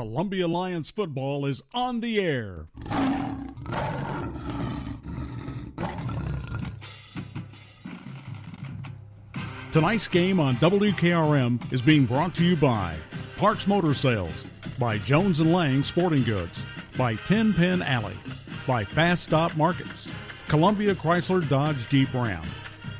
[0.00, 2.64] Columbia Lions football is on the air.
[9.72, 12.96] Tonight's game on WKRM is being brought to you by
[13.36, 14.46] Parks Motor Sales,
[14.78, 16.62] by Jones and Lang Sporting Goods,
[16.96, 18.16] by Ten Pin Alley,
[18.66, 20.10] by Fast Stop Markets,
[20.48, 22.40] Columbia Chrysler Dodge Jeep Ram,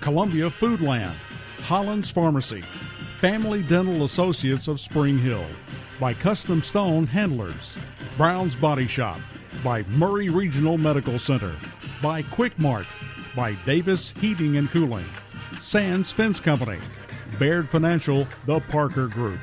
[0.01, 1.15] Columbia Foodland,
[1.63, 5.47] Holland's Pharmacy, Family Dental Associates of Spring Hill,
[6.01, 7.77] by Custom Stone Handlers,
[8.17, 9.21] Brown's Body Shop,
[9.63, 11.55] by Maury Regional Medical Center,
[12.03, 12.87] by Quick Mart,
[13.37, 15.05] by Davis Heating and Cooling,
[15.61, 16.79] Sands Fence Company,
[17.39, 19.39] Baird Financial, The Parker Group,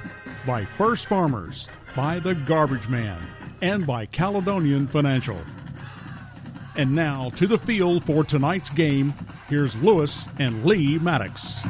[0.47, 3.19] by First Farmers, by The Garbage Man,
[3.61, 5.39] and by Caledonian Financial.
[6.75, 9.13] And now to the field for tonight's game.
[9.47, 11.61] Here's Lewis and Lee Maddox.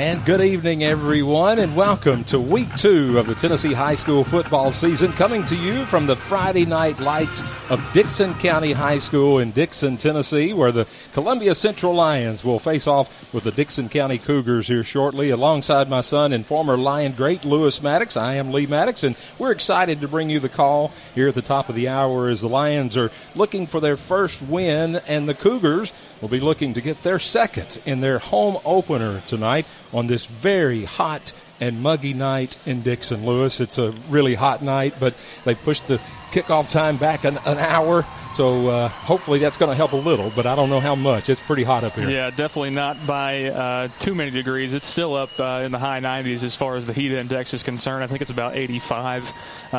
[0.00, 4.72] And good evening, everyone, and welcome to week two of the Tennessee High School football
[4.72, 9.50] season, coming to you from the Friday night lights of Dickson County High School in
[9.50, 14.68] Dickson, Tennessee, where the Columbia Central Lions will face off with the Dickson County Cougars
[14.68, 15.28] here shortly.
[15.28, 19.52] Alongside my son and former Lion great Lewis Maddox, I am Lee Maddox, and we're
[19.52, 22.48] excited to bring you the call here at the top of the hour as the
[22.48, 27.02] Lions are looking for their first win, and the Cougars will be looking to get
[27.02, 32.82] their second in their home opener tonight on this very hot and muggy night in
[32.82, 33.60] Dickson Lewis.
[33.60, 38.04] It's a really hot night, but they pushed the kickoff time back an, an hour.
[38.32, 41.28] So uh, hopefully that's going to help a little, but I don't know how much.
[41.28, 42.08] It's pretty hot up here.
[42.08, 44.72] Yeah, definitely not by uh, too many degrees.
[44.72, 47.64] It's still up uh, in the high 90s as far as the heat index is
[47.64, 48.04] concerned.
[48.04, 49.32] I think it's about 85
[49.72, 49.76] uh,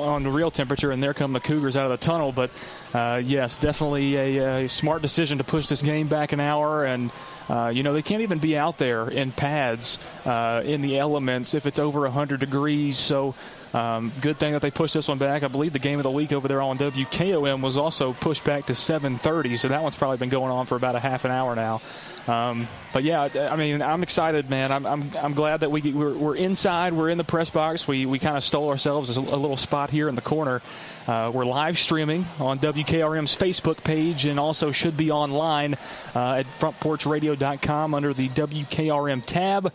[0.00, 2.30] on the real temperature, and there come the Cougars out of the tunnel.
[2.30, 2.50] But
[2.94, 7.10] uh, yes, definitely a, a, smart decision to push this game back an hour and.
[7.50, 11.54] Uh, you know, they can't even be out there in pads uh, in the elements
[11.54, 12.98] if it's over 100 degrees.
[12.98, 13.34] So
[13.74, 15.42] um, good thing that they pushed this one back.
[15.42, 18.66] I believe the game of the week over there on WKOM was also pushed back
[18.66, 21.54] to 7:30, so that one's probably been going on for about a half an hour
[21.54, 21.80] now.
[22.28, 24.70] Um, but yeah, I mean, I'm excited, man.
[24.70, 26.92] I'm, I'm, I'm glad that we we're, we're, inside.
[26.92, 27.88] We're in the press box.
[27.88, 30.60] We we kind of stole ourselves a, a, little spot here in the corner.
[31.06, 35.74] Uh, we're live streaming on WKRM's Facebook page and also should be online
[36.14, 39.72] uh, at frontporchradio.com under the WKRM tab.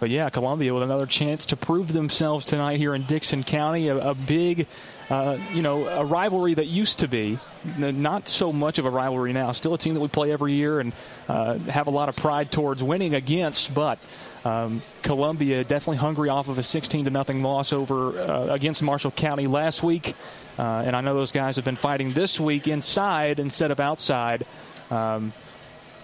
[0.00, 3.88] But yeah, Columbia with another chance to prove themselves tonight here in Dickson County.
[3.88, 4.66] A, a big,
[5.10, 7.38] uh, you know, a rivalry that used to be
[7.76, 9.52] not so much of a rivalry now.
[9.52, 10.94] Still a team that we play every year and
[11.28, 13.98] uh, have a lot of pride towards winning against, but.
[14.42, 19.10] Um, Columbia definitely hungry off of a 16 to nothing loss over uh, against Marshall
[19.10, 20.14] County last week,
[20.58, 24.46] uh, and I know those guys have been fighting this week inside instead of outside
[24.90, 25.34] um,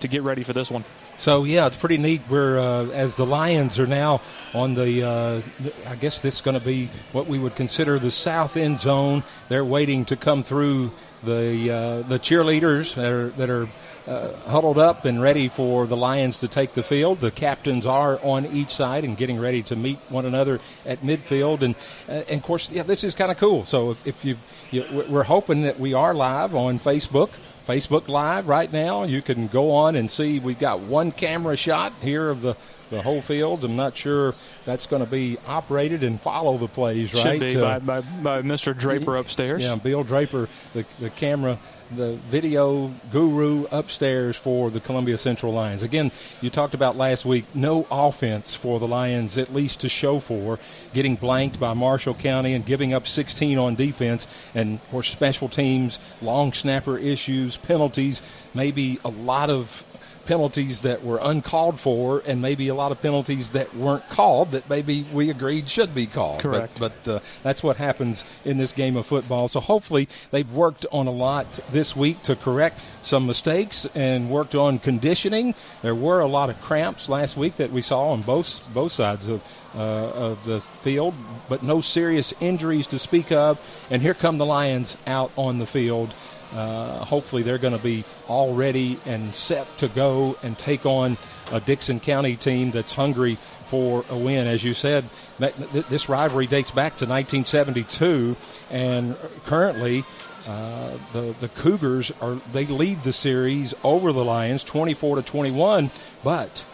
[0.00, 0.84] to get ready for this one.
[1.16, 2.22] So yeah, it's pretty neat.
[2.28, 4.20] We're uh, as the Lions are now
[4.54, 5.02] on the.
[5.02, 5.42] Uh,
[5.88, 9.22] I guess this is going to be what we would consider the south end zone.
[9.48, 10.90] They're waiting to come through
[11.22, 13.68] the uh, the cheerleaders that are that are.
[14.06, 17.18] Uh, huddled up and ready for the Lions to take the field.
[17.18, 21.62] The captains are on each side and getting ready to meet one another at midfield.
[21.62, 21.74] And,
[22.08, 23.64] uh, and of course, yeah, this is kind of cool.
[23.64, 24.36] So if you,
[24.70, 27.30] you, we're hoping that we are live on Facebook
[27.66, 29.02] Facebook Live right now.
[29.02, 32.56] You can go on and see we've got one camera shot here of the,
[32.90, 33.64] the whole field.
[33.64, 34.34] I'm not sure
[34.64, 37.40] that's going to be operated and follow the plays, right?
[37.40, 38.76] Should be uh, by, by, by, Mr.
[38.76, 39.62] Draper upstairs.
[39.62, 41.58] Yeah, Bill Draper, the, the camera
[41.94, 45.82] the video guru upstairs for the Columbia Central Lions.
[45.82, 46.10] Again,
[46.40, 50.58] you talked about last week, no offense for the Lions, at least to show for,
[50.94, 55.98] getting blanked by Marshall County and giving up 16 on defense, and for special teams,
[56.20, 58.22] long snapper issues, penalties,
[58.54, 59.84] maybe a lot of
[60.26, 64.68] penalties that were uncalled for and maybe a lot of penalties that weren't called that
[64.68, 66.40] maybe we agreed should be called.
[66.40, 66.78] Correct.
[66.78, 69.48] But, but uh, that's what happens in this game of football.
[69.48, 74.54] So hopefully they've worked on a lot this week to correct some mistakes and worked
[74.54, 75.54] on conditioning.
[75.82, 79.28] There were a lot of cramps last week that we saw on both both sides
[79.28, 79.42] of
[79.76, 81.14] uh, of the field,
[81.48, 83.60] but no serious injuries to speak of.
[83.90, 86.14] And here come the Lions out on the field.
[86.56, 91.18] Uh, hopefully, they're going to be all ready and set to go and take on
[91.52, 93.36] a Dickson County team that's hungry
[93.66, 94.46] for a win.
[94.46, 95.04] As you said,
[95.38, 98.36] this rivalry dates back to 1972,
[98.70, 100.04] and currently.
[100.48, 105.90] Uh, the the Cougars are they lead the series over the Lions 24 to 21,
[106.22, 106.64] but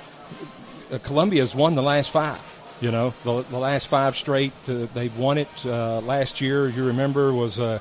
[0.92, 2.38] uh, has won the last five.
[2.82, 5.48] You know, the, the last five straight uh, they've won it.
[5.64, 7.80] Uh, last year, you remember, was a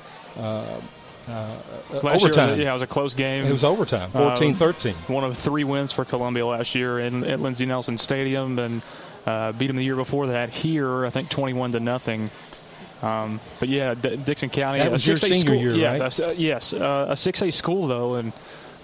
[1.28, 1.56] uh,
[1.92, 2.50] uh, overtime.
[2.50, 3.46] Was, yeah, it was a close game.
[3.46, 4.92] It was overtime, 14-13.
[4.92, 8.82] Uh, one of three wins for Columbia last year in, at Lindsey Nelson Stadium, and
[9.26, 11.06] uh, beat them the year before that here.
[11.06, 12.30] I think 21 to nothing.
[13.02, 14.78] Um, but yeah, D- Dickson County.
[14.78, 16.20] That was your senior school, year, yeah, right?
[16.20, 18.32] Uh, yes, uh, a 6A school though, and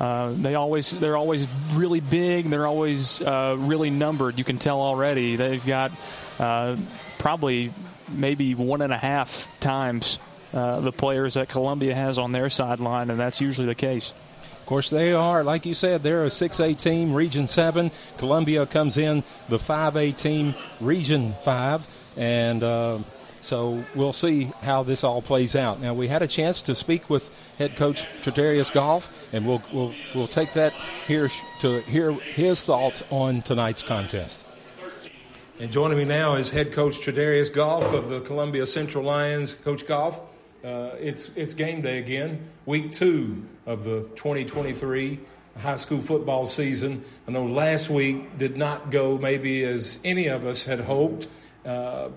[0.00, 2.50] uh, they always they're always really big.
[2.50, 4.38] They're always uh, really numbered.
[4.38, 5.36] You can tell already.
[5.36, 5.92] They've got
[6.38, 6.76] uh,
[7.18, 7.72] probably
[8.08, 10.18] maybe one and a half times
[10.52, 14.12] uh, the players that Columbia has on their sideline, and that's usually the case.
[14.42, 17.90] Of course, they are, like you said, they're a 6A team, Region 7.
[18.18, 22.14] Columbia comes in the 5A team, Region 5.
[22.18, 22.98] And uh,
[23.40, 25.80] so we'll see how this all plays out.
[25.80, 29.94] Now, we had a chance to speak with head coach Tredarius Golf, and we'll, we'll,
[30.14, 30.74] we'll take that
[31.06, 31.30] here
[31.60, 34.44] to hear his thoughts on tonight's contest.
[35.60, 39.54] And joining me now is head coach Tredarius Golf of the Columbia Central Lions.
[39.54, 40.20] Coach Golf,
[40.64, 45.20] uh, it's it's game day again, week two of the 2023
[45.58, 47.04] high school football season.
[47.26, 51.28] I know last week did not go maybe as any of us had hoped.
[51.64, 52.08] Uh,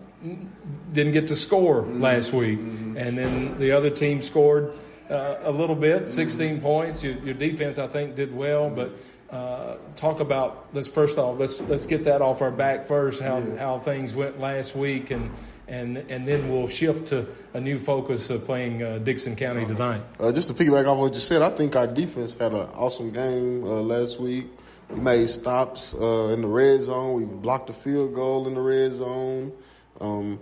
[0.94, 4.72] didn't get to score last week, and then the other team scored
[5.10, 7.04] uh, a little bit, 16 points.
[7.04, 8.96] Your, your defense, I think, did well, but
[9.32, 13.38] uh, talk about let's first off let's let's get that off our back first how
[13.38, 13.56] Yeah.
[13.58, 15.32] how things went last week and
[15.70, 20.02] and and then we'll shift to a new focus of playing uh, Dickson County tonight.
[20.20, 23.12] Uh, just to piggyback off what you said, I think our defense had an awesome
[23.12, 24.48] game uh, last week.
[24.90, 27.14] We made stops uh, in the red zone.
[27.14, 29.54] We blocked a field goal in the red zone.
[30.02, 30.42] Um,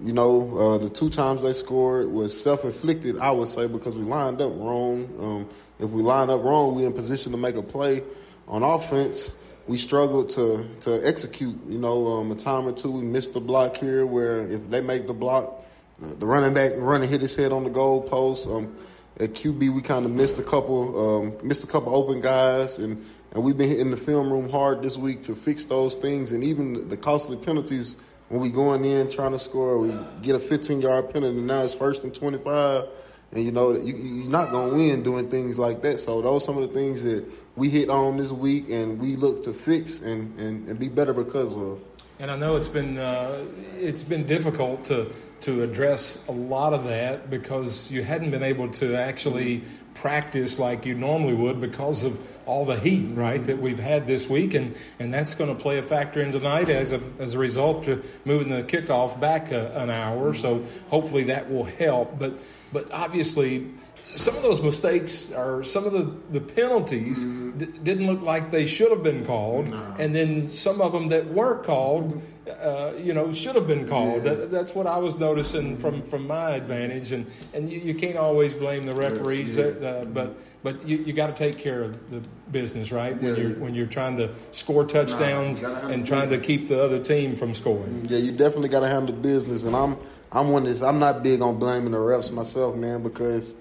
[0.00, 4.04] you know, uh, the two times they scored was self-inflicted, I would say, because we
[4.04, 5.08] lined up wrong.
[5.18, 5.48] Um,
[5.80, 8.04] if we line up wrong, we're in position to make a play.
[8.48, 9.34] On offense,
[9.66, 11.56] we struggled to to execute.
[11.68, 14.80] You know, um, a time or two we missed the block here, where if they
[14.80, 15.64] make the block,
[16.00, 18.48] the running back running hit his head on the goal post.
[18.48, 18.74] Um,
[19.20, 23.04] at QB, we kind of missed a couple, um, missed a couple open guys, and
[23.32, 26.42] and we've been hitting the film room hard this week to fix those things, and
[26.42, 27.98] even the costly penalties
[28.28, 31.62] when we going in trying to score, we get a 15 yard penalty, and now
[31.62, 32.84] it's first and 25,
[33.32, 35.98] and you know you, you're not gonna win doing things like that.
[35.98, 37.26] So those some of the things that
[37.58, 41.12] we hit on this week, and we look to fix and and, and be better
[41.12, 41.80] because of.
[42.20, 43.44] And I know it's been uh,
[43.76, 48.68] it's been difficult to to address a lot of that because you hadn't been able
[48.72, 49.62] to actually
[49.94, 54.28] practice like you normally would because of all the heat, right, that we've had this
[54.28, 57.38] week, and, and that's going to play a factor in tonight as a as a
[57.38, 60.34] result of moving the kickoff back a, an hour.
[60.34, 62.18] So hopefully that will help.
[62.18, 62.40] But
[62.72, 63.68] but obviously
[64.14, 67.58] some of those mistakes or some of the, the penalties mm-hmm.
[67.58, 69.66] d- didn't look like they should have been called.
[69.98, 72.96] And then some of them that weren't called, mm-hmm.
[72.96, 74.24] uh, you know, should have been called.
[74.24, 76.08] That, that's what I was noticing from, mm-hmm.
[76.10, 77.12] from my advantage.
[77.12, 79.64] And, and you, you can't always blame the referees, Yeah.
[79.64, 82.20] Uh, uh, but but you, you got to take care of the
[82.50, 83.14] business, right?
[83.20, 83.40] When Yeah.
[83.40, 87.54] you're when you're trying to score touchdowns and trying to keep the other team from
[87.54, 88.02] scoring.
[88.02, 89.96] Mm, yeah, you definitely got to handle business, and I'm
[90.32, 93.54] I'm one that's I'm not big on blaming the refs myself, man, because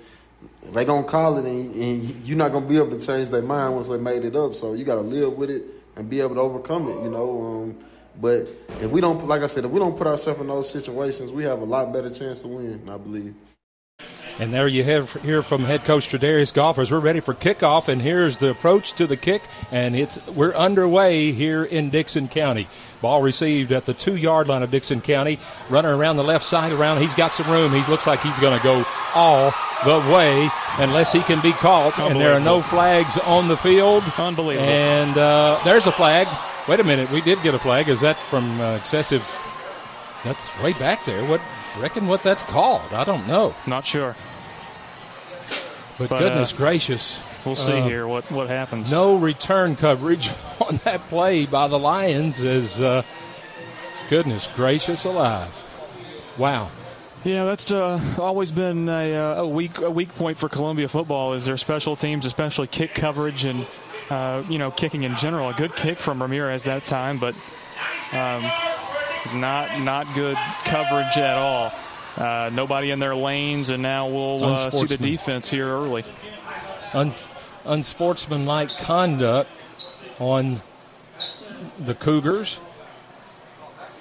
[0.73, 3.75] they gonna call it, and, and you're not gonna be able to change their mind
[3.75, 4.55] once they made it up.
[4.55, 5.63] So you got to live with it
[5.95, 7.45] and be able to overcome it, you know.
[7.45, 7.77] Um,
[8.19, 8.47] but
[8.81, 11.43] if we don't, like I said, if we don't put ourselves in those situations, we
[11.43, 12.89] have a lot better chance to win.
[12.89, 13.35] I believe.
[14.39, 16.91] And there you have hear from head coach Tredarius Golfers.
[16.91, 21.31] We're ready for kickoff, and here's the approach to the kick, and it's we're underway
[21.31, 22.67] here in Dickson County.
[23.01, 25.39] Ball received at the two yard line of Dickson County.
[25.69, 27.01] Runner around the left side around.
[27.01, 27.71] He's got some room.
[27.71, 28.85] He looks like he's going to go
[29.15, 29.53] all
[29.85, 31.99] the way unless he can be caught.
[31.99, 34.03] And there are no flags on the field.
[34.17, 34.67] Unbelievable.
[34.67, 36.27] And uh, there's a flag.
[36.67, 37.09] Wait a minute.
[37.11, 37.87] We did get a flag.
[37.87, 39.23] Is that from uh, excessive?
[40.23, 41.23] That's way back there.
[41.25, 41.41] What
[41.79, 42.91] reckon what that's called?
[42.91, 43.55] I don't know.
[43.67, 44.15] Not sure.
[45.97, 48.91] But, But, goodness uh, gracious, We'll see Uh, here what, what happens.
[48.91, 50.29] no return coverage
[50.67, 52.39] on that play by the Lions.
[52.39, 53.01] Is uh,
[54.09, 55.49] goodness gracious alive!
[56.37, 56.69] Wow.
[57.27, 61.33] Yeah, that's uh, always been a, uh, a weak a weak point for Columbia football
[61.33, 63.67] is their special teams, especially kick coverage and
[64.09, 65.49] uh, you know kicking in general.
[65.49, 67.35] A good kick from Ramirez that time, but
[68.13, 68.49] um,
[69.41, 71.73] not not good coverage at all.
[72.15, 76.05] Uh, nobody in their lanes, and now we'll uh, see the defense here early.
[76.93, 77.27] Uns-
[77.65, 79.49] unsportsmanlike conduct
[80.17, 80.61] on
[81.77, 82.57] the Cougars.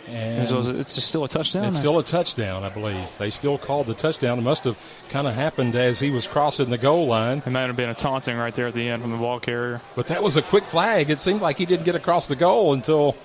[0.09, 1.65] And So it's still a touchdown.
[1.65, 3.09] It's still a touchdown, I believe.
[3.19, 4.39] They still called the touchdown.
[4.39, 4.79] It must have
[5.11, 7.43] kind of happened as he was crossing the goal line.
[7.45, 9.81] it might have been a taunting right there at the end from the ball carrier.
[9.97, 11.11] But that was a quick flag.
[11.11, 13.17] It seemed like he didn't get across the goal until,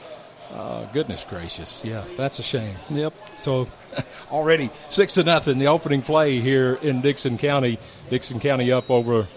[0.53, 1.85] uh, goodness gracious.
[1.85, 2.75] Yeah, that's a shame.
[2.89, 3.13] Yep.
[3.39, 3.67] So
[4.31, 7.77] already six to nothing, the opening play here in Dickson County.
[8.09, 9.27] Dickson County up over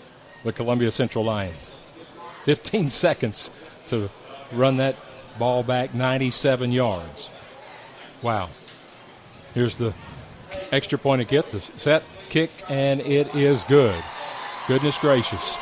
[0.45, 1.83] the Columbia Central Lions.
[2.45, 3.51] 15 seconds
[3.89, 4.09] to
[4.53, 4.97] run that
[5.39, 7.31] ball back 97 yards.
[8.25, 8.49] Wow.
[9.53, 9.93] Here's the
[10.73, 14.03] extra point of kick, the set kick, and it is good.
[14.67, 15.55] Goodness gracious.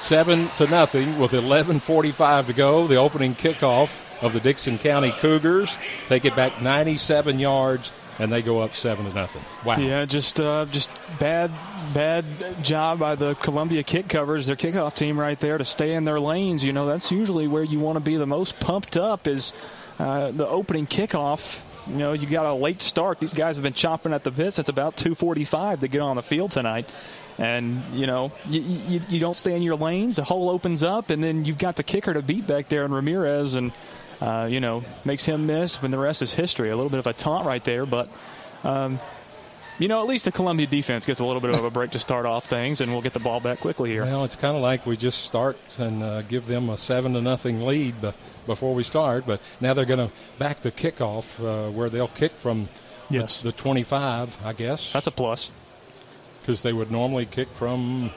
[0.00, 2.86] Seven to nothing with 11:45 to go.
[2.86, 3.90] The opening kickoff
[4.22, 5.76] of the Dickson County Cougars
[6.06, 9.42] take it back 97 yards and they go up seven to nothing.
[9.64, 9.76] Wow.
[9.76, 10.88] Yeah, just uh, just
[11.18, 11.50] bad
[11.92, 12.24] bad
[12.62, 16.18] job by the Columbia kick covers, their kickoff team right there to stay in their
[16.18, 16.64] lanes.
[16.64, 19.52] You know, that's usually where you want to be the most pumped up is
[19.98, 21.60] uh, the opening kickoff.
[21.86, 23.20] You know, you got a late start.
[23.20, 24.58] These guys have been chopping at the bits.
[24.58, 26.88] It's about 2:45 to get on the field tonight.
[27.38, 30.18] And you know you, you, you don't stay in your lanes.
[30.18, 32.92] A hole opens up, and then you've got the kicker to beat back there, in
[32.92, 33.72] Ramirez, and
[34.20, 36.68] uh, you know, makes him miss when the rest is history.
[36.68, 38.08] A little bit of a taunt right there, but.
[38.62, 39.00] Um,
[39.78, 41.98] you know, at least the Columbia defense gets a little bit of a break to
[41.98, 44.04] start off things, and we'll get the ball back quickly here.
[44.04, 47.22] Well, it's kind of like we just start and uh, give them a seven to
[47.22, 47.94] nothing lead
[48.46, 52.32] before we start, but now they're going to back the kickoff uh, where they'll kick
[52.32, 52.68] from
[53.08, 53.42] yes.
[53.42, 54.92] the, the 25, I guess.
[54.92, 55.50] That's a plus
[56.40, 58.10] because they would normally kick from.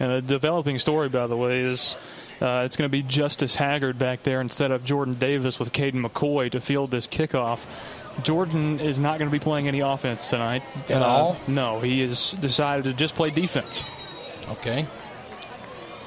[0.00, 1.96] And a developing story, by the way, is
[2.40, 6.06] uh, it's going to be Justice Haggard back there instead of Jordan Davis with Caden
[6.06, 7.64] McCoy to field this kickoff.
[8.22, 11.36] Jordan is not going to be playing any offense tonight at uh, all.
[11.48, 13.82] No, he has decided to just play defense.
[14.50, 14.86] Okay,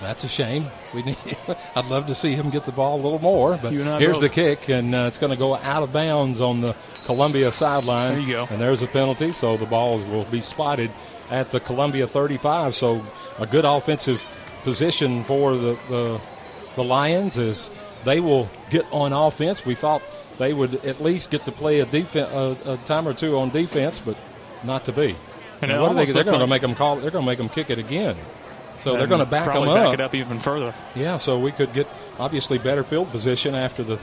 [0.02, 0.66] that's a shame.
[0.94, 1.18] We need.
[1.76, 4.22] I'd love to see him get the ball a little more, but here's both.
[4.22, 8.14] the kick, and uh, it's going to go out of bounds on the Columbia sideline.
[8.14, 8.48] There you go.
[8.50, 10.92] And there's a penalty, so the balls will be spotted
[11.30, 12.76] at the Columbia 35.
[12.76, 13.02] So
[13.40, 14.26] a good offensive
[14.64, 16.22] position for the, the,
[16.76, 17.70] the Lions is
[18.04, 19.66] they will get on offense.
[19.66, 20.02] We thought
[20.38, 23.50] they would at least get to play a, defense, a, a time or two on
[23.50, 24.18] defense, but
[24.64, 25.16] not to be.
[25.62, 26.96] And what are they, they're going to make them call.
[26.96, 28.16] They're going to make them kick it again.
[28.82, 29.76] So they're going to back them up.
[29.76, 30.74] Back it up even further.
[30.96, 31.88] Yeah, so we could get
[32.20, 34.00] obviously better field position after the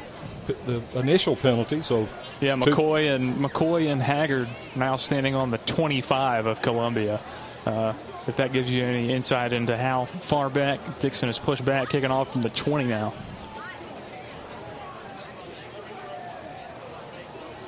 [0.67, 1.83] the initial penalty.
[1.83, 2.09] So
[2.41, 3.09] yeah, McCoy two.
[3.09, 7.21] and McCoy and Haggard now standing on the 25 of Columbia.
[7.67, 7.93] Uh,
[8.27, 12.11] if that gives you any insight into how far back Dickson is pushed back, kicking
[12.11, 13.15] off from the 20 now.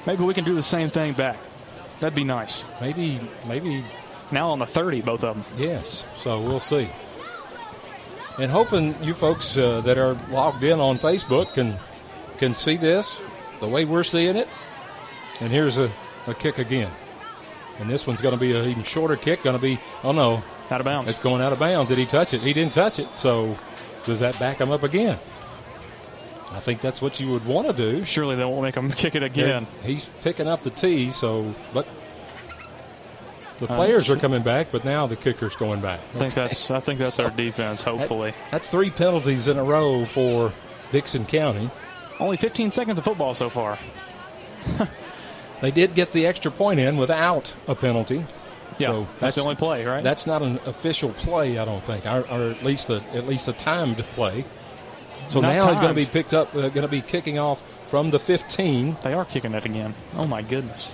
[0.06, 1.38] Maybe we can do the same thing back.
[2.00, 2.64] That'd be nice.
[2.80, 3.84] Maybe, maybe.
[4.32, 5.44] Now on the 30, both of them.
[5.56, 6.04] Yes.
[6.22, 6.88] So we'll see.
[8.38, 11.76] And hoping you folks uh, that are logged in on Facebook can
[12.38, 13.20] can see this
[13.60, 14.49] the way we're seeing it.
[15.40, 15.90] And here's a,
[16.26, 16.90] a kick again.
[17.78, 19.42] And this one's going to be an even shorter kick.
[19.42, 20.42] Going to be, oh no.
[20.70, 21.10] Out of bounds.
[21.10, 21.88] It's going out of bounds.
[21.88, 22.42] Did he touch it?
[22.42, 23.08] He didn't touch it.
[23.16, 23.58] So
[24.04, 25.18] does that back him up again?
[26.52, 28.04] I think that's what you would want to do.
[28.04, 29.66] Surely they won't make him kick it again.
[29.82, 31.87] he's picking up the tee, so but
[33.60, 36.00] the players are coming back, but now the kicker's going back.
[36.14, 37.82] I think that's I think that's so our defense.
[37.82, 40.52] Hopefully, that, that's three penalties in a row for
[40.92, 41.70] Dickson County.
[42.18, 43.78] Only 15 seconds of football so far.
[45.60, 48.24] they did get the extra point in without a penalty.
[48.78, 50.02] Yeah, so that's, that's, the only play, right?
[50.02, 53.46] That's not an official play, I don't think, or, or at least a, at least
[53.48, 54.44] a timed play.
[55.28, 55.70] So not now timed.
[55.70, 58.96] he's going to be picked up, uh, going to be kicking off from the 15.
[59.02, 59.94] They are kicking it again.
[60.16, 60.92] Oh my goodness!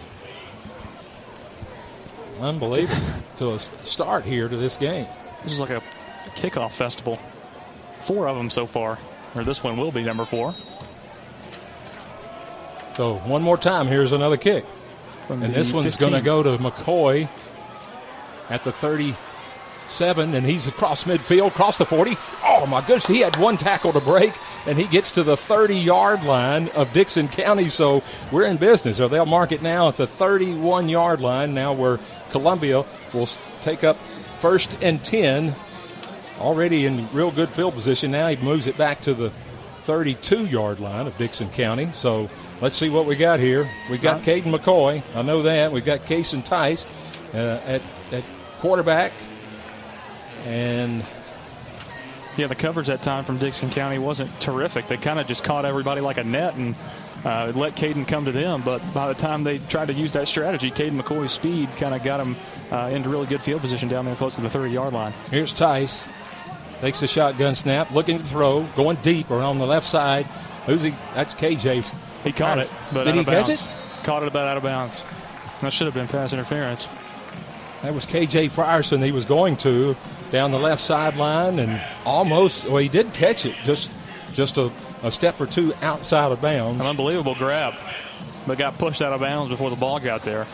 [2.41, 3.01] Unbelievable
[3.39, 5.07] to a start here to this game.
[5.43, 5.83] This is like a
[6.35, 7.19] kickoff festival.
[8.01, 8.99] Four of them so far,
[9.35, 10.55] or this one will be number four.
[12.97, 14.65] So one more time, here's another kick.
[15.27, 17.29] From and this one's going to go to McCoy
[18.49, 22.17] at the 37, and he's across midfield, across the 40.
[22.45, 24.33] Oh, my goodness, he had one tackle to break,
[24.67, 27.69] and he gets to the 30 yard line of Dickson County.
[27.69, 28.03] So
[28.33, 28.97] we're in business.
[28.97, 31.99] So they'll mark it now at the 31 yard line, now where
[32.37, 33.29] Columbia will
[33.63, 33.97] take up
[34.41, 35.55] first and 10.
[36.39, 38.11] Already in real good field position.
[38.11, 39.31] Now he moves it back to the
[39.85, 41.89] 32 yard line of Dickson County.
[41.95, 42.29] So
[42.61, 43.67] let's see what we got here.
[43.91, 45.03] We got Caden McCoy.
[45.15, 45.73] I know that.
[45.73, 46.85] We've got Cason Tice
[47.33, 47.81] uh, at,
[48.13, 48.23] at
[48.59, 49.13] quarterback.
[50.45, 51.03] And
[52.37, 54.89] yeah, the coverage that time from Dickson County wasn't terrific.
[54.89, 56.75] They kind of just caught everybody like a net and
[57.27, 58.63] uh, let Caden come to them.
[58.63, 62.03] But by the time they tried to use that strategy, Caden McCoy's speed kind of
[62.05, 62.37] got him
[62.71, 65.13] uh, into really good field position down there close to the 30 yard line.
[65.31, 66.05] Here's Tice.
[66.81, 70.27] Takes the shotgun snap, looking to throw, going deep around the left side.
[70.67, 70.95] Who's he?
[71.15, 71.93] That's KJ.
[72.23, 73.65] He caught it, but did he catch it?
[74.05, 75.03] Caught it about out of bounds.
[75.63, 76.87] That should have been pass interference.
[77.83, 79.03] That was KJ Frierson.
[79.03, 79.97] He was going to
[80.31, 82.67] down the left sideline and almost.
[82.67, 83.95] Well, he did catch it, just
[84.35, 84.71] just a,
[85.07, 86.81] a step or two outside of bounds.
[86.81, 87.75] An unbelievable grab,
[88.47, 90.47] but got pushed out of bounds before the ball got there.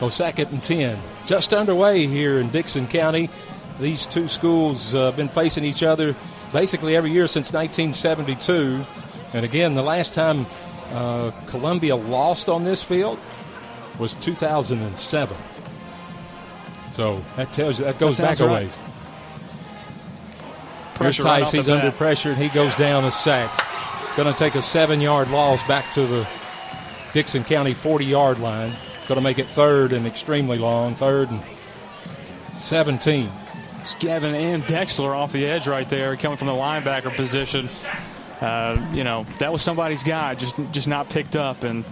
[0.00, 3.30] So second and ten, just underway here in Dickson County.
[3.80, 6.14] These two schools have uh, been facing each other
[6.52, 8.84] basically every year since 1972.
[9.34, 10.46] And again, the last time
[10.92, 13.18] uh, Columbia lost on this field
[13.98, 15.36] was 2007.
[16.92, 18.78] So that tells you that goes That back a ways.
[20.98, 21.46] Here's Pressure right Tice.
[21.46, 21.98] off the He's under bat.
[21.98, 23.50] pressure and he goes down a sack.
[24.16, 26.28] Going to take a seven-yard loss back to the
[27.14, 28.72] Dickson County 40-yard line.
[29.08, 30.94] Going to make it third and extremely long.
[30.94, 31.40] Third and
[32.56, 33.30] 17.
[33.80, 37.68] It's Gavin and Dexler off the edge right there, coming from the linebacker position.
[38.40, 41.84] Uh, you know, that was somebody's guy, just just not picked up, and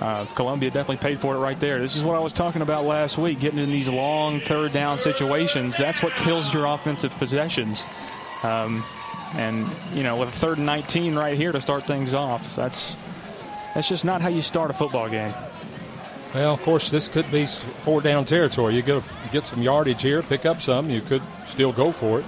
[0.00, 1.78] uh, Columbia definitely paid for it right there.
[1.78, 4.98] This is what I was talking about last week, getting in these long third down
[4.98, 5.76] situations.
[5.76, 7.84] That's what kills your offensive possessions.
[8.42, 8.84] Um,
[9.34, 12.94] and you know, with a third and 19 right here to start things off, that's
[13.74, 15.32] that's just not how you start a football game.
[16.34, 18.74] Well, of course, this could be four down territory.
[18.74, 19.02] You get a,
[19.32, 20.90] get some yardage here, pick up some.
[20.90, 22.26] You could still go for it.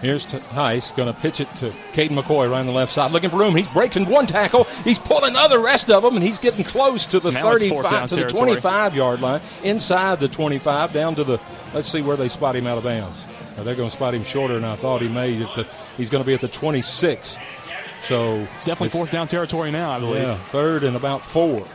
[0.00, 3.12] Here's T- Heiss going to pitch it to Caden McCoy right on the left side,
[3.12, 3.54] looking for room.
[3.54, 4.64] He's breaking one tackle.
[4.82, 8.16] He's pulling other rest of them, and he's getting close to the Now 35 to
[8.16, 11.40] the 25 yard line, inside the 25, down to the.
[11.72, 13.24] Let's see where they spot him out of bounds.
[13.56, 15.42] Now, they're going to spot him shorter than I thought he made.
[15.42, 15.66] At the,
[15.96, 17.36] he's going to be at the 26.
[18.04, 20.22] So It's definitely fourth down territory now, I believe.
[20.22, 21.66] Yeah, third and about four.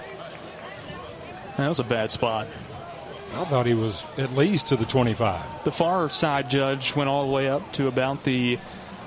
[1.58, 2.48] That was a bad spot.
[3.34, 5.64] I thought he was at least to the 25.
[5.64, 8.58] The far side judge went all the way up to about the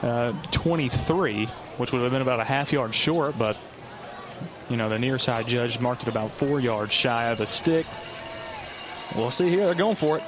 [0.02, 1.46] uh, 23,
[1.78, 3.56] which would have been about a half yard short, but
[4.68, 7.86] you know the near side judge marked it about four yards shy of the stick.
[9.16, 9.66] We'll see here.
[9.66, 10.24] They're going for it.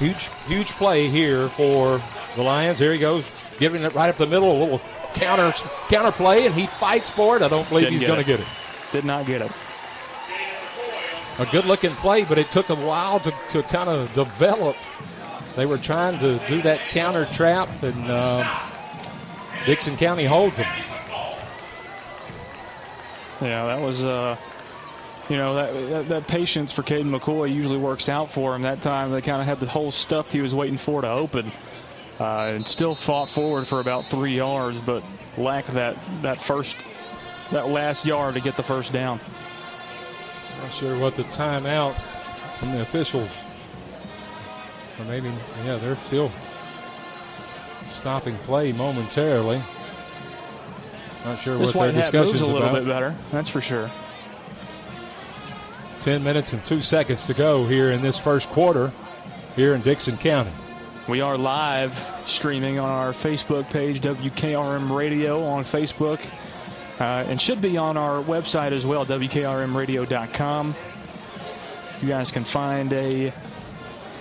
[0.00, 2.00] Huge, huge play here for
[2.34, 2.78] the Lions.
[2.78, 4.80] Here he goes, giving it right up the middle, a little
[5.12, 5.52] counter
[5.88, 7.42] counter play, and he fights for it.
[7.42, 8.46] I don't believe Didn't he's going to get it.
[8.92, 9.52] Did not get it.
[11.38, 14.76] A good looking play, but it took a while to, to kind of develop.
[15.54, 18.60] They were trying to do that counter trap, and uh,
[19.66, 20.72] Dickson County holds them.
[23.40, 24.36] Yeah, that was, uh,
[25.30, 28.62] you know, that, that that patience for Caden McCoy usually works out for him.
[28.62, 31.52] That time they kind of had the whole stuff he was waiting for to open,
[32.18, 35.04] uh, and still fought forward for about three yards, but
[35.38, 36.84] lacked that that first,
[37.52, 39.20] that last yard to get the first down.
[40.60, 41.94] Not sure what the timeout
[42.58, 43.30] from the officials,
[44.98, 45.28] or maybe,
[45.64, 46.30] yeah, they're still
[47.86, 49.62] stopping play momentarily.
[51.24, 52.74] Not sure This what their hat moves discussion's a little about.
[52.74, 53.88] bit better, that's for sure.
[56.00, 58.90] 10 minutes and two seconds to go here in this first quarter
[59.54, 60.50] here in Dickson County.
[61.06, 61.92] We are live
[62.24, 66.24] streaming on our Facebook page, WKRM Radio on Facebook,
[67.00, 70.74] uh, and should be on our website as well, WKRMradio.com.
[72.00, 73.30] You guys can find a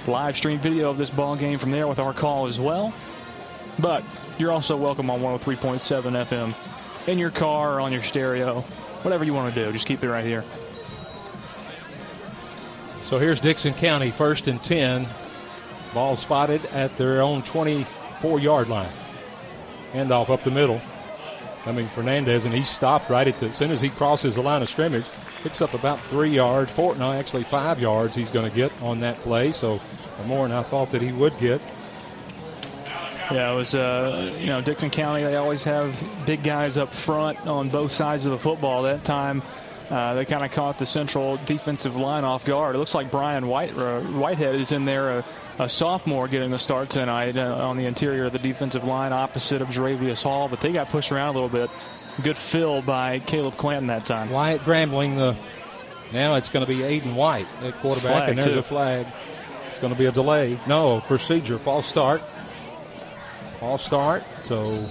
[0.06, 2.94] live stream video of this ball game from there with our call as well.
[3.78, 4.04] But
[4.38, 8.62] you're also welcome on 103.7 FM in your car or on your stereo,
[9.04, 9.72] whatever you want to do.
[9.72, 10.44] Just keep it right here.
[13.10, 15.08] So here's Dickson County, first and 10.
[15.96, 18.92] Ball spotted at their own 24 yard line.
[19.94, 20.80] Handoff up the middle.
[21.66, 24.44] I mean, Fernandez, and he stopped right at the, as soon as he crosses the
[24.44, 25.08] line of scrimmage,
[25.42, 29.00] picks up about three yards, four, no, actually five yards he's going to get on
[29.00, 29.54] that play.
[29.54, 29.82] So
[30.28, 31.62] more than I thought that he would get.
[33.32, 37.48] Yeah, it was, uh, you know, Dickson County, they always have big guys up front
[37.48, 38.84] on both sides of the football.
[38.84, 39.42] That time,
[39.90, 42.76] uh, they kind of caught the central defensive line off guard.
[42.76, 45.26] It looks like Brian White, uh, Whitehead is in there, a,
[45.60, 49.62] a sophomore, getting the start tonight uh, on the interior of the defensive line opposite
[49.62, 51.70] of Jaravius Hall, but they got pushed around a little bit.
[52.22, 54.30] Good fill by Caleb Clanton that time.
[54.30, 55.36] Wyatt Grambling, the
[56.12, 58.60] now it's going to be Aiden White at quarterback, Flag, and there's too.
[58.60, 59.06] a flag.
[59.70, 60.60] It's going to be a delay.
[60.68, 62.22] No, procedure, false start.
[63.60, 64.24] False start.
[64.42, 64.84] So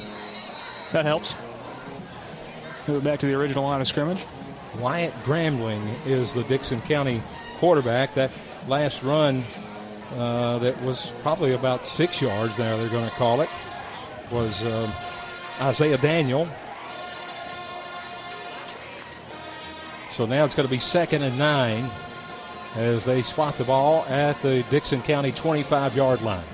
[0.92, 1.34] That helps.
[2.86, 4.24] Move it back to the original line of scrimmage.
[4.78, 7.22] Wyatt Grambling is the Dickson County
[7.58, 8.14] quarterback.
[8.14, 8.30] That
[8.68, 9.44] last run
[10.14, 13.50] uh, that was probably about six yards there, they're going to call it,
[14.30, 14.92] was um
[15.60, 16.48] Isaiah Daniel.
[20.10, 21.90] So now it's going to be second and nine
[22.76, 26.44] as they spot the ball at the Dickson County 25 yard line.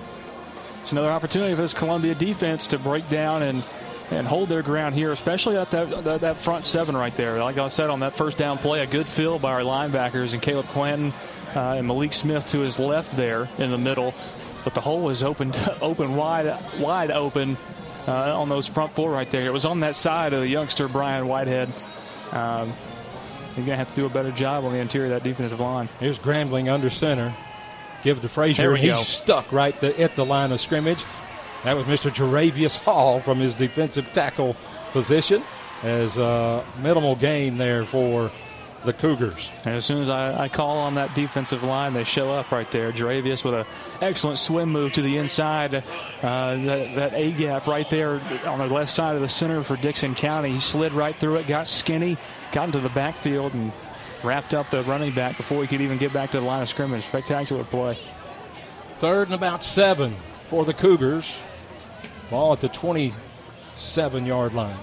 [0.82, 3.62] It's another opportunity for this Columbia defense to break down and
[4.10, 7.38] and hold their ground here, especially at that, that that front seven right there.
[7.38, 10.42] Like I said on that first down play, a good fill by our linebackers and
[10.42, 11.12] Caleb Clanton
[11.54, 14.14] uh, and Malik Smith to his left there in the middle.
[14.62, 17.56] But the hole was open open wide wide open
[18.06, 19.46] uh, on those front four right there.
[19.46, 21.72] It was on that side of the youngster Brian Whitehead.
[22.32, 22.72] Um,
[23.54, 25.60] he's going to have to do a better job on the interior of that defensive
[25.60, 25.88] line.
[26.00, 27.34] Here's Grambling under center.
[28.02, 28.96] Give it to Frazier, and he's go.
[28.96, 31.04] stuck right the, at the line of scrimmage.
[31.64, 32.10] That was Mr.
[32.10, 34.54] Jaravius Hall from his defensive tackle
[34.92, 35.42] position.
[35.82, 38.30] as a minimal gain there for
[38.84, 39.50] the Cougars.
[39.64, 42.70] And as soon as I, I, call on that defensive line, they show up right
[42.70, 42.92] there.
[42.92, 43.66] Dravius with an
[44.00, 45.74] excellent swim move to the inside.
[45.74, 45.82] Uh,
[46.22, 50.14] that, that A gap right there on the left side of the center for Dickson
[50.14, 50.52] County.
[50.52, 52.16] He slid right through it, got skinny,
[52.52, 53.72] got into the backfield, and
[54.22, 56.68] wrapped up the running back before he could even get back to the line of
[56.68, 57.04] scrimmage.
[57.04, 57.98] Spectacular play.
[58.98, 60.14] Third and about seven
[60.46, 61.36] for the Cougars.
[62.34, 64.74] Ball at the 27 yard line.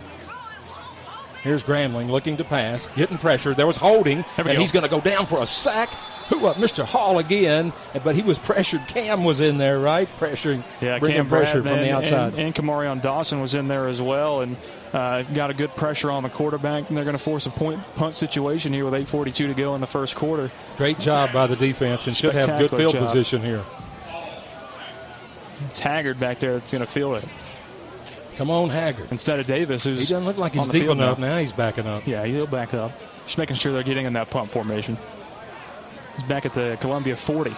[1.44, 3.54] Here's Grambling looking to pass, getting pressure.
[3.54, 4.54] There was holding, and go.
[4.54, 5.94] he's going to go down for a sack.
[6.30, 6.86] Who up, Mr.
[6.86, 7.74] Hall again?
[8.06, 8.88] But he was pressured.
[8.88, 10.08] Cam was in there, right?
[10.18, 12.34] Pressuring, yeah, bringing Cam pressure Bradman from the outside.
[12.36, 14.56] And, and Kamarion Dawson was in there as well, and
[14.94, 16.88] uh, got a good pressure on the quarterback.
[16.88, 19.82] And they're going to force a point punt situation here with 8:42 to go in
[19.82, 20.50] the first quarter.
[20.78, 23.04] Great job by the defense, and should have good field job.
[23.04, 23.62] position here.
[25.70, 27.30] It's Haggard back there that's going to field it.
[28.36, 29.08] Come on, Haggard.
[29.12, 31.34] Instead of Davis, who's he doesn't look like he's deep enough now.
[31.36, 31.38] now.
[31.40, 32.08] He's backing up.
[32.08, 32.92] Yeah, he'll back up.
[33.26, 34.98] Just making sure they're getting in that pump formation.
[36.18, 37.56] He's back at the Columbia 40.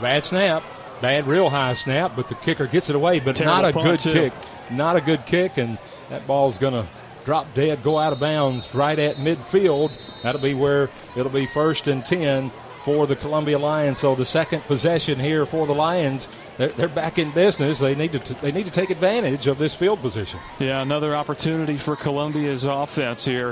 [0.00, 0.62] Bad snap.
[1.00, 3.98] Bad, real high snap, but the kicker gets it away, but Terrible not a good
[4.00, 4.12] too.
[4.12, 4.32] kick.
[4.70, 5.78] Not a good kick, and
[6.08, 6.88] that ball's going to
[7.24, 9.98] drop dead, go out of bounds right at midfield.
[10.22, 12.50] That'll be where it'll be first and 10
[12.84, 13.98] for the Columbia Lions.
[13.98, 17.78] So the second possession here for the Lions, they're, they're back in business.
[17.78, 20.38] They need to t- they need to take advantage of this field position.
[20.58, 23.50] Yeah, another opportunity for Columbia's offense here.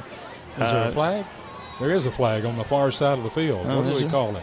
[0.52, 1.24] Is there Uh, a flag?
[1.80, 3.66] There is a flag on the far side of the field.
[3.66, 4.10] Oh, what do we there?
[4.10, 4.42] call that?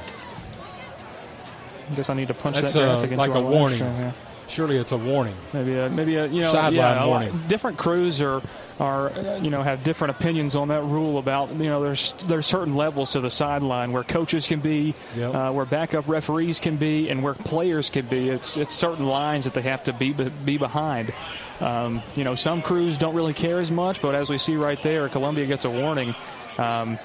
[1.92, 4.14] I guess I need to punch That's that uh, graphic into like a warning.
[4.48, 5.36] Surely it's a warning.
[5.54, 7.40] Maybe a, maybe a, you know Sideline yeah, warning.
[7.48, 8.42] different crews are
[8.80, 12.46] are uh, you know have different opinions on that rule about you know there's there's
[12.46, 15.36] certain levels to the sideline where coaches can be, Yep.
[15.36, 18.30] uh, where backup referees can be, and where players can be.
[18.30, 21.14] It's it's certain lines that they have to be be behind.
[21.60, 24.82] Um, you know, some crews don't really care as much, but as we see right
[24.82, 26.16] there, Columbia gets a warning.
[26.58, 26.98] Um,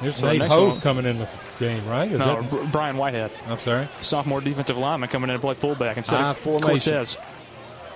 [0.00, 1.28] There's So Nate Hove coming in the
[1.58, 2.10] game, right?
[2.10, 3.88] Is no, that, Brian Whitehead, I'm sorry.
[4.02, 6.92] sophomore defensive lineman, coming in to play fullback instead High of formation.
[6.94, 7.16] Cortez.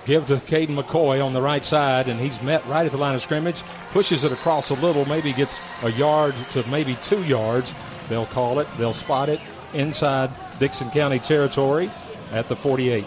[0.05, 3.15] Give to Caden McCoy on the right side, and he's met right at the line
[3.15, 3.63] of scrimmage.
[3.91, 7.73] Pushes it across a little, maybe gets a yard to maybe two yards.
[8.07, 8.67] They'll call it.
[8.77, 9.39] They'll spot it
[9.73, 11.89] inside Dickson County territory
[12.31, 13.03] at the 48.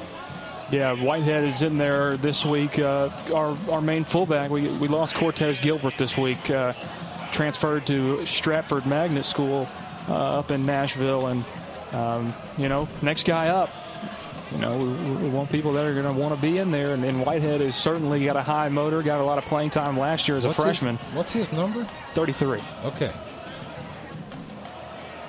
[0.70, 2.78] Yeah, Whitehead is in there this week.
[2.78, 4.50] Uh, our our main fullback.
[4.50, 6.50] We we lost Cortez Gilbert this week.
[6.50, 6.74] Uh,
[7.32, 9.66] transferred to Stratford Magnet School
[10.08, 11.44] uh, up in Nashville, and
[11.92, 13.70] um, you know, next guy up.
[14.52, 16.94] You know, we, we want people that are going to want to be in there,
[16.94, 19.02] and, and Whitehead has certainly got a high motor.
[19.02, 20.96] Got a lot of playing time last year as a What's his- freshman.
[21.12, 21.86] what's his number?
[22.14, 22.62] 33.
[22.84, 23.12] Okay.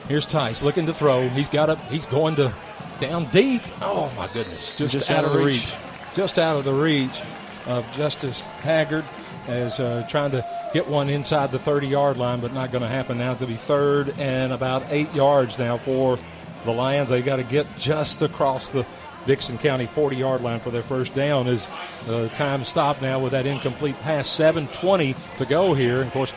[0.08, 1.28] Here's Tice looking to throw.
[1.30, 1.76] He's got a.
[1.90, 2.54] He's going to
[3.00, 3.62] down deep.
[3.82, 4.74] Oh my goodness!
[4.74, 5.74] Just, Just out, of the reach.
[6.16, 7.22] Just out of the reach
[7.68, 9.06] of Justice Haggard
[9.48, 13.18] as uh, trying to get one inside the 30-yard line, but not going to happen
[13.20, 13.36] now.
[13.36, 16.18] To be third and about eight yards now for
[16.66, 17.10] the Lions.
[17.12, 18.86] They got to get just across the
[19.30, 21.48] Dickson County 40-yard line for their first down.
[21.48, 21.70] As
[22.08, 24.28] uh, time stopped now with that incomplete pass.
[24.28, 26.02] 7:20 to go here.
[26.02, 26.34] Of course,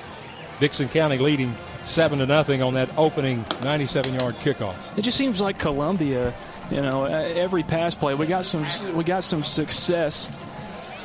[0.61, 4.77] Dickson County leading seven to nothing on that opening 97-yard kickoff.
[4.99, 6.35] It just seems like Columbia,
[6.71, 10.29] you know, every pass play we got some we got some success.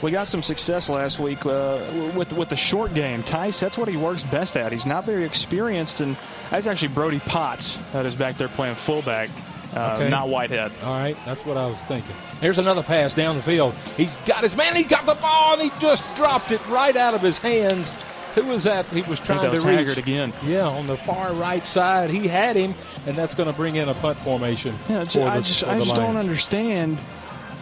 [0.03, 1.79] We got some success last week uh,
[2.17, 3.23] with with the short game.
[3.23, 4.73] Tice, that's what he works best at.
[4.73, 6.17] He's not very experienced, and
[6.49, 9.29] that's actually Brody Potts that is back there playing fullback,
[9.77, 10.09] uh, Okay.
[10.09, 10.71] not Whitehead.
[10.83, 12.15] All right, that's what I was thinking.
[12.41, 13.73] Here's another pass down the field.
[13.95, 14.75] He's got his man.
[14.75, 17.91] He got the ball, and he just dropped it right out of his hands.
[18.35, 18.85] Who was that?
[18.87, 20.33] He was I think trying that was to reach Haggard again.
[20.45, 22.75] Yeah, on the far right side, he had him,
[23.07, 24.75] and that's going to bring in a punt formation.
[24.87, 26.99] Yeah, it's- for the, I just for I the just don't understand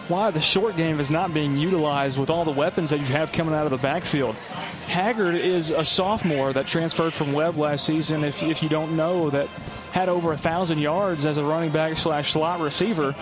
[0.09, 3.31] why the short game is not being utilized with all the weapons that you have
[3.31, 4.35] coming out of the backfield.
[4.87, 8.23] Haggard is a sophomore that transferred from Webb last season.
[8.23, 9.47] If, if you don't know that,
[9.95, 13.15] had over a thousand yards as a running back slash slot receiver,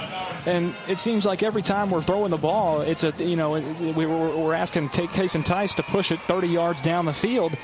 [0.48, 3.92] and it seems like every time we're throwing the ball, it's a you know we,
[4.06, 7.56] we're, we're asking Cason Tice to push it 30 yards down the field.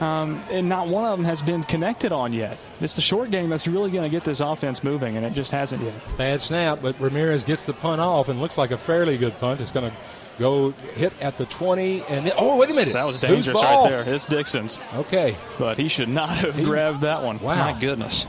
[0.00, 2.58] Um, and not one of them has been connected on yet.
[2.82, 5.52] It's the short game that's really going to get this offense moving, and it just
[5.52, 5.94] hasn't yet.
[6.18, 9.58] Bad snap, but Ramirez gets the punt off and looks like a fairly good punt.
[9.62, 9.96] It's going to
[10.38, 12.92] go hit at the 20, and then, oh, wait a minute.
[12.92, 14.02] That was dangerous right there.
[14.14, 17.38] It's Dickson's, Okay, but he should not have He- grabbed that one.
[17.40, 17.72] Wow.
[17.72, 18.26] My goodness.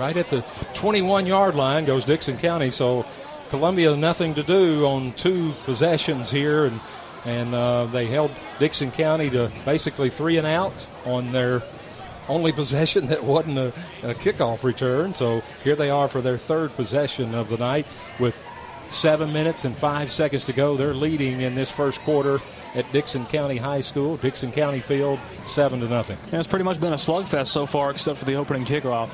[0.00, 0.40] Right at the
[0.72, 2.70] 21 yard line goes Dickson County.
[2.70, 3.04] So
[3.50, 6.80] Columbia nothing to do on two possessions here, and
[7.26, 11.62] and uh, they held Dickson County to basically three and out on their
[12.30, 15.12] only possession that wasn't a, a kickoff return.
[15.12, 17.86] So here they are for their third possession of the night
[18.18, 18.42] with
[18.90, 20.76] Seven minutes and five seconds to go.
[20.76, 22.40] They're leading in this first quarter
[22.74, 26.18] at Dickson County High School, Dickson County Field, seven to nothing.
[26.32, 29.10] Yeah, it's pretty much been a slugfest so far, except for the opening kickoff.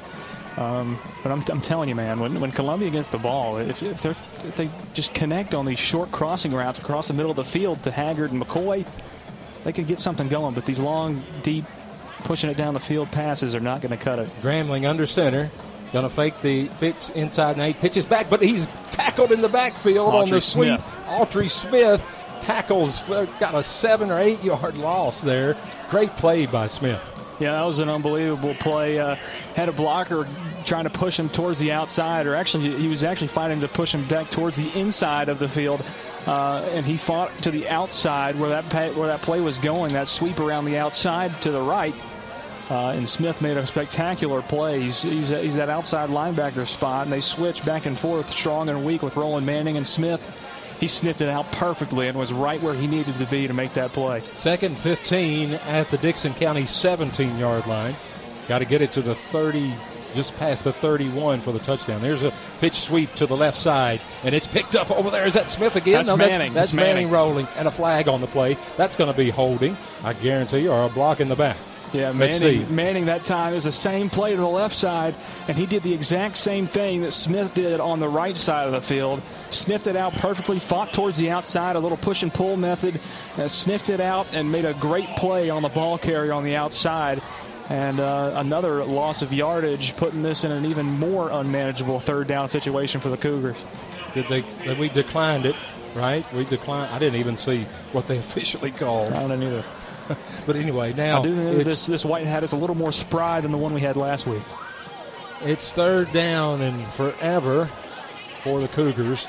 [0.57, 4.07] Um, but I'm, I'm, telling you, man, when, when Columbia gets the ball, if, if,
[4.07, 7.83] if, they just connect on these short crossing routes across the middle of the field
[7.83, 8.87] to Haggard and McCoy,
[9.65, 10.55] they could get something going.
[10.55, 11.67] But these long, deep,
[12.25, 14.29] pushing it down the field passes are not going to cut it.
[14.41, 15.51] Grambling under center.
[15.93, 17.79] Going to fake the pitch inside and eight.
[17.79, 20.81] Pitches back, but he's tackled in the backfield Autry on the sweep.
[20.81, 21.01] Smith.
[21.07, 22.05] Autry Smith
[22.41, 25.57] tackles, uh, got a seven or eight yard loss there.
[25.91, 27.16] Great play by Smith.
[27.39, 28.99] Yeah, that was an unbelievable play.
[28.99, 29.17] Uh,
[29.55, 30.27] had a blocker
[30.65, 33.95] trying to push him towards the outside, or actually, he was actually fighting to push
[33.95, 35.85] him back towards the inside of the field.
[36.27, 39.93] Uh, and he fought to the outside where that pay, where that play was going,
[39.93, 41.95] that sweep around the outside to the right.
[42.69, 44.81] Uh, and Smith made a spectacular play.
[44.81, 48.85] He's, he's, he's that outside linebacker spot, and they switch back and forth, strong and
[48.85, 50.21] weak with Roland Manning and Smith
[50.81, 53.75] he sniffed it out perfectly and was right where he needed to be to make
[53.75, 54.21] that play.
[54.21, 57.95] Second 15 at the Dixon County 17 yard line.
[58.49, 59.75] Got to get it to the 30,
[60.15, 62.01] just past the 31 for the touchdown.
[62.01, 65.27] There's a pitch sweep to the left side, and it's picked up over there.
[65.27, 65.95] Is that Smith again?
[65.95, 66.53] That's no, Manning.
[66.53, 66.95] That's, that's Manning.
[66.95, 68.57] Manning rolling, and a flag on the play.
[68.77, 71.57] That's going to be holding, I guarantee you, or a block in the back.
[71.97, 75.15] Yeah, Manning, Manning that time is the same play to the left side,
[75.49, 78.73] and he did the exact same thing that Smith did on the right side of
[78.73, 79.23] the field.
[79.51, 83.01] Sniffed it out perfectly, fought towards the outside, a little push and pull method,
[83.39, 86.55] and sniffed it out and made a great play on the ball carrier on the
[86.55, 87.23] outside.
[87.71, 92.49] And uh, another loss of yardage, putting this in an even more unmanageable third down
[92.49, 93.57] situation for the Cougars.
[94.13, 94.75] Did they?
[94.75, 95.57] We declined it,
[95.95, 96.31] right?
[96.33, 96.95] We declined.
[96.95, 99.13] I didn't even see what they officially called.
[99.13, 99.65] I don't either.
[100.47, 103.41] but anyway, now I do know this this white hat is a little more spry
[103.41, 104.43] than the one we had last week.
[105.43, 107.67] It's third down and forever
[108.43, 109.27] for the Cougars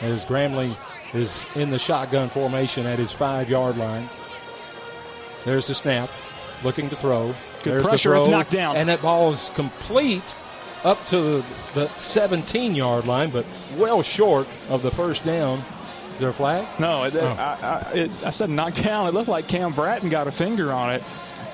[0.00, 0.76] as Grambling
[1.14, 4.08] is in the shotgun formation at his five yard line.
[5.44, 6.10] There's the snap,
[6.62, 7.34] looking to throw.
[7.62, 8.76] Good There's pressure, the throw, it's knocked down.
[8.76, 10.34] And that ball is complete
[10.84, 11.42] up to
[11.74, 13.44] the 17 yard line, but
[13.76, 15.62] well short of the first down.
[16.18, 16.66] Is there a flag?
[16.80, 17.26] No, it, oh.
[17.38, 19.06] I, I, it, I, said knocked down.
[19.06, 21.04] It looked like Cam Bratton got a finger on it.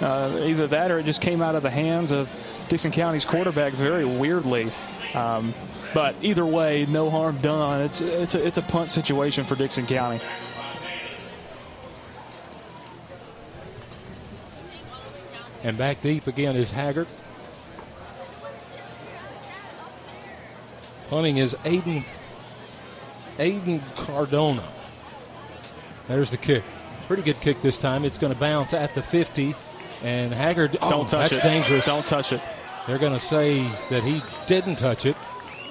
[0.01, 2.35] Uh, either that or it just came out of the hands of
[2.71, 4.73] Dickson County's quarterback very weirdly.
[5.13, 5.53] Um,
[5.93, 7.83] but either way, no harm done.
[7.83, 10.19] It's it's a, it's a punt situation for Dickson County.
[15.63, 17.07] And back deep again is Haggard.
[21.11, 22.07] Punting is Aiden
[23.39, 24.63] Aiden Cardona.
[26.09, 26.63] There's the kick.
[27.07, 28.05] Pretty good kick this time.
[28.05, 29.55] It's going to bounce at the 50.
[30.03, 31.49] And Haggard, oh, don't touch that's it.
[31.49, 31.87] dangerous.
[31.87, 32.41] Don't touch it.
[32.87, 35.17] They're going to say that he didn't touch it.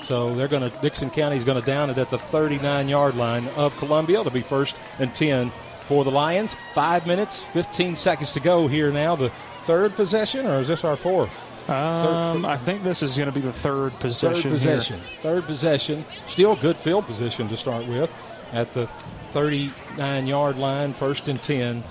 [0.02, 3.16] So they're going to, Dickson County is going to down it at the 39 yard
[3.16, 4.20] line of Columbia.
[4.20, 5.52] It'll be first and 10
[5.88, 6.56] for the Lions.
[6.74, 9.16] Five minutes, 15 seconds to go here now.
[9.16, 9.30] The
[9.64, 11.53] third possession, or is this our fourth?
[11.68, 14.44] Um, I think this is going to be the third possession.
[14.44, 15.00] Third possession.
[15.00, 15.20] Here.
[15.22, 16.06] Third possession.
[16.28, 18.12] Still good field position to start with
[18.52, 18.88] at the
[19.32, 21.84] 39 yard line, first and 10.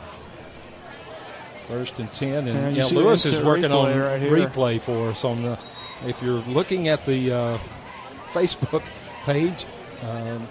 [1.69, 2.49] First and 10.
[2.49, 5.59] And, and yeah, Lewis is working on right replay for us on the.
[6.05, 7.59] If you're looking at the uh,
[8.33, 8.87] Facebook
[9.25, 9.65] page,
[10.03, 10.47] um,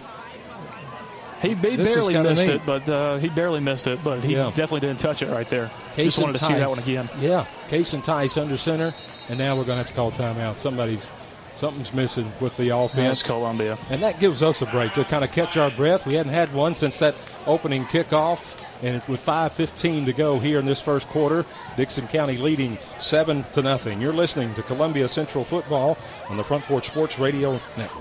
[1.42, 2.56] he, he barely missed neat.
[2.56, 4.46] it, but uh, he barely missed it, but he yeah.
[4.46, 5.72] definitely didn't touch it right there.
[5.94, 7.10] Case Just wanted to see that one again.
[7.20, 8.94] Yeah, Cason Tice under center,
[9.32, 10.58] and now we're going to have to call timeout.
[10.58, 11.10] Somebody's
[11.56, 13.20] something's missing with the offense.
[13.20, 16.06] That's Columbia, and that gives us a break to kind of catch our breath.
[16.06, 17.16] We hadn't had one since that
[17.48, 18.58] opening kickoff.
[18.84, 21.46] And with 5:15 to go here in this first quarter,
[21.78, 24.02] Dickson County leading seven to nothing.
[24.02, 25.98] You're listening to Columbia Central Football
[26.30, 28.01] on the Front Porch Sports Radio Network.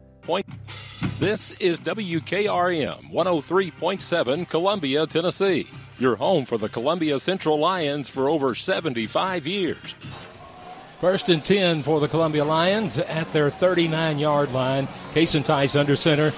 [0.21, 0.45] Point.
[1.19, 5.67] This is WKRM 103.7 Columbia, Tennessee.
[5.97, 9.93] Your home for the Columbia Central Lions for over 75 years.
[10.99, 14.87] First and 10 for the Columbia Lions at their 39 yard line.
[15.15, 16.33] And Tice under center.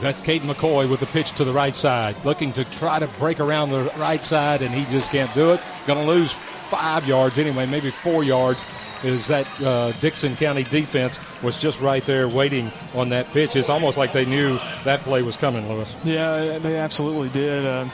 [0.00, 3.38] That's Caden McCoy with the pitch to the right side, looking to try to break
[3.40, 5.60] around the right side, and he just can't do it.
[5.86, 8.64] Going to lose five yards anyway, maybe four yards.
[9.04, 13.56] Is that uh, Dickson County defense was just right there waiting on that pitch?
[13.56, 15.94] It's almost like they knew that play was coming, Lewis.
[16.04, 17.64] Yeah, they absolutely did.
[17.64, 17.88] Uh,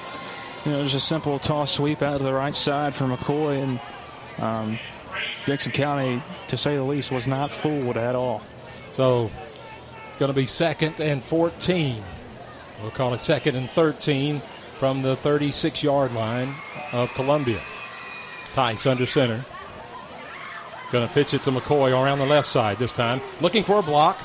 [0.64, 3.80] you know, just a simple toss sweep out to the right side for McCoy, and
[4.38, 4.78] um,
[5.46, 8.42] Dickson County, to say the least, was not fooled at all.
[8.90, 9.30] So
[10.08, 12.02] it's going to be second and 14.
[12.82, 14.42] We'll call it second and 13
[14.78, 16.54] from the 36 yard line
[16.92, 17.60] of Columbia.
[18.52, 19.44] Tice under center.
[20.90, 23.20] Going to pitch it to McCoy around the left side this time.
[23.40, 24.18] Looking for a block.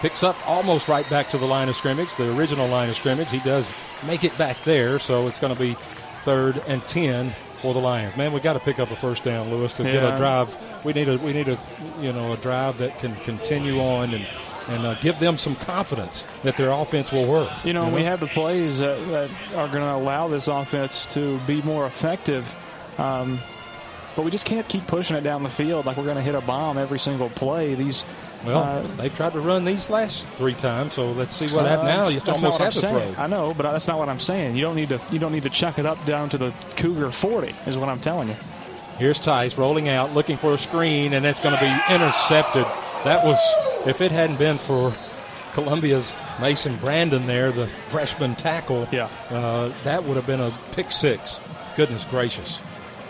[0.00, 3.30] Picks up almost right back to the line of scrimmage, the original line of scrimmage.
[3.30, 3.70] He does
[4.06, 5.74] make it back there, so it's going to be
[6.22, 8.16] third and 10 for the Lions.
[8.16, 9.92] Man, we got to pick up a first down, Lewis, to yeah.
[9.92, 10.84] get a drive.
[10.84, 11.58] We need a we need a
[12.00, 14.26] you know a drive that can continue on and
[14.68, 17.50] and uh, give them some confidence that their offense will work.
[17.64, 17.96] You know, you know?
[17.96, 21.86] we have the plays that, that are going to allow this offense to be more
[21.86, 22.54] effective.
[22.98, 23.40] Um,
[24.16, 26.34] but we just can't keep pushing it down the field like we're going to hit
[26.34, 27.74] a bomb every single play.
[27.74, 28.04] These
[28.44, 31.68] well, uh, they've tried to run these last three times, so let's see what uh,
[31.68, 32.08] happens now.
[32.08, 33.14] You almost have to saying.
[33.14, 33.24] throw.
[33.24, 34.56] I know, but that's not what I'm saying.
[34.56, 35.00] You don't need to.
[35.10, 37.54] You don't need to chuck it up down to the Cougar 40.
[37.66, 38.36] Is what I'm telling you.
[38.98, 42.64] Here's Tice rolling out, looking for a screen, and it's going to be intercepted.
[43.04, 43.38] That was,
[43.86, 44.92] if it hadn't been for
[45.52, 49.08] Columbia's Mason Brandon there, the freshman tackle, yeah.
[49.30, 51.40] Uh, that would have been a pick six.
[51.76, 52.58] Goodness gracious.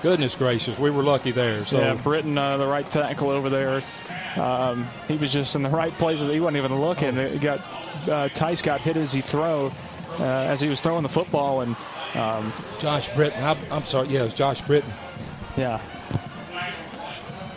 [0.02, 1.64] Goodness gracious, we were lucky there.
[1.66, 1.78] So.
[1.78, 3.82] Yeah, Britton, uh, the right tackle over there,
[4.36, 6.30] um, he was just in the right places.
[6.30, 7.16] He wasn't even looking.
[7.16, 7.60] He got
[8.08, 9.72] uh, Tice got hit as he throw,
[10.18, 11.76] uh, as he was throwing the football, and
[12.14, 13.42] um, Josh Britton.
[13.44, 14.90] I'm, I'm, sorry, yeah, it was Josh Britton.
[15.56, 15.80] Yeah.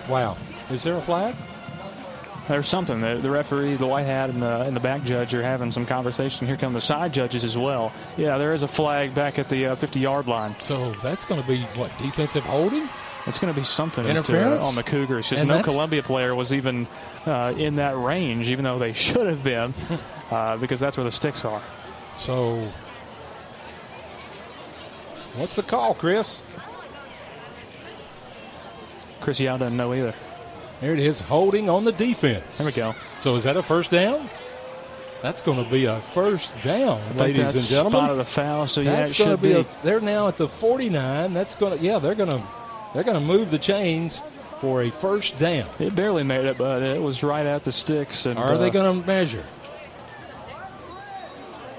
[0.10, 0.36] Wow,
[0.70, 1.36] is there a flag?
[2.48, 3.00] There's something.
[3.00, 5.86] The, the, referee, the white hat, and the, and the back judge are having some
[5.86, 6.46] conversation.
[6.46, 7.94] Here come the side judges as well.
[8.18, 10.56] Yeah, there is a flag back at the 50 uh, yard line.
[10.62, 12.90] So that's going to be what defensive holding?
[13.26, 16.88] It's going to be something to, on the Cougars because no Columbia player was even
[17.26, 19.74] uh, in that range, even though they should have been,
[20.32, 21.62] uh, because that's where the sticks are.
[22.18, 22.68] So,
[25.36, 26.42] what's the call, Chris?
[29.22, 30.14] Chris Yao doesn't know either.
[30.84, 32.58] There it is, holding on the defense.
[32.58, 32.93] There we go.
[33.17, 34.30] So is that a first down?
[35.22, 38.02] That's going to be a first down, ladies and gentlemen.
[38.02, 39.54] Spot of the foul, so that's yeah, going to be.
[39.54, 39.60] be.
[39.62, 41.34] A, they're now at the 49.
[41.34, 42.46] That's going to yeah, they're going to
[42.93, 44.22] they're going to move the chains
[44.60, 45.69] for a first down.
[45.80, 48.26] It barely made it, but it was right at the sticks.
[48.26, 49.46] And are uh, they going to measure?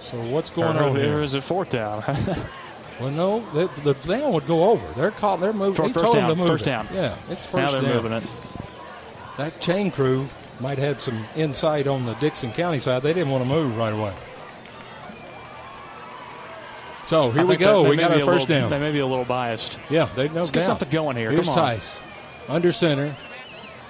[0.00, 1.22] So what's going on here?
[1.22, 2.02] Is a fourth down.
[2.98, 4.86] well, no, the, the down would go over.
[4.98, 5.40] They're caught.
[5.40, 5.74] They're moving.
[5.74, 6.30] For he first down.
[6.30, 6.70] to move first it.
[6.70, 6.88] down.
[6.90, 7.96] Yeah, it's first now they're down.
[7.96, 8.24] moving it
[9.36, 10.28] that chain crew
[10.60, 13.02] might have some insight on the Dickson County side.
[13.02, 14.14] They didn't want to move right away.
[17.04, 17.88] So here we go.
[17.88, 18.70] we got our first little, down.
[18.70, 19.78] They may be a little biased.
[19.90, 20.36] Yeah, they know.
[20.36, 21.30] Let's get something going here.
[21.30, 22.00] Here's Tice,
[22.48, 23.14] under center,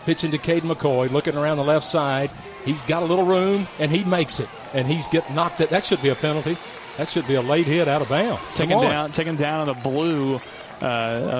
[0.05, 2.31] pitching to Caden McCoy, looking around the left side.
[2.65, 4.49] He's got a little room, and he makes it.
[4.73, 5.71] And he's getting knocked it.
[5.71, 6.57] That should be a penalty.
[6.97, 8.55] That should be a late hit out of bounds.
[8.55, 10.41] Taken down, taken down on the blue
[10.83, 10.87] uh,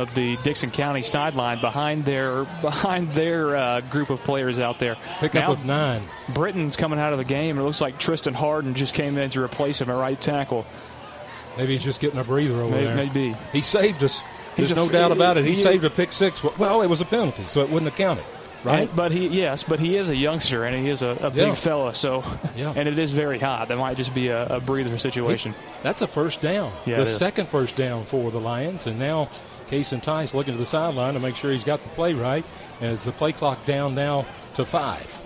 [0.07, 4.97] of the Dickson County sideline behind their behind their uh, group of players out there.
[5.21, 6.03] Pick now, up of nine.
[6.31, 7.59] Britton's coming out of the game.
[7.59, 10.67] It looks like Tristan Harden just came in to replace him at right tackle.
[11.57, 12.97] Maybe he's just getting a breather over maybe, there.
[12.97, 14.23] Maybe he saved us.
[14.57, 15.45] There's no doubt about it.
[15.45, 16.43] He, he saved a pick six.
[16.43, 18.25] Well, it was a penalty, so it wouldn't have counted.
[18.65, 21.31] Right, and, but he yes, but he is a youngster and he is a, a
[21.31, 21.55] big yeah.
[21.55, 21.95] fella.
[21.95, 22.25] So,
[22.57, 22.73] yeah.
[22.75, 23.69] and it is very hot.
[23.69, 25.53] That might just be a, a breather situation.
[25.53, 26.73] He, that's a first down.
[26.87, 29.29] Yeah, the second first down for the Lions, and now
[29.69, 32.45] Cason Tice looking to the sideline to make sure he's got the play right
[32.81, 34.25] as the play clock down now
[34.55, 35.21] to five.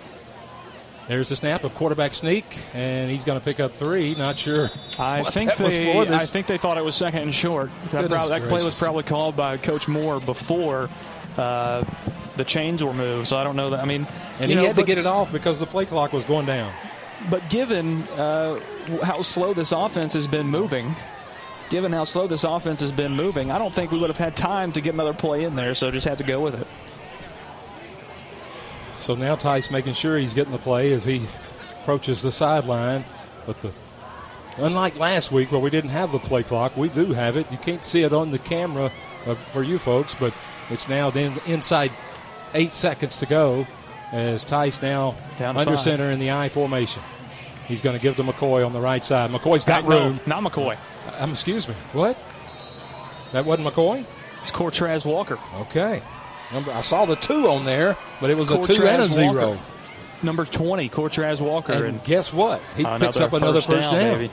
[1.07, 4.13] There's the snap, a quarterback sneak, and he's going to pick up three.
[4.13, 4.69] Not sure.
[4.99, 5.97] I think they.
[5.97, 7.71] I think they thought it was second and short.
[7.89, 10.87] That, probably, that play was probably called by Coach Moore before
[11.39, 11.83] uh,
[12.35, 13.27] the chains were moved.
[13.27, 13.79] So I don't know that.
[13.79, 14.05] I mean,
[14.39, 16.71] and he know, had to get it off because the play clock was going down.
[17.29, 18.59] But given uh,
[19.03, 20.95] how slow this offense has been moving,
[21.69, 24.35] given how slow this offense has been moving, I don't think we would have had
[24.35, 26.67] time to get another play in there, so just had to go with it.
[28.99, 31.25] So now Tice making sure he's getting the play as he
[31.81, 33.05] approaches the sideline.
[33.45, 33.71] But the
[34.57, 37.49] unlike last week where we didn't have the play clock, we do have it.
[37.51, 38.91] You can't see it on the camera
[39.25, 40.33] uh, for you folks, but
[40.69, 41.91] it's now then inside
[42.53, 43.67] eight seconds to go
[44.11, 45.79] as Tice now under five.
[45.79, 47.01] center in the I formation.
[47.67, 49.29] He's going to give to McCoy on the right side.
[49.29, 50.19] McCoy's got room.
[50.25, 50.77] Not McCoy.
[51.19, 51.75] Um, excuse me.
[51.93, 52.17] What?
[53.31, 54.05] That wasn't McCoy?
[54.41, 55.37] It's Cortraz Walker.
[55.55, 56.01] Okay.
[56.51, 59.49] I saw the two on there, but it was Cortraz a two and a zero.
[59.49, 59.61] Walker.
[60.23, 61.73] number 20, Cortraz Walker.
[61.73, 62.59] And, and guess what?
[62.75, 64.17] He picks up another first down.
[64.17, 64.31] baby.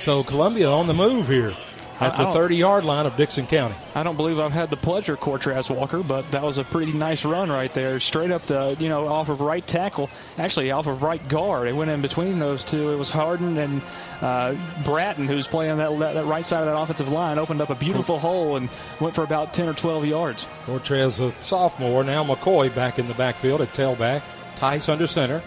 [0.00, 1.54] So Columbia on the move here
[2.00, 3.74] at the 30 yard line of Dickson County.
[3.94, 7.24] I don't believe I've had the pleasure, Cortraz Walker, but that was a pretty nice
[7.24, 8.00] run right there.
[8.00, 11.68] Straight up the, you know, off of right tackle, actually off of right guard.
[11.68, 12.90] It went in between those two.
[12.90, 13.82] It was Harden and
[14.20, 17.70] uh, Bratton, who's playing that, that, that right side of that offensive line, opened up
[17.70, 18.68] a beautiful hole and
[19.00, 20.46] went for about 10 or 12 yards.
[20.66, 22.04] Cortez, a sophomore.
[22.04, 24.22] Now McCoy back in the backfield at tailback.
[24.56, 25.42] Tice under center.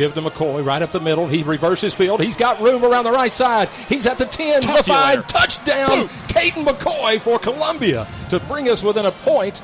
[0.00, 1.26] Give to McCoy right up the middle.
[1.26, 2.22] He reverses field.
[2.22, 3.68] He's got room around the right side.
[3.86, 5.08] He's at the 10, the Talk to 5.
[5.16, 5.28] later.
[5.28, 9.60] Touchdown, Caden McCoy for Columbia to bring us within a point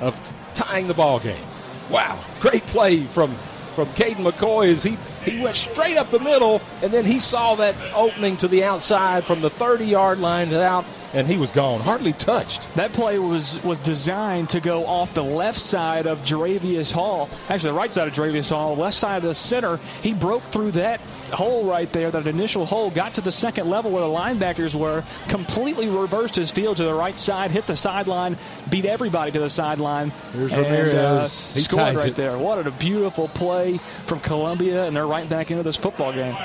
[0.00, 0.18] of
[0.54, 1.44] tying the ball game.
[1.90, 3.34] Wow, great play from
[3.74, 7.56] from Caden McCoy as he, he went straight up the middle and then he saw
[7.56, 10.84] that opening to the outside from the 30 yard line out
[11.14, 12.72] and he was gone, hardly touched.
[12.74, 17.28] That play was was designed to go off the left side of Jaravius Hall.
[17.48, 19.78] Actually, the right side of Jaravius Hall, left side of the center.
[20.02, 21.00] He broke through that
[21.32, 25.02] hole right there, that initial hole, got to the second level where the linebackers were,
[25.28, 28.36] completely reversed his field to the right side, hit the sideline,
[28.70, 30.12] beat everybody to the sideline.
[30.32, 30.94] Here's and, Ramirez.
[31.52, 32.14] uh, He scored right it.
[32.14, 32.38] there.
[32.38, 36.36] What a beautiful play from Columbia, and they're right back into this football game.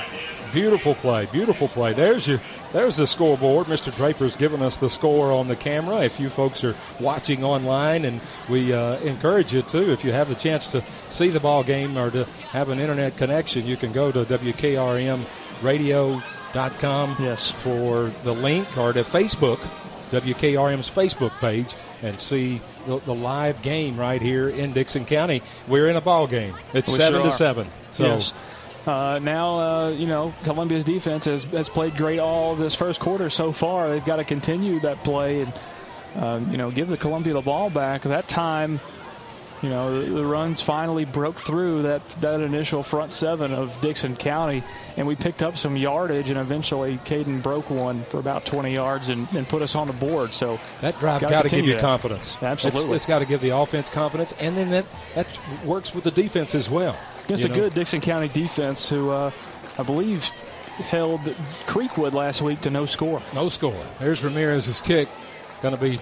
[0.52, 1.92] Beautiful play, beautiful play.
[1.92, 2.40] There's your,
[2.72, 3.66] there's the scoreboard.
[3.68, 3.94] Mr.
[3.94, 6.00] Draper's giving us the score on the camera.
[6.02, 10.28] If you folks are watching online, and we uh, encourage you to, if you have
[10.28, 13.92] the chance to see the ball game or to have an internet connection, you can
[13.92, 17.50] go to WKRMRadio.com Yes.
[17.52, 19.58] for the link or to Facebook,
[20.10, 25.42] WKRM's Facebook page, and see the, the live game right here in Dickson County.
[25.68, 26.54] We're in a ball game.
[26.74, 27.68] It's We seven sure to seven.
[27.92, 28.04] So.
[28.06, 28.32] Yes.
[28.86, 33.28] Uh, now, uh, you know, Columbia's defense has, has played great all this first quarter
[33.28, 33.90] so far.
[33.90, 35.52] They've got to continue that play and,
[36.16, 38.02] uh, you know, give the Columbia the ball back.
[38.02, 38.80] That time,
[39.62, 44.16] you know, the, the runs finally broke through that, that initial front seven of Dickson
[44.16, 44.62] County,
[44.96, 49.08] and we picked up some yardage, and eventually Caden broke one for about 20 yards
[49.10, 50.32] and, and put us on the board.
[50.34, 51.80] So That drive Gotta give you that.
[51.80, 52.42] confidence.
[52.42, 52.92] Absolutely.
[52.92, 55.26] it's, it's got to give the offense confidence, and then that that
[55.64, 56.96] works with the defense as well.
[57.28, 57.54] You a know?
[57.54, 59.30] good Dickson County defense who uh,
[59.78, 60.24] I believe
[60.88, 61.20] held
[61.66, 63.22] Creekwood last week to no score.
[63.34, 63.74] no score.
[63.98, 65.08] There's Ramirez's kick,
[65.62, 66.00] going to be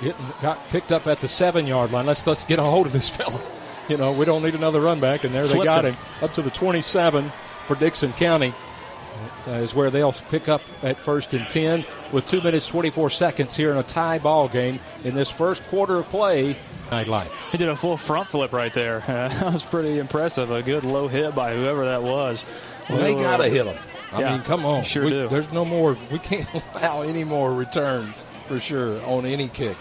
[0.00, 2.06] getting got picked up at the seven yard line.
[2.06, 3.40] Let's let's get a hold of this fella.
[3.88, 5.94] You know, we don't need another run back, and there they got him.
[5.94, 7.32] him up to the 27
[7.66, 8.52] for Dickson County.
[9.46, 13.54] Uh, is where they'll pick up at first and 10 with 2 minutes 24 seconds
[13.54, 16.56] here in a tie ball game in this first quarter of play.
[16.90, 17.52] Night lights.
[17.52, 19.00] He did a full front flip right there.
[19.06, 20.50] that was pretty impressive.
[20.50, 22.44] A good low hit by whoever that was.
[22.88, 23.76] Well, they got to hit him.
[24.12, 24.84] I Yeah, mean, come on.
[24.84, 25.28] sure We- do.
[25.28, 25.96] There's no more.
[26.10, 29.76] We can't allow any more returns for sure on any kick.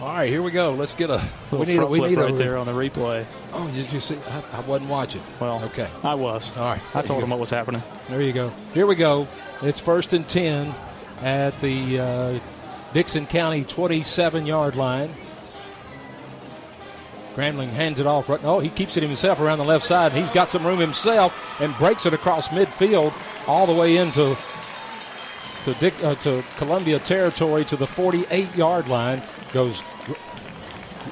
[0.00, 0.72] All right, here we go.
[0.72, 1.22] Let's get a.
[1.52, 1.86] Little we need a.
[1.86, 2.36] We flip need right a.
[2.36, 3.26] there on the replay.
[3.52, 4.16] Oh, did you see?
[4.30, 5.20] I, I wasn't watching.
[5.38, 5.88] Well, okay.
[6.02, 6.56] I was.
[6.56, 6.96] All right.
[6.96, 7.82] I told him what was happening.
[8.08, 8.50] There you go.
[8.72, 9.28] Here we go.
[9.60, 10.74] It's first and 10
[11.20, 12.40] at the uh,
[12.94, 15.10] Dickson County 27 yard line.
[17.34, 18.30] Grambling hands it off.
[18.30, 20.12] Right, oh, he keeps it himself around the left side.
[20.12, 23.12] He's got some room himself and breaks it across midfield
[23.46, 24.34] all the way into
[25.64, 29.22] to, Dick, uh, to Columbia territory to the 48 yard line.
[29.52, 29.82] Goes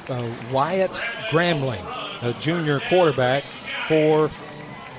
[0.09, 0.93] uh, Wyatt
[1.31, 1.85] Grambling,
[2.23, 3.45] a junior quarterback
[3.89, 4.31] for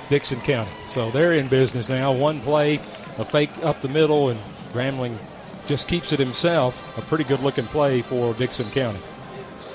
[0.10, 0.72] Dickson County.
[0.88, 2.12] So they're in business now.
[2.12, 2.76] One play,
[3.18, 4.40] a fake up the middle, and
[4.74, 5.18] Grambling
[5.66, 6.98] just keeps it himself.
[6.98, 9.00] A pretty good looking play for Dickson County.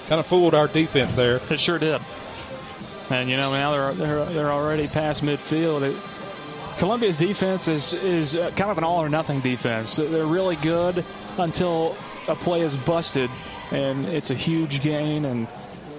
[0.06, 1.40] Kind of fooled our defense there.
[1.50, 2.00] It sure did.
[3.10, 5.82] And you know now they're they're, they're already past midfield.
[5.82, 5.96] It,
[6.78, 9.96] Columbia's defense is is uh, kind of an all or nothing defense.
[9.96, 11.04] They're really good
[11.36, 11.96] until
[12.28, 13.30] a play is busted,
[13.72, 15.48] and it's a huge gain and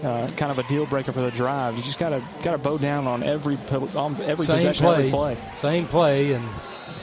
[0.03, 1.75] uh, kind of a deal breaker for the drive.
[1.75, 3.57] You just gotta gotta bow down on every
[3.95, 5.37] on every Same possession, play, every play.
[5.55, 6.47] same play, and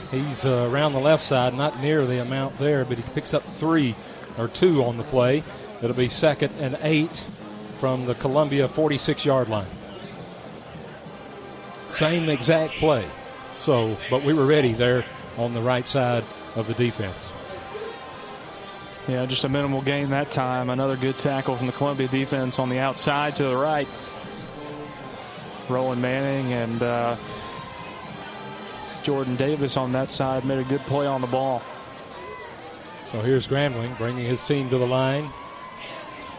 [0.09, 3.43] he's uh, around the left side, not near the amount there, but he picks up
[3.43, 3.95] three
[4.39, 5.43] or two on the play.
[5.83, 7.27] It'll be second and eight
[7.77, 9.67] from the Columbia 46 yard line.
[11.91, 13.05] Same exact play.
[13.59, 15.03] So, but we were ready there
[15.37, 16.23] on the right side
[16.55, 17.33] of the defense.
[19.07, 20.69] Yeah, just a minimal gain that time.
[20.69, 23.87] Another good tackle from the Columbia defense on the outside to the right.
[25.69, 27.15] Roland Manning and uh,
[29.03, 31.61] Jordan Davis on that side made a good play on the ball.
[33.05, 35.29] So here's Grambling bringing his team to the line.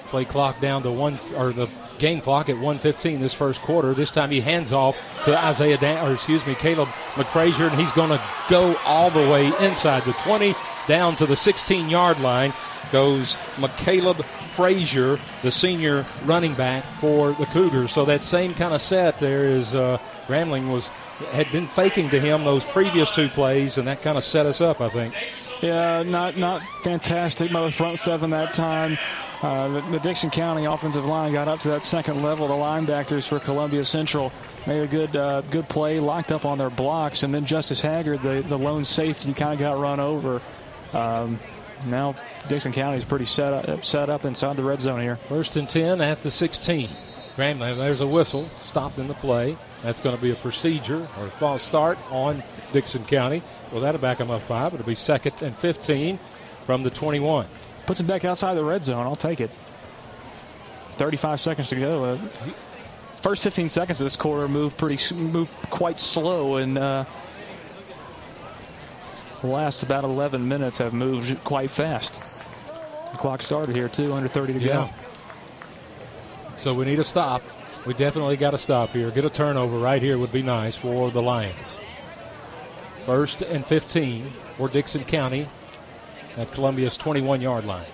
[0.07, 3.95] Play clock down to one, or the game clock at 1:15 this first quarter.
[3.95, 7.93] This time he hands off to Isaiah, Dan- or excuse me, Caleb McFrazier, and he's
[7.93, 10.55] going to go all the way inside the 20,
[10.87, 12.53] down to the 16-yard line.
[12.91, 17.93] Goes McCaleb Frazier, the senior running back for the Cougars.
[17.93, 20.89] So that same kind of set there is uh, Grambling was
[21.33, 24.61] had been faking to him those previous two plays, and that kind of set us
[24.61, 25.15] up, I think.
[25.61, 28.97] Yeah, not not fantastic by the front seven that time.
[29.41, 32.49] Uh, the, the, Dickson County offensive line got up to that second level.
[32.49, 34.33] The linebackers for Columbia Central
[34.67, 38.23] made a good uh, good play, locked up on their blocks, and then Justice Haggard,
[38.23, 40.43] the, the lone safety, kind of got run over.
[40.93, 41.39] Um,
[41.87, 42.17] now
[42.49, 45.17] Dickson County is pretty set up, set up inside the red zone here.
[45.17, 46.89] First and 10 at the 16.
[47.37, 49.57] Grambling, there's a whistle, stopped in the play.
[49.85, 53.43] That's going to be a procedure or a false start on Dickson County.
[53.71, 54.75] So that'll back them up five.
[54.75, 56.19] It'll be second and 15
[56.65, 57.47] from the 21.
[57.89, 59.07] Puts him back outside the red zone.
[59.07, 59.49] I'll take it.
[60.99, 62.05] 35 seconds to go.
[62.05, 62.19] Uh,
[63.23, 67.07] first 15 seconds of this quarter moved pretty moved quite slow, and uh,
[69.41, 72.21] the last about 11 minutes have moved quite fast.
[73.13, 74.67] The clock started here too, under 30 to yeah.
[74.67, 74.91] go.
[76.59, 77.43] So we need a stop.
[77.87, 79.11] We definitely got to stop here.
[79.11, 81.81] Get a turnover right here would be nice for the Lions.
[83.07, 85.47] First and 15 for Dickson County
[86.39, 87.85] at Columbia's 21 yard line.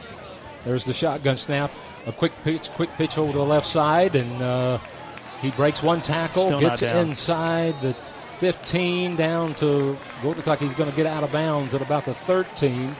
[0.64, 1.70] There's the shotgun snap.
[2.06, 4.78] A quick pitch, quick pitch over to the left side, and uh,
[5.40, 7.94] he breaks one tackle, Still gets inside the
[8.38, 12.14] 15 down to looks like he's going to get out of bounds at about the
[12.14, 12.94] 13.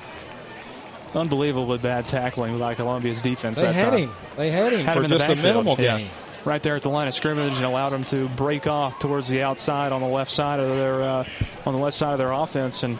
[1.14, 3.56] Unbelievably bad tackling by Columbia's defense.
[3.56, 3.98] They had time.
[4.00, 4.10] him.
[4.36, 5.98] They had him Had for him just a minimal Yeah.
[5.98, 6.08] gain.
[6.44, 9.42] Right there at the line of scrimmage, and allowed him to break off towards the
[9.42, 11.24] outside on the left side of their uh,
[11.64, 12.98] on the left side of their offense and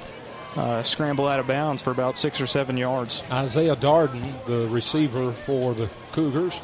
[0.57, 3.23] uh, scramble out of bounds for about six or seven yards.
[3.31, 6.61] Isaiah Darden, the receiver for the Cougars.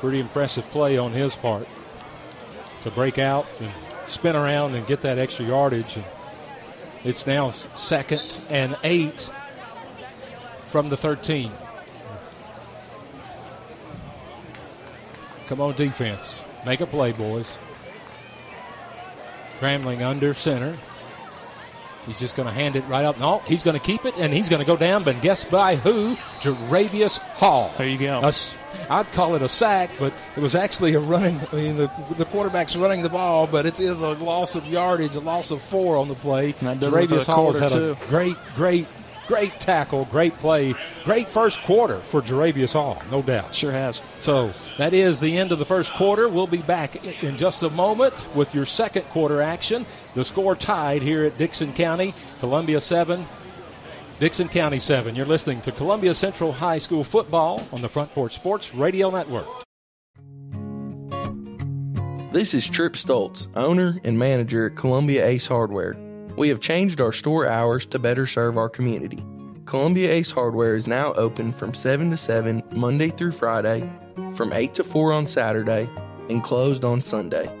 [0.00, 1.66] Pretty impressive play on his part
[2.82, 3.70] to break out and
[4.06, 5.96] spin around and get that extra yardage.
[5.96, 6.04] And
[7.04, 9.28] it's now second and eight
[10.70, 11.50] from the 13.
[15.46, 16.42] Come on, defense.
[16.64, 17.58] Make a play, boys.
[19.58, 20.76] Grambling under center.
[22.06, 23.18] He's just going to hand it right up.
[23.18, 25.04] No, he's going to keep it, and he's going to go down.
[25.04, 26.16] But guess by who?
[26.40, 27.72] Jaravius Hall.
[27.76, 28.20] There you go.
[28.88, 31.38] I'd call it a sack, but it was actually a running.
[31.52, 35.14] I mean, the, the quarterback's running the ball, but it is a loss of yardage,
[35.14, 36.54] a loss of four on the play.
[36.60, 38.86] And that does it for Jaravius Hall has had a great, great,
[39.26, 43.54] great tackle, great play, great first quarter for Jaravius Hall, no doubt.
[43.54, 44.00] Sure has.
[44.18, 46.28] So that is the end of the first quarter.
[46.28, 49.86] We'll be back in just a moment with your second quarter action.
[50.14, 53.26] The score tied here at Dickson County, Columbia 7,
[54.18, 55.16] Dickson County 7.
[55.16, 59.46] You're listening to Columbia Central High School football on the Front Porch Sports Radio Network.
[62.32, 65.96] This is Trip Stoltz, owner and manager at Columbia Ace Hardware.
[66.40, 69.22] We have changed our store hours to better serve our community.
[69.66, 73.86] Columbia Ace Hardware is now open from 7 to 7 Monday through Friday,
[74.34, 75.86] from 8 to 4 on Saturday,
[76.30, 77.54] and closed on Sunday.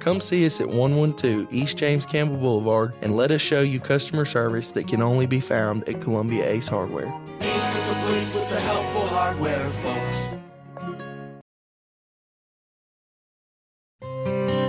[0.00, 4.24] Come see us at 112 East James Campbell Boulevard and let us show you customer
[4.24, 7.14] service that can only be found at Columbia Ace Hardware.
[7.38, 10.43] Ace is the place with the helpful hardware, folks.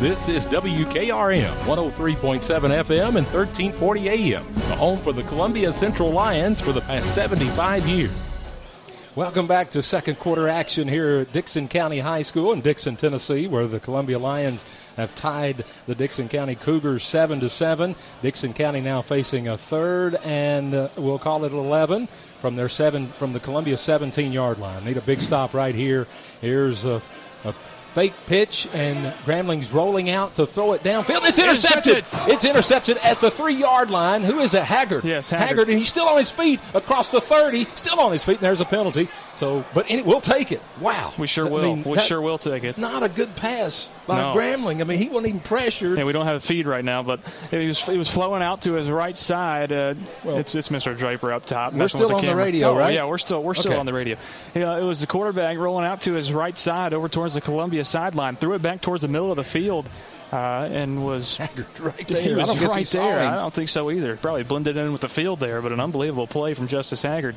[0.00, 6.60] This is WKRM 103.7 FM and 1340 AM, the home for the Columbia Central Lions
[6.60, 8.24] for the past 75 years.
[9.14, 13.46] Welcome back to second quarter action here at Dickson County High School in Dickson, Tennessee,
[13.46, 17.94] where the Columbia Lions have tied the Dickson County Cougars seven to seven.
[18.20, 22.08] Dickson County now facing a third and uh, we'll call it eleven
[22.40, 24.84] from their seven from the Columbia 17 yard line.
[24.84, 26.08] Need a big stop right here.
[26.40, 27.00] Here's a
[27.94, 31.20] Fake pitch, and Grambling's rolling out to throw it downfield.
[31.28, 31.98] It's intercepted.
[31.98, 32.34] intercepted.
[32.34, 34.22] It's intercepted at the three yard line.
[34.22, 34.64] Who is it?
[34.64, 35.04] Haggard.
[35.04, 35.46] Yes, Haggard.
[35.46, 38.42] Haggard, and he's still on his feet across the 30, still on his feet, and
[38.42, 39.08] there's a penalty.
[39.36, 40.60] So, but any, we'll take it.
[40.80, 41.12] Wow.
[41.18, 41.72] We sure will.
[41.72, 42.78] I mean, we sure will take it.
[42.78, 44.34] Not a good pass by no.
[44.34, 44.80] Grambling.
[44.80, 45.98] I mean, he wasn't even pressured.
[45.98, 47.20] Yeah, we don't have a feed right now, but
[47.50, 49.72] it was it was flowing out to his right side.
[49.72, 50.96] Uh, well, it's it's Mr.
[50.96, 51.72] Draper up top.
[51.72, 52.36] We're still the on camera.
[52.36, 52.94] the radio, oh, right?
[52.94, 53.80] Yeah, we're still we're still okay.
[53.80, 54.16] on the radio.
[54.54, 57.83] Yeah, it was the quarterback rolling out to his right side over towards the Columbia
[57.84, 59.88] sideline, threw it back towards the middle of the field.
[60.32, 61.38] Uh, and was
[61.78, 62.22] right there.
[62.22, 63.18] He was I right there.
[63.20, 64.16] I don't think so either.
[64.16, 67.36] Probably blended in with the field there, but an unbelievable play from Justice Haggard.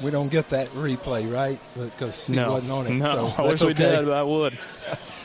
[0.00, 1.58] We don't get that replay, right?
[1.74, 2.90] Because he no, wasn't on it.
[2.90, 3.66] No, so I wish okay.
[3.66, 4.54] we did, but I would.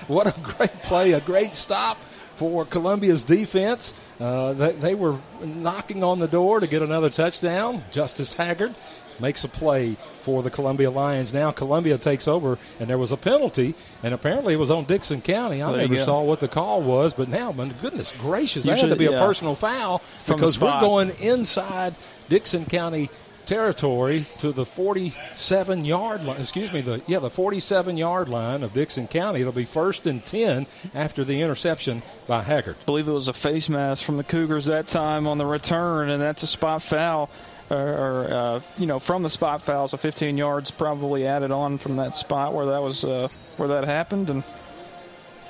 [0.07, 1.97] what a great play, a great stop
[2.35, 3.93] for Columbia's defense.
[4.19, 7.83] Uh, they, they were knocking on the door to get another touchdown.
[7.91, 8.73] Justice Haggard
[9.19, 11.33] makes a play for the Columbia Lions.
[11.33, 15.21] Now Columbia takes over, and there was a penalty, and apparently it was on Dickson
[15.21, 15.61] County.
[15.61, 18.95] I never saw what the call was, but now, my goodness gracious, that had to
[18.95, 19.11] be yeah.
[19.11, 21.95] a personal foul From because we're going inside
[22.29, 23.09] Dickson County
[23.45, 26.39] territory to the 47 yard line.
[26.39, 29.41] Excuse me, the yeah, the 47 yard line of Dickson County.
[29.41, 32.77] It'll be first and 10 after the interception by Haggard.
[32.81, 36.09] I believe it was a face mask from the Cougars that time on the return,
[36.09, 37.29] and that's a spot foul
[37.69, 39.87] or, uh, you know, from the spot foul.
[39.87, 43.85] So 15 yards probably added on from that spot where that was uh, where that
[43.85, 44.43] happened, and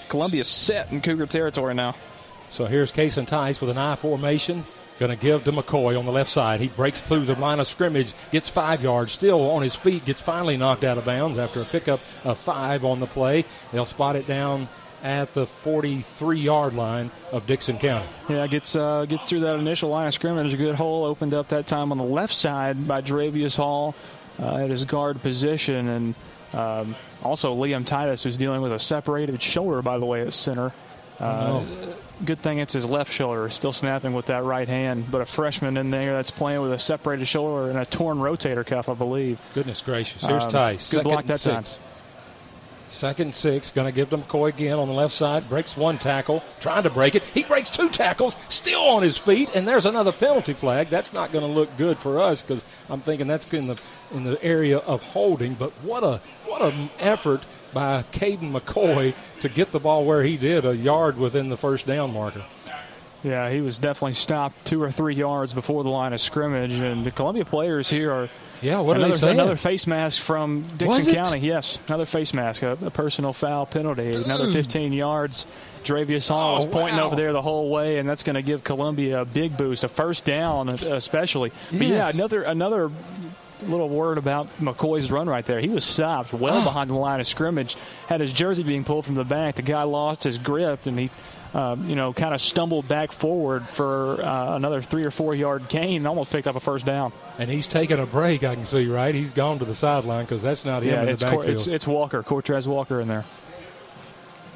[0.09, 1.95] Columbia's set in Cougar territory now.
[2.49, 4.64] So here's Cason Tice with an I formation.
[4.99, 6.61] Going to give to McCoy on the left side.
[6.61, 10.22] He breaks through the line of scrimmage, gets five yards, still on his feet, gets
[10.22, 13.43] finally knocked out of bounds after a pickup of five on the play.
[13.72, 14.70] They'll spot it down
[15.04, 18.08] at the 43 yard line of Dickson County.
[18.30, 20.43] Yeah, gets uh, gets through that initial line of scrimmage.
[20.43, 23.93] There's A good hole opened up that time on the left side by Dravius Hall
[24.39, 26.16] uh, at his guard position, and
[26.54, 30.72] um, also Liam Titus, who's dealing with a separated shoulder, by the way, at center.
[31.20, 31.64] Uh,
[32.26, 35.06] good thing it's his left shoulder, still snapping with that right hand.
[35.12, 38.66] But a freshman in there that's playing with a separated shoulder and a torn rotator
[38.66, 39.41] cuff, I believe.
[39.54, 40.26] Goodness gracious!
[40.26, 40.89] Here's um, Tice.
[40.89, 41.64] Good Second block that time.
[42.94, 45.50] Second six, going to give them McCoy again on the left side.
[45.50, 47.24] Breaks one tackle, trying to break it.
[47.24, 50.89] He breaks two tackles, still on his feet, and there's another penalty flag.
[50.89, 53.82] That's not going to look good for us because I'm thinking that's in the
[54.14, 55.56] in the area of holding.
[55.56, 60.38] But what a what an effort by Caden McCoy to get the ball where he
[60.38, 62.46] did, a yard within the first down marker.
[63.24, 67.04] Yeah, he was definitely stopped two or three yards before the line of scrimmage, and
[67.04, 68.30] the Columbia players here are.
[68.64, 69.34] Yeah, what another, are they saying?
[69.39, 71.39] Another face mask from Dickson County.
[71.39, 74.26] Yes, another face mask, a, a personal foul penalty, Dude.
[74.26, 75.45] another 15 yards.
[75.84, 77.07] Dravius Hall was oh, pointing wow.
[77.07, 79.89] over there the whole way, and that's going to give Columbia a big boost, a
[79.89, 81.51] first down especially.
[81.72, 81.80] Yes.
[81.80, 82.89] But yeah, another another
[83.68, 85.59] little word about McCoy's run right there.
[85.59, 86.64] He was stopped well oh.
[86.64, 87.76] behind the line of scrimmage,
[88.07, 89.55] had his jersey being pulled from the back.
[89.55, 91.09] The guy lost his grip, and he
[91.54, 95.68] um, you know, kind of stumbled back forward for uh, another three or four yard
[95.70, 97.14] gain and almost picked up a first down.
[97.38, 99.14] And he's taking a break, I can see, right?
[99.14, 101.43] He's gone to the sideline because that's not him yeah, in the backfield.
[101.43, 103.26] Cor- it's, it's Walker, Cortez Walker in there.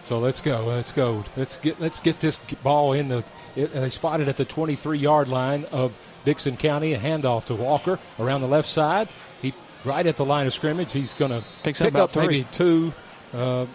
[0.03, 0.65] So let's go.
[0.65, 1.25] Let's go.
[1.35, 3.25] Let's get let's get this ball in the.
[3.57, 5.91] It, they spotted at the 23 yard line of
[6.23, 6.93] Dickson County.
[6.93, 9.09] A handoff to Walker around the left side.
[9.41, 10.93] He right at the line of scrimmage.
[10.93, 12.93] He's going to pick up, maybe two.
[13.33, 13.65] Uh,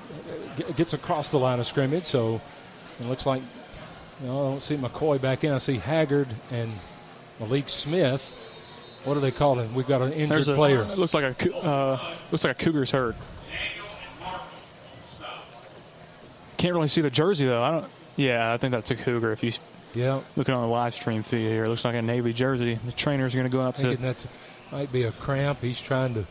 [0.77, 2.05] gets across the line of scrimmage.
[2.05, 2.41] So
[3.01, 3.43] it looks like
[4.21, 5.53] you know, I don't see McCoy back in.
[5.53, 6.71] I see Haggard and
[7.41, 8.37] Malik Smith.
[9.05, 9.67] What are they calling?
[9.67, 9.75] Him?
[9.75, 10.83] We've got an injured a, player.
[10.83, 13.17] It looks like a uh, looks like a Cougars hurt.
[16.57, 17.63] Can't really see the jersey though.
[17.63, 17.87] I don't.
[18.17, 19.33] Yeah, I think that's a Cougar.
[19.33, 19.53] If you
[19.95, 22.75] yeah looking on the live stream feed here, it looks like a Navy jersey.
[22.75, 23.97] The trainer's are going to go out to.
[23.97, 24.25] That
[24.71, 25.61] might be a cramp.
[25.61, 26.25] He's trying to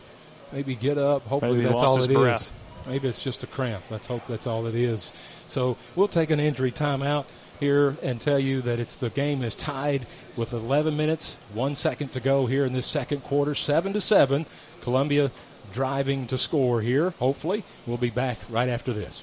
[0.50, 1.26] maybe get up.
[1.26, 2.40] Hopefully maybe that's all it breath.
[2.40, 2.50] is.
[2.86, 3.82] Maybe it's just a cramp.
[3.90, 5.12] Let's hope that's all it is.
[5.48, 7.26] So we'll take an injury timeout
[7.60, 10.06] here and tell you that it's the game is tied
[10.36, 14.46] with 11 minutes, one second to go here in this second quarter, seven to seven.
[14.80, 15.30] Columbia
[15.72, 17.10] driving to score here.
[17.18, 19.22] Hopefully, we'll be back right after this.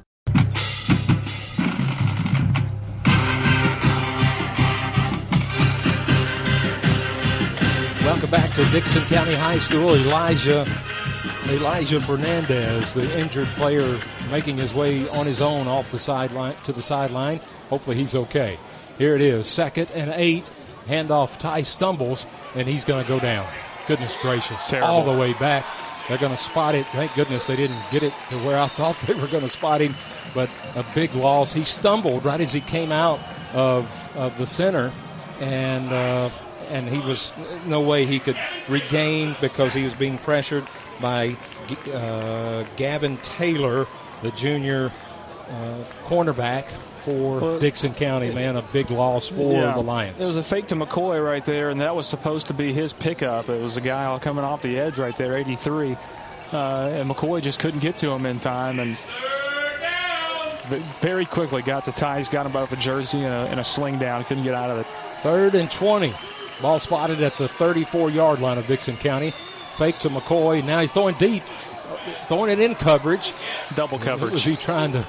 [8.31, 9.93] Back to Dickson County High School.
[9.93, 10.65] Elijah
[11.49, 13.99] Elijah Fernandez, the injured player,
[14.31, 17.41] making his way on his own off the sideline to the sideline.
[17.69, 18.57] Hopefully he's okay.
[18.97, 20.49] Here it is, second and eight.
[20.87, 21.39] Handoff.
[21.39, 22.25] Ty stumbles
[22.55, 23.45] and he's going to go down.
[23.85, 24.65] Goodness gracious!
[24.65, 24.87] Terrible.
[24.87, 25.65] All the way back.
[26.07, 26.85] They're going to spot it.
[26.87, 29.81] Thank goodness they didn't get it to where I thought they were going to spot
[29.81, 29.93] him.
[30.33, 31.51] But a big loss.
[31.51, 33.19] He stumbled right as he came out
[33.53, 34.93] of of the center,
[35.41, 35.91] and.
[35.91, 36.29] Uh,
[36.71, 37.31] and he was
[37.65, 38.37] no way he could
[38.69, 40.65] regain because he was being pressured
[40.99, 41.35] by
[41.93, 43.85] uh, Gavin Taylor,
[44.21, 44.91] the junior
[45.49, 46.65] uh, cornerback
[47.01, 48.31] for Well, Dickson County.
[48.31, 49.73] Man, a big loss for Yeah.
[49.73, 50.19] the Lions.
[50.19, 52.93] It was a fake to McCoy right there, and that was supposed to be his
[52.93, 53.49] pickup.
[53.49, 55.97] It was a guy all coming off the edge right there, 83.
[56.53, 58.79] Uh, and McCoy just couldn't get to him in time.
[58.79, 58.95] And
[61.01, 63.97] very quickly got the ties, got him both a jersey and a, and a sling
[63.97, 64.23] down.
[64.25, 64.85] Couldn't get out of it.
[65.21, 66.13] Third and 20.
[66.61, 69.31] Ball spotted at the 34 yard line of Dickson County.
[69.75, 70.63] Fake to McCoy.
[70.63, 71.43] Now he's throwing deep,
[72.27, 73.33] throwing it in coverage.
[73.75, 74.33] Double coverage.
[74.33, 75.05] was he trying to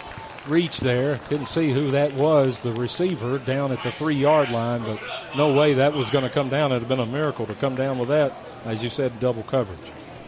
[0.46, 1.18] reach there?
[1.28, 5.00] Couldn't see who that was, the receiver down at the three yard line, but
[5.36, 6.70] no way that was going to come down.
[6.70, 8.32] It would have been a miracle to come down with that,
[8.64, 9.78] as you said, double coverage.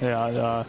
[0.03, 0.65] Yeah, uh,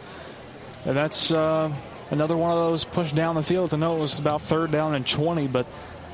[0.84, 1.72] and that's uh,
[2.10, 4.94] another one of those push down the field to know it was about third down
[4.94, 5.66] and 20, but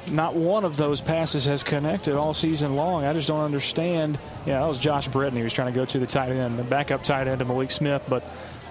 [0.08, 3.04] not one of those passes has connected all season long.
[3.04, 4.18] I just don't understand.
[4.46, 5.36] Yeah, that was Josh Britton.
[5.36, 7.70] He was trying to go to the tight end, the backup tight end to Malik
[7.70, 8.24] Smith, but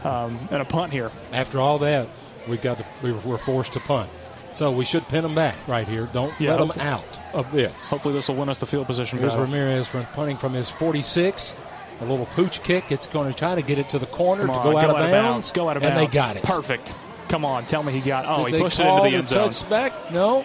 [0.03, 1.11] um, and a punt here.
[1.31, 2.07] After all that,
[2.47, 4.09] we got to, we were forced to punt.
[4.53, 6.09] So we should pin them back right here.
[6.11, 7.87] Don't Yeah, let them out of this.
[7.87, 9.17] Hopefully, this will win us the field position.
[9.19, 9.45] Here's battle.
[9.45, 11.55] Ramirez from punting from his 46.
[12.01, 12.91] A little pooch kick.
[12.91, 14.89] It's going to try to get it to the corner Come to on, go out
[14.89, 15.51] of bounds.
[15.53, 15.97] Go out of bounds.
[15.97, 16.43] and they got it.
[16.43, 16.93] Perfect.
[17.29, 18.25] Come on, tell me he got.
[18.27, 19.47] Oh, Did he pushed it into the end zone.
[19.49, 20.11] touchback?
[20.11, 20.43] No,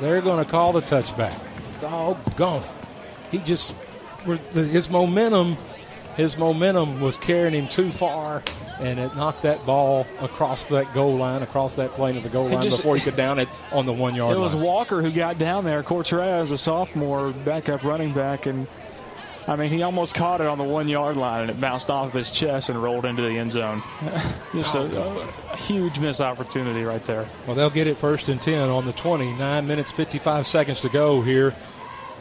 [0.00, 1.38] they're going to call the touchback.
[1.80, 2.70] Doggone it!
[3.30, 3.74] He just
[4.52, 5.56] his momentum,
[6.16, 8.42] his momentum was carrying him too far,
[8.80, 12.48] and it knocked that ball across that goal line, across that plane of the goal
[12.48, 14.64] line just- before he could down it on the one yard It was line.
[14.64, 15.82] Walker who got down there.
[15.82, 18.66] Cortez, a sophomore backup running back, and
[19.48, 22.08] I mean he almost caught it on the one yard line, and it bounced off
[22.08, 23.82] of his chest and rolled into the end zone.
[24.52, 24.82] Just a,
[25.50, 27.26] a huge missed opportunity right there.
[27.46, 29.32] Well, they'll get it first and 10 on the 20.
[29.38, 31.54] Nine minutes, 55 seconds to go here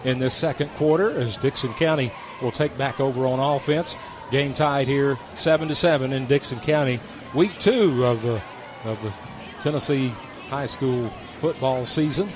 [0.05, 3.97] in this second quarter as Dickson County will take back over on offense.
[4.31, 7.01] Game tied here, 7 to 7 in Dickson County.
[7.33, 8.41] Week two of the,
[8.85, 9.13] of the
[9.59, 10.09] Tennessee
[10.49, 12.29] high school football season.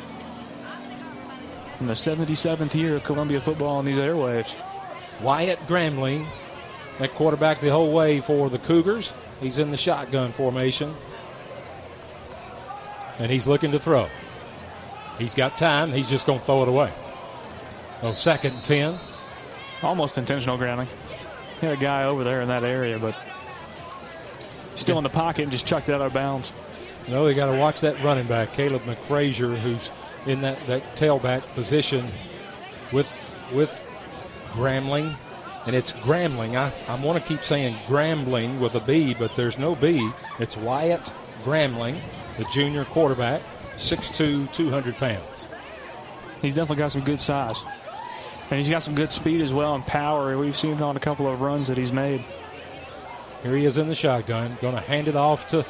[1.79, 4.53] In the 77th year of Columbia football on these airwaves.
[5.21, 6.25] Wyatt Gramling,
[6.99, 9.13] that quarterback the whole way for the Cougars.
[9.39, 10.95] He's in the shotgun formation.
[13.19, 14.07] And he's looking to throw.
[15.17, 15.91] He's got time.
[15.91, 16.91] He's just going to throw it away.
[18.01, 18.99] Oh, second and 10.
[19.83, 20.87] Almost intentional grounding.
[21.59, 23.15] He had a guy over there in that area, but
[24.75, 26.51] still in the pocket and just chucked it out of bounds.
[27.07, 29.91] No, they got to watch that running back, Caleb McFrazier, who's
[30.25, 32.05] in that, that tailback position
[32.91, 33.11] with
[33.51, 33.81] with
[34.53, 35.15] Gramling.
[35.65, 36.55] And it's Gramling.
[36.55, 40.09] I, I want to keep saying Grambling with a B, but there's no B.
[40.39, 41.11] It's Wyatt
[41.43, 41.97] Gramling,
[42.37, 43.41] the junior quarterback,
[43.77, 45.47] 6'2, 200 pounds.
[46.41, 47.63] He's definitely got some good size.
[48.49, 50.37] And he's got some good speed as well and power.
[50.37, 52.23] We've seen it on a couple of runs that he's made.
[53.43, 55.65] Here he is in the shotgun, going to hand it off to,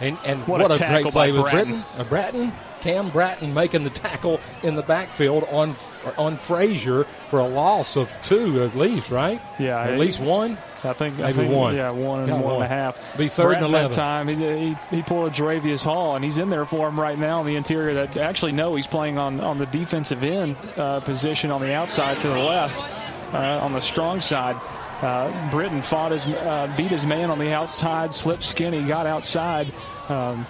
[0.00, 1.64] and, and What what, a a, great play with Bratton.
[1.64, 1.84] Britton.
[1.98, 2.52] Uh, Bratton,
[2.84, 5.74] Cam Bratton making the tackle in the backfield on
[6.18, 9.40] on Frazier for a loss of two at least, right?
[9.58, 10.58] Yeah, at least one.
[10.84, 11.74] I think Maybe I think, one.
[11.74, 12.62] Yeah, one and Got one and one.
[12.62, 13.16] a half.
[13.16, 13.96] Be third and Bratton that 11.
[13.96, 14.34] time he,
[14.68, 17.46] he he pulled a Dravius Hall, and he's in there for him right now in
[17.46, 17.94] the interior.
[17.94, 22.20] That actually no, he's playing on on the defensive end uh, position on the outside
[22.20, 22.84] to the left,
[23.32, 24.56] uh, on the strong side.
[25.00, 29.72] Uh, Britton fought his uh, beat his man on the outside, slipped skinny, got outside.
[30.10, 30.46] Um,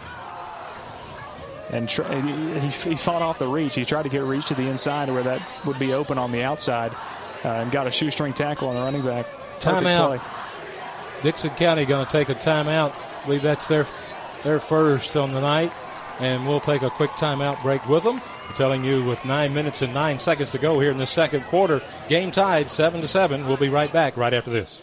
[1.70, 3.74] and he, he fought off the reach.
[3.74, 6.42] He tried to get reach to the inside where that would be open on the
[6.42, 6.92] outside,
[7.44, 9.26] uh, and got a shoestring tackle on the running back.
[9.58, 10.22] Timeout.
[11.22, 12.92] Dickson County going to take a timeout.
[12.92, 13.86] I believe that's their
[14.42, 15.72] their first on the night,
[16.20, 18.20] and we'll take a quick timeout break with them.
[18.46, 21.44] I'm telling you, with nine minutes and nine seconds to go here in the second
[21.44, 23.46] quarter, game tied seven to seven.
[23.48, 24.82] We'll be right back right after this.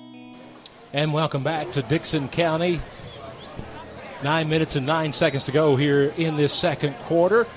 [0.93, 2.81] And welcome back to Dickson County.
[4.23, 7.47] Nine minutes and nine seconds to go here in this second quarter.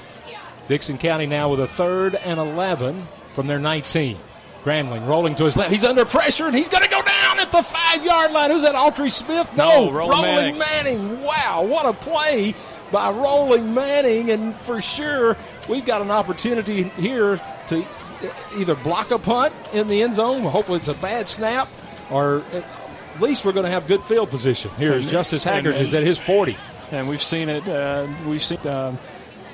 [0.69, 4.17] Dickson County now with a third and 11 from their 19.
[4.63, 5.73] Grambling rolling to his left.
[5.73, 8.51] He's under pressure and he's going to go down at the five yard line.
[8.51, 8.77] Who's that?
[8.77, 9.55] Autry Smith?
[9.57, 10.59] No, no Rolling, Manning.
[10.59, 11.23] Manning.
[11.23, 12.55] Wow, what a play
[12.93, 14.31] by Rolling Manning.
[14.31, 15.37] And for sure,
[15.69, 17.85] we've got an opportunity here to
[18.57, 20.43] either block a punt in the end zone.
[20.43, 21.69] Hopefully, it's a bad snap
[22.11, 22.45] or
[23.15, 24.71] at least we're going to have good field position.
[24.77, 26.57] Here is Justice Haggard is at his 40.
[26.91, 27.67] And we've seen it.
[27.67, 28.97] Uh, we've seen uh,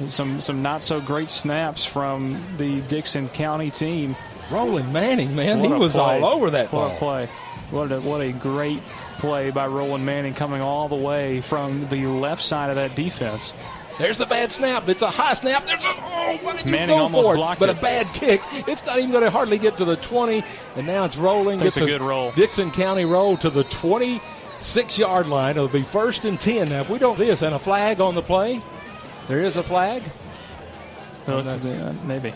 [0.07, 4.17] some some not so great snaps from the Dickson County team.
[4.51, 6.21] Roland Manning, man, what he was play.
[6.21, 6.99] all over that what ball.
[6.99, 7.27] Play!
[7.71, 8.83] What a, what a great
[9.19, 13.53] play by Roland Manning coming all the way from the left side of that defense.
[14.01, 14.89] There's the bad snap.
[14.89, 15.67] It's a high snap.
[15.67, 17.59] There's a oh, what did Manning you go almost for it?
[17.59, 17.77] but it.
[17.77, 18.41] a bad kick.
[18.67, 20.43] It's not even going to hardly get to the 20,
[20.77, 21.59] and now it's rolling.
[21.59, 22.33] That's Gets a good roll.
[22.33, 25.51] Dickson County roll to the 26 yard line.
[25.51, 26.71] It'll be first and 10.
[26.71, 28.63] Now, if we don't this and a flag on the play,
[29.29, 30.03] there is a flag.
[31.29, 32.33] Oh, uh, maybe.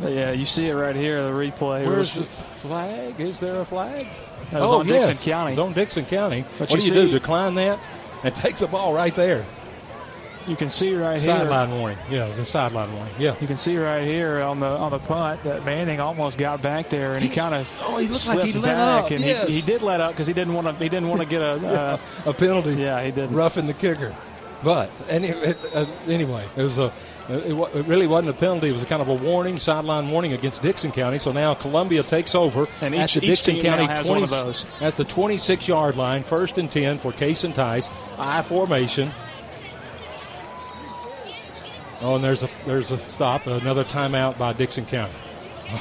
[0.00, 1.86] But yeah, you see it right here, the replay.
[1.86, 3.20] Where's the flag?
[3.20, 4.08] Is there a flag?
[4.50, 5.06] That was oh, on yes.
[5.06, 5.50] Dickson County.
[5.50, 6.44] It's on Dickson County.
[6.58, 7.18] But what you do you see- do?
[7.20, 7.78] Decline that
[8.24, 9.44] and take the ball right there.
[10.46, 11.48] You can see right Sideline here.
[11.48, 11.98] Sideline warning.
[12.10, 13.14] Yeah, it was a sideline warning.
[13.18, 13.34] Yeah.
[13.40, 16.90] You can see right here on the on the punt that Manning almost got back
[16.90, 19.48] there, and he kind of oh, he looked like he let up, and yes.
[19.48, 21.40] he, he did let up because he didn't want to he didn't want to get
[21.40, 21.54] a
[22.26, 22.74] uh, a penalty.
[22.74, 23.32] Yeah, he did.
[23.32, 24.14] Roughing the kicker.
[24.62, 26.92] But any, uh, anyway, it was a.
[27.28, 28.68] It, it really wasn't a penalty.
[28.68, 31.18] It was a kind of a warning, sideline warning against Dickson County.
[31.18, 34.28] So now Columbia takes over And at the each Dickson County now has one of
[34.28, 34.66] those.
[34.80, 37.90] at the 26 yard line, first and 10 for Cason Tice.
[38.18, 39.10] I formation.
[42.04, 45.14] Oh, and there's a there's a stop, another timeout by Dickson County.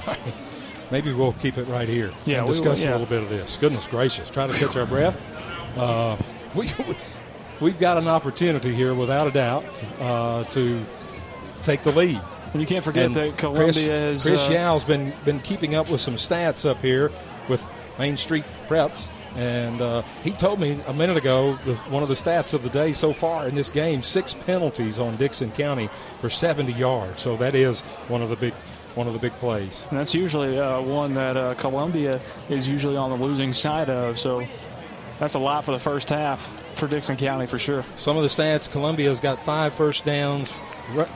[0.91, 2.91] Maybe we'll keep it right here Yeah, and we discuss a yeah.
[2.93, 3.57] little bit of this.
[3.57, 5.19] Goodness gracious, try to catch our breath.
[5.78, 6.15] Uh,
[6.55, 6.69] we,
[7.59, 10.82] we've got an opportunity here, without a doubt, uh, to
[11.61, 12.21] take the lead.
[12.53, 15.76] And you can't forget And that Columbia Chris, is Chris uh, Yow's been been keeping
[15.76, 17.11] up with some stats up here
[17.49, 17.65] with
[17.99, 22.16] Main Street Preps, and uh, he told me a minute ago the, one of the
[22.16, 26.30] stats of the day so far in this game: six penalties on Dickson County for
[26.30, 27.22] 70 yards.
[27.22, 28.54] So that is one of the big
[28.96, 29.84] one of the big plays.
[29.90, 32.20] And that's usually uh, one that uh, Columbia
[32.50, 34.20] is usually on the losing side of.
[34.20, 34.46] So
[35.20, 36.40] that's a lot for the first half
[36.76, 37.84] for Dickson County for sure.
[37.96, 40.54] Some of the stats: Columbia's got five first downs,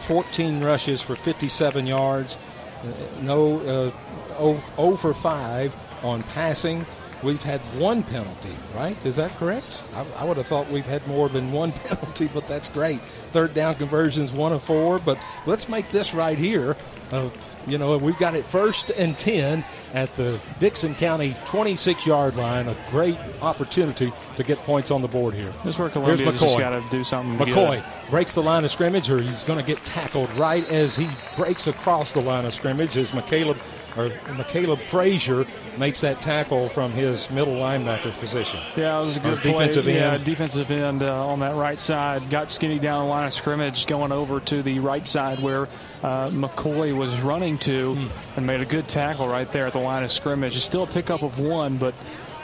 [0.08, 2.38] 14 rushes for 57 yards,
[2.84, 6.86] uh, no uh, 0, 0 for five on passing.
[7.28, 8.96] We've had one penalty, right?
[9.06, 9.84] Is that correct?
[9.94, 13.02] I, I would have thought we've had more than one penalty, but that's great.
[13.02, 14.98] Third down conversions, one of four.
[14.98, 16.78] But let's make this right here.
[17.12, 17.30] Uh,
[17.68, 22.70] you know, we've got it first and 10 at the Dickson County 26 yard line.
[22.70, 25.54] A great opportunity to get points on the board here.
[25.66, 26.60] This is where Columbia's just McCoy.
[26.60, 27.38] got to do something.
[27.38, 28.10] McCoy good.
[28.10, 31.68] breaks the line of scrimmage, or he's going to get tackled right as he breaks
[31.68, 32.96] across the line of scrimmage.
[32.96, 33.58] As McCaleb
[33.98, 35.46] or McCaleb Frazier
[35.78, 38.60] makes that tackle from his middle linebacker position.
[38.76, 39.52] Yeah, it was a good play.
[39.54, 40.24] defensive Yeah, end.
[40.24, 42.30] defensive end uh, on that right side.
[42.30, 45.64] Got skinny down the line of scrimmage, going over to the right side where
[46.04, 48.08] uh, McCoy was running to, Hmm.
[48.38, 50.56] and made a good tackle right there at the line of scrimmage.
[50.56, 51.96] It's still a pickup of one, but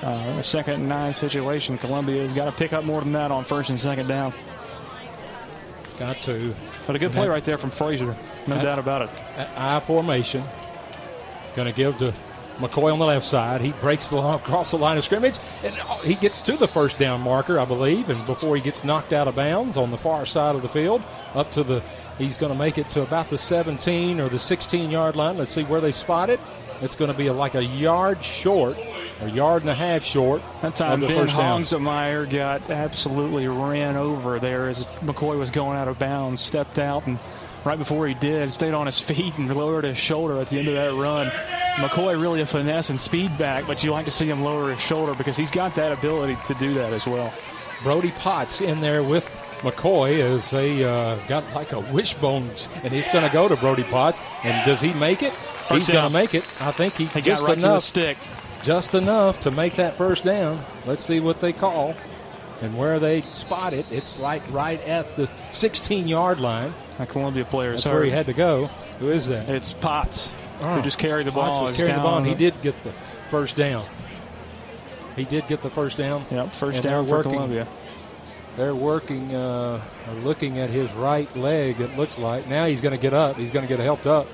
[0.02, 1.78] uh, a second and nine situation.
[1.78, 4.34] Columbia has got to pick up more than that on first and second down.
[5.98, 6.54] Got to.
[6.88, 8.16] But a good play right there from Frazier,
[8.48, 9.10] no That- doubt about it.
[9.56, 10.44] I formation.
[11.56, 12.14] Going to give to
[12.58, 13.62] McCoy on the left side.
[13.62, 16.68] He breaks the line, across the line of scrimmage, and uh, he gets to the
[16.68, 18.10] first down marker, I believe.
[18.10, 21.02] And before he gets knocked out of bounds on the far side of the field,
[21.34, 21.82] up to the,
[22.18, 25.38] he's going to make it to about the 17 or the 16 yard line.
[25.38, 26.40] Let's see where they spot it.
[26.82, 28.78] It's going to be like a yard short,
[29.22, 30.42] a yard and a half short.
[30.62, 31.64] That time, Ben first down.
[31.64, 37.08] Hongsemeyer got absolutely ran over there as McCoy was going out of bounds, stepped out,
[37.08, 37.18] and
[37.66, 40.68] right before he did, stayed on his feet and lowered his shoulder at the end
[40.68, 41.28] of that run.
[41.76, 44.80] McCoy really a finesse and speed back, but you like to see him lower his
[44.80, 47.34] shoulder because he's got that ability to do that as well.
[47.82, 49.26] Brody Potts in there with
[49.62, 52.50] McCoy as they uh, got like a wishbone,
[52.84, 54.22] and it's going to go to Brody Potts.
[54.44, 55.34] And does he make it?
[55.34, 56.44] First He's going to make it.
[56.60, 58.18] I think he, He got just right enough, stick.
[58.62, 60.60] just enough to make that first down.
[60.86, 61.96] Let's see what they call
[62.62, 63.86] and where they spot it.
[63.90, 66.74] It's right right at the 16 yard line.
[67.00, 68.68] A Columbia player That's where he had to go.
[69.00, 69.50] Who is that?
[69.50, 70.32] It's Potts
[70.62, 71.52] Oh, who just carried the ball.
[71.52, 72.92] Potts was carrying the ball, and he did get the
[73.30, 73.86] first down.
[75.16, 76.26] He did get the first down.
[76.32, 77.68] Yep, first and down for working, Columbia.
[78.56, 79.82] They're working, uh,
[80.24, 81.82] looking at his right leg.
[81.82, 83.38] It looks like now he's going to get up.
[83.38, 84.28] He's going to get helped up.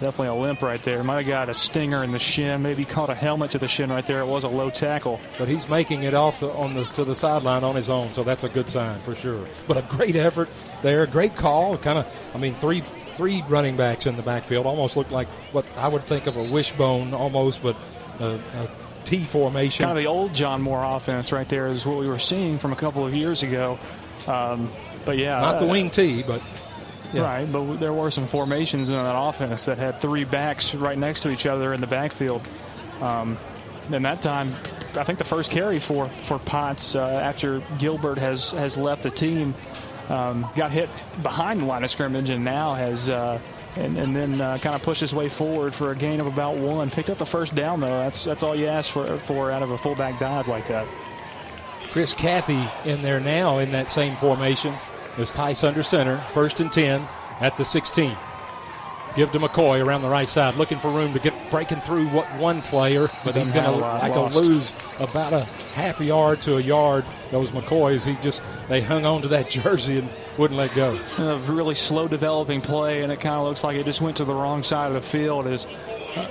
[0.00, 1.02] Definitely a limp right there.
[1.02, 2.60] Might have got a stinger in the shin.
[2.60, 4.20] Maybe caught a helmet to the shin right there.
[4.20, 5.20] It was a low tackle.
[5.38, 8.22] But he's making it off the, on the to the sideline on his own, so
[8.22, 9.46] that's a good sign for sure.
[9.66, 10.50] But a great effort
[10.82, 11.78] there, a great call.
[11.78, 12.82] Kind of, I mean, three
[13.14, 16.42] three running backs in the backfield almost looked like what I would think of a
[16.42, 17.76] wishbone almost, but
[18.20, 18.68] a, a
[19.04, 19.84] T formation.
[19.84, 22.72] Kind of the old John Moore offense right there is what we were seeing from
[22.72, 23.78] a couple of years ago.
[24.26, 24.70] Um,
[25.06, 26.42] but yeah, Not the uh, wing T, but
[27.12, 27.22] yeah.
[27.22, 31.20] Right, but there were some formations in that offense that had three backs right next
[31.20, 32.42] to each other in the backfield.
[33.00, 33.38] Um,
[33.92, 34.54] and that time,
[34.94, 39.10] I think the first carry for for Potts uh, after Gilbert has has left the
[39.10, 39.54] team
[40.08, 40.88] um, got hit
[41.22, 43.08] behind the line of scrimmage and now has.
[43.08, 43.38] Uh,
[43.78, 46.56] and, and then uh, kind of pushed his way forward for a gain of about
[46.56, 46.90] one.
[46.90, 47.98] Picked up the first down though.
[47.98, 50.86] That's that's all you ask for for out of a fullback dive like that.
[51.90, 54.72] Chris Cathy in there now in that same formation
[55.18, 57.06] as Tice under center, first and 10
[57.40, 58.16] at the 16.
[59.14, 62.26] Give to McCoy around the right side, looking for room to get breaking through what
[62.38, 64.36] one player, but he's going to have a lot like lost.
[64.36, 65.44] a lose about a
[65.74, 67.02] half a yard to a yard.
[67.30, 70.98] Those McCoys, he just they hung on to that jersey and wouldn't let go.
[71.16, 74.24] a really slow developing play, and it kind of looks like it just went to
[74.26, 75.46] the wrong side of the field.
[75.46, 75.64] As
[76.14, 76.30] uh,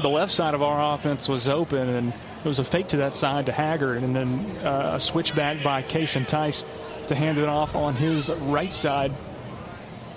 [0.00, 2.08] the left side of our offense was open, and
[2.42, 4.28] it was a fake to that side to Haggard, and then
[4.64, 6.64] uh, a switchback by Cason Tice
[7.06, 9.12] to hand it off on his right side.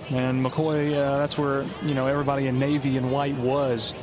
[0.10, 3.94] And McCoy, uh, that's where you know everybody in navy and white was.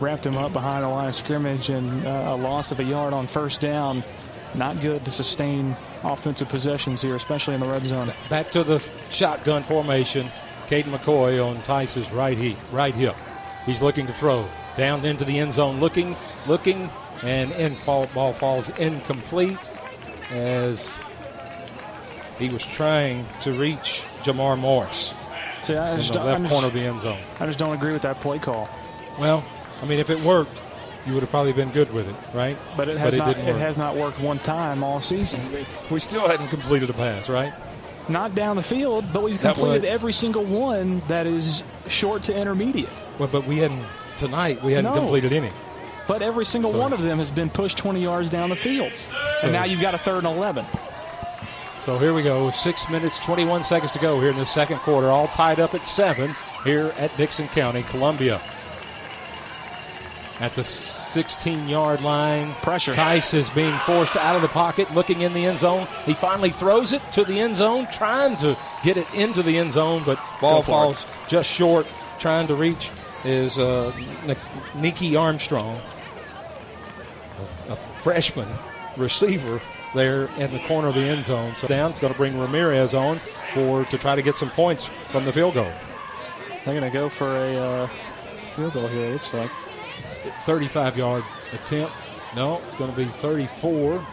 [0.00, 3.12] Wrapped him up behind the line of scrimmage, and uh, a loss of a yard
[3.12, 4.02] on first down.
[4.54, 8.10] Not good to sustain offensive possessions here, especially in the red zone.
[8.30, 8.78] Back to the
[9.10, 10.26] shotgun formation.
[10.66, 13.16] Caden McCoy on Tice's right hip, right hip.
[13.66, 16.16] He's looking to throw down into the end zone, looking,
[16.46, 16.88] looking,
[17.22, 19.70] and in ball, ball falls incomplete
[20.30, 20.96] as
[22.40, 25.14] he was trying to reach Jamar Morris
[25.64, 27.18] See, I in just the don't- left just- corner of the end zone.
[27.38, 28.68] I just don't agree with that play call.
[29.18, 29.44] Well,
[29.82, 30.56] I mean, if it worked,
[31.06, 32.56] you would have probably been good with it, right?
[32.76, 33.26] But it has not.
[33.28, 33.60] didn't It work.
[33.60, 35.40] has not worked one time all season.
[35.90, 37.52] We still hadn't completed a pass, right?
[38.08, 42.88] Not down the field, but we've completed every single one that is short to intermediate.
[43.18, 43.84] Well, but we hadn't
[44.16, 44.62] tonight.
[44.62, 45.00] We hadn't No.
[45.00, 45.50] completed any.
[46.08, 48.90] But every single So- one of them has been pushed 20 yards down the field.
[49.38, 50.64] So- and now you've got a third and 11.
[51.82, 52.50] So here we go.
[52.50, 55.08] Six minutes, 21 seconds to go here in the second quarter.
[55.08, 58.38] All tied up at seven here at Dickson County, Columbia.
[60.40, 62.52] At the 16 yard line.
[62.62, 62.92] Pressure.
[62.92, 65.86] Tice is being forced out of the pocket, looking in the end zone.
[66.04, 69.72] He finally throws it to the end zone, trying to get it into the end
[69.72, 71.86] zone, but ball falls just short.
[72.18, 72.90] Trying to reach
[73.24, 73.90] is uh,
[74.74, 75.80] Nikki Armstrong,
[77.70, 78.48] a freshman
[78.98, 79.62] receiver
[79.94, 81.54] there in the corner of the end zone.
[81.54, 83.18] So down, it's going to bring Ramirez on
[83.54, 85.70] for to try to get some points from the field goal.
[86.64, 87.86] They're going to go for a uh,
[88.54, 89.50] field goal here, it looks like.
[90.42, 91.92] 35 yard attempt.
[92.36, 94.04] No, it's going to be 34.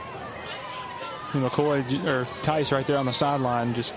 [1.34, 3.94] McCoy, or Tice right there on the sideline, just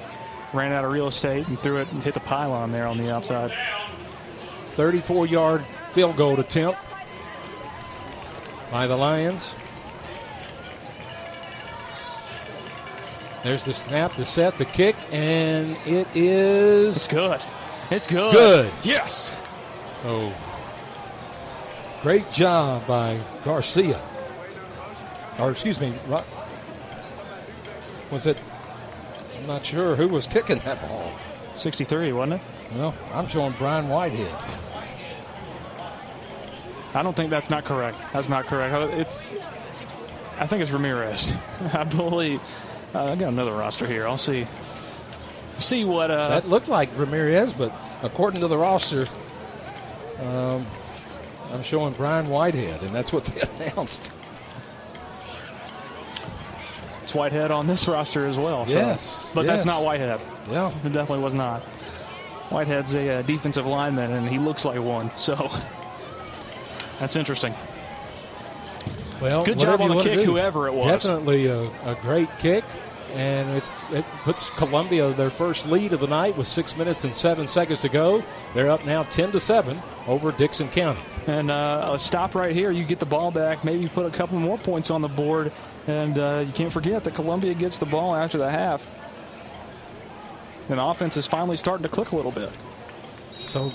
[0.52, 3.12] ran out of real estate and threw it and hit the pylon there on the
[3.12, 3.52] outside.
[4.72, 6.78] 34 yard field goal attempt
[8.70, 9.54] by the Lions.
[13.42, 16.96] There's the snap, the set, the kick, and it is.
[16.96, 17.40] It's good.
[17.90, 18.32] It's good.
[18.32, 18.72] Good.
[18.84, 19.34] Yes.
[20.04, 20.32] Oh.
[22.02, 24.00] Great job by Garcia.
[25.38, 25.92] Or, excuse me,
[28.10, 28.36] was it?
[29.38, 31.12] I'm not sure who was kicking that ball.
[31.56, 32.46] 63, wasn't it?
[32.76, 34.60] Well, I'm showing Brian Whitehead.
[36.94, 37.96] I don't think that's not correct.
[38.12, 38.74] That's not correct.
[38.94, 39.24] It's.
[40.38, 41.30] I think it's Ramirez.
[41.72, 42.40] I believe.
[42.94, 44.06] Uh, I got another roster here.
[44.06, 44.46] I'll see.
[45.58, 46.10] See what.
[46.10, 47.72] Uh, that looked like Ramirez, but
[48.02, 49.06] according to the roster,
[50.20, 50.66] um,
[51.52, 54.10] I'm showing Brian Whitehead, and that's what they announced.
[57.02, 58.66] It's Whitehead on this roster as well.
[58.66, 59.56] so- Yes, But yes.
[59.58, 60.20] that's not Whitehead.
[60.48, 60.68] Yeah.
[60.84, 61.62] It definitely was not.
[62.50, 65.10] Whitehead's a uh, defensive lineman, and he looks like one.
[65.16, 65.34] So
[67.00, 67.54] that's interesting.
[69.20, 70.86] Well, Good job on the kick, whoever it was.
[70.86, 72.64] Definitely a, a great kick,
[73.14, 77.14] and it's it puts Columbia their first lead of the night with six minutes and
[77.14, 78.22] seven seconds to go.
[78.54, 81.00] They're up now ten to seven over Dickson County.
[81.26, 82.70] And uh, a stop right here.
[82.70, 83.62] You get the ball back.
[83.62, 85.52] Maybe put a couple more points on the board.
[85.86, 88.88] And uh, you can't forget that Columbia gets the ball after the half.
[90.68, 92.50] And the offense is finally starting to click a little bit.
[93.44, 93.72] So,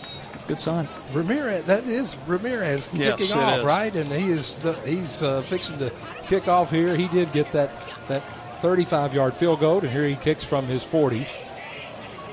[0.48, 0.88] good sign.
[1.14, 3.96] Ramirez, that is Ramirez kicking it off, right?
[3.96, 5.92] And he is the, he's uh, fixing to
[6.28, 6.96] Kick off here.
[6.96, 7.72] He did get that
[8.08, 8.24] that
[8.62, 11.28] 35 yard field goal, and here he kicks from his 40.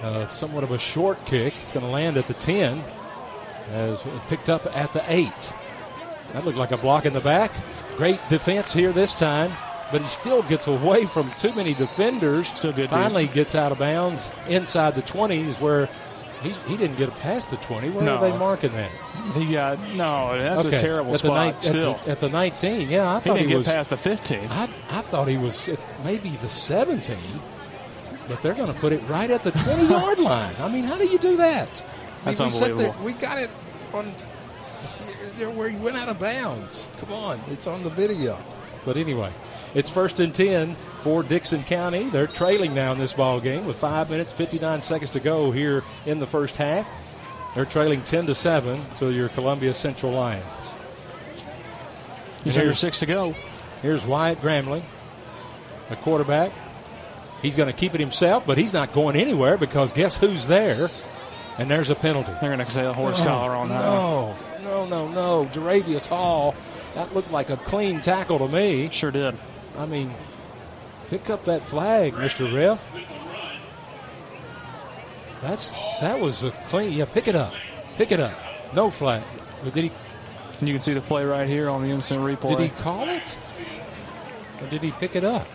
[0.03, 1.55] Uh, somewhat of a short kick.
[1.61, 2.83] It's going to land at the 10,
[3.71, 5.31] as was picked up at the 8.
[6.33, 7.53] That looked like a block in the back.
[7.97, 9.53] Great defense here this time,
[9.93, 12.49] but he still gets away from too many defenders.
[12.49, 12.89] Still good.
[12.89, 15.89] Finally gets out of bounds inside the 20s where
[16.43, 17.91] he, he didn't get past the 20.
[17.91, 18.17] Where No.
[18.17, 18.91] are they marking that?
[19.35, 20.39] He got no.
[20.39, 21.37] That's Okay, a terrible at the, spot.
[21.37, 21.61] nine- at,
[22.05, 24.41] the, at the 19, yeah, I he thought he get was past the 15.
[24.51, 27.17] I, I thought he was at maybe the 17,
[28.29, 30.55] but they're going to put it right at the 20 yard line.
[30.59, 31.83] I mean, how do you do that?
[32.25, 33.05] I mean, That's we sat there, unbelievable.
[33.05, 33.51] we got it
[33.95, 34.07] on
[35.57, 36.89] where he went out of bounds.
[36.99, 38.37] Come on, it's on the video.
[38.85, 39.31] But anyway,
[39.75, 42.05] it's first and 10 for Dickson County.
[42.09, 45.83] They're trailing now in this ball game with 5 minutes 59 seconds to go here
[46.07, 46.89] in the first half.
[47.55, 50.75] They're trailing 10 to 7 to your Columbia Central Lions.
[52.45, 53.35] Here's under six to go.
[53.83, 54.83] Here's Wyatt Gramling,
[55.89, 56.51] the quarterback.
[57.41, 60.91] He's going to keep it himself, but he's not going anywhere because guess who's there?
[61.59, 62.33] And there's a penalty.
[62.41, 63.81] They're going to say a horse Oh, collar on that.
[63.81, 65.45] No, no, no, no.
[65.53, 66.55] Jaravius Hall,
[66.95, 68.89] that looked like a clean tackle to me.
[68.91, 69.37] Sure did.
[69.79, 70.13] I mean,
[71.09, 72.53] pick up that flag, Mr.
[72.53, 72.91] Ref.
[75.41, 76.93] That's that was a clean.
[76.93, 77.53] Yeah, pick it up.
[77.97, 78.39] Pick it up.
[78.75, 79.23] No flag.
[79.65, 79.93] But Did he
[80.67, 82.57] you can see the play right here on the instant replay.
[82.57, 83.39] did he call it?
[84.61, 85.47] Or did he pick it up?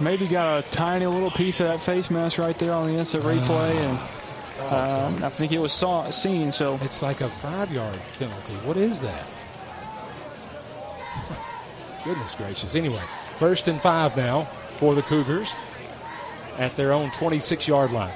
[0.00, 3.22] Maybe got a tiny little piece of that face mask right there on the instant
[3.22, 3.98] replay, and
[4.72, 6.50] um, I think it was saw, seen.
[6.52, 8.54] So It's like a five yard penalty.
[8.64, 9.46] What is that?
[12.04, 12.74] Goodness gracious.
[12.74, 13.02] Anyway,
[13.38, 14.44] first and five now
[14.78, 15.54] for the Cougars
[16.58, 18.12] at their own 26 yard line.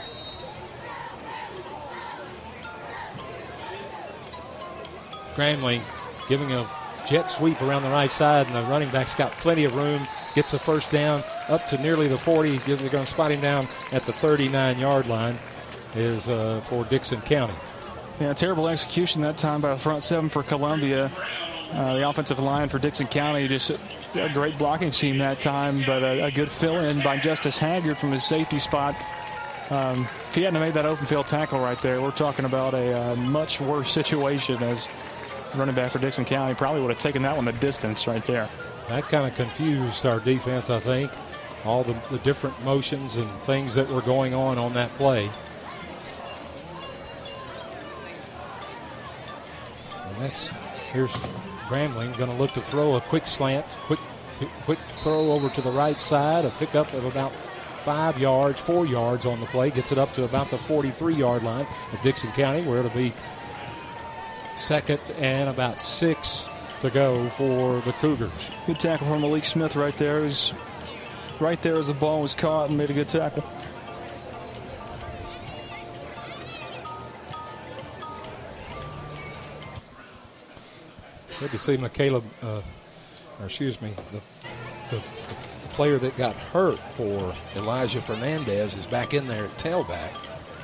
[5.35, 5.83] Gramling
[6.29, 6.69] giving a
[7.07, 10.07] jet sweep around the right side, and the running back's got plenty of room.
[10.35, 12.59] Gets a first down up to nearly the 40.
[12.59, 15.39] They're going to spot him down at the 39 yard line.
[15.97, 17.55] Is uh, for Dickson County.
[18.19, 21.09] yeah, terrible execution that time by the front seven for Columbia.
[21.75, 23.79] Uh, the offensive line for Dickson County just a,
[24.15, 27.97] a great blocking scheme that time, but a, a good fill in by Justice Haggard
[27.97, 28.95] from his safety spot.
[29.71, 32.97] Um, if he hadn't made that open field tackle right there, we're talking about a
[32.97, 34.89] uh, much worse situation as
[35.57, 36.55] running back for Dickson County.
[36.55, 38.49] Probably would have taken that one the distance right there.
[38.89, 41.11] That kind of confused our defense, I think.
[41.65, 45.31] All the, the different motions and things that were going on on that play.
[50.07, 50.51] And that's
[50.93, 51.17] here's
[51.75, 53.99] Grambling going to look to throw a quick slant, quick
[54.65, 57.33] quick throw over to the right side, a pickup of about
[57.81, 61.43] five yards, four yards on the play, gets it up to about the 43 yard
[61.43, 63.13] line of Dickson County, where it'll be
[64.57, 66.49] second and about six
[66.81, 68.31] to go for the Cougars.
[68.67, 70.21] Good tackle from Malik Smith right there.
[70.21, 70.53] He was
[71.41, 73.43] right there as the ball was caught and made a good tackle.
[81.41, 82.63] Good to see Michaela, uh,
[83.41, 85.03] or excuse me, the, the,
[85.71, 90.13] player that got hurt for Elijah Fernandez is back in there at tailback.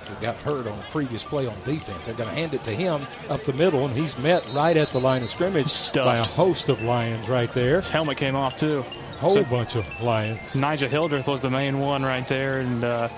[0.09, 2.07] He got hurt on a previous play on defense.
[2.07, 3.05] They're going to hand it to him.
[3.29, 6.05] up the middle, and he's met right at the line of scrimmage Stuffed.
[6.07, 7.81] by a host of Lions right there.
[7.81, 8.83] His helmet came off too.
[9.19, 10.55] Whole So- bunch of Lions.
[10.55, 13.09] Nigel Hildreth was the main one right there, and uh,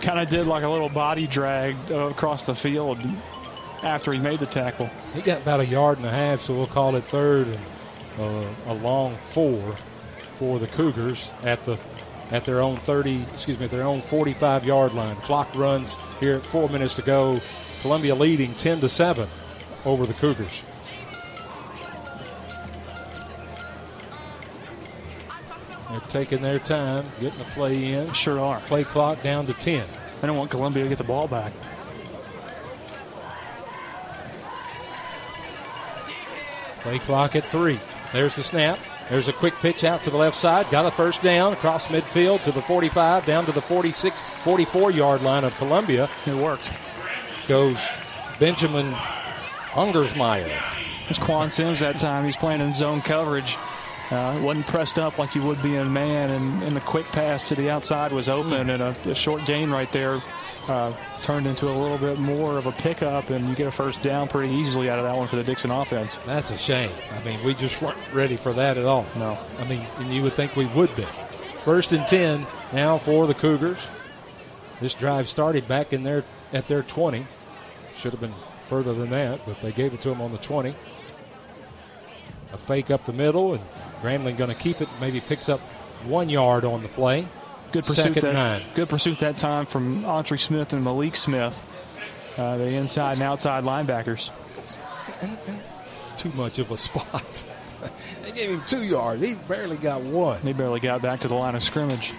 [0.00, 2.98] kind of did like a little body drag uh, across the field
[3.82, 4.90] after he made the tackle.
[5.14, 7.58] He got about a yard and a half, so we'll call it third and
[8.18, 9.76] uh, a long four
[10.36, 11.78] for the Cougars at the
[12.30, 15.16] at their own 30, excuse me, at their own 45 yard line.
[15.16, 17.40] Clock runs here at four minutes to go.
[17.82, 19.28] Columbia leading 10 to 7
[19.84, 20.62] over the Cougars.
[25.90, 28.12] They're taking their time, getting the play in.
[28.12, 28.60] Sure are.
[28.60, 29.84] Play clock down to 10.
[30.20, 31.52] They don't want Columbia to get the ball back.
[36.80, 37.78] Play clock at three.
[38.12, 38.78] There's the snap.
[39.08, 40.70] There's a quick pitch out to the left side.
[40.70, 45.22] Got a first down across midfield to the 45, down to the 46, 44 yard
[45.22, 46.08] line of Columbia.
[46.26, 46.72] It worked.
[47.48, 47.78] Goes
[48.38, 48.92] Benjamin
[49.72, 50.62] Hungersmeyer.
[51.08, 52.24] It's Quan Sims that time.
[52.24, 53.56] He's playing in zone coverage.
[54.10, 57.48] Uh, wasn't pressed up like you would be in man, and, and the quick pass
[57.48, 60.20] to the outside was open, and a, a short gain right there
[60.66, 64.02] uh, turned into a little bit more of a pickup, and you get a first
[64.02, 66.16] down pretty easily out of that one for the Dickson offense.
[66.24, 66.90] That's a shame.
[67.12, 69.06] I mean, we just weren't ready for that at all.
[69.16, 69.38] No.
[69.58, 71.06] I mean, and you would think we would be.
[71.64, 73.88] First and 10 now for the Cougars.
[74.80, 77.26] This drive started back in their at their 20.
[77.96, 78.34] Should have been
[78.64, 80.74] further than that, but they gave it to them on the 20.
[82.52, 83.62] A fake up the middle, and
[84.00, 84.88] Grambling going to keep it.
[85.00, 85.60] Maybe picks up
[86.06, 87.26] one yard on the play.
[87.72, 88.62] Good pursuit Second that, nine.
[88.74, 91.60] Good pursuit that time from Autry Smith and Malik Smith,
[92.36, 94.30] uh, the inside and outside linebackers.
[96.02, 97.44] It's too much of a spot.
[98.22, 99.22] they gave him two yards.
[99.22, 100.40] He barely got one.
[100.40, 102.12] He barely got back to the line of scrimmage.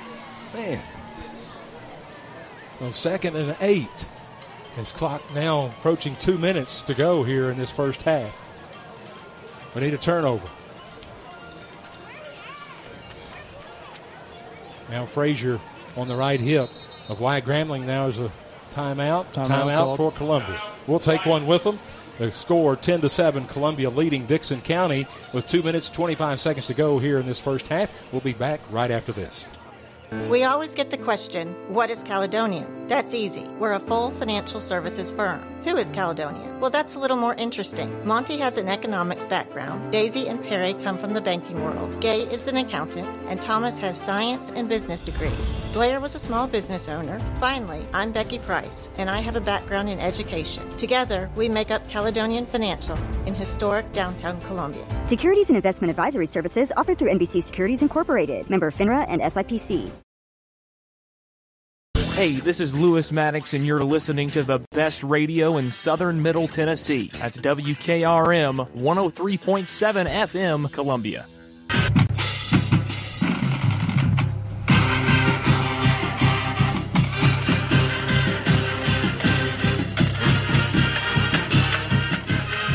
[0.54, 0.82] Man.
[2.80, 4.08] So second and eight.
[4.76, 8.34] His clock now approaching two minutes to go here in this first half.
[9.76, 10.48] We need a turnover.
[14.92, 15.60] Now Frazier
[15.96, 16.70] on the right hip
[17.08, 18.30] of Wyatt Grambling now is a
[18.72, 19.26] timeout.
[19.34, 20.62] Timeout Timeout, for Columbia.
[20.86, 21.80] We'll take one with them.
[22.20, 26.74] The score 10 to 7, Columbia leading Dickson County with 2 minutes 25 seconds to
[26.74, 27.90] go here in this first half.
[28.12, 29.46] We'll be back right after this.
[30.30, 32.88] We always get the question, what is Caledonian?
[32.90, 33.48] That's easy.
[33.60, 35.42] We're a full financial services firm.
[35.64, 36.58] Who is Caledonia?
[36.60, 37.90] Well, that's a little more interesting.
[38.06, 39.92] Monty has an economics background.
[39.92, 42.02] Daisy and Perry come from the banking world.
[42.02, 45.64] Gay is an accountant, and Thomas has science and business degrees.
[45.74, 47.20] Blair was a small business owner.
[47.40, 50.68] Finally, I'm Becky Price, and I have a background in education.
[50.78, 52.98] Together, we make up Caledonian Financial
[53.28, 54.86] in historic downtown Columbia.
[55.06, 59.92] Securities and investment advisory services offered through NBC Securities Incorporated, member FINRA and SIPC.
[62.14, 66.48] Hey, this is Lewis Maddox, and you're listening to the best radio in southern Middle
[66.48, 67.10] Tennessee.
[67.14, 71.26] That's WKRM 103.7 FM, Columbia.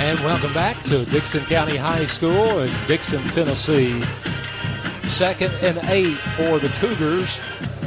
[0.00, 4.00] And welcome back to Dickson County High School in Dickson, Tennessee.
[5.04, 7.38] Second and eight for the Cougars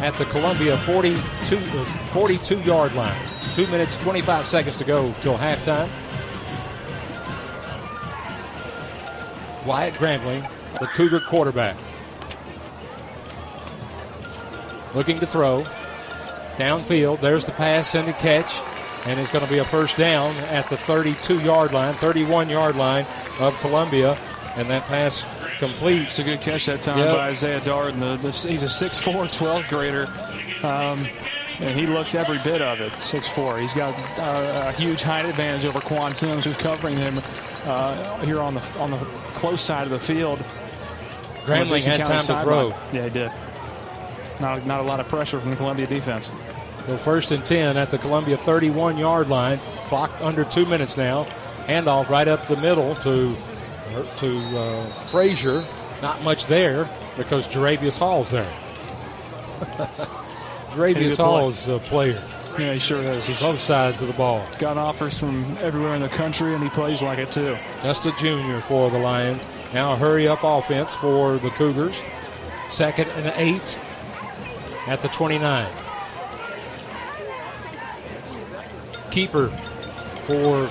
[0.01, 3.17] at the Columbia 42, uh, 42 yard line.
[3.25, 5.89] It's two minutes, 25 seconds to go till halftime.
[9.65, 10.49] Wyatt Grambling,
[10.79, 11.75] the Cougar quarterback.
[14.95, 15.65] Looking to throw.
[16.55, 18.61] Downfield, there's the pass and the catch.
[19.05, 22.75] And it's going to be a first down at the 32 yard line, 31 yard
[22.75, 23.05] line
[23.39, 24.17] of Columbia.
[24.55, 25.25] And that pass
[25.59, 26.03] complete.
[26.03, 27.15] It's a good catch that time Yep.
[27.15, 27.99] by Isaiah Darden.
[27.99, 30.07] The, the, he's a 6'4", 12th grader.
[30.65, 31.05] Um,
[31.59, 33.61] and he looks every bit of it, 6'4".
[33.61, 37.21] He's got uh, a huge height advantage over Quan Sims, who's covering him
[37.65, 38.97] uh, here on the on the
[39.35, 40.39] close side of the field.
[41.45, 42.67] Grambling On the Dickson had County time to throw.
[42.93, 43.31] Yeah, he did.
[44.39, 46.29] Not, not a lot of pressure from the Columbia defense.
[46.85, 49.59] So first and 10 at the Columbia 31 yard line.
[49.87, 51.25] Clock under two minutes now.
[51.65, 53.35] Handoff right up the middle to
[54.17, 55.65] to uh, Frazier.
[56.01, 58.51] Not much there because Jaravius Hall's there.
[60.71, 62.23] Jaravius Hall is a player.
[62.57, 63.25] Yeah, he sure is.
[63.25, 64.45] He's both sides of the ball.
[64.59, 67.57] Got offers from everywhere in the country, and he plays like it too.
[67.81, 69.47] Just a junior for the Lions.
[69.73, 72.01] Now a hurry up offense for the Cougars.
[72.67, 73.79] Second and eight
[74.87, 75.67] at the 29.
[79.11, 79.47] Keeper
[80.25, 80.69] for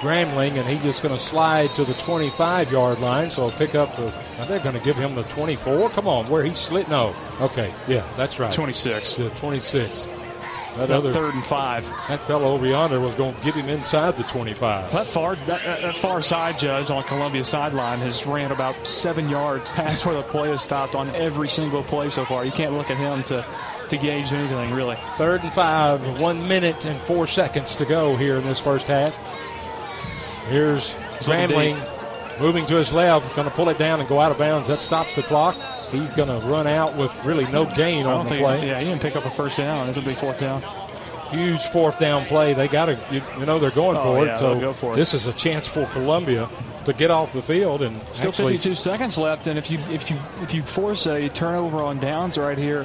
[0.00, 3.30] Grambling, and he's just going to slide to the 25 yard line.
[3.30, 3.98] So a pickup.
[3.98, 5.90] Of, are they going to give him the 24?
[5.90, 6.88] Come on, where he slid?
[6.88, 7.14] No.
[7.40, 8.52] Okay, yeah, that's right.
[8.52, 9.18] 26.
[9.18, 10.08] Yeah, 26.
[10.76, 11.86] That other third and five.
[12.08, 14.92] That fellow over yonder was going to get him inside the 25.
[14.92, 19.30] That far, that, that that far side judge on Columbia sideline has ran about seven
[19.30, 22.44] yards past where the play has stopped on every single play so far.
[22.44, 23.46] You can't look at him to,
[23.88, 24.98] to gauge anything really.
[25.14, 29.14] Third and five, one minute and four seconds to go here in this first half.
[30.48, 31.78] Here's Grambling
[32.40, 34.68] moving to his left, going to pull it down and go out of bounds.
[34.68, 35.56] That stops the clock.
[35.90, 38.66] He's going to run out with really no gain on the play.
[38.68, 39.88] Yeah, he didn't pick up a first down.
[39.88, 40.62] It's a big fourth down.
[41.30, 42.52] Huge fourth down play.
[42.52, 44.38] They got to, you, you know, they're going Oh, for yeah, it.
[44.38, 44.96] So go for it.
[44.96, 46.48] this is a chance for Columbia
[46.84, 50.08] to get off the field and Still actually 52 seconds left, and if you if
[50.08, 52.84] you if you force a turnover on downs right here,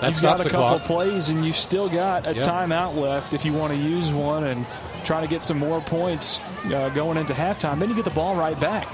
[0.00, 0.82] That you've stops got a the couple clock.
[0.88, 2.44] plays, and you've still got a Yep.
[2.44, 4.66] timeout left if you want to use one and
[5.04, 7.78] try to get some more points uh, going into halftime.
[7.78, 8.88] Then you get the ball right back.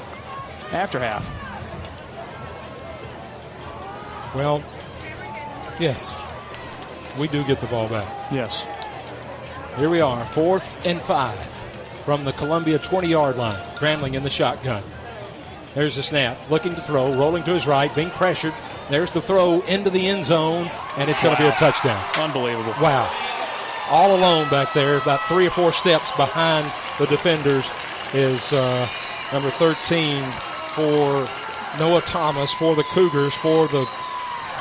[0.73, 1.25] after half.
[4.35, 4.63] Well,
[5.79, 6.15] yes,
[7.19, 8.33] we do get the ball back.
[8.33, 8.67] Yes.
[9.77, 11.39] Here we are, fourth and five
[12.05, 13.61] from the Columbia 20 yard line.
[13.77, 14.83] Grambling in the shotgun.
[15.75, 18.55] There's the snap, looking to throw, rolling to his right, being pressured.
[18.91, 21.49] There's the throw into the end zone, and it's going to wow.
[21.49, 22.05] be a touchdown.
[22.17, 22.75] Unbelievable.
[22.81, 23.11] Wow.
[23.91, 27.71] All alone back there, about three or four steps behind the defenders,
[28.15, 28.89] is uh,
[29.33, 30.23] number 13
[30.71, 31.29] for
[31.79, 33.87] Noah Thomas for the Cougars for the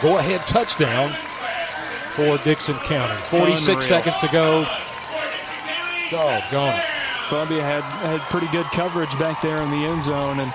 [0.01, 1.13] go ahead touchdown
[2.15, 3.19] for Dickson County.
[3.25, 3.81] 46 Unreal.
[3.81, 4.67] seconds to go.
[6.09, 6.85] Doggone it.
[7.29, 10.53] Columbia had, had pretty good coverage back there in the end zone, and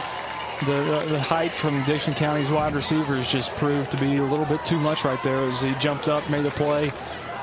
[0.67, 4.65] the, the height from Dickson County's wide receivers just proved to be a little bit
[4.65, 6.93] too much right there as he jumped up, made a play.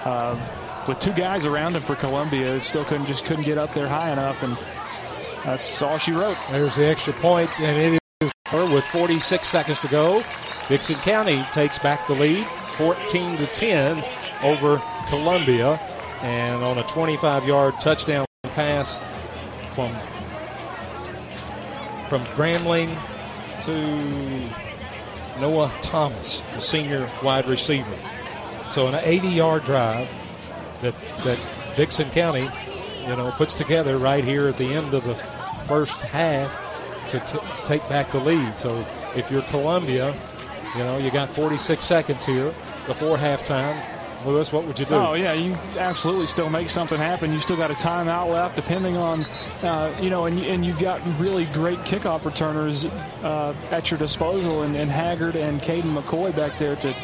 [0.05, 0.37] Uh,
[0.87, 4.11] with two guys around him for Columbia, still couldn't just couldn't get up there high
[4.11, 4.57] enough, and
[5.43, 6.37] that's all she wrote.
[6.51, 10.23] There's the extra point, and it is her with 46 seconds to go.
[10.67, 12.45] Dickson County takes back the lead,
[12.77, 14.03] 14 to 10
[14.43, 15.79] over Columbia,
[16.21, 18.99] and on a 25-yard touchdown pass
[19.69, 19.91] from
[22.07, 22.95] from Grambling
[23.61, 27.97] to Noah Thomas, the senior wide receiver.
[28.71, 30.07] So an 80-yard drive
[30.85, 31.39] that that
[31.75, 32.49] Dickson County,
[33.01, 35.15] you know, puts together right here at the end of the
[35.67, 36.61] first half
[37.09, 38.57] to t- take back the lead.
[38.57, 38.85] So
[39.15, 40.15] if you're Columbia,
[40.75, 42.53] you know, you got 46 seconds here
[42.87, 43.81] before halftime.
[44.25, 44.95] Lewis, what would you do?
[44.95, 47.31] Oh yeah, you absolutely still make something happen.
[47.31, 49.23] You still got a timeout left, depending on,
[49.61, 52.85] uh, you know, and, and you've got really great kickoff returners
[53.23, 56.95] uh, at your disposal, and, and Haggard and Caden McCoy back there to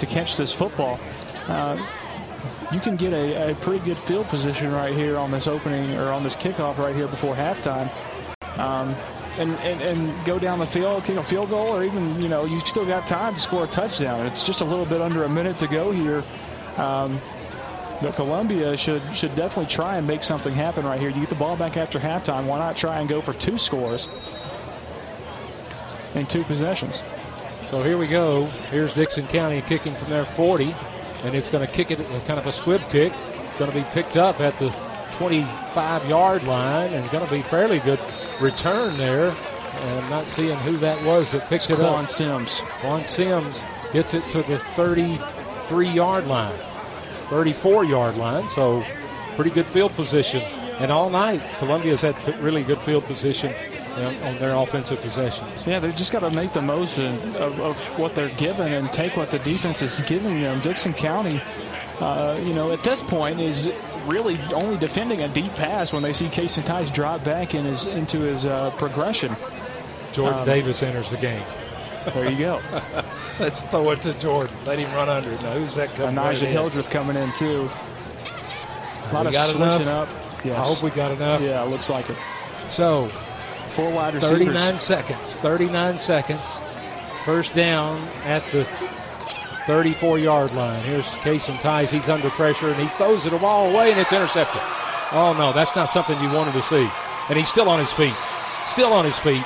[0.00, 0.98] to catch this football.
[1.46, 1.76] Uh,
[2.72, 6.10] you can get a, a, pretty good field position right here on this opening or
[6.10, 7.90] on this kickoff right here before halftime.
[8.58, 8.94] Um,
[9.38, 12.44] and, and, and, go down the field, kick a field goal, or even, you know,
[12.44, 14.26] you've still got time to score a touchdown.
[14.26, 16.22] It's just a little bit under a minute to go here.
[16.76, 17.20] Um,
[18.02, 21.10] but Columbia should should definitely try and make something happen right here.
[21.10, 22.46] You get the ball back after halftime.
[22.46, 24.08] Why not try and go for two scores
[26.14, 27.00] in two possessions?
[27.64, 28.44] So here we go.
[28.70, 30.74] Here's Dickson County kicking from their 40,
[31.24, 33.12] and it's going to kick it uh, kind of a squib kick.
[33.12, 34.72] It's going to be picked up at the
[35.12, 38.00] 25 yard line and going to be fairly good
[38.40, 39.30] return there.
[39.30, 42.10] And I'm not seeing who that was that picked it Quan up.
[42.10, 42.60] Sims.
[42.80, 46.54] Quan Sims gets it to the 33 yard line,
[47.28, 48.48] 34 yard line.
[48.48, 48.84] So
[49.36, 50.42] pretty good field position.
[50.78, 53.54] And all night, Columbia's had really good field position
[54.02, 55.66] on their offensive possessions.
[55.66, 59.16] Yeah, they've just got to make the most of, of, what they're given and take
[59.16, 60.60] what the defense is giving them.
[60.60, 61.40] Dickson County,
[62.00, 63.70] uh, you know, at this point is
[64.06, 67.86] really only defending a deep pass when they see Cason Tice drop back in his,
[67.86, 69.36] into his uh, progression.
[70.12, 71.44] Jordan um, Davis enters the game.
[72.12, 72.60] There you go.
[73.40, 74.54] Let's throw it to Jordan.
[74.66, 75.42] Let him run under it.
[75.42, 77.70] Now, who's that coming Elijah right Hildreth coming in, too.
[79.10, 80.08] A lot we of got switching enough?
[80.08, 80.44] up.
[80.44, 80.58] Yes.
[80.58, 81.40] I hope we got enough.
[81.40, 82.16] Yeah, looks like it.
[82.68, 83.10] So,
[83.74, 84.38] four wide receivers.
[84.38, 85.36] 39 seconds.
[85.36, 86.62] 39 seconds.
[87.24, 88.64] First down at the
[89.66, 90.82] 34 yard line.
[90.84, 91.90] Here's Cason Tice.
[91.90, 94.60] He's under pressure and he throws it a ball away and it's intercepted.
[95.12, 96.88] Oh, no, that's not something you wanted to see.
[97.28, 98.14] And he's still on his feet.
[98.66, 99.42] Still on his feet.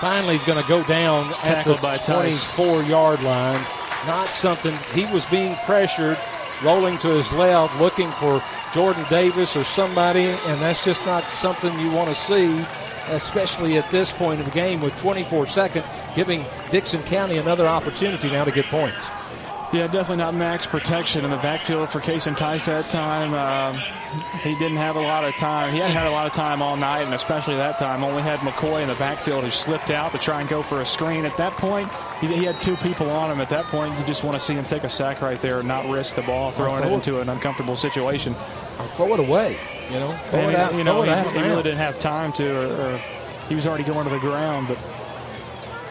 [0.00, 1.76] Finally, he's going to go down at the
[2.06, 3.64] 24 yard line.
[4.06, 6.18] Not something, he was being pressured,
[6.62, 8.42] rolling to his left, looking for
[8.72, 12.64] Jordan Davis or somebody, and that's just not something you want to see
[13.08, 18.30] especially at this point of the game with 24 seconds, giving Dickson County another opportunity
[18.30, 19.08] now to get points.
[19.72, 23.34] Yeah, definitely not max protection in the backfield for Cason Tice that time.
[23.34, 23.76] Um,
[24.40, 25.72] he didn't have a lot of time.
[25.72, 28.04] He hadn't had a lot of time all night, and especially that time.
[28.04, 30.86] Only had McCoy in the backfield who slipped out to try and go for a
[30.86, 31.24] screen.
[31.24, 33.40] At that point, he, he had two people on him.
[33.40, 35.68] At that point, you just want to see him take a sack right there and
[35.68, 38.36] not risk the ball, throwing it into an uncomfortable situation.
[38.78, 39.58] Or throw it away.
[39.90, 40.74] You know, throw and it out.
[40.74, 43.00] You know, he, he, really didn't have time to, or, or,
[43.48, 44.68] he was already going to the ground.
[44.68, 44.78] But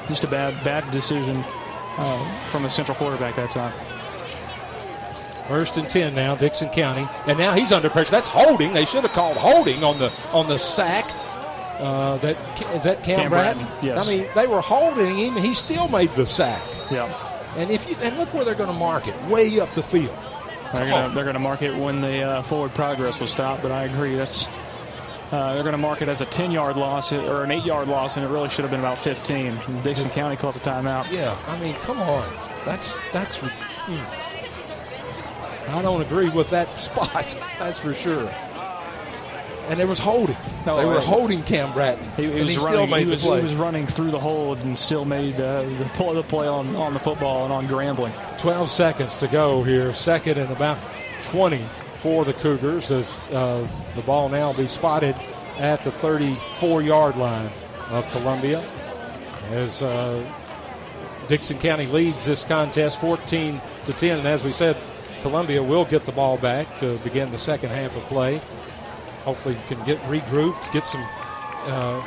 [0.07, 1.43] just a bad, bad decision
[1.97, 3.73] uh, from the central quarterback that time.
[5.47, 8.11] First and ten now, Dickson County, and now he's under pressure.
[8.11, 8.73] That's holding.
[8.73, 11.11] They should have called holding on the on the sack.
[11.79, 12.35] Uh, that
[12.73, 13.63] is that Cam, Cam Bratton?
[13.63, 14.05] Bratton, yes.
[14.05, 16.63] I mean, they were holding him, and he still made the sack.
[16.89, 17.13] Yeah.
[17.57, 20.17] And if you and look where they're going to mark it, way up the field.
[20.73, 23.61] They're going to they're to mark it when the uh, forward progress will stop.
[23.61, 24.47] But I agree, that's
[25.31, 27.87] uh, they're going to mark it as a 10 yard loss or an 8 yard
[27.87, 29.47] loss, and it really should have been about 15.
[29.47, 31.11] And Dickson County calls a timeout.
[31.11, 32.33] Yeah, I mean, come on,
[32.65, 33.41] that's that's.
[35.67, 37.37] I don't agree with that spot.
[37.59, 38.31] That's for sure.
[39.67, 40.37] And there was holding.
[40.67, 43.05] Oh, they were holding Cam Bratton, He, he and was he running, still made he
[43.05, 43.41] the was, play.
[43.41, 46.75] He was running through the hold and still made uh, the play, the play on,
[46.75, 48.13] on the football and on Grambling.
[48.37, 49.93] 12 seconds to go here.
[49.93, 50.77] Second and about
[51.23, 51.63] 20
[51.97, 55.15] for the Cougars as uh, the ball now be spotted
[55.57, 57.49] at the 34 yard line
[57.89, 58.63] of Columbia.
[59.51, 60.23] As uh,
[61.27, 64.19] Dickson County leads this contest 14 to 10.
[64.19, 64.77] And as we said,
[65.21, 68.41] Columbia will get the ball back to begin the second half of play.
[69.25, 71.05] Hopefully, can get regrouped, get some
[71.67, 72.01] uh,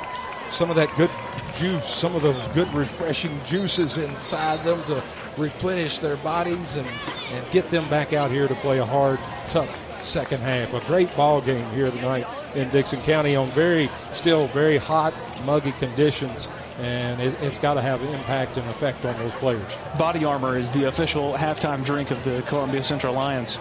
[0.50, 1.10] some of that good
[1.54, 5.02] juice, some of those good refreshing juices inside them to
[5.36, 6.88] replenish their bodies and,
[7.32, 9.18] and get them back out here to play a hard,
[9.48, 10.72] tough second half.
[10.74, 15.12] A great ball game here tonight in Dickson County on very, still very hot,
[15.44, 19.76] muggy conditions, and it, it's got to have an impact and effect on those players.
[19.98, 23.58] Body armor is the official halftime drink of the Columbia Central Lions.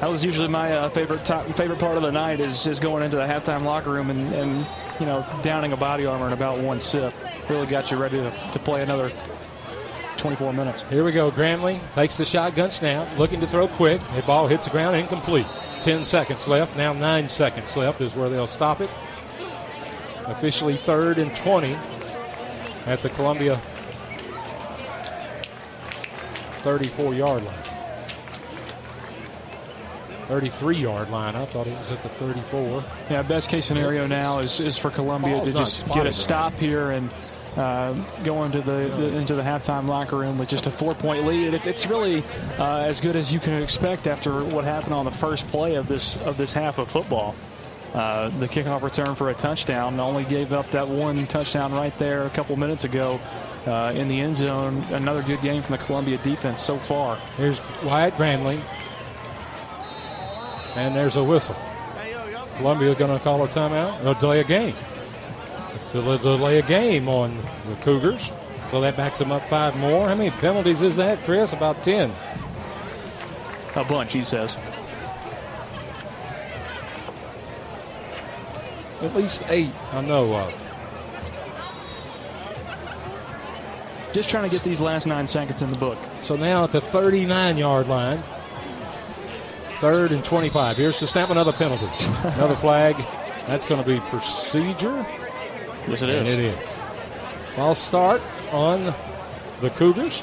[0.00, 3.02] That was usually my uh, favorite ti favorite part of the night is, is going
[3.02, 4.66] into the halftime locker room and, and
[5.00, 7.14] you know downing a body armor in about one sip.
[7.48, 9.12] Really got you ready to, to play another
[10.16, 10.82] 24 minutes.
[10.88, 11.30] Here we go.
[11.30, 14.00] Grambling takes the shotgun snap, looking to throw quick.
[14.14, 15.46] The ball hits the ground, incomplete.
[15.80, 16.76] 10 seconds left.
[16.76, 18.88] Now 9 seconds left is where they'll stop it.
[20.26, 21.76] Officially third and 20
[22.86, 23.60] at the Columbia
[26.62, 27.63] 34 yard line.
[30.26, 31.36] 33 yard line.
[31.36, 32.84] I thought it was at the 34.
[33.10, 36.14] Yeah, best case scenario now is, is for Columbia to just get a right.
[36.14, 37.10] stop here and
[37.56, 37.92] uh,
[38.24, 41.54] go into the, the into the halftime locker room with just a four point lead.
[41.54, 42.24] It, it's really
[42.58, 45.86] uh, as good as you can expect after what happened on the first play of
[45.86, 47.34] this of this half of football.
[47.92, 52.26] Uh, the kickoff return for a touchdown only gave up that one touchdown right there
[52.26, 53.20] a couple minutes ago
[53.66, 54.82] uh, in the end zone.
[54.90, 57.16] Another good game from the Columbia defense so far.
[57.36, 58.60] Here's Wyatt Grambling.
[60.76, 61.56] And there's a whistle.
[62.56, 64.74] Columbia going to call a timeout or delay a game.
[65.92, 67.36] Del- Delay a game on
[67.66, 68.30] the Cougars.
[68.70, 70.08] So that backs them up five more.
[70.08, 71.52] How many penalties is that, Chris?
[71.52, 72.10] About 10.
[73.76, 74.56] A bunch, he says.
[79.02, 80.60] At least eight I know of.
[84.12, 85.98] Just trying to get these last nine seconds in the book.
[86.22, 88.22] So now at the 39 yard line,
[89.80, 90.76] third and 25.
[90.76, 91.86] Here's the snap, another penalty.
[92.36, 92.96] another flag.
[93.46, 95.04] That's going to be procedure.
[95.86, 96.32] Yes, it and is.
[96.34, 96.74] it is.
[97.56, 98.22] Ball start
[98.52, 98.94] on
[99.60, 100.22] the Cougars.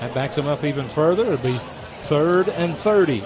[0.00, 1.24] That backs them up even further.
[1.32, 1.60] It'll be
[2.04, 3.24] third and 30.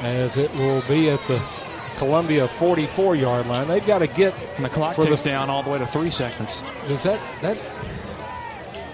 [0.00, 1.42] As it will be at the
[1.96, 3.68] Columbia 44 yard line.
[3.68, 4.34] They've got to get.
[4.56, 6.60] And the clock ticks the- down all the way to three seconds.
[6.88, 7.56] Does that that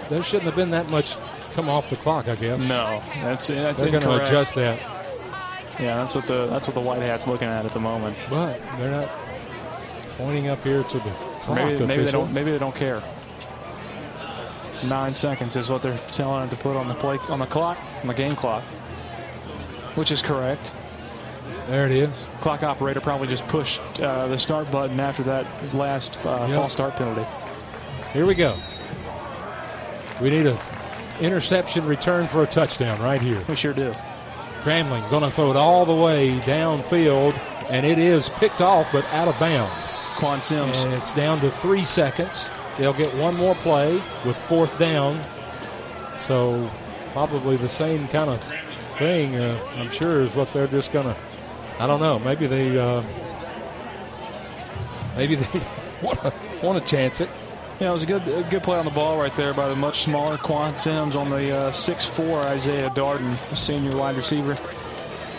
[0.09, 1.17] there shouldn't have been that much
[1.51, 2.27] come off the clock?
[2.27, 2.59] I guess.
[2.67, 4.79] No, that's that's They're going to adjust that,
[5.79, 8.15] Yeah, that's what the that's what the white hat's looking at at the moment.
[8.29, 9.09] but they're not
[10.17, 11.09] pointing up here to the
[11.41, 13.01] clock Maybe, maybe they don't maybe they don't care.
[14.83, 17.77] Nine seconds is what they're telling them to put on the play on the clock
[18.01, 18.63] on the game clock,
[19.95, 20.71] which is correct.
[21.67, 22.09] There it is.
[22.41, 26.57] Clock operator probably just pushed uh, the start button after that last uh, Yep.
[26.57, 27.25] false start penalty.
[28.13, 28.57] Here we go.
[30.19, 30.53] We need a
[31.21, 33.41] interception return for a touchdown right here.
[33.47, 33.93] We sure do.
[34.63, 37.39] Grambling going to throw it all the way downfield,
[37.69, 39.99] and it is picked off but out of bounds.
[40.17, 40.81] Quan Sims.
[40.81, 42.49] And it's down to three seconds.
[42.77, 45.23] They'll get one more play with fourth down.
[46.19, 46.69] So
[47.13, 48.43] probably the same kind of
[48.97, 51.15] thing, uh, I'm sure, is what they're just going to.
[51.79, 52.19] I don't know.
[52.19, 52.77] Maybe they.
[52.77, 53.01] Uh,
[55.15, 55.61] maybe they
[56.03, 57.29] want to want to chance it.
[57.81, 59.75] Yeah, it was a good a good play on the ball right there by the
[59.75, 64.55] much smaller Quan Sims on the uh, 6'4 Isaiah Darden, senior wide receiver.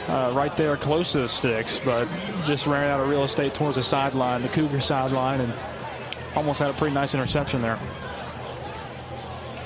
[0.09, 2.09] Uh, right there close to the sticks, but
[2.45, 5.53] just ran out of real estate towards the sideline, the Cougar sideline, and
[6.35, 7.79] almost had a pretty nice interception there.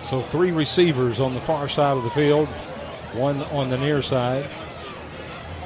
[0.02, 2.46] So three receivers on the far side of the field,
[3.14, 4.50] one on the near side.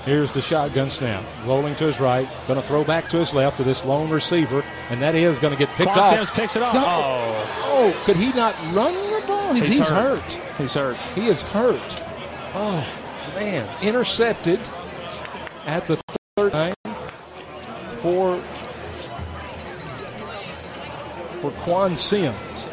[0.05, 1.23] Here's the shotgun snap.
[1.45, 4.65] Rolling to his right, going to throw back to his left to this lone receiver,
[4.89, 6.17] and that is going to get picked Quan off.
[6.17, 6.75] Sims picks it off.
[6.75, 6.83] No.
[6.87, 7.47] Oh,
[7.83, 9.53] Oh, could he not run the ball?
[9.55, 10.21] He's, He's he's hurt.
[10.33, 10.59] hurt.
[10.59, 10.97] he's hurt.
[11.15, 12.03] He is hurt.
[12.55, 12.87] Oh,
[13.35, 13.69] man.
[13.83, 14.59] Intercepted
[15.67, 15.97] at the
[16.37, 16.75] third line
[17.99, 18.39] for,
[21.41, 22.71] for Quan Sims.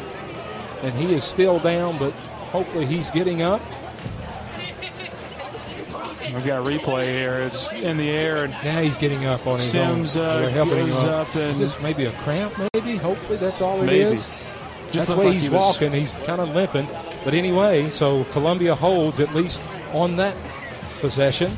[0.82, 2.12] And he is still down, but
[2.52, 3.60] hopefully he's getting up.
[6.34, 7.38] We've got a replay here.
[7.40, 10.24] It's in the air, and Now he's getting up on his Sims, own.
[10.44, 11.34] uh, helping him goes up.
[11.34, 12.96] and- Just maybe a cramp, maybe.
[12.96, 14.30] Hopefully that's all it is.
[14.30, 14.42] Maybe.
[14.92, 15.92] Just That's way like he's he was- walking.
[15.92, 16.86] He's kind of limping.
[17.24, 20.34] But anyway, so Columbia holds at least on that
[21.00, 21.56] possession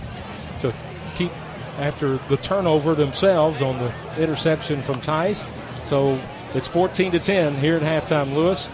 [0.61, 0.73] to
[1.17, 1.31] keep
[1.79, 3.93] after the turnover themselves on the
[4.23, 5.45] interception from Tice.
[5.85, 6.19] So
[6.55, 8.69] it's 14 to 10 here at halftime, Lewis.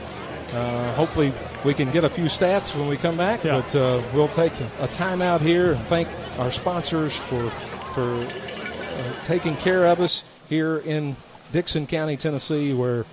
[0.54, 1.32] Uh, hopefully,
[1.66, 3.60] we can get a few stats when we come back, Yeah.
[3.60, 7.50] but uh, we'll take a timeout here and thank our sponsors for
[7.92, 11.16] for uh, taking care of us here in
[11.50, 13.04] Dickson County, Tennessee, where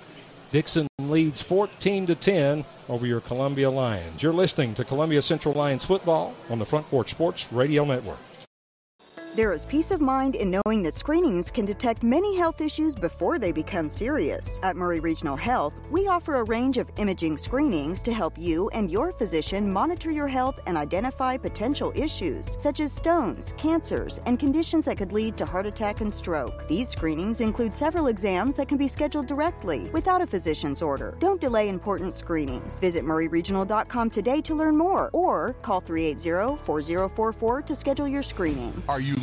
[0.51, 4.21] Dickson leads 14 to 10 over your Columbia Lions.
[4.21, 8.19] You're listening to Columbia Central Lions football on the Front Porch Sports Radio Network.
[9.35, 13.39] There is peace of mind in knowing that screenings can detect many health issues before
[13.39, 14.59] they become serious.
[14.61, 18.91] At Maury Regional Health, we offer a range of imaging screenings to help you and
[18.91, 24.85] your physician monitor your health and identify potential issues such as stones, cancers, and conditions
[24.85, 26.67] that could lead to heart attack and stroke.
[26.67, 31.17] These screenings include several exams that can be scheduled directly without a physician's order.
[31.17, 32.79] Don't delay important screenings.
[32.79, 38.83] Visit mauryregional.com today to learn more or call 380 4044 to schedule your screening.
[38.87, 39.22] Are you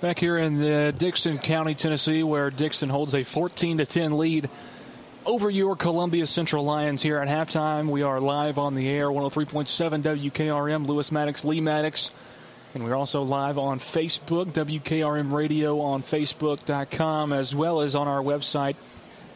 [0.00, 4.48] Back here in the Dickson County, Tennessee, where Dickson holds a 14 to 10 lead
[5.26, 7.90] over your Columbia Central Lions here at halftime.
[7.90, 12.12] We are live on the air, 103.7 WKRM, Lewis Maddox, Lee Maddox.
[12.72, 18.22] And we're also live on Facebook, WKRM Radio on Facebook.com, as well as on our
[18.22, 18.76] website,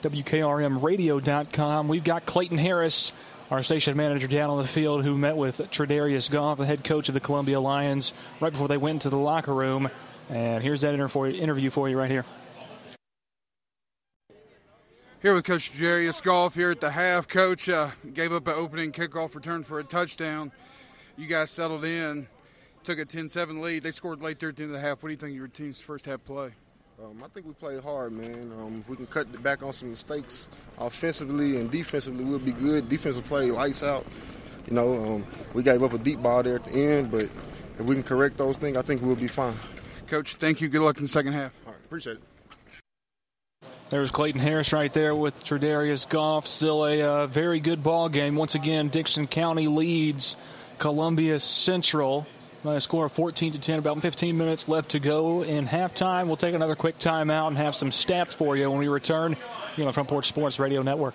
[0.02, 1.88] WKRMRadio.com.
[1.88, 3.12] We've got Clayton Harris,
[3.50, 7.08] our station manager down on the field, who met with Tredarius Goff, the head coach
[7.08, 9.90] of the Columbia Lions, right before they went into the locker room.
[10.30, 12.24] And here's that inter- for you, interview for you right here.
[15.22, 17.28] Here with Coach Jarius Goff here at the half.
[17.28, 20.52] Coach uh, gave up an opening kickoff return for a touchdown.
[21.16, 22.26] You guys settled in,
[22.82, 23.82] took a 10 7 lead.
[23.82, 25.02] They scored late there at the end of the half.
[25.02, 26.50] What do you think of your team's first half play?
[27.02, 28.52] Um, I think we played hard, man.
[28.52, 30.48] Um, if we can cut back on some mistakes
[30.78, 32.88] offensively and defensively, we'll be good.
[32.88, 34.06] Defensive play, lights out.
[34.66, 37.24] You know, um, we gave up a deep ball there at the end, but
[37.78, 39.56] if we can correct those things, I think we'll be fine.
[40.06, 40.68] Coach, thank you.
[40.68, 41.52] Good luck in the second half.
[41.66, 42.22] All right, appreciate it.
[43.90, 46.46] There's Clayton Harris right there with Tredarius Goff.
[46.46, 48.34] Still a uh, very good ball game.
[48.34, 50.36] Once again, Dickson County leads
[50.78, 52.26] Columbia Central
[52.64, 53.78] by a score of 14 to 10.
[53.78, 56.26] About 15 minutes left to go in halftime.
[56.26, 59.36] We'll take another quick timeout and have some stats for you when we return
[59.76, 61.14] here on the Front Porch Sports Radio Network.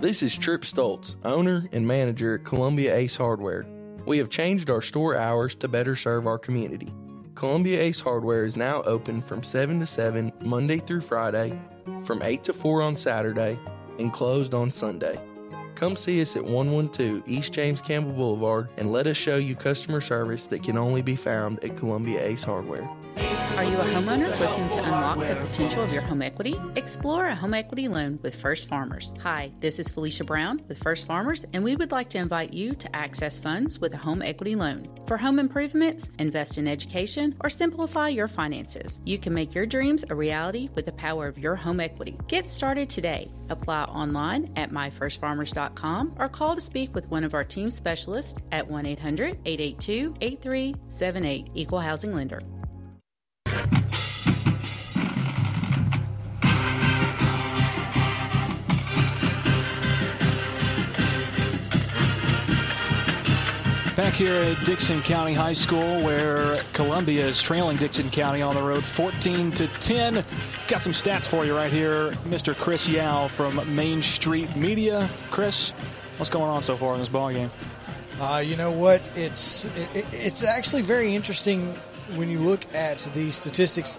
[0.00, 3.66] This is Trip Stoltz, owner and manager at Columbia Ace Hardware.
[4.06, 6.88] We have changed our store hours to better serve our community.
[7.34, 11.60] Columbia Ace Hardware is now open from 7 to 7 Monday through Friday,
[12.02, 13.58] from 8 to 4 on Saturday,
[13.98, 15.20] and closed on Sunday.
[15.80, 20.02] Come see us at 112 East James Campbell Boulevard and let us show you customer
[20.02, 22.86] service that can only be found at Columbia Ace Hardware.
[23.56, 26.54] Are you a homeowner looking to unlock the potential of your home equity?
[26.76, 29.14] Explore a home equity loan with First Farmers.
[29.22, 32.74] Hi, this is Felicia Brown with First Farmers, and we would like to invite you
[32.74, 34.86] to access funds with a home equity loan.
[35.10, 40.04] For home improvements, invest in education, or simplify your finances, you can make your dreams
[40.08, 42.16] a reality with the power of your home equity.
[42.28, 43.28] Get started today.
[43.48, 48.70] Apply online at myfirstfarmers.com or call to speak with one of our team specialists at
[48.70, 52.40] 1 800 882 8378 Equal Housing Lender.
[63.96, 68.62] Back here at Dickson County High School, where Columbia is trailing Dickson County on the
[68.62, 70.14] road 14 to 10.
[70.68, 72.12] Got some stats for you right here.
[72.28, 72.54] Mr.
[72.56, 75.08] Chris Yao from Main Street Media.
[75.30, 75.72] Chris,
[76.18, 77.50] what's going on so far in this ball game?
[78.20, 79.06] Uh, you know what?
[79.16, 81.72] It's it, it's actually very interesting
[82.14, 83.98] when you look at the statistics.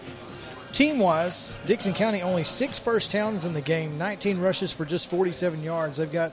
[0.72, 5.10] Team wise, Dickson County only six first downs in the game, 19 rushes for just
[5.10, 5.98] 47 yards.
[5.98, 6.32] They've got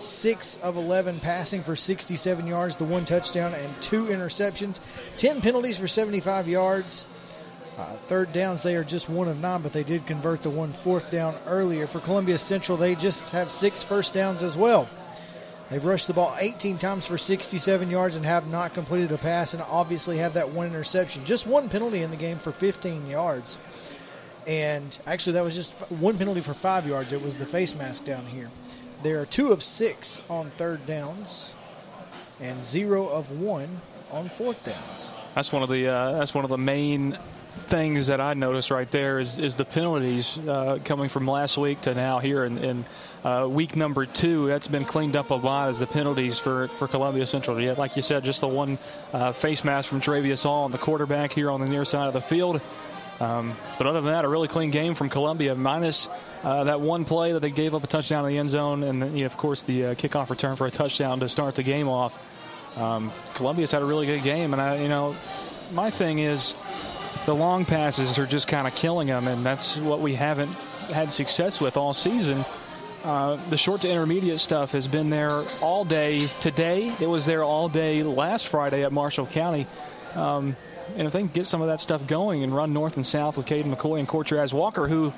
[0.00, 4.80] six of 11 passing for 67 yards, the one touchdown, and two interceptions.
[5.16, 7.04] 10 penalties for 75 yards.
[7.78, 10.72] Uh, third downs, they are just one of nine, but they did convert the one
[10.72, 11.86] fourth down earlier.
[11.86, 14.88] For Columbia Central, they just have six first downs as well.
[15.70, 19.54] They've rushed the ball 18 times for 67 yards and have not completed a pass,
[19.54, 21.24] and obviously have that one interception.
[21.24, 23.58] Just one penalty in the game for 15 yards.
[24.46, 27.12] And actually, that was just one penalty for five yards.
[27.12, 28.48] It was the face mask down here.
[29.02, 31.54] They are two of six on third downs,
[32.40, 33.68] and zero of one
[34.10, 35.12] on fourth downs.
[35.34, 37.16] That's one of the uh, that's one of the main
[37.58, 41.80] things that I noticed right there is, is the penalties uh, coming from last week
[41.82, 42.84] to now here in, in
[43.24, 44.46] uh, week number two.
[44.46, 47.60] That's been cleaned up a lot as the penalties for, for Columbia Central.
[47.60, 48.78] Yeah, like you said, just the one
[49.12, 52.12] uh, face mask from Travius Hall on the quarterback here on the near side of
[52.14, 52.60] the field.
[53.20, 56.08] Um, but other than that, a really clean game from Columbia, minus
[56.44, 59.02] uh, that one play that they gave up a touchdown in the end zone, and
[59.02, 61.62] then, you know, of course the uh, kickoff return for a touchdown to start the
[61.62, 62.16] game off.
[62.78, 65.16] Um, Columbia's had a really good game, and I, you know,
[65.72, 66.54] my thing is
[67.26, 70.52] the long passes are just kind of killing them, and that's what we haven't
[70.92, 72.44] had success with all season.
[73.04, 76.94] Uh, the short to intermediate stuff has been there all day today.
[77.00, 79.66] It was there all day last Friday at Marshall County.
[80.14, 80.56] Um,
[80.96, 83.36] and if they can get some of that stuff going and run north and south
[83.36, 85.12] with Caden McCoy and Cortez Walker, who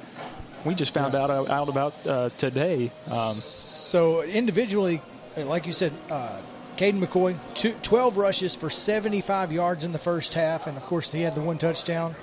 [0.65, 2.91] we just found out out about uh, today.
[3.13, 5.01] Um, so individually,
[5.37, 6.41] like you said, uh,
[6.77, 11.13] Caden McCoy, two, 12 rushes for 75 yards in the first half, and of course
[11.13, 12.15] he had the one touchdown.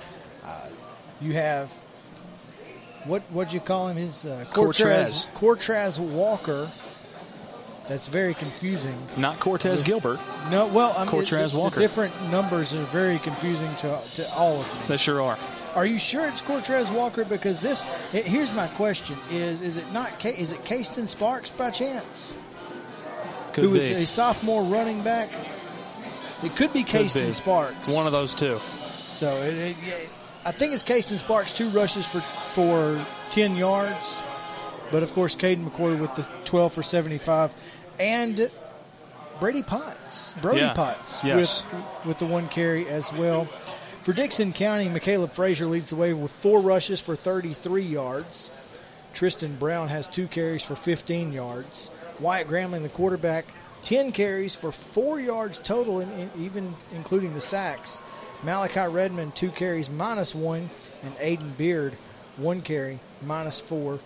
[0.44, 0.68] Uh,
[1.20, 1.70] you have
[3.04, 3.96] what what'd you call him?
[3.96, 6.68] His uh, Cortez, Cortez Walker.
[7.88, 8.94] That's very confusing.
[9.16, 10.20] Not Cortez With, Gilbert.
[10.50, 11.76] No, well, I mean, Cortez Walker.
[11.76, 14.80] The different numbers are very confusing to, to all of me.
[14.88, 15.38] They sure are.
[15.74, 17.24] Are you sure it's Cortez Walker?
[17.24, 17.82] Because this,
[18.12, 20.24] it, here's my question: Is is it not?
[20.24, 22.34] Is it Caston Sparks by chance?
[23.52, 23.78] Could who be.
[23.78, 25.30] is a sophomore running back?
[26.42, 27.32] It could be Caston be.
[27.32, 27.88] Sparks.
[27.90, 28.58] One of those two.
[29.08, 30.08] So it, it,
[30.44, 32.98] I think it's Caston Sparks, two rushes for for
[33.30, 34.20] ten yards,
[34.90, 37.52] but of course Caden McCoy with the twelve for seventy five,
[37.98, 38.50] and
[39.40, 40.72] Brady Potts, Brody yeah.
[40.72, 41.62] Potts yes.
[41.62, 43.44] with with the one carry as well.
[44.02, 48.50] For Dickson County, McCaleb Frazier leads the way with four rushes for 33 yards.
[49.12, 51.90] Tristan Brown has two carries for 15 yards.
[52.18, 53.44] Wyatt Gramling, the quarterback,
[53.82, 58.00] 10 carries for four yards total, in, in, even including the sacks.
[58.42, 60.70] Malachi Redmond, two carries minus one,
[61.02, 61.92] and Aiden Beard,
[62.36, 63.98] one carry minus four.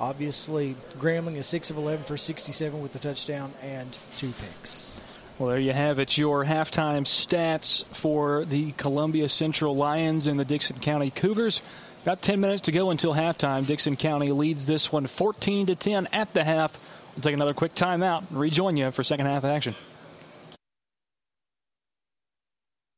[0.00, 4.96] Obviously, Grambling is 6 of 11 for 67 with the touchdown and two picks.
[5.38, 6.16] Well, there you have it.
[6.16, 11.60] Your halftime stats for the Columbia Central Lions and the Dickson County Cougars.
[12.02, 13.66] About 10 minutes to go until halftime.
[13.66, 16.78] Dickson County leads this one 14 to 10 at the half.
[17.16, 19.74] We'll take another quick timeout and rejoin you for second half action.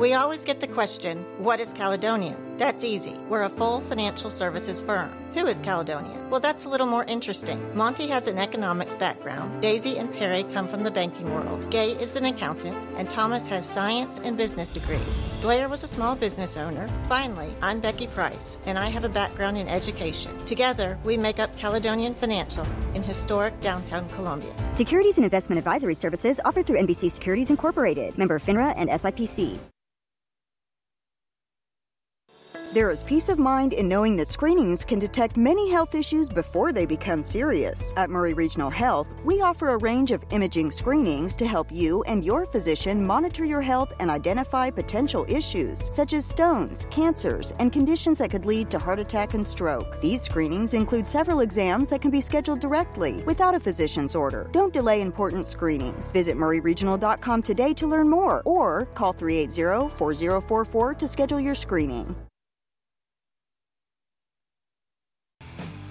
[0.00, 2.56] We always get the question, what is Caledonian?
[2.58, 3.14] That's easy.
[3.28, 5.12] We're a full financial services firm.
[5.34, 6.28] Who is Caledonian?
[6.28, 7.60] Well, that's a little more interesting.
[7.76, 9.62] Monty has an economics background.
[9.62, 11.70] Daisy and Perry come from the banking world.
[11.70, 15.32] Gay is an accountant, and Thomas has science and business degrees.
[15.40, 16.88] Blair was a small business owner.
[17.08, 20.36] Finally, I'm Becky Price, and I have a background in education.
[20.46, 24.52] Together, we make up Caledonian Financial in historic downtown Columbia.
[24.74, 29.59] Securities and investment advisory services offered through NBC Securities Incorporated, member FINRA and SIPC.
[32.72, 36.72] There is peace of mind in knowing that screenings can detect many health issues before
[36.72, 37.92] they become serious.
[37.96, 42.24] At Maury Regional Health, we offer a range of imaging screenings to help you and
[42.24, 48.18] your physician monitor your health and identify potential issues, such as stones, cancers, and conditions
[48.18, 50.00] that could lead to heart attack and stroke.
[50.00, 54.48] These screenings include several exams that can be scheduled directly without a physician's order.
[54.52, 56.12] Don't delay important screenings.
[56.12, 62.14] Visit mauryregional.com today to learn more or call 380 4044 to schedule your screening.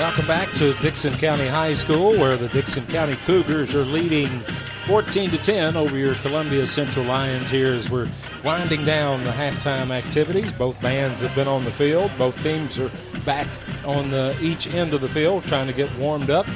[0.00, 5.28] Welcome back to Dickson County High School, where the Dickson County Cougars are leading 14
[5.28, 8.08] to 10 over your Columbia Central Lions here as we're
[8.42, 10.54] winding down the halftime activities.
[10.54, 12.10] Both bands have been on the field.
[12.16, 12.90] Both teams are
[13.26, 13.46] back
[13.84, 16.46] on the each end of the field trying to get warmed up.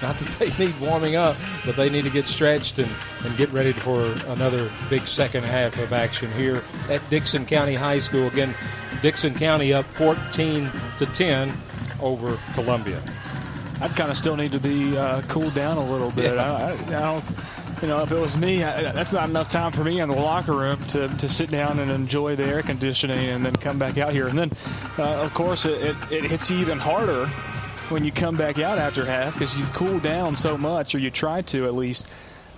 [0.00, 1.34] Not that they need warming up,
[1.66, 2.90] but they need to get stretched and,
[3.24, 7.98] and get ready for another big second half of action here at Dickson County High
[7.98, 8.28] School.
[8.28, 8.54] Again,
[9.02, 11.52] Dickson County up 14 to 10
[12.02, 13.02] over Columbia.
[13.80, 16.34] I'd kind of still need to be uh, cooled down a little bit.
[16.34, 16.52] Yeah.
[16.52, 17.24] I, I, I don't.
[17.82, 20.16] you know, if it was me, I, that's not enough time for me in the
[20.16, 23.96] locker room to, to sit down and enjoy the air conditioning and then come back
[23.96, 24.28] out here.
[24.28, 24.50] And then,
[24.98, 27.26] uh, of course, it, it, it hits you even harder
[27.88, 31.10] when you come back out after half because you cool down so much, or you
[31.10, 32.06] try to at least.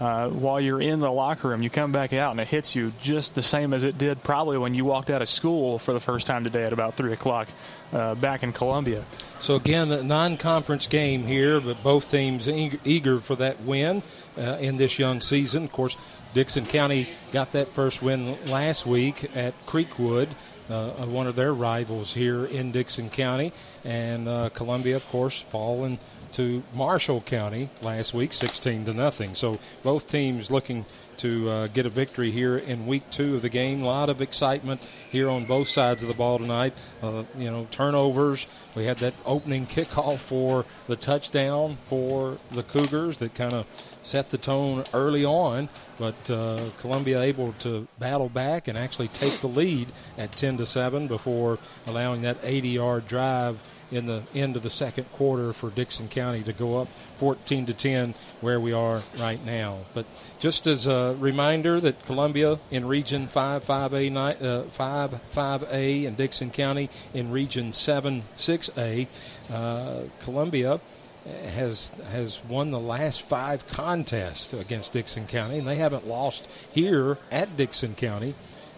[0.00, 2.92] Uh, while you're in the locker room, you come back out and it hits you
[3.02, 6.00] just the same as it did probably when you walked out of school for the
[6.00, 7.46] first time today at about 3 o'clock
[7.92, 9.04] uh, back in Columbia.
[9.38, 14.02] So, again, a non conference game here, but both teams eager for that win
[14.38, 15.64] uh, in this young season.
[15.64, 15.96] Of course,
[16.34, 20.28] Dickson County got that first win last week at Creekwood.
[20.70, 23.52] Uh, one of their rivals here in Dickson County,
[23.84, 25.98] and uh, Columbia, of course, falling
[26.32, 29.34] to Marshall County last week, 16 to nothing.
[29.34, 30.86] So both teams looking
[31.22, 33.82] to uh, get a victory here in week two of the game.
[33.82, 36.74] A lot of excitement here on both sides of the ball tonight.
[37.00, 38.48] Uh, you know, turnovers.
[38.74, 43.66] We had that opening kickoff for the touchdown for the Cougars that kind of
[44.02, 49.34] set the tone early on, but uh, Columbia able to battle back and actually take
[49.34, 49.88] the lead
[50.18, 53.60] at 10 to 7 before allowing that 80 yard drive
[53.92, 56.88] in the end of the second quarter for Dickson County to go up
[57.18, 59.78] 14 to 10 where we are right now.
[59.94, 60.06] But
[60.40, 66.50] just as a reminder that Columbia in Region 5 5A uh, 5 5A and Dickson
[66.50, 69.06] County in Region 7 6A,
[69.52, 70.80] uh, Columbia
[71.24, 77.18] has has won the last five contests against Dickson County, and they haven't lost here
[77.30, 78.34] at Dickson County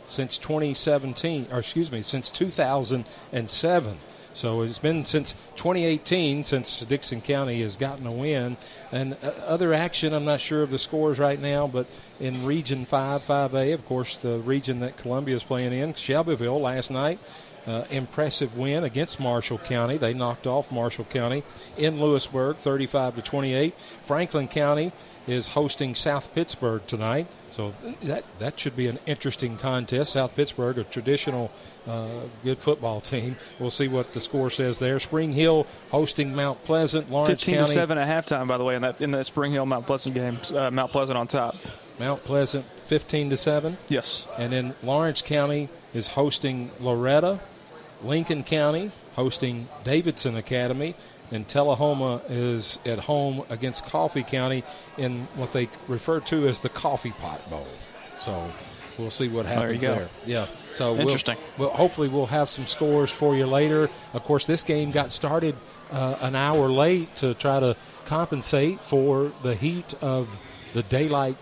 [0.06, 3.98] since 2017, or excuse me, since 2007.
[4.34, 8.56] So it's been since 2018 since Dickson County has gotten a win.
[8.92, 11.86] And uh, other action, I'm not sure of the scores right now, but
[12.20, 16.90] in Region 5, 5A, of course, the region that Columbia is playing in, Shelbyville last
[16.90, 17.18] night.
[17.66, 19.96] Uh, impressive win against Marshall County.
[19.96, 21.42] They knocked off Marshall County
[21.78, 23.72] in Lewisburg, 35 to 28.
[24.04, 24.92] Franklin County
[25.26, 30.12] is hosting South Pittsburg tonight, so that that should be an interesting contest.
[30.12, 31.73] South Pittsburg, a traditional uh,
[32.42, 33.36] good football team.
[33.58, 34.98] We'll see what the score says there.
[35.00, 37.10] Spring Hill hosting Mount Pleasant.
[37.10, 37.66] Lawrence 15 County.
[37.68, 40.14] to seven at halftime, by the way, in that in that Spring Hill Mount Pleasant
[40.14, 40.38] game.
[40.54, 41.56] Uh, Mount Pleasant on top.
[41.98, 43.76] Mount Pleasant 15 to 7.
[43.88, 44.26] Yes.
[44.38, 47.40] And then Lawrence County is hosting Loretto.
[48.02, 50.94] Lincoln County hosting Davidson Academy
[51.30, 54.62] and Tullahoma is at home against Coffee County
[54.98, 57.66] in what they refer to as the Coffee Pot Bowl.
[58.18, 58.50] So
[58.98, 59.94] we'll see what happens there.
[59.94, 60.08] there.
[60.26, 60.46] Yeah.
[60.72, 61.36] So interesting.
[61.58, 63.88] We'll, well, hopefully we'll have some scores for you later.
[64.12, 65.54] Of course, this game got started
[65.92, 67.76] uh, an hour late to try to
[68.06, 70.28] compensate for the heat of
[70.72, 71.36] the daylight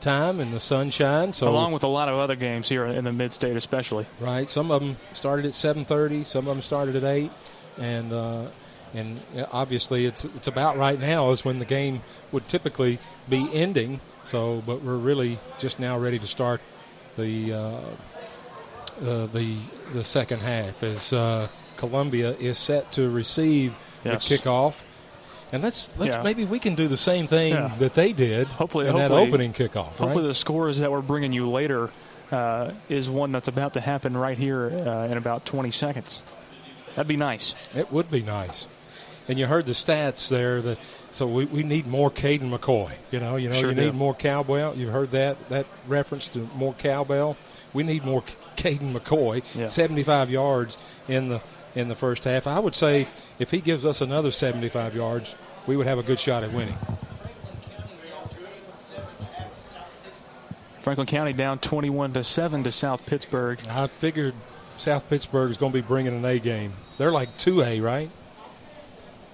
[0.00, 1.32] time and the sunshine.
[1.32, 4.06] So along with a lot of other games here in the mid-state, especially.
[4.20, 4.48] Right.
[4.48, 6.24] Some of them started at 7:30.
[6.24, 7.30] Some of them started at eight,
[7.78, 8.46] and uh,
[8.92, 9.20] and
[9.50, 12.02] obviously it's it's about right now is when the game
[12.32, 12.98] would typically
[13.28, 14.00] be ending.
[14.24, 16.60] So, but we're really just now ready to start
[17.16, 19.56] the uh, uh, the
[19.92, 23.74] the second half as uh, Columbia is set to receive
[24.04, 24.28] Yes.
[24.28, 24.82] the kickoff.
[25.52, 26.22] And let's let's Yeah.
[26.22, 27.70] maybe we can do the same thing Yeah.
[27.78, 29.96] that they did Hopefully, in hopefully that opening kickoff.
[29.96, 30.28] Hopefully, right?
[30.28, 31.90] the scores that we're bringing you later
[32.32, 36.18] uh, is one that's about to happen right here uh, in about 20 seconds.
[36.94, 37.54] That'd be nice.
[37.74, 38.66] It would be nice.
[39.26, 40.60] And you heard the stats there.
[40.60, 40.78] That
[41.10, 42.92] so we, we need more Caden McCoy.
[43.10, 43.84] You know, you know, Sure you do.
[43.86, 44.74] need more cowbell.
[44.76, 47.36] You've heard that that reference to more cowbell.
[47.72, 48.22] We need more
[48.56, 49.42] Caden McCoy.
[49.58, 49.66] Yeah.
[49.66, 50.76] 75 yards
[51.08, 51.40] in the
[51.74, 52.46] in the first half.
[52.46, 55.34] I would say if he gives us another 75 yards,
[55.66, 56.76] we would have a good shot at winning.
[60.80, 63.58] Franklin County down 21 to seven to South Pittsburg.
[63.70, 64.34] I figured
[64.76, 66.74] South Pittsburg is going to be bringing an A game.
[66.98, 68.10] They're like two A, right?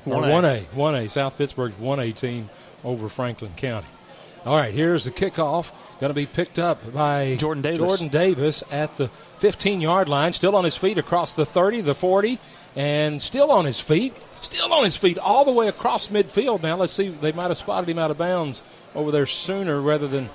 [0.07, 0.31] Or 1A.
[0.33, 1.09] one A, one A.
[1.09, 2.49] South Pittsburg's one A team
[2.85, 3.89] over Franklin County.
[4.47, 5.71] All right, here's the kickoff.
[6.01, 7.79] Going to be picked up by Jordan Davis.
[7.79, 11.95] Jordan Davis at the 15 yard line, still on his feet across the 30, the
[11.95, 12.39] 40,
[12.75, 14.15] and still on his feet.
[14.41, 16.63] Still on his feet all the way across midfield.
[16.63, 17.09] Now let's see.
[17.09, 18.63] They might have spotted him out of bounds
[18.95, 20.31] over there sooner rather than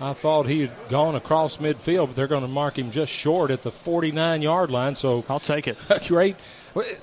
[0.00, 3.50] I thought he had gone across midfield, but they're going to mark him just short
[3.50, 4.94] at the 49 yard line.
[4.94, 5.76] So I'll take it.
[6.06, 6.36] great.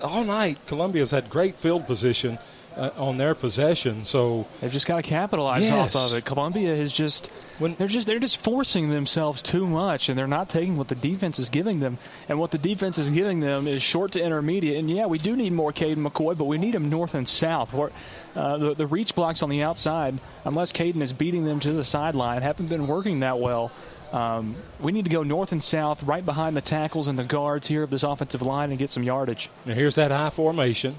[0.04, 2.38] All night, Columbia's had great field position
[2.78, 4.04] uh, on their possession.
[4.04, 5.96] So They've just got to capitalize Yes.
[5.96, 6.26] off of it.
[6.26, 7.30] Columbia is just
[7.60, 11.40] they're just they're just forcing themselves too much, and they're not taking what the defense
[11.40, 11.98] is giving them.
[12.28, 14.78] And what the defense is giving them is short to intermediate.
[14.78, 17.74] And yeah, we do need more Caden McCoy, but we need him north and south.
[17.74, 17.92] Where,
[18.36, 21.86] uh, the, the reach blocks on the outside, unless Caden is beating them to the
[21.86, 23.72] sideline, haven't been working that well.
[24.14, 27.68] Um, we need to go north and south, right behind the tackles and the guards
[27.68, 29.50] here of this offensive line, and get some yardage.
[29.66, 30.96] Now here's that high formation.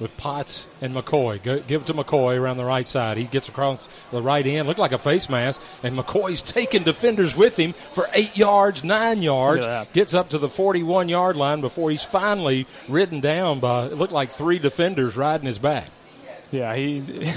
[0.00, 1.40] with Potts and McCoy.
[1.42, 3.16] Go, give it to McCoy around the right side.
[3.18, 7.36] He gets across the right end, looked like a face mask, and McCoy's taking defenders
[7.36, 9.64] with him for eight yards, nine yards.
[9.92, 14.12] Gets up to the 41 yard line before he's finally ridden down by it looked
[14.12, 15.88] like three defenders riding his back.
[16.50, 17.00] Yeah, he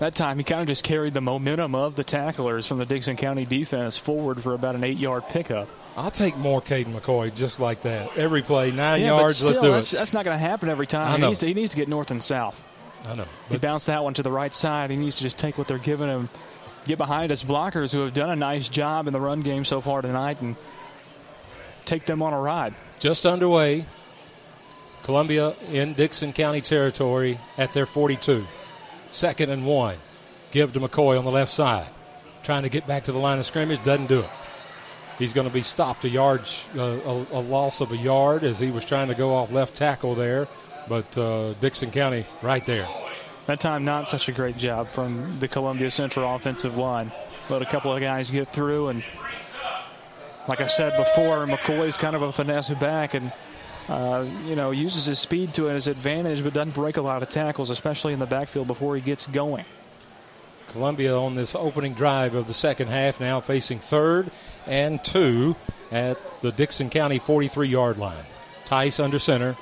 [0.00, 3.16] that time he kind of just carried the momentum of the tacklers from the Dickson
[3.16, 5.68] County defense forward for about an eight-yard pickup.
[5.96, 8.16] I'll take more Caden McCoy just like that.
[8.16, 9.96] Every play, nine yeah, yards, still, let's do that's, it.
[9.96, 11.04] That's not going to happen every time.
[11.06, 11.28] I He know.
[11.28, 12.60] needs, to, he needs to get north and south.
[13.08, 13.26] I know.
[13.48, 14.90] He bounced that one to the right side.
[14.90, 16.28] He needs to just take what they're giving him,
[16.86, 19.80] get behind his blockers who have done a nice job in the run game so
[19.80, 20.56] far tonight, and
[21.84, 22.74] take them on a ride.
[22.98, 23.84] Just underway.
[25.04, 28.44] Columbia in Dickson County territory at their 42.
[29.14, 29.94] Second and one.
[30.50, 31.86] Give to McCoy on the left side.
[32.42, 34.30] Trying to get back to the line of scrimmage, doesn't do it.
[35.20, 36.40] He's going to be stopped a yard,
[36.76, 39.76] uh, a, a loss of a yard as he was trying to go off left
[39.76, 40.48] tackle there.
[40.88, 42.88] But uh, Dickson County right there.
[43.46, 47.12] That time, not such a great job from the Columbia Central offensive line.
[47.48, 49.04] Let a couple of guys get through, and
[50.48, 53.30] like I said before, McCoy's kind of a finesse back, and
[53.88, 57.30] uh, you know uses his speed to his advantage, but doesn't break a lot of
[57.30, 59.64] tackles, especially in the backfield before he gets going.
[60.68, 64.30] Columbia on this opening drive of the second half now facing third
[64.66, 65.54] and two
[65.92, 68.24] at the Dickson County 43 yard line.
[68.64, 69.56] Tice under center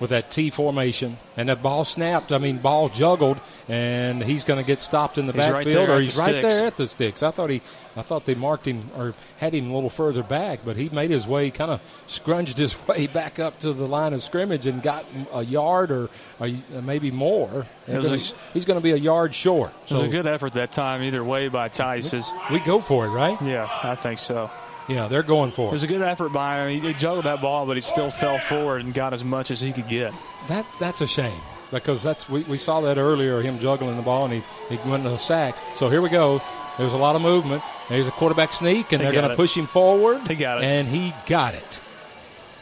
[0.00, 2.32] with that T formation, and that ball snapped.
[2.32, 5.88] I mean, ball juggled, and he's going to get stopped in the He's right backfield,
[5.88, 6.54] there or he's the right sticks.
[6.54, 7.22] there at the sticks.
[7.22, 7.56] I thought he,
[7.96, 11.10] I thought they marked him or had him a little further back, but he made
[11.10, 14.82] his way, kind of scrunched his way back up to the line of scrimmage and
[14.82, 15.04] got
[15.34, 16.08] a yard or
[16.40, 17.66] a, maybe more.
[17.86, 18.18] Gonna- a-
[18.52, 19.70] he's going to be a yard short.
[19.86, 22.14] It was a good effort that time, either way, by Tice.
[22.14, 23.40] Is- We go for it, right?
[23.42, 24.50] Yeah, I think so.
[24.88, 25.72] Yeah, they're going for It it.
[25.72, 26.82] was a good effort by him.
[26.82, 29.72] He juggled that ball, but he still fell forward and got as much as he
[29.72, 30.12] could get.
[30.48, 31.38] That that's a shame
[31.70, 35.04] because that's we, we saw that earlier him juggling the ball and he, he went
[35.04, 35.54] into a sack.
[35.74, 36.42] So here we go.
[36.78, 37.62] There's a lot of movement.
[37.88, 40.26] There's a quarterback sneak and He they're going to push him forward.
[40.26, 40.64] He got it.
[40.64, 41.80] And he got it.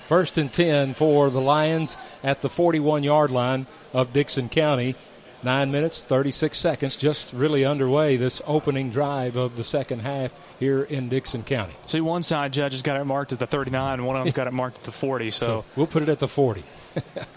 [0.08, 4.96] First and 10 for the Lions at the 41 yard line of Dickson County.
[5.44, 10.82] Nine minutes, 36 seconds, just really underway this opening drive of the second half here
[10.82, 11.74] in Dickson County.
[11.86, 14.48] See, one side judge has got it marked at the 39, one of them got
[14.48, 15.31] it marked at the 40.
[15.31, 16.65] So, So we'll put it at the 40.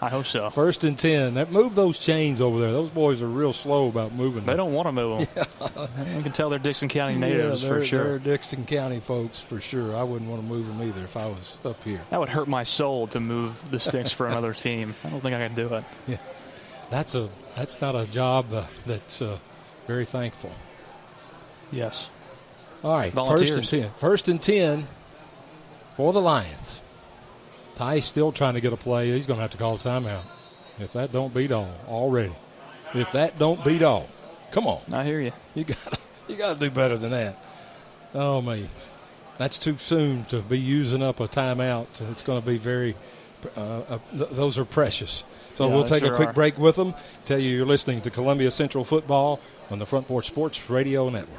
[0.00, 0.50] I hope so.
[0.50, 1.34] First and 10.
[1.34, 2.72] That move those chains over there.
[2.72, 4.44] Those boys are real slow about moving.
[4.44, 5.46] They don't want to move them.
[6.16, 8.04] You can tell they're Dickson County natives yeah, for sure.
[8.04, 9.94] They're Dickson County folks for sure.
[9.94, 12.00] I wouldn't want to move them either if I was up here.
[12.10, 14.94] That would hurt my soul to move the sticks for another team.
[15.04, 15.84] I don't think I can do it.
[16.08, 16.16] Yeah,
[16.90, 19.38] that's a that's not a job uh, that's uh,
[19.86, 20.52] very thankful.
[21.70, 22.08] Yes.
[22.84, 23.50] All right, Volunteers.
[23.50, 23.90] first and ten.
[23.98, 24.86] First and ten
[25.96, 26.80] for the Lions.
[27.76, 29.10] Ty still trying to get a play.
[29.12, 30.22] He's going to have to call a timeout.
[30.78, 32.32] If that don't beat all already,
[32.94, 34.06] if that don't beat all,
[34.50, 34.80] come on.
[34.92, 35.32] I hear you.
[35.54, 37.36] You got you got to do better than that.
[38.14, 38.68] Oh me,
[39.38, 41.86] that's too soon to be using up a timeout.
[42.10, 42.94] It's going to be very.
[43.56, 45.24] Uh, uh, th- those are precious.
[45.62, 46.32] So Yeah, we'll take a quick are.
[46.32, 46.92] break with them.
[47.24, 49.38] Tell you you're listening to Columbia Central Football
[49.70, 51.38] on the Front Porch Sports Radio Network.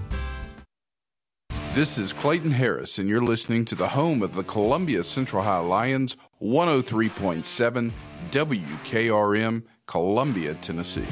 [1.73, 5.59] This is Clayton Harris, and you're listening to the home of the Columbia Central High
[5.59, 7.91] Lions, 103.7
[8.29, 11.07] WKRM, Columbia, Tennessee.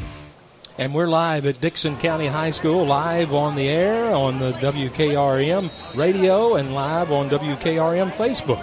[0.78, 5.98] And we're live at Dickson County High School, live on the air on the WKRM
[5.98, 8.62] radio and live on WKRM Facebook.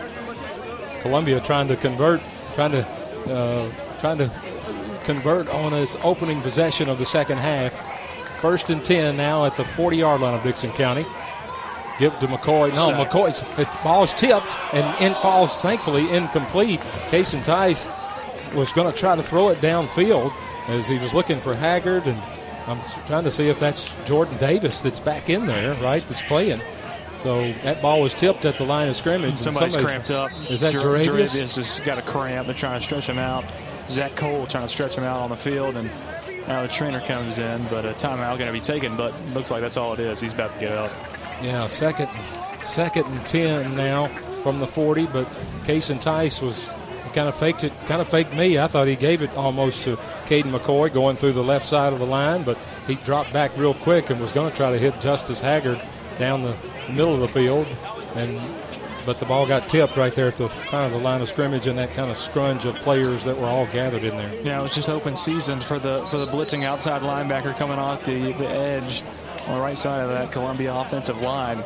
[1.01, 2.21] Columbia trying to convert,
[2.55, 2.87] trying to,
[3.31, 3.71] uh,
[4.01, 4.31] trying to
[5.05, 7.73] convert on its opening possession of the second half.
[8.43, 11.07] First and ten now at the 40-yard line of Dickson County.
[11.99, 12.75] Give it to McCoy.
[12.75, 13.09] No, Sack.
[13.11, 16.81] McCoy's the ball's tipped and in falls, thankfully, incomplete.
[17.09, 17.89] Casey Tice
[18.55, 20.33] was going to try to throw it downfield
[20.69, 22.21] as he was looking for Haggard, and
[22.67, 26.61] I'm trying to see if that's Jordan Davis that's back in there, right, that's playing.
[27.19, 29.39] So that ball was tipped at the line of scrimmage.
[29.39, 30.31] Somebody's somebody's- cramped up.
[30.51, 31.07] Is that Jaravius?
[31.07, 32.47] Jaravius has got a cramp.
[32.47, 33.45] They're trying to stretch him out.
[33.89, 35.89] Zach Cole trying to stretch him out on the field, and
[36.47, 38.97] now the trainer comes in, but a timeout going to be taken.
[38.97, 40.21] But looks like that's all it is.
[40.21, 40.93] He's about to get up.
[41.43, 42.09] Yeah, second,
[42.63, 44.09] second and ten now
[44.43, 45.27] from the 40, but
[45.65, 46.71] Cason Tice was
[47.13, 48.59] kind of faked it, kind of faked me.
[48.59, 49.97] I thought he gave it almost to
[50.27, 53.75] Caden McCoy going through the left side of the line, but he dropped back real
[53.75, 55.81] quick and was going to try to hit Justice Haggard
[56.19, 56.55] down the
[56.89, 57.67] middle of the field,
[58.15, 58.39] and
[59.07, 61.69] but the ball got tipped right there at the kind of the line of scrimmage
[61.69, 64.35] and that kind of scrunch of players that were all gathered in there.
[64.43, 68.05] Yeah, it was just open season for the for the blitzing outside linebacker coming off
[68.05, 69.05] the, the edge
[69.47, 71.63] on the right side of that Columbia offensive line.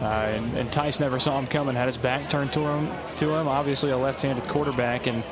[0.00, 2.90] Uh, and, and, Tice never saw him coming, had his back turned to him.
[3.16, 5.24] To him, obviously a left-handed quarterback, and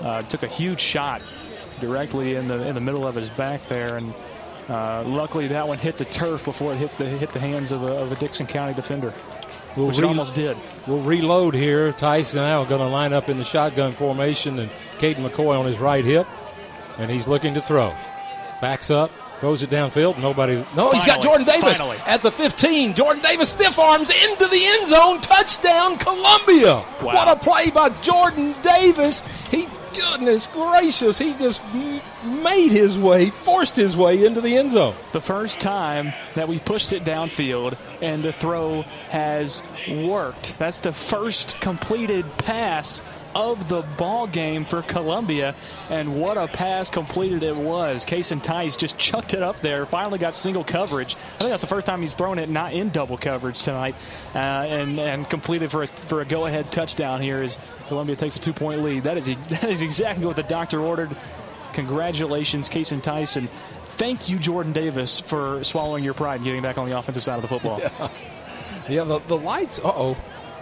[0.00, 1.22] uh, took a huge shot
[1.80, 3.98] directly in the in the middle of his back there.
[3.98, 4.12] And
[4.68, 7.84] uh, luckily, that one hit the turf before it hit the hit the hands of
[7.84, 9.14] a, of a Dickson County defender.
[9.76, 10.56] We'll which re- it almost did.
[10.86, 11.92] We'll reload here.
[11.92, 15.78] Tyson now going to line up in the shotgun formation, and Caden McCoy on his
[15.78, 16.26] right hip,
[16.98, 17.94] and he's looking to throw.
[18.60, 19.10] Backs up,
[19.40, 20.20] Throws it downfield.
[20.20, 20.56] Nobody.
[20.56, 21.96] No, finally, he's got Jordan Davis finally.
[22.06, 22.94] at the 15.
[22.94, 25.20] Jordan Davis stiff arms into the end zone.
[25.22, 26.74] Touchdown, Columbia.
[26.74, 26.84] Wow.
[27.00, 29.26] What a play by Jordan Davis.
[29.48, 31.62] He, goodness gracious, he just
[32.22, 34.94] made his way, forced his way into the end zone.
[35.12, 40.58] The first time that we pushed it downfield and the throw has worked.
[40.58, 43.00] That's the first completed pass
[43.34, 45.54] of the ball game for Columbia.
[45.88, 48.04] And what a pass completed it was.
[48.04, 49.86] Cason Tice just chucked it up there.
[49.86, 51.14] Finally got single coverage.
[51.14, 53.94] I think that's the first time he's thrown it not in double coverage tonight,
[54.34, 57.58] uh, and and completed for a, for a go-ahead touchdown here as
[57.88, 59.04] Columbia takes a two-point lead.
[59.04, 61.10] That is that is exactly what the doctor ordered.
[61.72, 63.48] Congratulations, Cason Tyson.
[63.96, 67.36] Thank you, Jordan Davis, for swallowing your pride and getting back on the offensive side
[67.36, 67.80] of the football.
[67.80, 68.08] Yeah,
[68.88, 69.78] yeah the, the lights.
[69.78, 70.16] Uh oh.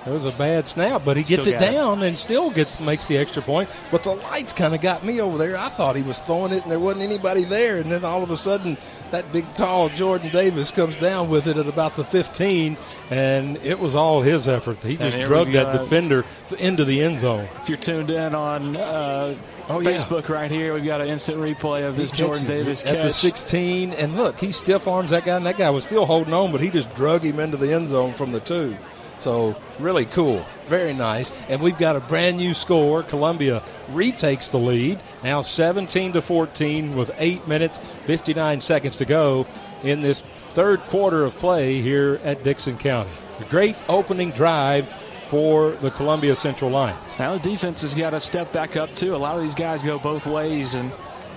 [0.08, 2.08] It was a bad snap, but he gets it down it.
[2.08, 3.68] and still gets makes the extra point.
[3.90, 5.56] But the lights kind of got me over there.
[5.56, 8.30] I thought he was throwing it and there wasn't anybody there, and then all of
[8.30, 8.76] a sudden
[9.10, 12.76] that big tall Jordan Davis comes down with it at about the 15,
[13.10, 14.78] and it was all his effort.
[14.78, 16.24] He just drugged that defender
[16.58, 17.48] into the end zone.
[17.62, 18.76] If you're tuned in on.
[18.76, 19.34] Uh,
[19.70, 20.34] Oh, Facebook yeah.
[20.34, 20.72] right here.
[20.72, 22.94] We've got an instant replay of this Jordan Davis catch.
[22.96, 26.06] At the 16, and look, he stiff arms that guy, and that guy was still
[26.06, 28.74] holding on, but he just drug him into the end zone from the two.
[29.18, 30.44] So really cool.
[30.66, 31.32] Very nice.
[31.48, 33.02] And we've got a brand new score.
[33.02, 34.98] Columbia retakes the lead.
[35.24, 39.46] Now 17 to 14 with 8 minutes 59 seconds to go
[39.82, 40.20] in this
[40.52, 43.10] third quarter of play here at Dickson County.
[43.40, 44.88] A great opening drive
[45.28, 47.18] for the Columbia Central Lions.
[47.18, 49.14] Now the defense has got to step back up too.
[49.14, 50.90] A lot of these guys go both ways and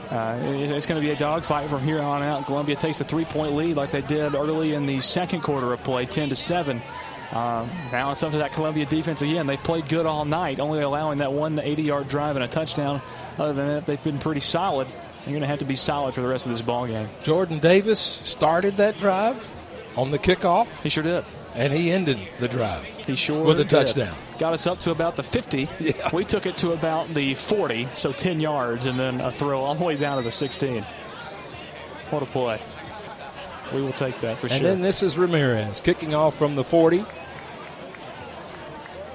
[0.09, 2.45] uh, it's going to be a dogfight from here on out.
[2.45, 6.05] Columbia takes a three-point lead like they did early in the second quarter of play,
[6.05, 6.81] 10 to 7.
[7.31, 9.47] Um, now it's up to that Columbia defense again.
[9.47, 13.01] They played good all night, only allowing that one 80 yard drive and a touchdown.
[13.39, 14.87] Other than that, they've been pretty solid.
[15.23, 17.07] They're going to have to be solid for the rest of this ball game.
[17.23, 19.49] Jordan Davis started that drive
[19.95, 20.81] on the kickoff.
[20.83, 21.23] He sure did.
[21.55, 22.85] And he ended the drive.
[22.85, 23.69] He sure with a did.
[23.69, 24.15] touchdown.
[24.39, 25.69] Got us up to about the 50.
[25.79, 26.09] Yeah.
[26.13, 29.75] We took it to about the 40, so 10 yards, and then a throw all
[29.75, 30.83] the way down to the 16.
[32.09, 32.59] What a play.
[33.73, 34.57] We will take that for and sure.
[34.57, 37.05] And then this is Ramirez kicking off from the 40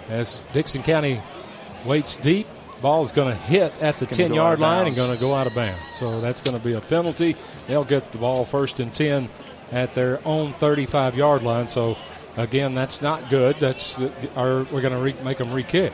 [0.08, 1.20] as Dickson County
[1.84, 2.46] waits deep.
[2.82, 5.46] Ball is going to hit at the 10 yard line and going to go out
[5.46, 5.80] of bounds.
[5.92, 7.34] So that's going to be a penalty.
[7.68, 9.30] They'll get the ball first and 10
[9.72, 11.68] at their own 35 yard line.
[11.68, 11.96] So
[12.36, 13.56] again, that's not good.
[13.56, 15.92] That's uh, our, we're going to re- make them re kick.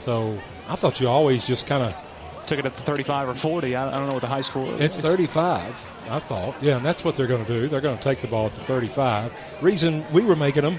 [0.00, 0.36] So
[0.68, 3.76] I thought you always just kind of took it at the 35 or 40.
[3.76, 4.80] I, I don't know what the high school is.
[4.80, 5.62] It's 35,
[6.10, 6.56] I thought.
[6.60, 7.68] Yeah, and that's what they're going to do.
[7.68, 9.62] They're going to take the ball at the 35.
[9.62, 10.78] Reason we were making them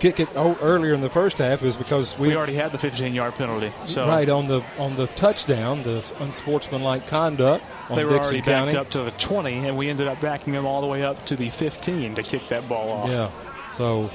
[0.00, 3.14] kick it earlier in the first half is because we, we already had the 15
[3.14, 3.72] yard penalty.
[3.86, 7.64] So right on the on the touchdown, the unsportsmanlike conduct.
[7.88, 8.72] they were Dickson already County.
[8.72, 11.24] backed up to the 20, and we ended up backing them all the way up
[11.26, 13.10] to the 15 to kick that ball off.
[13.10, 13.30] Yeah,
[13.72, 14.10] so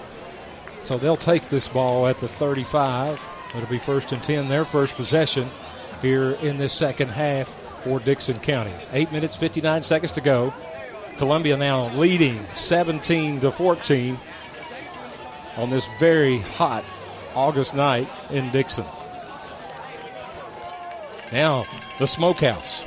[0.83, 3.21] so they'll take this ball at the 35.
[3.55, 5.49] It'll be first and 10, their first possession
[6.01, 7.49] here in this second half
[7.83, 8.71] for Dickson County.
[8.93, 10.53] Eight minutes 59 seconds to go.
[11.17, 14.17] Columbia now leading 17 to 14
[15.57, 16.83] on this very hot
[17.35, 18.85] August night in Dickson.
[21.31, 21.65] Now,
[21.99, 22.85] the smokehouse.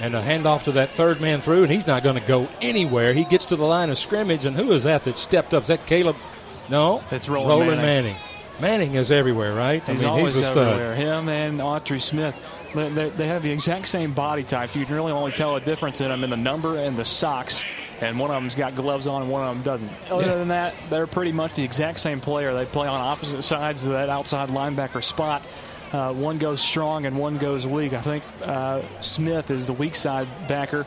[0.00, 3.12] And a handoff to that third man through, and he's not going to go anywhere.
[3.12, 5.62] He gets to the line of scrimmage, and who is that that stepped up?
[5.62, 6.16] Is that Caleb?
[6.68, 8.12] No, it's Roland, Roland Manning.
[8.12, 8.16] Manning.
[8.60, 9.82] Manning is everywhere, right?
[9.84, 10.68] He's I mean, always he's a stud.
[10.68, 10.94] everywhere.
[10.94, 12.54] Him and Autry Smith.
[12.74, 14.74] They, they have the exact same body type.
[14.76, 17.62] You can really only tell a difference in them in the number and the socks
[18.00, 19.90] and one of them's got gloves on and one of them doesn't.
[20.10, 20.34] Other yeah.
[20.34, 22.54] than that, they're pretty much the exact same player.
[22.54, 25.46] They play on opposite sides of that outside linebacker spot.
[25.92, 27.92] Uh, one goes strong and one goes weak.
[27.94, 30.86] I think uh, Smith is the weak side backer,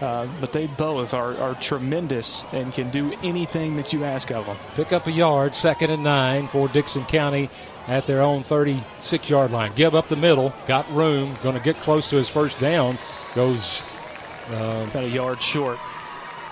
[0.00, 4.46] uh, but they both are, are tremendous and can do anything that you ask of
[4.46, 4.56] them.
[4.74, 7.48] Pick up a yard, second and nine for Dickson County
[7.86, 9.72] at their own 36 yard line.
[9.76, 12.98] Give up the middle, got room, going to get close to his first down.
[13.36, 13.84] Goes
[14.50, 15.78] uh, about a yard short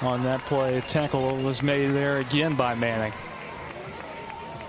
[0.03, 0.79] on that play.
[0.79, 3.13] A tackle was made there again by Manning.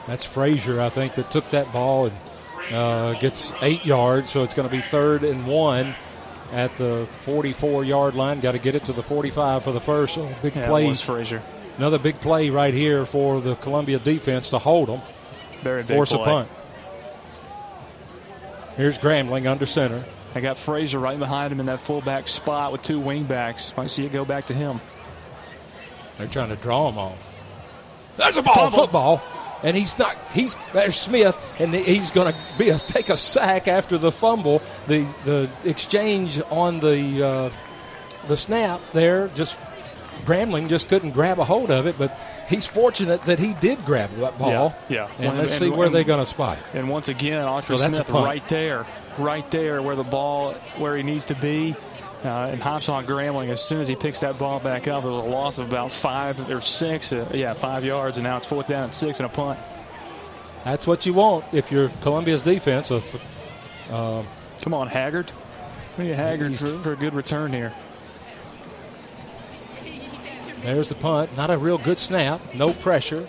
[0.07, 2.15] That's Frazier, I think, that took that ball and
[2.73, 4.31] uh, gets eight yards.
[4.31, 5.95] So it's going to be third and one
[6.51, 8.39] at the 44 yard line.
[8.39, 10.15] Got to get it to the 45 for the first.
[10.15, 10.93] So big yeah, play.
[10.93, 11.41] Frazier.
[11.77, 15.01] Another big play right here for the Columbia defense to hold them.
[15.61, 16.21] Very big Force play.
[16.21, 16.49] a punt.
[18.75, 20.03] Here's Grambling under center.
[20.35, 23.75] I got Frazier right behind him in that fullback spot with two wingbacks.
[23.75, 24.79] Might see it go back to him.
[26.19, 27.25] They're trying to draw him off.
[28.17, 29.21] There's a ball, football,
[29.63, 30.17] and he's not.
[30.33, 34.61] He's there's Smith, and he's going to be a, take a sack after the fumble.
[34.87, 37.49] The the exchange on the uh,
[38.27, 39.57] the snap there, just
[40.25, 42.11] Grambling just couldn't grab a hold of it, but
[42.49, 44.75] he's fortunate that he did grab that ball.
[44.89, 45.25] Yeah, yeah.
[45.27, 46.77] And, let's see where and, they're going to spot it.
[46.77, 48.85] And once again, Archer So Smith a right there,
[49.17, 51.75] right there where the ball where he needs to be.
[52.23, 55.03] Uh, and hops on Grambling as soon as he picks that ball back up.
[55.03, 58.45] There's a loss of about five or six, uh, yeah, five yards, and now it's
[58.45, 59.57] fourth down and six and a punt.
[60.65, 62.91] That's what you want if you're Columbia's defense.
[62.91, 64.23] Uh,
[64.61, 65.31] Come on, Haggard.
[65.97, 67.73] We need Haggard for, for a good return here.
[70.61, 71.35] There's the punt.
[71.37, 72.41] Not a real good snap.
[72.53, 73.25] No pressure.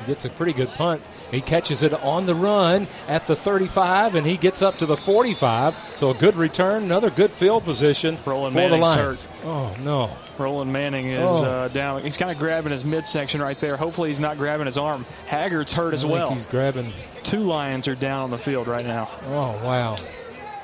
[0.00, 1.02] He gets a pretty good punt.
[1.30, 4.96] He catches it on the run at the 35, and he gets up to the
[4.96, 5.74] 45.
[5.96, 9.22] So a good return, another good field position Roland for the Manning's Lions.
[9.24, 9.32] hurt.
[9.44, 10.10] Oh no!
[10.38, 11.44] Roland Manning is Oh.
[11.44, 12.02] uh, down.
[12.02, 13.76] He's kind of grabbing his midsection right there.
[13.76, 15.04] Hopefully, he's not grabbing his arm.
[15.26, 16.30] Haggard's hurt as I think well.
[16.32, 16.92] he's grabbing.
[17.24, 19.08] Two Lions are down on the field right now.
[19.26, 19.98] Oh wow!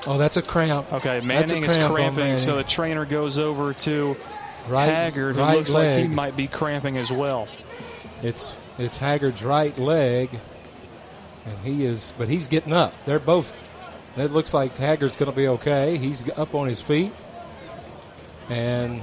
[0.07, 0.91] Oh, that's a cramp.
[0.93, 4.15] Okay, Manning is cramp on cramping, so the trainer goes over to
[4.67, 7.47] Right- Haggard, who right looks like he might be cramping as well.
[8.23, 10.29] It's it's Haggard's right leg,
[11.45, 12.93] and he is, but he's getting up.
[13.05, 13.55] They're both.
[14.17, 15.97] It looks like Haggard's going to be okay.
[15.97, 17.11] He's up on his feet,
[18.49, 19.01] and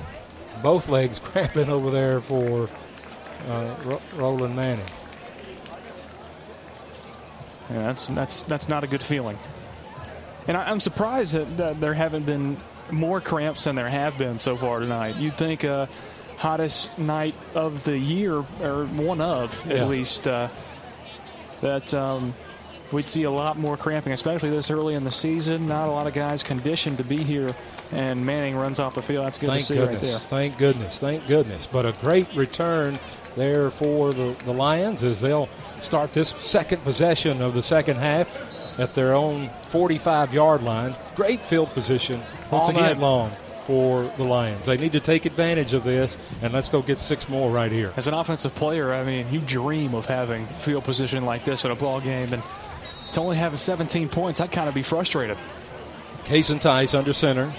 [0.62, 2.68] both legs cramping over there for
[3.48, 4.86] uh, Ro- Roland Manning.
[7.70, 9.38] Yeah, that's that's that's not a good feeling.
[10.48, 12.56] And I, I'm surprised that, that there haven't been
[12.90, 15.16] more cramps than there have been so far tonight.
[15.16, 15.86] You'd think uh,
[16.36, 19.76] hottest night of the year, or one of Yeah.
[19.76, 20.48] at least, uh,
[21.62, 22.34] that um,
[22.92, 25.66] we'd see a lot more cramping, especially this early in the season.
[25.66, 27.54] Not a lot of guys conditioned to be here,
[27.90, 29.24] and Manning runs off the field.
[29.24, 30.02] That's good Thank to see goodness.
[30.02, 30.18] right there.
[30.18, 30.98] Thank goodness.
[30.98, 31.66] Thank goodness.
[31.66, 32.98] But a great return
[33.36, 35.46] there for the, the Lions as they'll
[35.80, 40.94] start this second possession of the second half at their own 45 yard line.
[41.16, 42.20] Great field position
[42.50, 42.82] Once all again.
[42.82, 43.30] night long
[43.66, 44.66] for the Lions.
[44.66, 47.92] They need to take advantage of this, and let's go get six more right here.
[47.96, 51.70] As an offensive player, I mean, you dream of having field position like this in
[51.70, 52.42] a ball game, and
[53.12, 55.36] to only have 17 points, I'd kind of be frustrated.
[56.24, 57.52] Cason Tice under center.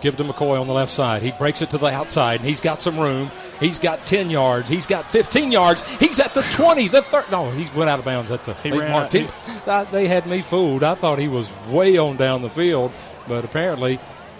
[0.00, 1.22] Give to McCoy on the left side.
[1.24, 3.32] He breaks it to the outside, and he's got some room.
[3.58, 4.70] He's got 10 yards.
[4.70, 5.82] He's got 15 yards.
[5.98, 7.24] He's at the 20, the third.
[7.32, 9.04] No, he went out of bounds at the He eight ran mark.
[9.06, 9.28] out- He-
[9.66, 10.84] I- they had me fooled.
[10.84, 12.92] I thought he was way on down the field,
[13.26, 13.98] but apparently,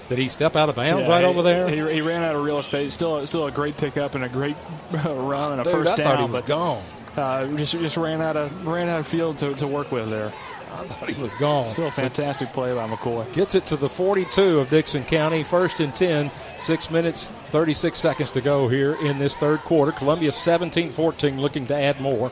[0.09, 1.69] did he step out of bounds Yeah, right he- over there?
[1.69, 2.91] He, he ran out of real estate.
[2.93, 4.57] Still, still a great pickup and a great
[5.05, 6.07] run and a Dude, first I down.
[6.07, 6.83] thought he was but, gone.
[7.17, 10.33] Uh, just, just ran out of ran out of field to, to work with there.
[10.71, 11.71] I thought he was gone.
[11.73, 13.33] Still a fantastic play by McCoy.
[13.33, 15.43] Gets it to the 42 of Dickson County.
[15.43, 16.31] First and 10.
[16.59, 19.91] Six minutes, 36 seconds to go here in this third quarter.
[19.93, 22.31] Columbia 17 14, looking to add more.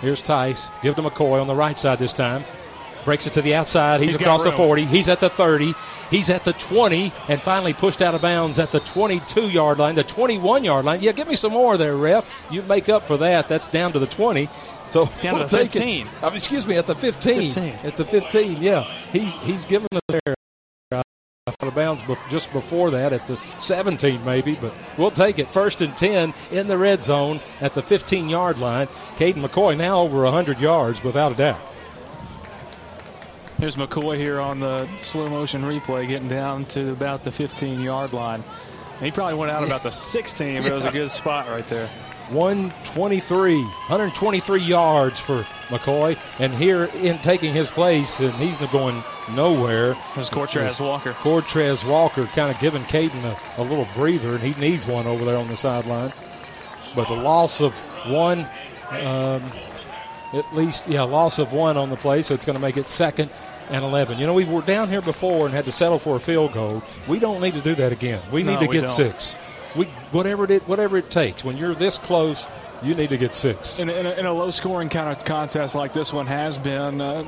[0.00, 0.68] Here's Tice.
[0.82, 2.44] Give to McCoy on the right side this time.
[3.06, 4.00] Breaks it to the outside.
[4.00, 4.84] He's, He's across the 40.
[4.84, 5.74] He's at the 30.
[6.10, 9.94] He's at the 20 and finally pushed out of bounds at the 22 yard line,
[9.94, 11.00] the 21 yard line.
[11.00, 12.46] Yeah, give me some more there, ref.
[12.50, 13.46] You make up for that.
[13.46, 14.48] That's down to the 20.
[14.88, 15.82] So Down we'll the take it.
[15.82, 17.52] I mean, excuse me, at the 15.
[17.52, 17.74] 15.
[17.84, 18.82] At the 15, yeah.
[19.12, 20.34] He's he's given us there
[20.92, 21.04] out
[21.60, 25.46] of bounds just before that at the 17 maybe, but we'll take it.
[25.46, 28.88] First and 10 in the red zone at the 15 yard line.
[29.16, 31.60] Caden McCoy now over 100 yards without a doubt.
[33.58, 38.12] Here's McCoy here on the slow motion replay, getting down to about the 15 yard
[38.12, 38.44] line.
[39.00, 41.88] He probably went out about the 16, but it was a good spot right there.
[42.28, 49.02] 123, 123 yards for McCoy, and here in taking his place, and he's going
[49.34, 49.96] nowhere.
[50.14, 51.12] There's Cortez Walker.
[51.12, 55.24] Cortez Walker kind of giving Caden a, a little breather, and he needs one over
[55.24, 56.12] there on the sideline.
[56.94, 57.78] But the loss of
[58.10, 58.40] one,
[58.90, 59.42] um,
[60.32, 62.86] at least, yeah, loss of one on the play, so it's going to make it
[62.86, 63.30] second
[63.70, 64.18] and 11.
[64.18, 66.82] You know, we were down here before and had to settle for a field goal.
[67.08, 68.20] We don't need to do that again.
[68.32, 68.94] We No, need to we get don't.
[68.96, 69.34] six.
[69.74, 71.44] We whatever it whatever it takes.
[71.44, 72.46] When you're this close
[72.82, 73.78] you need to get six.
[73.78, 77.00] In, in, a, in a low scoring kind of contest like this one has been,
[77.00, 77.24] uh,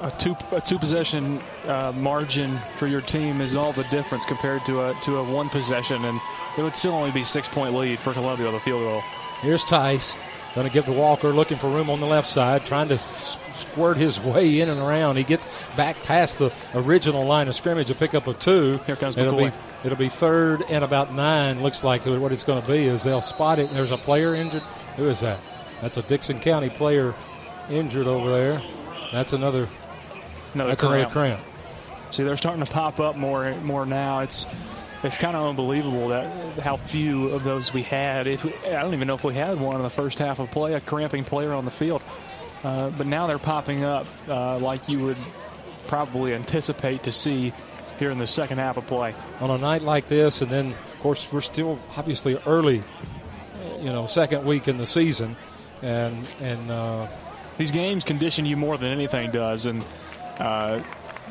[0.00, 4.64] a two a two possession uh, margin for your team is all the difference compared
[4.66, 6.20] to a to a one possession, and
[6.58, 9.00] it would still only be six point lead for Columbia with a field goal.
[9.40, 10.16] Here's Tice.
[10.54, 13.96] Going to give to Walker, looking for room on the left side, trying to squirt
[13.96, 15.16] his way in and around.
[15.16, 18.78] He gets back past the original line of scrimmage to pick up a two.
[18.86, 19.50] Here comes it'll McCoy.
[19.50, 21.60] be it'll be third and about nine.
[21.60, 23.72] Looks like what it's going to be is they'll spot it.
[23.72, 24.62] There's a player injured.
[24.96, 25.40] Who is that?
[25.80, 27.14] That's a Dickson County player
[27.68, 28.62] injured over there.
[29.10, 29.68] That's another.
[30.54, 30.94] Another that's cramp.
[30.94, 31.40] another cramp.
[32.12, 34.20] See, they're starting to pop up more more now.
[34.20, 34.46] It's
[35.04, 38.26] it's kind of unbelievable that how few of those we had.
[38.26, 40.50] If we, I don't even know if we had one in the first half of
[40.50, 42.02] play, a cramping player on the field.
[42.62, 45.18] Uh, but now they're popping up uh, like you would
[45.86, 47.52] probably anticipate to see
[47.98, 49.14] here in the second half of play.
[49.40, 52.82] On a night like this, and then of course we're still obviously early,
[53.80, 55.36] you know, second week in the season,
[55.82, 57.06] and and uh,
[57.58, 59.84] these games condition you more than anything does, and
[60.38, 60.80] uh,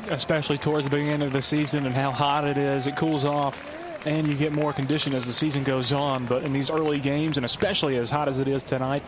[0.08, 3.60] especially towards the beginning of the season and how hot it is, it cools off.
[4.06, 6.26] And you get more condition as the season goes on.
[6.26, 9.02] But in these early games, and especially as hot as it is tonight,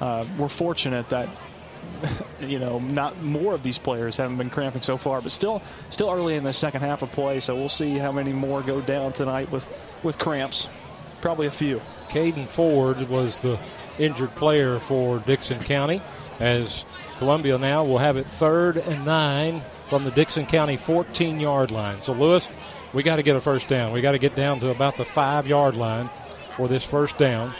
[0.00, 1.28] uh, we're fortunate that
[2.40, 5.20] you know not more of these players haven't been cramping so far.
[5.20, 8.32] But still, still early in the second half of play, so we'll see how many
[8.32, 9.66] more go down tonight with
[10.02, 10.66] with cramps.
[11.20, 11.80] Probably a few.
[12.08, 13.60] Caden Ford was the
[13.98, 16.02] injured player for Dickson County,
[16.40, 16.84] as
[17.22, 22.02] Columbia now will have it third and nine from the Dickson County 14 yard line.
[22.02, 22.48] So, Lewis,
[22.92, 23.92] we got to get a first down.
[23.92, 26.10] We got to get down to about the five yard line
[26.56, 27.54] for this first down.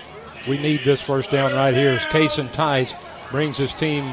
[0.49, 2.97] We need this first down right here as Cason Tice
[3.31, 4.05] brings his team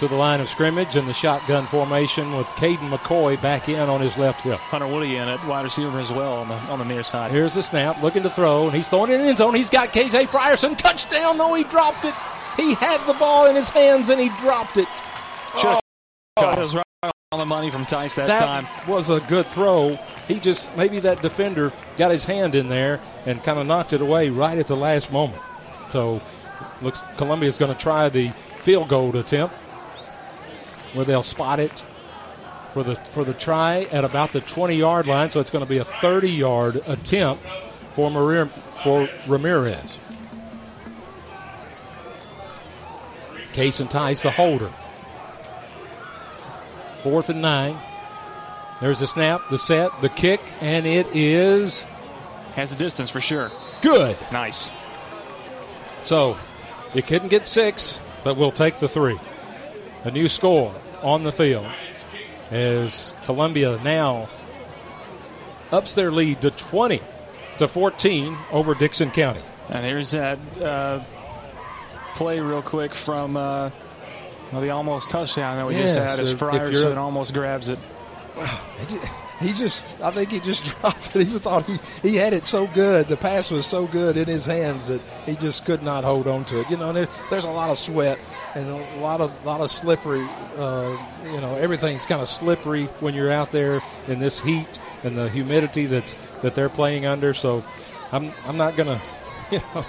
[0.00, 4.02] to the line of scrimmage in the shotgun formation with Caden McCoy back in on
[4.02, 4.58] his left hip.
[4.58, 7.30] Hunter Woody in at wide receiver as well on the on the near side.
[7.30, 9.54] Here's the snap, looking to throw, and he's throwing it in the end zone.
[9.54, 11.38] He's got KJ Frierson touchdown.
[11.38, 12.14] though he dropped it.
[12.56, 14.88] He had the ball in his hands and he dropped it.
[15.56, 15.80] Oh,
[16.36, 16.84] it was right
[17.32, 18.66] on the money from Tice that, that time.
[18.88, 19.98] was a good throw.
[20.28, 24.00] He just maybe that defender got his hand in there and kind of knocked it
[24.00, 25.42] away right at the last moment.
[25.88, 26.22] So
[26.80, 28.28] looks Columbia's going to try the
[28.62, 29.54] field goal attempt
[30.94, 31.82] where they'll spot it
[32.72, 35.30] for the for the try at about the 20 yard line.
[35.30, 37.44] So it's going to be a 30 yard attempt
[37.92, 38.46] for Maria,
[38.82, 40.00] for Ramirez.
[43.54, 44.70] Cason Tice the holder.
[47.02, 47.78] Fourth and nine.
[48.80, 51.86] There's the snap, the set, the kick, and it is
[52.56, 53.50] has the distance for sure.
[53.80, 54.16] Good.
[54.32, 54.70] Nice.
[56.02, 56.36] So
[56.94, 59.18] it couldn't get six, but we'll take the three.
[60.04, 61.66] A new score on the field
[62.50, 64.28] as Columbia now
[65.72, 67.00] ups their lead to 20
[67.58, 69.40] to 14 over Dickson County.
[69.70, 71.02] And here's that uh,
[72.14, 73.70] play real quick from uh,
[74.52, 77.68] well, the almost touchdown that we Yes, just had as if- if Frierson almost grabs
[77.68, 77.78] it.
[79.40, 81.26] He just, I think he just dropped it.
[81.26, 83.08] He thought he, he had it so good.
[83.08, 86.44] The pass was so good in his hands that he just could not hold on
[86.46, 86.70] to it.
[86.70, 88.18] You know, there, there's a lot of sweat
[88.54, 90.24] and a lot of lot of slippery.
[90.56, 95.18] Uh, you know, everything's kind of slippery when you're out there in this heat and
[95.18, 97.34] the humidity that's that they're playing under.
[97.34, 97.64] So,
[98.12, 99.00] I'm I'm not gonna,
[99.50, 99.84] you know,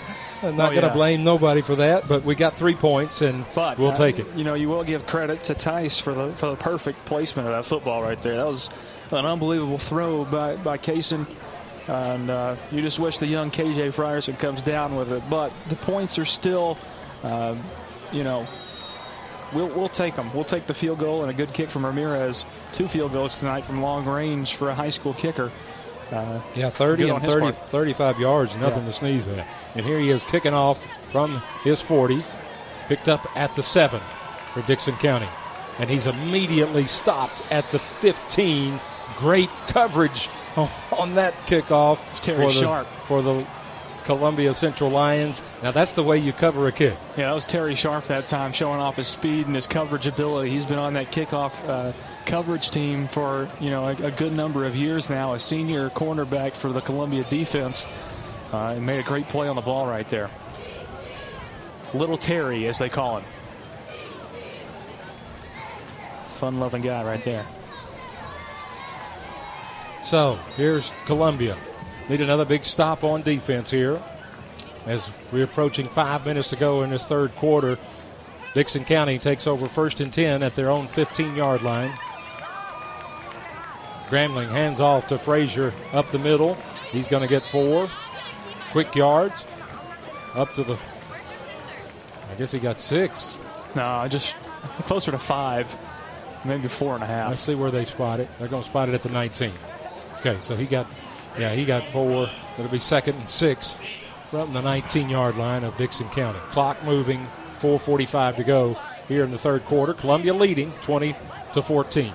[0.46, 0.94] I'm not Oh, gonna yeah.
[0.94, 2.08] blame nobody for that.
[2.08, 4.28] But we got three points and But we'll uh, take it.
[4.36, 7.54] You know, you will give credit to Tice for the for the perfect placement of
[7.54, 8.36] that football right there.
[8.38, 8.70] That was
[9.12, 11.26] an unbelievable throw by by Cason.
[11.88, 15.22] And uh, you just wish the young KJ Frierson comes down with it.
[15.30, 16.80] But the points are still,
[17.24, 17.54] uh,
[18.12, 18.48] you know,
[19.54, 20.34] we'll, we'll take them.
[20.34, 22.44] We'll take the field goal and a good kick from Ramirez.
[22.74, 25.52] Two field goals tonight from long range for a high school kicker.
[26.12, 28.86] Uh, Yeah, 30 and on his 30, 35 yards, nothing Yeah.
[28.88, 29.48] to sneeze at.
[29.76, 30.78] And here he is kicking off
[31.12, 32.24] from his 40,
[32.88, 34.00] picked up at the 7
[34.54, 35.28] for Dickson County.
[35.80, 38.80] And he's immediately stopped at the 15.
[39.18, 42.88] Great coverage on, that kickoff Terry for the, Sharp.
[43.06, 43.46] for the
[44.04, 45.42] Columbia Central Lions.
[45.64, 46.96] Now, that's the way you cover a kick.
[47.18, 50.50] Yeah, that was Terry Sharp that time, showing off his speed and his coverage ability.
[50.52, 51.92] He's been on that kickoff uh,
[52.26, 55.34] coverage team for you know a, a good number of years now.
[55.34, 57.86] A senior cornerback for the Columbia defense,
[58.54, 60.30] uh, and made a great play on the ball right there.
[61.94, 63.26] Little Terry, as they call him.
[66.38, 67.46] Fun-loving guy right there.
[70.04, 71.58] So here's Columbia.
[72.10, 74.02] Need another big stop on defense here.
[74.86, 77.80] As we're approaching five minutes to go in this third quarter,
[78.54, 81.92] Dickson County takes over first and 10 at their own 15 yard line.
[84.10, 86.56] Grambling hands off to Frazier up the middle.
[86.92, 87.90] He's going to get four
[88.72, 89.48] quick yards
[90.34, 90.78] up to the
[92.36, 93.38] I guess he got six.
[93.76, 94.36] No, just
[94.84, 95.74] closer to five,
[96.44, 97.30] maybe four and a half.
[97.30, 98.28] Let's see where they spot it.
[98.38, 99.52] They're going to spot it at the 19.
[100.18, 100.88] Okay, so he got,
[101.40, 102.30] yeah, he got four.
[102.58, 103.78] It'll be second and six
[104.26, 106.40] from the 19 yard line of Dickson County.
[106.50, 107.26] Clock moving,
[107.60, 108.78] 4.45 to go
[109.08, 109.94] here in the third quarter.
[109.94, 111.16] Columbia leading 20
[111.54, 112.12] to 14.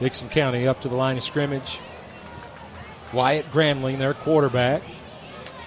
[0.00, 1.78] Dickson County up to the line of scrimmage.
[3.12, 4.82] Wyatt Gramling, their quarterback.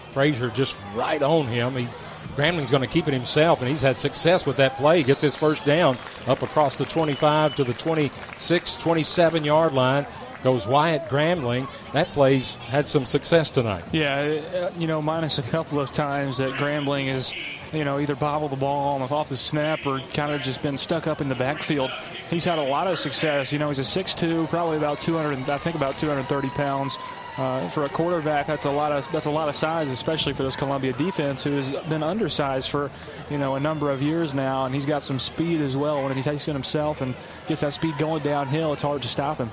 [0.10, 1.76] Frazier just right on him.
[1.76, 1.88] He
[2.36, 4.98] Gramling's going to keep it himself, and he's had success with that play.
[4.98, 10.08] He gets his first down up across the 25 to the 26, 27 yard line.
[10.44, 11.70] Goes Wyatt Gramling.
[11.94, 13.86] That play's had some success tonight.
[13.94, 17.34] Yeah, uh, you know, minus a couple of times that Grambling has,
[17.72, 21.08] you know, either bobbled the ball off the snap or kind of just been stuck
[21.08, 21.92] up in the backfield.
[22.30, 23.52] He's had a lot of success.
[23.52, 26.98] You know, he's a 6'2", probably about 200, I think about 230 pounds.
[27.36, 30.44] Uh, for a quarterback, that's a lot of that's a lot of size, especially for
[30.44, 32.92] this Columbia defense, who has been undersized for
[33.32, 36.04] you know a number of years now, and he's got some speed as well.
[36.04, 37.16] When he takes it himself and
[37.48, 39.52] gets that speed going downhill, it's hard to stop him.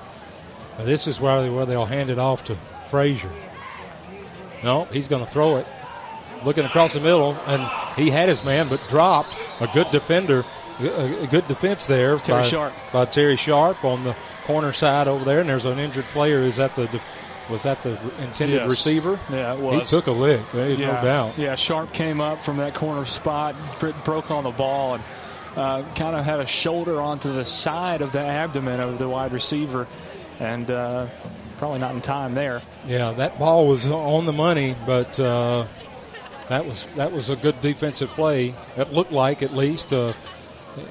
[0.77, 2.55] Now this is where, they, where they'll hand it off to
[2.91, 3.31] Frazier.
[4.63, 5.65] No, he's going to throw it.
[6.43, 7.63] Looking across the middle, and
[7.95, 9.35] he had his man, but dropped.
[9.59, 10.43] A good defender,
[10.79, 12.73] a good defense there Terry by, Sharp.
[12.91, 15.39] by Terry Sharp on the corner side over there.
[15.41, 16.39] And there's an injured player.
[16.39, 16.87] Is that the
[17.49, 18.69] was that the intended Yes.
[18.69, 19.19] receiver?
[19.29, 19.89] Yeah, it was.
[19.89, 20.41] He took a lick.
[20.53, 21.37] There's yeah, no doubt.
[21.37, 23.55] Yeah, Sharp came up from that corner spot,
[24.05, 25.03] broke on the ball, and
[25.57, 29.33] uh, kind of had a shoulder onto the side of the abdomen of the wide
[29.33, 29.85] receiver,
[30.39, 31.07] and uh,
[31.57, 32.61] probably not in time there.
[32.87, 35.65] Yeah, that ball was on the money, but uh,
[36.47, 38.55] that was that was a good defensive play.
[38.77, 40.15] It looked like at least a,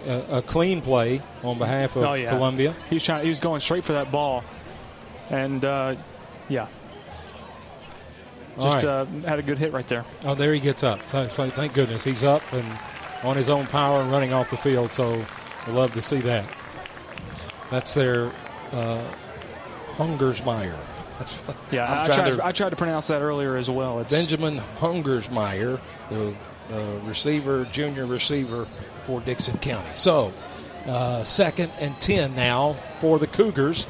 [0.06, 2.74] a, a clean play on behalf of oh yeah, Columbia.
[2.88, 3.24] He was trying.
[3.24, 4.44] He was going straight for that ball,
[5.30, 5.94] and uh,
[6.48, 6.66] yeah,
[8.56, 8.84] just right.
[8.84, 10.04] uh, had a good hit right there.
[10.24, 11.00] Oh, there he gets up.
[11.00, 12.78] Thank, thank goodness he's up and
[13.22, 14.92] on his own power and running off the field.
[14.92, 15.22] So
[15.66, 16.44] we love to see that.
[17.70, 18.30] That's their
[18.72, 19.02] uh,
[19.96, 20.74] Hungersmeyer.
[21.18, 21.38] That's
[21.70, 22.30] Yeah, I tried.
[22.30, 24.00] to- I tried to pronounce that earlier as well.
[24.00, 26.34] It's Benjamin Hungersmeyer, the
[27.04, 28.66] receiver, junior receiver
[29.04, 29.88] for Dickson County.
[29.92, 30.32] So,
[30.86, 33.86] uh, second and 10 now for the Cougars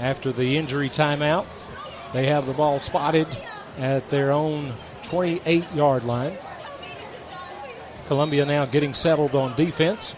[0.00, 1.46] after the injury timeout.
[2.12, 3.26] They have the ball spotted
[3.78, 4.72] at their own
[5.04, 6.36] 28 yard line.
[8.06, 10.14] Columbia now getting settled on defense.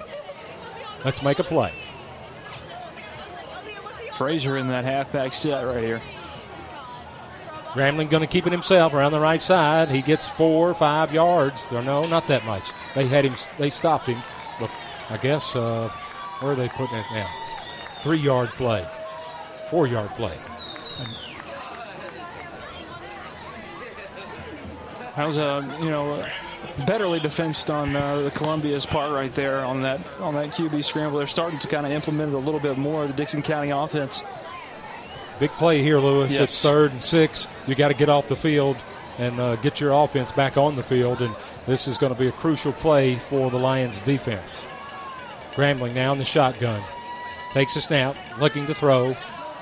[1.04, 1.72] Let's make a play.
[4.16, 6.02] Frazier in that halfback set right here.
[7.78, 9.88] Grambling going to keep it himself around the right side.
[9.88, 11.70] He gets four five yards.
[11.70, 12.72] Or no, not that much.
[12.96, 13.34] They had him.
[13.56, 14.20] They stopped him.
[15.10, 15.88] I guess uh,
[16.40, 17.30] where are they putting it now?
[18.00, 18.84] Three yard play,
[19.70, 20.36] four yard play.
[25.16, 26.26] That was a you know
[26.78, 31.18] betterly defensed on uh, the Columbia's part right there on that on that QB scramble.
[31.18, 33.04] They're starting to kind of implement it a little bit more.
[33.04, 34.22] Of the Dickson County offense.
[35.40, 36.32] Big play here, Lewis.
[36.32, 36.40] Yes.
[36.42, 37.46] It's third and six.
[37.66, 38.76] You got to get off the field
[39.18, 41.22] and uh, get your offense back on the field.
[41.22, 41.34] And
[41.66, 44.64] this is going to be a crucial play for the Lions defense.
[45.52, 46.80] Grambling now in the shotgun.
[47.52, 49.16] Takes a snap, looking to throw.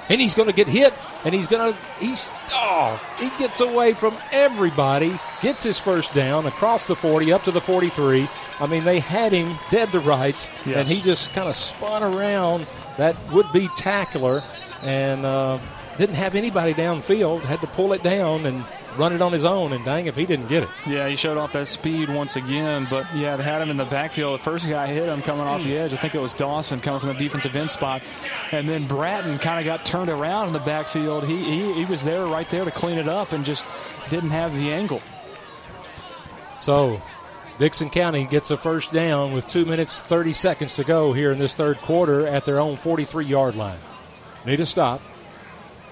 [0.08, 0.92] and he's going to get hit,
[1.24, 6.46] and he's going to he's oh he gets away from everybody, gets his first down
[6.46, 8.28] across the 40 up to the 43.
[8.60, 10.76] I mean, they had him dead to rights, Yes.
[10.78, 12.66] and he just kind of spun around
[12.98, 14.42] that would be tackler,
[14.82, 15.58] and uh,
[15.96, 17.40] didn't have anybody downfield.
[17.40, 18.64] Had to pull it down and
[18.96, 20.68] run it on his own, and dang if he didn't get it.
[20.86, 23.84] Yeah, he showed off that speed once again, but yeah, they had him in the
[23.84, 24.40] backfield.
[24.40, 25.92] The first guy hit him coming off the edge.
[25.92, 28.02] I think it was Dawson coming from the defensive end spot.
[28.52, 31.24] And then Bratton kind of got turned around in the backfield.
[31.24, 33.64] He, he, he was there right there to clean it up and just
[34.08, 35.02] didn't have the angle.
[36.60, 37.00] So
[37.58, 41.38] Dickson County gets a first down with two minutes, 30 seconds to go here in
[41.38, 43.78] this third quarter at their own 43 yard line.
[44.46, 45.00] Need a stop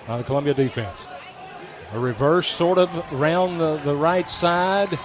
[0.08, 1.06] on the Columbia defense.
[1.92, 4.96] A reverse sort of around the, the right side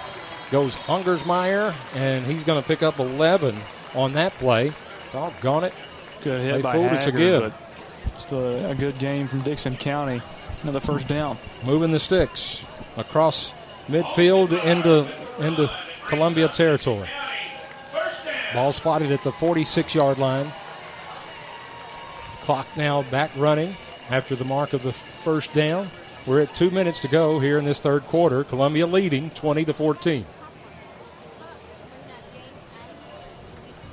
[0.50, 3.56] goes Hungersmeyer, and he's going to pick up 11
[3.94, 4.72] on that play.
[5.12, 5.74] Doggone it.
[6.22, 7.40] Good hit They by fooled us Hager, again.
[7.40, 10.20] but just a, a good game from Dickson County.
[10.62, 11.38] Another first down.
[11.64, 12.64] moving the sticks
[12.98, 13.54] across
[13.88, 15.08] midfield into
[15.44, 15.70] into
[16.06, 17.08] Columbia territory.
[18.52, 20.46] Ball spotted at the 46 yard line.
[22.50, 23.76] Clock now back running
[24.10, 25.86] after the mark of the first down.
[26.26, 28.42] We're at two minutes to go here in this third quarter.
[28.42, 30.26] Columbia leading 20 to 14.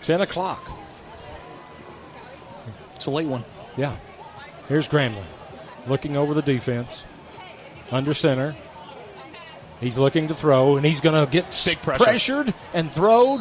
[0.01, 0.71] 10 o'clock.
[2.95, 3.45] It's a late one.
[3.77, 3.95] Yeah.
[4.67, 5.21] Here's Grambling
[5.85, 7.05] looking over the defense.
[7.91, 8.55] Under center.
[9.79, 11.45] He's looking to throw, and he's going to get
[11.83, 12.03] pressure.
[12.03, 13.37] pressured and throw.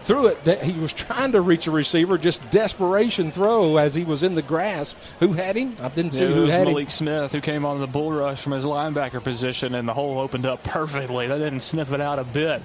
[0.00, 0.44] The, threw it.
[0.44, 4.34] That he was trying to reach a receiver, just desperation throw as he was in
[4.34, 4.96] the grasp.
[5.20, 5.76] Who had him?
[5.80, 6.72] I didn't see Yeah, it who was had Malik him.
[6.74, 10.18] Malik Smith who came on the bull rush from his linebacker position, and the hole
[10.18, 11.26] opened up perfectly.
[11.26, 12.62] They didn't sniff it out a bit.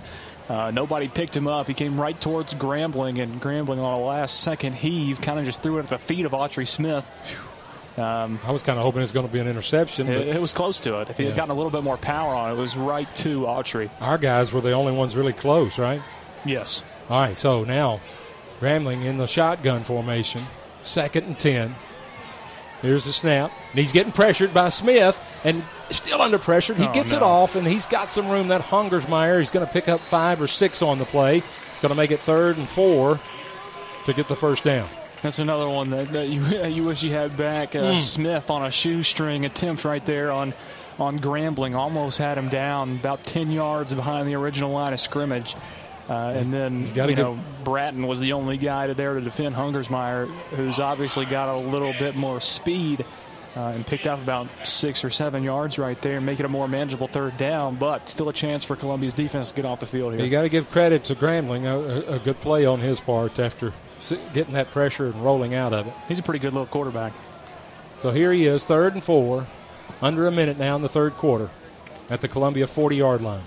[0.47, 1.67] Uh, nobody picked him up.
[1.67, 5.61] He came right towards Grambling, and Grambling on a last second heave kind of just
[5.61, 7.09] threw it at the feet of Autry Smith.
[7.97, 10.07] Um, I was kind of hoping it was going to be an interception.
[10.07, 11.09] But it, it was close to it.
[11.09, 13.41] If he had gotten a little bit more power on it, it was right to
[13.43, 13.89] Autry.
[14.01, 16.01] our guys were the only ones really close, right?
[16.43, 16.83] Yes.
[17.09, 17.99] All right, so now
[18.59, 20.41] Grambling in the shotgun formation,
[20.81, 21.75] second and 10.
[22.81, 23.51] Here's the snap.
[23.71, 26.73] And he's getting pressured by Smith and still under pressure.
[26.73, 28.47] He Oh, gets it off, and he's got some room.
[28.49, 31.41] That Hungersmeyer, he's going to pick up five or six on the play.
[31.81, 33.19] Going to make it third and four
[34.05, 34.87] to get the first down.
[35.21, 37.75] That's another one that, that you you wish you had back.
[37.75, 37.99] Uh, Mm.
[37.99, 40.53] Smith on a shoestring attempt right there on
[40.99, 45.55] on Grambling, almost had him down about ten yards behind the original line of scrimmage.
[46.09, 49.21] Uh, and then gotta you give- know Bratton was the only guy to there to
[49.21, 53.03] defend Hungersmeyer, who's obviously got a little bit more speed.
[53.57, 56.67] Uh, and picked up about six or seven yards right there, make it a more
[56.67, 60.13] manageable third down, but still a chance for Columbia's defense to get off the field
[60.13, 60.21] here.
[60.25, 63.39] You got to give credit to Grambling, a, a- a good play on his part
[63.39, 63.71] after
[64.33, 65.93] getting that pressure and rolling out of it.
[66.09, 67.13] He's a pretty good little quarterback.
[67.99, 69.47] So here he is, third and four,
[70.01, 71.49] under a minute now in the third quarter
[72.09, 73.39] at the Columbia 40 yard line.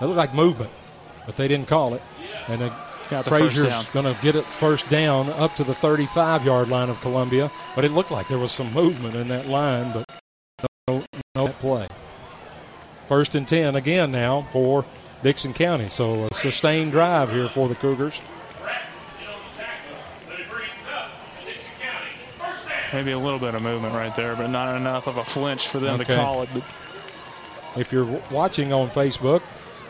[0.00, 0.70] It looked like movement,
[1.28, 2.00] but they didn't call it.
[2.48, 2.72] And then
[3.10, 6.88] Got the Frazier's going to get it first down up to the 35 yard line
[6.88, 7.50] of Columbia.
[7.76, 10.06] But it looked like there was some movement in that line, but
[10.88, 11.86] no, no play.
[13.08, 14.86] First and 10 again now for
[15.22, 15.90] Dickson County.
[15.90, 18.22] So a sustained drive here for the Cougars.
[22.94, 25.78] Maybe a little bit of movement right there, but not enough of a flinch for
[25.78, 26.14] them Okay.
[26.14, 26.48] to call it.
[27.76, 29.42] If you're watching on Facebook,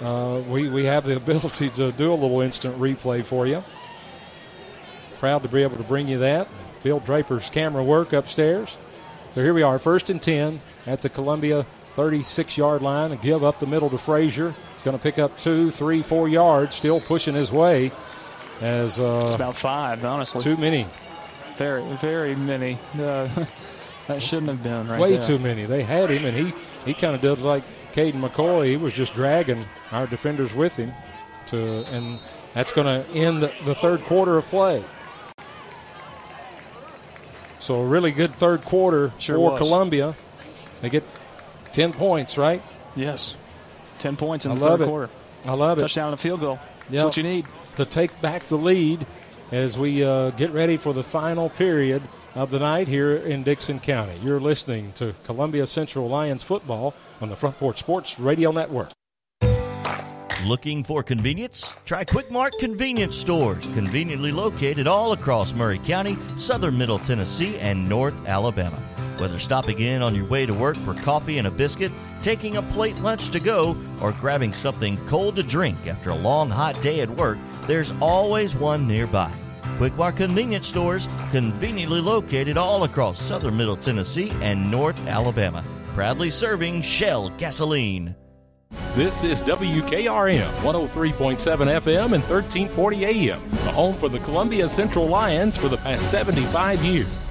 [0.03, 3.62] uh, we, we have the ability to do a little instant replay for you.
[5.19, 6.49] Proud to be able to bring you that.
[6.83, 8.77] Bill Draper's camera work upstairs.
[9.33, 13.12] So here we are, first and 10 at the Columbia 36 yard line.
[13.12, 14.55] A give up the middle to Frazier.
[14.75, 17.91] He's going to pick up two, three, four yards, still pushing his way.
[18.61, 20.41] As uh, it's about five, honestly.
[20.41, 20.87] too many,
[21.57, 22.79] Very, very many.
[22.95, 23.29] Uh,
[24.07, 25.23] that shouldn't have been right way there.
[25.23, 25.65] too many.
[25.65, 26.53] They had him, and he,
[26.85, 27.62] he kind of did like
[27.93, 28.66] Caden McCoy.
[28.66, 30.93] He was just dragging our defenders with him,
[31.47, 32.19] to, and
[32.55, 34.82] that's going to end the, the third quarter of play.
[37.60, 39.59] So a really good third quarter Sure for was.
[39.59, 40.15] Columbia.
[40.81, 41.05] They get
[41.73, 42.62] ten points, right?
[42.97, 43.35] Yes.
[43.98, 44.86] Ten points in I the third it.
[44.86, 45.10] quarter.
[45.47, 45.82] I love it.
[45.82, 46.59] Touchdown and a field goal.
[46.82, 47.05] That's Yep.
[47.05, 47.47] what you need.
[47.77, 49.05] to take back the lead
[49.52, 52.02] as we uh, get ready for the final period
[52.39, 54.16] of the night here in Dixon County.
[54.23, 58.90] You're listening to Columbia Central Lions football on the Front Porch Sports Radio Network.
[60.44, 61.74] Looking for convenience?
[61.85, 67.88] Try Quick Mart convenience stores, conveniently located all across Maury County, southern Middle Tennessee, and
[67.88, 68.80] North Alabama.
[69.19, 71.90] Whether stopping in on your way to work for coffee and a biscuit,
[72.22, 76.51] taking a plate lunch to go, or grabbing something cold to drink after a long
[76.51, 79.32] hot day at work, there's always one nearby.
[79.79, 85.63] Quick Mart convenience stores, conveniently located all across southern Middle Tennessee and North Alabama.
[85.95, 88.16] Proudly serving Shell gasoline.
[88.97, 95.57] This is WKRM 103.7 FM and 1340 AM, the home for the Columbia Central Lions
[95.57, 97.28] for the past 75 years.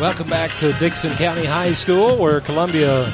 [0.00, 3.12] Welcome back to Dickson County High School, where Columbia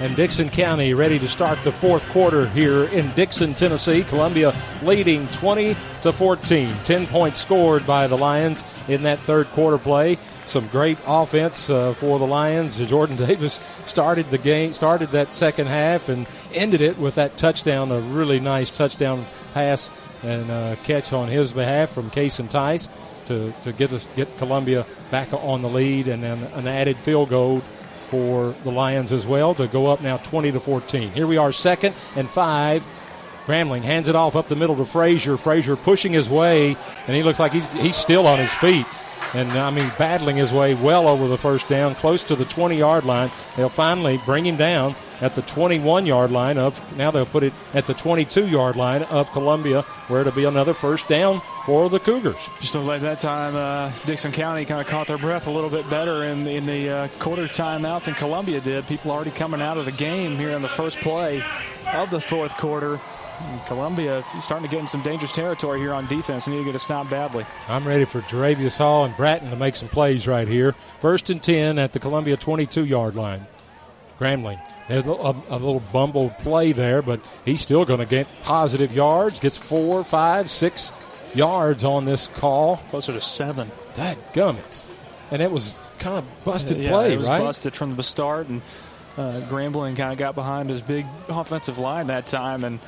[0.00, 4.04] and Dickson County ready to start the fourth quarter here in Dickson, Tennessee.
[4.04, 6.74] Columbia leading 20 to 14.
[6.82, 10.16] 10 points scored by the Lions in that third quarter play.
[10.46, 12.78] Some great offense uh, for the Lions.
[12.78, 17.92] Jordan Davis started the game, started that second half, and ended it with that touchdown.
[17.92, 19.90] A really nice touchdown pass
[20.22, 22.88] and uh, catch on his behalf from Cason Tice
[23.28, 27.30] to, to get us get Columbia back on the lead, and then an added field
[27.30, 27.60] goal
[28.08, 31.12] for the Lions as well to go up now 20 to 14.
[31.12, 32.84] Here we are, second and five.
[33.46, 35.38] Grambling hands it off up the middle to Frazier.
[35.38, 36.76] Frazier pushing his way,
[37.06, 38.84] and he looks like he's he's still on his feet.
[39.34, 42.76] And I mean battling his way well over the first down, close to the 20
[42.76, 43.30] yard line.
[43.56, 47.52] They'll finally bring him down at the 21 yard line of now they'll put it
[47.74, 51.98] at the 22 yard line of Columbia, where it'll be another first down for the
[51.98, 52.36] Cougars.
[52.60, 55.70] Just looked like that time uh, Dickson County kind of caught their breath a little
[55.70, 58.86] bit better in, in the uh, quarter timeout than Columbia did.
[58.86, 61.42] People already coming out of the game here in the first play
[61.92, 63.00] of the fourth quarter.
[63.40, 66.44] And Columbia starting to get in some dangerous territory here on defense.
[66.44, 67.44] They need to get a stop badly.
[67.68, 70.72] I'm ready for Jaravius Hall and Bratton to make some plays right here.
[71.00, 73.46] First and 10 at the Columbia 22 yard line.
[74.18, 74.60] Grambling.
[74.88, 79.38] There's a, a, little bumbled play there, but he's still going to get positive yards.
[79.38, 80.92] Gets four, five, six
[81.34, 82.78] yards on this call.
[82.88, 83.70] Closer to seven.
[83.94, 84.84] That gummit.
[85.30, 87.40] And it was kind of busted yeah, play, it was right?
[87.40, 88.62] busted from the start, and
[89.16, 92.78] uh, Grambling kind of got behind his big offensive line that time and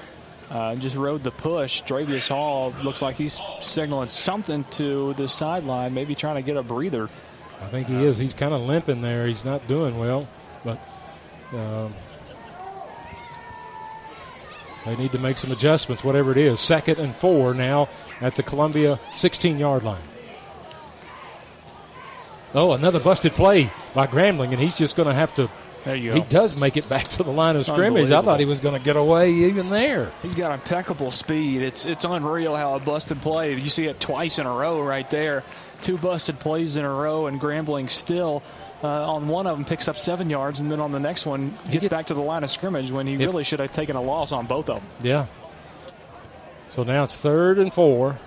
[0.51, 1.83] uh, just rode the push.
[1.83, 6.63] Jaravius Hall looks like he's signaling something to the sideline, maybe trying to get a
[6.63, 7.09] breather.
[7.63, 8.19] I think he is.
[8.19, 9.27] He's kind of limping there.
[9.27, 10.27] He's not doing well,
[10.65, 10.79] but
[11.53, 11.95] um,
[14.87, 16.59] they need to make some adjustments, whatever it is.
[16.59, 17.89] Second and four now
[18.21, 20.03] at the Columbia 16 yard line.
[22.55, 25.49] Oh, another busted play by Grambling, and he's just going to have to.
[25.85, 28.11] There you He does make it back to the line of scrimmage.
[28.11, 30.13] I thought he was going to get away even there.
[30.23, 31.63] He's got impeccable speed.
[31.63, 33.55] It's it's unreal how a busted play.
[33.55, 35.43] You see it twice in a row right there.
[35.81, 38.43] Two busted plays in a row, and Grambling still
[38.83, 41.57] uh, on one of them picks up seven yards, and then on the next one
[41.71, 44.33] gets, back to the line of scrimmage when he really should have taken a loss
[44.33, 44.91] on both of them.
[45.03, 45.27] Yeah.
[46.69, 48.19] So now it's third and four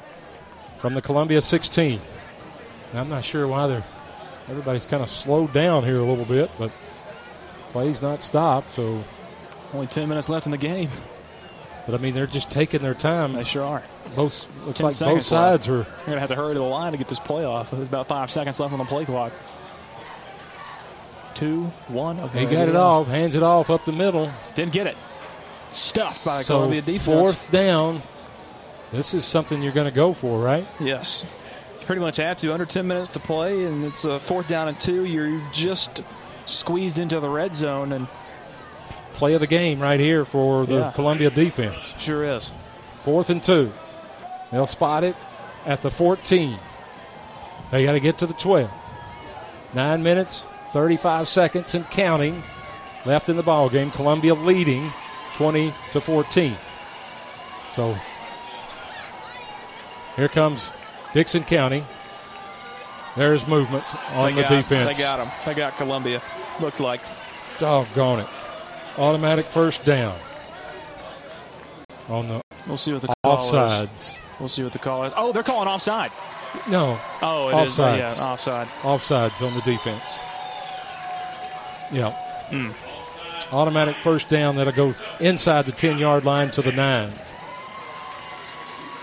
[0.79, 2.01] from the Columbia 16.
[2.93, 3.83] Now, I'm not sure why they're
[4.49, 6.71] everybody's kind of slowed down here a little bit, but
[7.73, 8.71] play's not stopped.
[8.73, 9.03] So
[9.73, 10.89] only 10 minutes left in the game.
[11.85, 13.33] But I mean, they're just taking their time.
[13.33, 13.83] They sure are.
[14.15, 15.69] Both looks 10 like both sides left.
[15.69, 15.91] are.
[15.99, 17.71] You're gonna have to hurry to the line to get this play off.
[17.71, 19.33] There's about five seconds left on the play clock.
[21.33, 22.19] Two, one.
[22.19, 24.29] Okay, He got it off, hands it off up the middle.
[24.55, 24.95] Didn't get it.
[25.71, 27.03] Stuffed by the so Columbia defense.
[27.05, 28.01] fourth down.
[28.91, 30.67] This is something you're going to go for, right?
[30.79, 31.25] Yes.
[31.79, 32.53] You pretty much have to.
[32.53, 35.05] Under 10 minutes to play, and it's a fourth down and two.
[35.05, 36.03] You're just
[36.45, 38.07] squeezed into the red zone, and
[39.13, 40.91] Play of the game right here for the Yeah.
[40.91, 41.93] Columbia defense.
[41.99, 42.49] Sure is.
[43.03, 43.71] Fourth and two.
[44.51, 45.15] They'll spot it
[45.67, 46.57] at the 14.
[47.69, 48.69] They got to get to the 12.
[49.75, 52.41] Nine minutes, 35 seconds, and counting
[53.05, 53.91] left in the ball game.
[53.91, 54.91] Columbia leading
[55.35, 56.55] 20 to 14.
[57.73, 57.95] So
[60.15, 60.71] here comes
[61.13, 61.83] Dickson County.
[63.15, 63.83] There's movement
[64.15, 64.97] on they the defense.
[64.97, 65.31] They got him.
[65.45, 66.21] They got Columbia.
[66.59, 67.01] Looked like.
[67.57, 68.27] Doggone it.
[68.97, 70.15] Automatic first down.
[72.09, 73.91] On the We'll see what the call offsides.
[73.91, 74.17] is.
[74.39, 75.13] We'll see what the call is.
[75.15, 76.11] Oh, they're calling offside.
[76.69, 76.99] No.
[77.21, 77.77] Oh, it is.
[77.77, 78.17] offsides.
[78.17, 78.67] Yeah, offside.
[78.81, 80.17] Offsides on the defense.
[81.91, 82.11] Yeah.
[82.49, 82.71] Hmm.
[83.53, 87.11] Automatic first down that'll go inside the 10 yard line to the 9.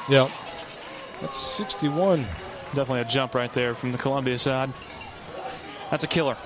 [0.08, 0.30] Yep.
[1.20, 2.26] That's 61.
[2.74, 4.70] Definitely a jump right there from the Columbia side.
[5.90, 6.36] That's a killer.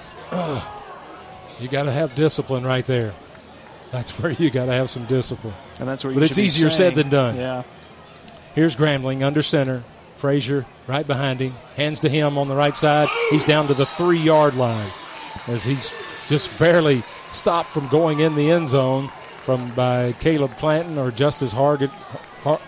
[1.61, 3.13] You got to have discipline right there.
[3.93, 5.55] That's where you got to have some discipline.
[5.79, 7.37] And that's where you But it's easier said than done.
[7.37, 7.63] Yeah.
[8.55, 9.83] Here's Grambling under center.
[10.17, 11.53] Frazier right behind him.
[11.77, 13.09] Hands to him on the right side.
[13.31, 14.91] He's down to the three yard line
[15.47, 15.93] as he's
[16.29, 19.09] just barely stopped from going in the end zone
[19.43, 21.91] from by Caleb Clanton or Justice Hargett,
[22.43, 22.61] Har-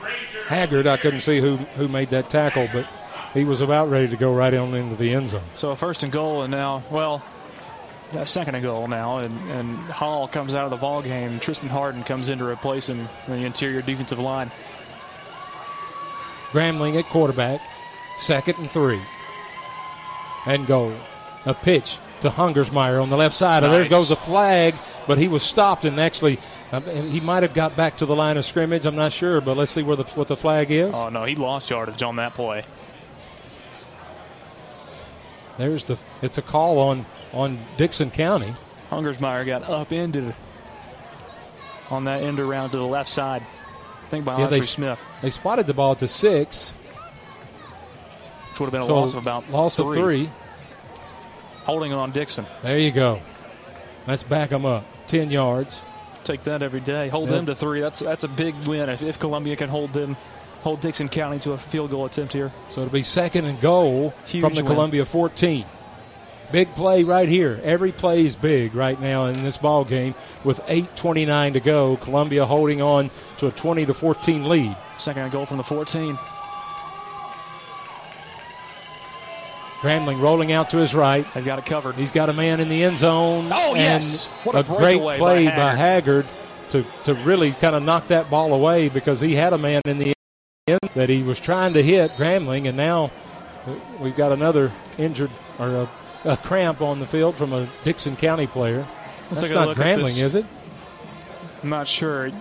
[0.46, 0.86] Haggard.
[0.86, 2.86] I couldn't see who, who made that tackle, but
[3.36, 5.42] he was about ready to go right on into the end zone.
[5.56, 7.22] So a first and goal, and now, well,
[8.24, 11.38] second and goal now, and, and Hall comes out of the ball game.
[11.38, 14.50] Tristan Harden comes in to replace him in the interior defensive line.
[16.50, 17.60] Grambling at quarterback,
[18.18, 19.00] second and three.
[20.46, 20.92] And goal.
[21.44, 23.62] A pitch to Hungersmeyer on the left side.
[23.62, 24.74] And there goes a flag,
[25.06, 26.38] but he was stopped and actually
[26.72, 28.86] uh, he might have got back to the line of scrimmage.
[28.86, 30.94] I'm not sure, but let's see where the what the flag is.
[30.94, 32.62] Oh no, he lost yardage on that play.
[35.58, 38.54] There's the it's a call on on Dickson County.
[38.90, 40.34] Hungersmeyer got upended
[41.90, 43.42] on that end around to the left side.
[43.42, 46.72] I think by Yeah, they Smith, they spotted the ball at the six.
[48.50, 50.30] which would have been a So, loss of about loss of three.
[51.64, 52.46] Holding it on Dickson.
[52.62, 53.20] There you go.
[54.06, 54.84] Let's back them up.
[55.08, 55.82] Ten yards.
[56.22, 57.08] Take that every day.
[57.08, 57.36] Hold Yep.
[57.36, 57.80] them to three.
[57.80, 60.16] That's that's a big win if, if Columbia can hold them,
[60.66, 62.50] hold Dickson County to a field goal attempt here.
[62.70, 64.72] So it'll be second and goal Huge from the win.
[64.72, 65.64] Columbia 14.
[66.50, 67.60] Big play right here.
[67.62, 71.96] Every play is big right now in this ball game with 8:29 to go.
[71.98, 74.76] Columbia holding on to a 20 to 14 lead.
[74.98, 76.18] Second and goal from the 14.
[79.82, 81.24] Grambling rolling out to his right.
[81.32, 81.94] They've got it covered.
[81.94, 83.50] He's got a man in the end zone.
[83.52, 84.24] Oh, yes.
[84.42, 86.24] What a great play by by Haggard.
[86.24, 86.26] Haggard
[86.70, 89.98] to, to really kind of knock that ball away because he had a man in
[89.98, 90.15] the end
[90.66, 93.12] that he was trying to hit Grambling, and now
[94.00, 95.30] we've got another injured
[95.60, 95.88] or a,
[96.24, 98.84] a cramp on the field from a Dickson County player.
[99.30, 100.44] We'll That's not Grambling, is it?
[101.62, 102.32] I'm not sure.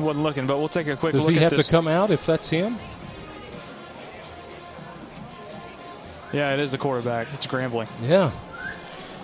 [0.00, 1.68] Wasn't looking, but we'll take a quick Does look he have this.
[1.68, 2.78] to come out if that's him?
[6.32, 7.28] Yeah, it is the quarterback.
[7.34, 7.86] It's Grambling.
[8.02, 8.32] Yeah.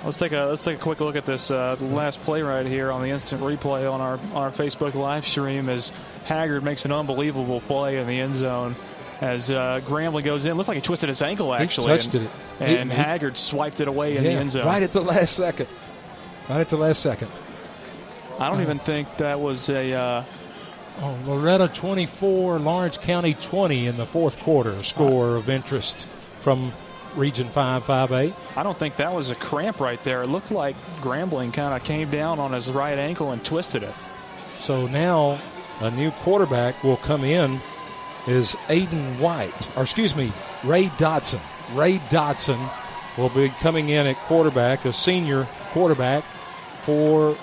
[0.04, 2.90] Let's take a let's take a quick look at this uh, last play right here
[2.90, 5.92] on the instant replay on our on our Facebook live stream as
[6.24, 8.76] Haggard makes an unbelievable play in the end zone
[9.20, 10.56] as uh, Grambling goes in.
[10.56, 11.92] Looks like he twisted his ankle actually.
[11.92, 12.30] He touched and, it.
[12.60, 14.64] And he- Haggard swiped it away in the Yeah, end zone.
[14.64, 15.68] Right at the last second.
[16.48, 17.30] Right at the last second.
[18.38, 19.92] I don't even think that was a.
[19.92, 20.24] Uh,
[21.02, 24.72] Oh, Loretto 24, Lawrence County 20 in the fourth quarter.
[24.72, 26.06] A score of interest
[26.40, 26.72] from
[27.16, 28.34] Region 5 5A.
[28.56, 30.22] I don't think that was a cramp right there.
[30.22, 33.94] It looked like Grambling kind of came down on his right ankle and twisted it.
[34.58, 35.38] So now
[35.80, 37.58] a new quarterback will come in
[38.26, 40.30] is Aiden White, or excuse me,
[40.64, 41.40] Ray Dotson.
[41.74, 42.58] Ray Dotson
[43.16, 46.22] will be coming in at quarterback, a senior quarterback
[46.82, 47.36] for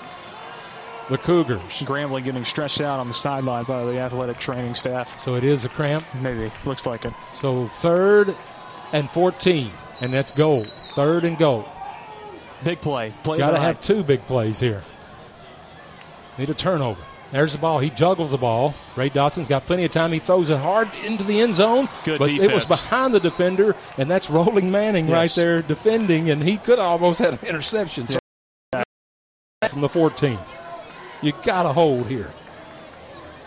[1.08, 1.60] the Cougars.
[1.80, 5.18] Grambling getting stretched out on the sideline by the athletic training staff.
[5.18, 6.04] So it is a cramp.
[6.20, 7.14] Maybe looks like it.
[7.32, 8.36] So third
[8.92, 10.66] and 14, and that's goal.
[10.94, 11.66] Third and goal.
[12.64, 13.12] Big play.
[13.22, 14.82] Play Got to have two big plays here.
[16.38, 17.00] Need a turnover.
[17.30, 17.78] There's the ball.
[17.78, 18.74] He juggles the ball.
[18.96, 20.12] Ray Dotson's got plenty of time.
[20.12, 21.88] He throws it hard into the end zone.
[22.04, 26.42] Good but it was behind the defender, and that's Roland Manning right there defending, and
[26.42, 28.08] he could almost had an interception.
[28.08, 28.18] So
[29.68, 30.38] from the 14.
[31.20, 32.30] You got to hold here.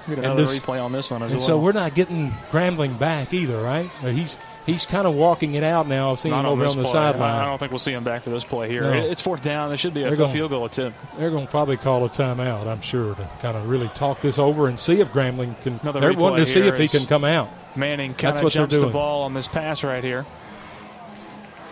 [0.07, 1.47] Get another this- replay on this one as And well.
[1.47, 3.89] so we're not getting Grambling back either, right?
[4.01, 6.11] He's he's kind of walking it out now.
[6.11, 7.35] I've seen Not him over this on the sideline.
[7.41, 8.81] I don't think we'll see him back for this play here.
[8.83, 8.91] No.
[8.93, 9.69] It's fourth down.
[9.69, 10.97] There should be a, gonna- field goal attempt.
[11.17, 14.37] They're going to probably call a timeout, I'm sure, to kind of really talk this
[14.39, 15.79] over and see if Grambling can.
[15.81, 17.49] Another they're wanting to see if he can come out.
[17.75, 20.25] Manning kind That's of jumps the ball on this pass right here.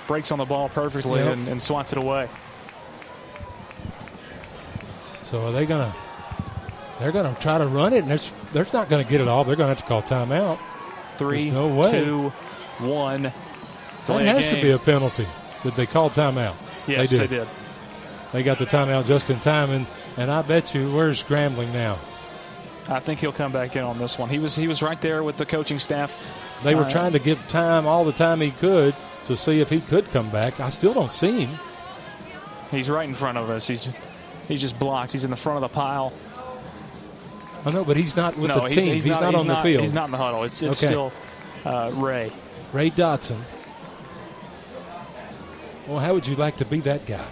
[0.08, 1.34] Breaks on the ball perfectly Yep.
[1.34, 2.27] and, and swats it away.
[5.24, 5.95] So are they going to?
[7.00, 8.18] They're going to try to run it, and they're,
[8.51, 9.43] they're not going to get it all.
[9.43, 10.59] They're going to have to call timeout.
[11.18, 11.92] Three, There's no way.
[11.92, 12.34] two,
[12.80, 13.32] one.
[14.08, 15.27] That has to be a penalty.
[15.64, 16.56] Did they call timeout?
[16.88, 17.30] Yes, they they did.
[17.41, 17.48] did.
[18.32, 19.85] They got the timeout just in time, and,
[20.17, 21.98] and I bet you, where's Grambling now?
[22.88, 24.30] I think he'll come back in on this one.
[24.30, 26.16] He was he was right there with the coaching staff.
[26.64, 28.95] They were Uh, trying to give time all the time he could
[29.27, 30.59] to see if he could come back.
[30.59, 31.59] I still don't see him.
[32.72, 33.67] He's right in front of us.
[33.67, 33.98] He's just,
[34.48, 35.11] he's just blocked.
[35.11, 36.14] He's in the front of the pile.
[37.66, 38.93] I know, but he's not with no, the he's, team.
[38.93, 39.82] He's, He's, not, he's on the field.
[39.82, 40.43] He's not in the huddle.
[40.45, 40.88] It's, it's Okay.
[40.88, 41.11] still
[41.66, 42.32] uh, Ray.
[42.73, 43.39] Ray Dotson.
[45.88, 47.25] Well, how would you like to be that guy?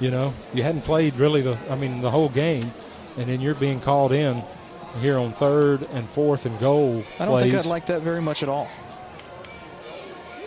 [0.00, 2.70] You know, you hadn't played really the, I mean, the whole game,
[3.16, 4.42] and then you're being called in
[5.00, 7.52] here on third and fourth and goal I don't plays.
[7.52, 8.68] think I'd like that very much at all.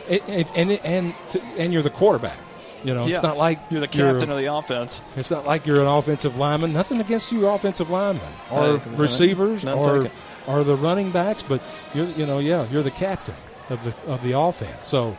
[0.10, 1.14] It- it- and and
[1.58, 2.38] and you're the quarterback.
[2.84, 3.16] You know, Yeah.
[3.16, 5.02] it's not like You're the captain of the offense.
[5.18, 6.72] It's not like you're an offensive lineman.
[6.72, 10.10] Nothing against you, offensive linemen or Hey, receivers or
[10.46, 11.42] or the running backs.
[11.42, 11.62] But
[11.94, 13.34] you're, you know, yeah, you're the captain
[13.70, 14.86] of the of the offense.
[14.86, 15.18] So,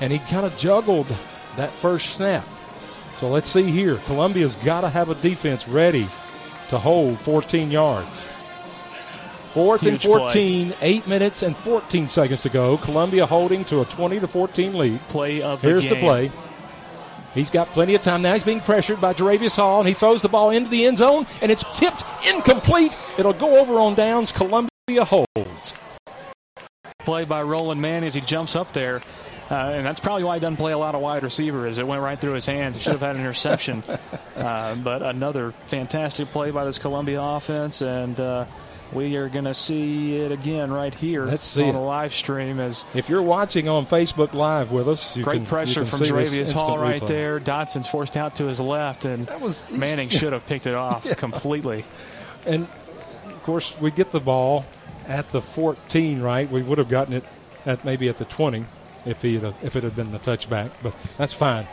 [0.00, 1.08] and he kind of juggled
[1.56, 2.46] that first snap.
[3.16, 3.96] So let's see here.
[4.06, 6.06] Columbia's got to have a defense ready
[6.68, 8.24] to hold 14 yards.
[9.54, 10.18] Fourth and Huge play.
[10.18, 12.76] 14, eight minutes and 14 seconds to go.
[12.76, 15.00] Columbia holding to a 20 to 14 lead.
[15.08, 16.30] Play of the Here's the play.
[17.32, 18.34] He's got plenty of time now.
[18.34, 21.26] He's being pressured by Jaravius Hall, and he throws the ball into the end zone,
[21.40, 22.98] and it's tipped incomplete.
[23.18, 24.30] It'll go over on downs.
[24.30, 24.70] Columbia
[25.04, 25.74] holds.
[27.06, 29.00] Play by Roland Manning as he jumps up there.
[29.48, 31.86] Uh, and that's probably why he doesn't play a lot of wide receiver, as it
[31.86, 32.76] went right through his hands.
[32.76, 33.84] He should have had an interception.
[34.36, 38.44] uh, but another fantastic play by this Columbia offense, and uh,
[38.92, 41.72] we are going to see it again right here Let's see on it.
[41.74, 42.58] the live stream.
[42.58, 46.52] As If you're watching on Facebook Live with us, you great can, pressure from Jaravius
[46.52, 47.06] Hall right replay.
[47.06, 47.38] there.
[47.38, 49.28] Dotson's forced out to his left, and
[49.70, 51.84] Manning should have picked it off completely.
[52.44, 52.64] And
[53.26, 54.64] of course, we get the ball
[55.06, 56.50] at the 14, right?
[56.50, 57.24] We would have gotten it
[57.64, 58.64] at maybe at the 20
[59.04, 61.66] if he if it had been the touchback, but that's fine.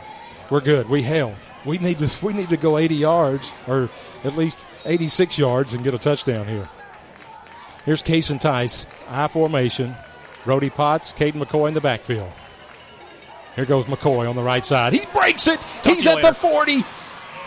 [0.50, 0.88] We're good.
[0.88, 1.34] We held.
[1.64, 3.88] We need to we need to go 80 yards or
[4.22, 6.68] at least 86 yards and get a touchdown here.
[7.84, 9.94] Here's Cason Tice, I formation.
[10.44, 12.30] Brody Potts, Caden McCoy in the backfield.
[13.56, 14.92] Here goes McCoy on the right side.
[14.92, 15.62] He breaks it.
[15.84, 16.82] He's at the 40.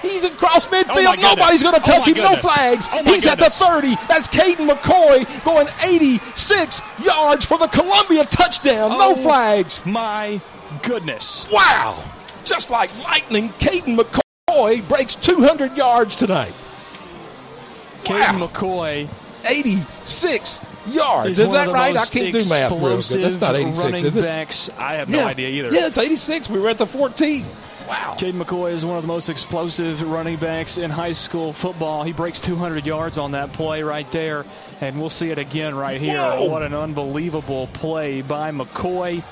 [0.02, 1.16] He's across oh midfield.
[1.18, 1.36] Oh.
[1.36, 2.24] Nobody's going to Oh, touch my him.
[2.24, 2.88] No flags.
[2.92, 3.96] Oh, He's at the 30.
[4.08, 8.92] That's Caden McCoy going 86 yards for the Columbia touchdown.
[8.92, 9.86] No Oh, flags.
[9.86, 10.40] My
[10.84, 11.46] goodness.
[11.52, 12.04] Wow.
[12.46, 16.54] Just like lightning, Caden McCoy breaks 200 yards tonight.
[18.04, 19.08] Caden McCoy.
[19.50, 20.60] 86
[20.90, 21.40] yards.
[21.40, 21.96] Is that right?
[21.96, 23.24] I can't do math real good.
[23.24, 24.22] That's not 86, is it?
[24.22, 24.70] Backs.
[24.78, 25.72] I have no idea either.
[25.74, 26.50] Yeah, it's 86.
[26.50, 27.46] We were at the 14.
[27.88, 28.16] Wow.
[28.18, 32.04] Caden McCoy is one of the most explosive running backs in high school football.
[32.04, 34.46] He breaks 200 yards on that play right there,
[34.82, 36.18] and we'll see it again right here.
[36.18, 36.50] Whoa.
[36.50, 39.24] What an unbelievable play by McCoy.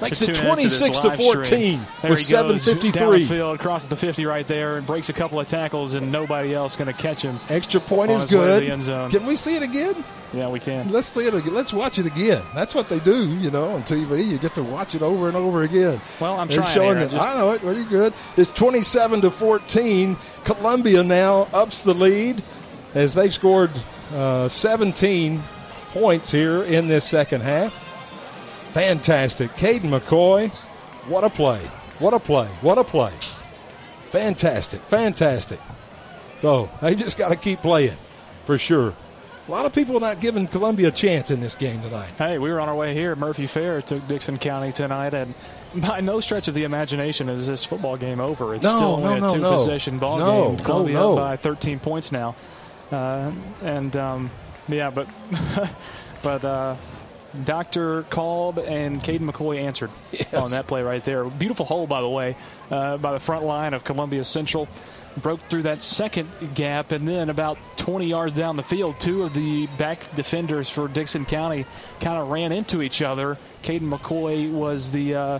[0.00, 2.92] Makes it tune into this 26 to 14 There with he goes, 7:53.
[3.26, 6.76] Downfield, crosses the 50 right there, and breaks a couple of tackles, and nobody else
[6.76, 7.40] going to catch him.
[7.48, 8.62] Extra point is his way to good.
[8.62, 9.10] the end zone.
[9.10, 9.96] Can we see it again?
[10.32, 10.92] Yeah, we can.
[10.92, 11.54] Let's see it again.
[11.54, 12.42] Let's watch it again.
[12.54, 14.24] That's what they do, you know, on TV.
[14.30, 16.00] You get to watch it over and over again.
[16.20, 17.08] Well, I'm trying showing here.
[17.08, 17.62] just- I know it.
[17.62, 18.12] Very good.
[18.36, 20.16] It's 27 to 14.
[20.44, 22.42] Columbia now ups the lead
[22.94, 23.70] as they've scored
[24.14, 25.42] uh, 17
[25.92, 27.87] points here in this second half.
[28.72, 29.50] Fantastic.
[29.52, 30.54] Caden McCoy,
[31.08, 31.58] what a play.
[31.98, 32.46] What a play.
[32.60, 33.12] What a play.
[34.10, 34.80] Fantastic.
[34.82, 35.60] Fantastic.
[36.38, 37.96] So they just got to keep playing
[38.46, 38.94] for sure.
[39.46, 42.10] A lot of people not giving Columbia a chance in this game tonight.
[42.18, 43.16] Hey, we were on our way here.
[43.16, 45.34] Murphy Fair took Dickson County tonight, and
[45.74, 48.54] by no stretch of the imagination is this football game over.
[48.54, 49.50] It's No, still no, a two no.
[49.56, 50.64] possession ball No, game.
[50.64, 51.12] Columbia no.
[51.12, 52.36] up by 13 points now,
[52.92, 53.32] uh,
[53.62, 54.30] and um,
[54.68, 55.08] yeah, but
[56.22, 56.76] but uh,
[57.44, 59.90] Doctor called and Caden McCoy answered
[60.34, 61.24] on that play right there.
[61.24, 62.36] Beautiful hole, by the way,
[62.70, 64.68] uh, by the front line of Columbia Central.
[65.20, 69.34] Broke through that second gap, and then about 20 yards down the field, two of
[69.34, 71.66] the back defenders for Dickson County
[72.00, 73.36] kind of ran into each other.
[73.62, 75.38] Caden McCoy was the uh,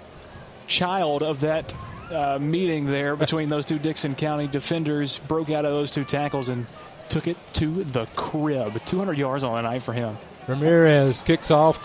[0.66, 1.72] child of that
[2.10, 5.18] uh, meeting there between those two Dickson County defenders.
[5.28, 6.66] Broke out of those two tackles and
[7.08, 8.84] took it to the crib.
[8.84, 10.16] 200 yards on the night for him.
[10.48, 11.78] Ramirez kicks off.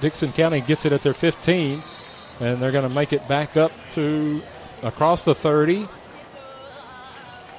[0.00, 1.82] Dickson County gets it at their 15,
[2.40, 4.42] and they're going to make it back up to
[4.82, 5.88] across the 30.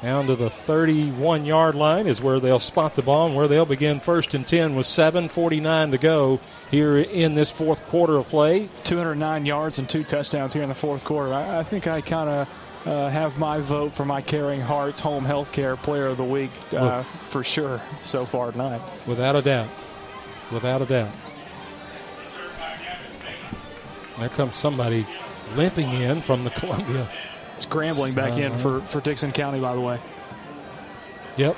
[0.03, 3.65] Down to the 31 yard line is where they'll spot the ball and where they'll
[3.65, 8.67] begin first and 10 with 7.49 to go here in this fourth quarter of play.
[8.83, 11.33] 209 yards and two touchdowns here in the fourth quarter.
[11.33, 12.49] I, I think I kind of
[12.85, 17.03] uh, have my vote for my Caring Hearts Home Healthcare Player of the Week uh,
[17.29, 18.81] for sure so far tonight.
[19.07, 19.69] Without a doubt.
[20.53, 21.09] Without a doubt.
[24.19, 25.07] There comes somebody
[25.55, 27.09] limping in from the Columbia.
[27.59, 28.87] Scrambling back in for, uh-huh.
[28.87, 29.99] for Dickson County, by the way.
[31.37, 31.57] Yep,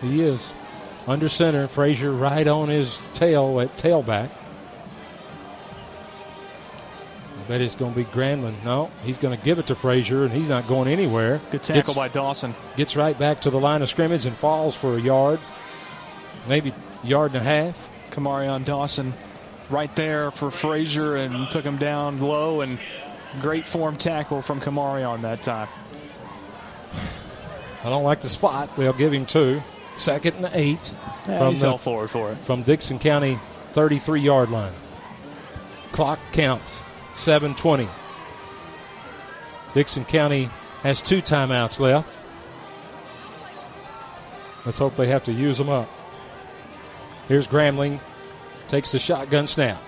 [0.00, 0.50] he is.
[1.06, 4.30] Under center, Frazier right on his tail at tailback.
[7.36, 8.54] I bet it's going to be Gramling.
[8.64, 11.42] No, he's going to give it to Frazier, and he's not going anywhere.
[11.50, 12.54] Good tackle Gets- by Dawson.
[12.76, 15.40] Gets right back to the line of scrimmage and falls for a yard,
[16.48, 16.72] maybe
[17.02, 17.90] yard and a half.
[18.14, 19.12] Kamarion Dawson
[19.70, 22.78] right there for Frazier and took him down low and
[23.40, 25.68] great form tackle from Kamarion that time.
[27.84, 28.74] I don't like the spot.
[28.76, 29.62] They'll give him two.
[29.96, 30.92] Second and eight
[31.28, 32.36] Yeah, he fell forward for it.
[32.38, 33.38] from Dickson County
[33.72, 34.72] 33 yard line.
[35.92, 36.80] Clock counts
[37.14, 37.88] 720.
[39.74, 40.50] Dickson County
[40.82, 42.08] has two timeouts left.
[44.66, 45.88] Let's hope they have to use them up.
[47.28, 48.00] Here's Gramling,
[48.68, 49.78] takes the shotgun snap,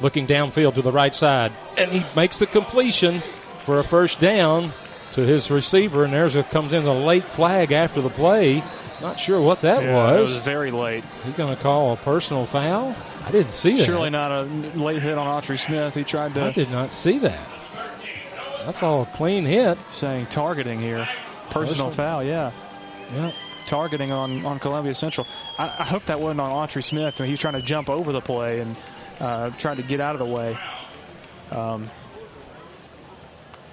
[0.00, 3.20] looking downfield to the right side, and he makes the completion
[3.64, 4.72] for a first down
[5.12, 6.04] to his receiver.
[6.04, 8.62] And there's a comes in a late flag after the play.
[9.02, 10.34] Not sure what that Yeah, it was.
[10.34, 11.04] was very late.
[11.24, 12.94] He's going to call a personal foul.
[13.26, 13.84] I didn't see that.
[13.84, 14.42] Surely not a
[14.78, 15.94] late hit on Autry Smith.
[15.94, 16.44] He tried to.
[16.44, 17.48] I did not see that.
[18.64, 19.78] That's all a clean hit.
[19.92, 21.08] Saying targeting here.
[21.50, 21.90] Personal, Personal.
[21.90, 22.50] foul, yeah.
[23.14, 23.32] Yeah.
[23.70, 25.28] Targeting on, on Columbia Central.
[25.56, 27.14] I, I hope that wasn't on Autry Smith.
[27.18, 28.76] I mean, he was trying to jump over the play and
[29.20, 30.58] uh, trying to get out of the way.
[31.52, 31.88] Um,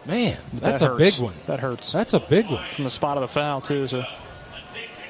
[0.06, 1.34] Man, that that's a big one.
[1.48, 1.92] That hurts.
[1.92, 2.64] That's a big one.
[2.76, 3.88] From the spot of the foul, too.
[3.88, 4.04] So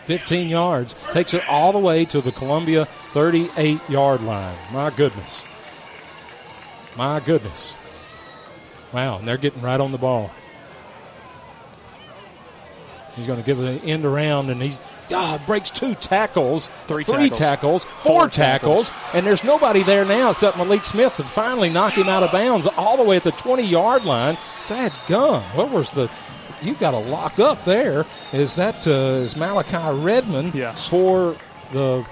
[0.06, 0.94] 15 yards.
[1.12, 4.56] Takes it all the way to the Columbia 38 yard line.
[4.72, 5.44] My goodness.
[6.96, 7.74] My goodness.
[8.94, 10.32] Wow, and they're getting right on the ball.
[13.18, 14.80] He's going to give it an end around, and he's
[15.10, 17.84] God breaks two tackles, Three tackles, tackles.
[17.86, 18.90] four, Four tackles.
[18.90, 19.14] tackles.
[19.16, 22.68] and there's nobody there now except Malik Smith to finally knock him out of bounds
[22.78, 24.38] all the way at the 20 yard line.
[24.68, 26.10] Dad gum, what was the?
[26.62, 28.06] You've got to lock up there.
[28.34, 28.92] Is that uh,
[29.24, 30.88] is Malachi Redmond Yes.
[30.88, 31.36] for
[31.72, 32.06] the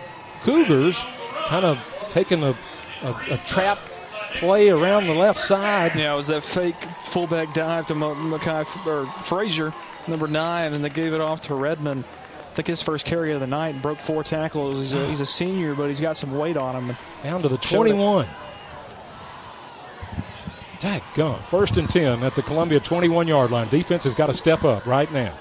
[0.43, 1.03] Cougars?
[1.45, 1.77] Kind of
[2.11, 2.55] taking a,
[3.03, 3.77] a, a trap
[4.35, 5.95] play around the left side.
[5.95, 6.75] Yeah, it was that fake
[7.07, 9.73] fullback dive to Makai or Frazier,
[10.07, 12.03] number nine, and they gave it off to Redmond.
[12.39, 14.77] I think his first carry of the night broke four tackles.
[14.77, 16.95] He's a, he's a senior, but he's got some weight on him.
[17.21, 18.27] Down to the 21.
[20.79, 21.39] Tag gum.
[21.47, 23.67] First and 10 at the Columbia 21 yard line.
[23.69, 25.33] Defense has got to step up right now.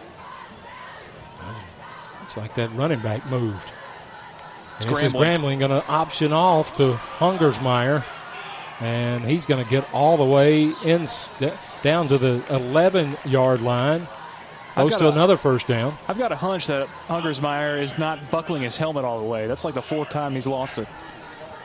[2.21, 3.71] Looks like that running back moved.
[4.81, 8.03] And this is Gramling going to option off to Hungersmeyer.
[8.81, 11.07] And he's going to get all the way in
[11.83, 14.09] down to the 11 yard line.
[14.75, 15.95] Close to a, another first down.
[16.09, 19.47] I've got a hunch that Hungersmeyer is not buckling his helmet all the way.
[19.47, 20.89] That's like the fourth time he's lost it.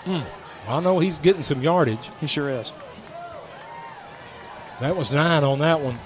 [0.05, 0.23] Mm.
[0.67, 2.11] I know he's getting some yardage.
[2.21, 2.71] He sure is.
[4.79, 5.97] That was nine on that one.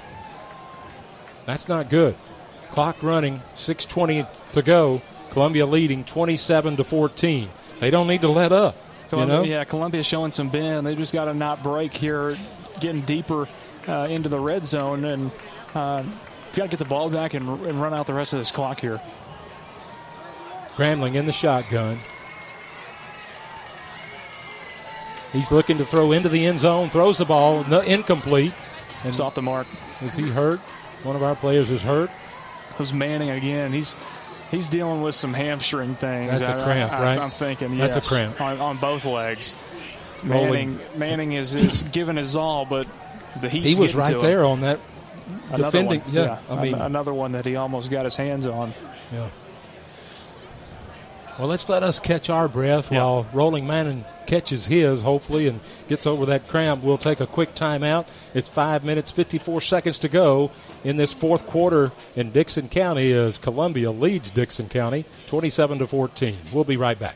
[1.46, 2.16] That's not good.
[2.72, 5.02] Clock running, 6:20 to go.
[5.32, 7.50] Columbia leading 27 to 14.
[7.80, 8.76] They don't need to let up.
[9.10, 9.50] Columbia, you know?
[9.50, 10.88] Yeah, Columbia showing some bend.
[10.88, 12.38] They just got to not break here,
[12.80, 13.48] getting deeper
[13.88, 15.32] uh, into the red zone, and
[15.76, 16.04] uh,
[16.56, 18.80] got to get the ball back and, and run out the rest of this clock
[18.80, 19.02] here.
[20.76, 22.00] Gramling in the shotgun.
[25.32, 28.54] He's looking to throw into the end zone, throws the ball, no, incomplete.
[29.00, 29.68] And it's off the mark.
[30.02, 30.60] Is he hurt?
[31.02, 32.12] One of our players is hurt.
[32.70, 33.74] It was Manning again.
[33.74, 33.96] He's
[34.52, 36.40] he's dealing with some hamstring things.
[36.40, 37.18] That's a cramp, I, right?
[37.18, 38.40] I'm thinking, That's yes, a cramp.
[38.40, 39.56] On, on both legs.
[40.24, 42.88] Manning, Manning is, is giving his all, but
[43.42, 43.64] the heat.
[43.64, 44.80] He was right there on that
[45.48, 46.02] another defending.
[46.02, 46.14] One.
[46.14, 48.74] Yeah, I mean another one that he almost got his hands on.
[49.12, 49.30] Yeah.
[51.40, 53.00] Well, let's let us catch our breath yeah.
[53.00, 56.84] while Roland Manning catches his, hopefully, and gets over that cramp.
[56.84, 58.06] We'll take a quick timeout.
[58.36, 60.52] It's five minutes, 54 seconds to go
[60.84, 66.38] in this fourth quarter in Dickson County as Columbia leads Dickson County 27 to 14.
[66.53, 67.16] We'll be right back.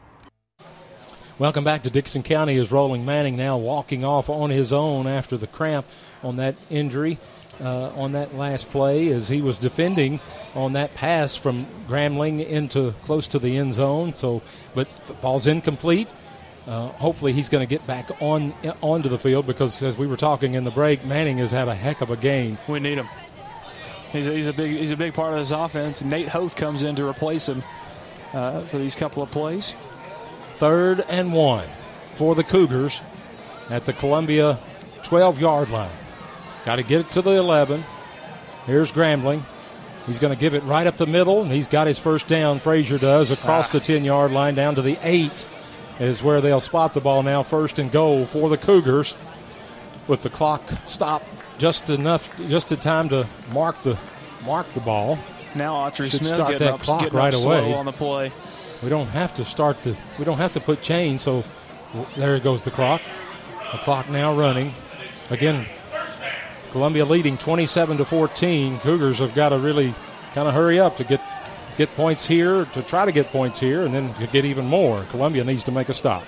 [1.41, 5.37] Welcome back to Dickson County as Roland Manning now walking off on his own after
[5.37, 5.87] the cramp
[6.21, 7.17] on that injury
[7.59, 10.19] uh, on that last play as he was defending
[10.53, 14.13] on that pass from Gramling into close to the end zone.
[14.13, 14.43] So,
[14.75, 14.87] but
[15.19, 16.07] ball's incomplete.
[16.67, 18.53] Uh, hopefully, he's going to get back on
[18.83, 21.73] onto the field because, as we were talking in the break, Manning has had a
[21.73, 22.59] heck of a game.
[22.67, 23.09] We need him.
[24.11, 26.03] He's a, he's a big he's a big part of this offense.
[26.03, 27.63] Nate Hoth comes in to replace him
[28.31, 29.73] uh, for these couple of plays.
[30.61, 31.67] Third and one
[32.13, 33.01] for the Cougars
[33.71, 34.59] at the Columbia
[35.01, 35.89] 12 yard line.
[36.65, 37.83] Got to get it to the 11.
[38.67, 39.41] Here's Gramling.
[40.05, 42.59] He's going to give it right up the middle, and he's got his first down.
[42.59, 43.79] Frazier does across ah.
[43.79, 45.47] the 10 yard line down to the 8
[45.99, 47.41] is where they'll spot the ball now.
[47.41, 49.15] First and goal for the Cougars
[50.07, 51.25] with the clock stopped
[51.57, 53.97] just enough, just in time to mark the
[54.45, 55.17] mark the ball.
[55.55, 58.31] Now Autry Should Smith start getting that up, clock getting right away on the play.
[58.83, 59.95] We don't have to start the.
[60.17, 61.21] We don't have to put chains.
[61.21, 61.43] So
[62.17, 63.01] there goes the clock.
[63.71, 64.73] The clock now running.
[65.29, 65.65] Again,
[66.71, 68.79] Columbia leading 27 to 14.
[68.79, 69.93] Cougars have got to really
[70.33, 71.21] kind of hurry up to get
[71.77, 75.03] get points here, to try to get points here, and then to get even more.
[75.05, 76.23] Columbia needs to make a stop.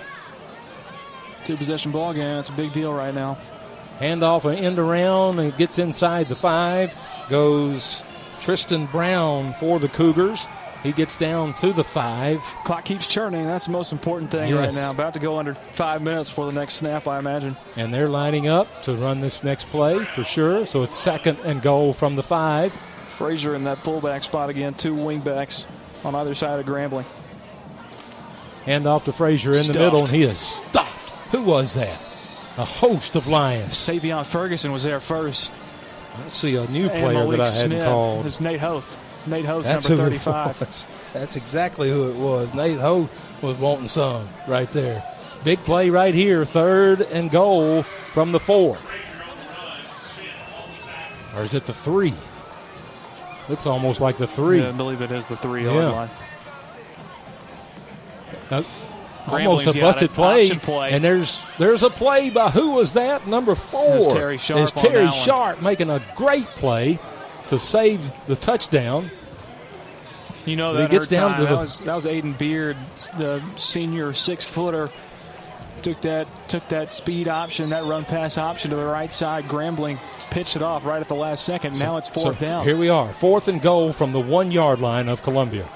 [1.45, 2.39] Two possession ball game.
[2.39, 3.37] It's a big deal right now.
[3.99, 6.93] Handoff an end around and gets inside the five.
[7.29, 8.03] Goes
[8.41, 10.47] Tristan Brown for the Cougars.
[10.83, 12.39] He gets down to the five.
[12.65, 13.45] Clock keeps churning.
[13.45, 14.57] That's the most important thing Yes.
[14.59, 14.91] right now.
[14.91, 17.55] About to go under five minutes for the next snap, I imagine.
[17.77, 20.65] And they're lining up to run this next play for sure.
[20.65, 22.73] So it's second and goal from the five.
[23.17, 24.73] Frazier in that fullback spot again.
[24.73, 25.65] Two wingbacks
[26.03, 27.05] on either side of Gramling.
[28.65, 30.89] Hand off to Frazier in the middle, and he is stopped.
[31.31, 31.99] Who was that?
[32.57, 33.73] A host of Lions.
[33.73, 35.51] Savion Ferguson was there first.
[36.23, 38.25] I see a new player that I hadn't Smith called.
[38.25, 38.97] is Nate Hoth.
[39.25, 40.59] Nate Hoth, That's number 35.
[41.13, 42.53] That's exactly who it was.
[42.53, 45.03] Nate Hoth was wanting some right there.
[45.43, 48.77] Big play right here, third and goal from the four.
[51.35, 52.13] Or is it the three?
[53.49, 54.61] Looks almost like the three.
[54.61, 55.71] Yeah, I believe it is the three Yeah.
[55.89, 56.09] line.
[58.51, 58.63] Uh,
[59.27, 60.49] almost a busted play.
[60.51, 60.91] play.
[60.91, 63.25] And there's there's a play by who was that?
[63.27, 64.11] Number four.
[64.11, 65.23] Terry Sharp Is on Terry that one.
[65.23, 66.99] Sharp making a great play
[67.57, 69.09] to save the touchdown.
[70.45, 71.39] You know But he that gets down time.
[71.39, 72.75] to that the- was that was Aiden Beard,
[73.17, 74.89] the senior six footer.
[75.81, 79.45] Took that took that speed option, that run pass option to the right side.
[79.49, 79.97] Gramling
[80.31, 81.77] pitched it off right at the last second.
[81.79, 82.63] now it's fourth So down.
[82.63, 85.67] Here we are, fourth and goal from the one yard line of Columbia.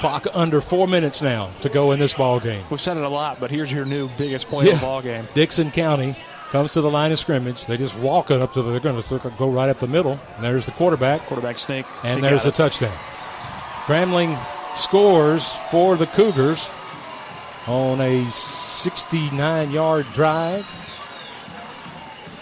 [0.00, 2.62] Clock under four minutes now to go in this ball game.
[2.70, 5.26] We've said it a lot, but here's your new biggest play of the ball game.
[5.34, 6.14] Dickson County
[6.50, 7.66] comes to the line of scrimmage.
[7.66, 8.70] They just walk it up to the.
[8.70, 10.18] They're going to go right up the middle.
[10.36, 11.22] And there's the quarterback.
[11.22, 11.86] Quarterback snake.
[12.04, 12.96] And He there's a touchdown.
[13.86, 14.38] Gramling
[14.76, 16.70] scores for the Cougars
[17.66, 20.64] on a 69 yard drive.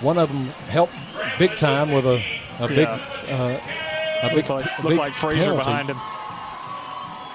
[0.01, 0.93] One of them helped
[1.39, 2.23] big time with a,
[2.61, 2.79] a big.
[2.79, 3.01] Yeah.
[3.29, 3.61] Uh,
[4.23, 5.65] a big, Looked like, looked big like Frazier penalty.
[5.65, 5.97] behind him.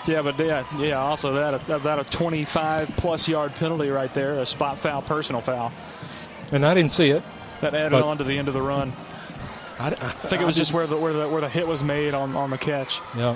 [0.07, 0.99] Yeah, but yeah, yeah.
[0.99, 5.71] Also, that that a 25 plus yard penalty right there, a spot foul, personal foul.
[6.51, 7.23] And I didn't see it.
[7.61, 8.93] That added But- on to the end of the run.
[9.79, 12.13] I, I think it was just where the where the where the hit was made
[12.13, 12.99] on, on the catch.
[13.17, 13.35] Yeah.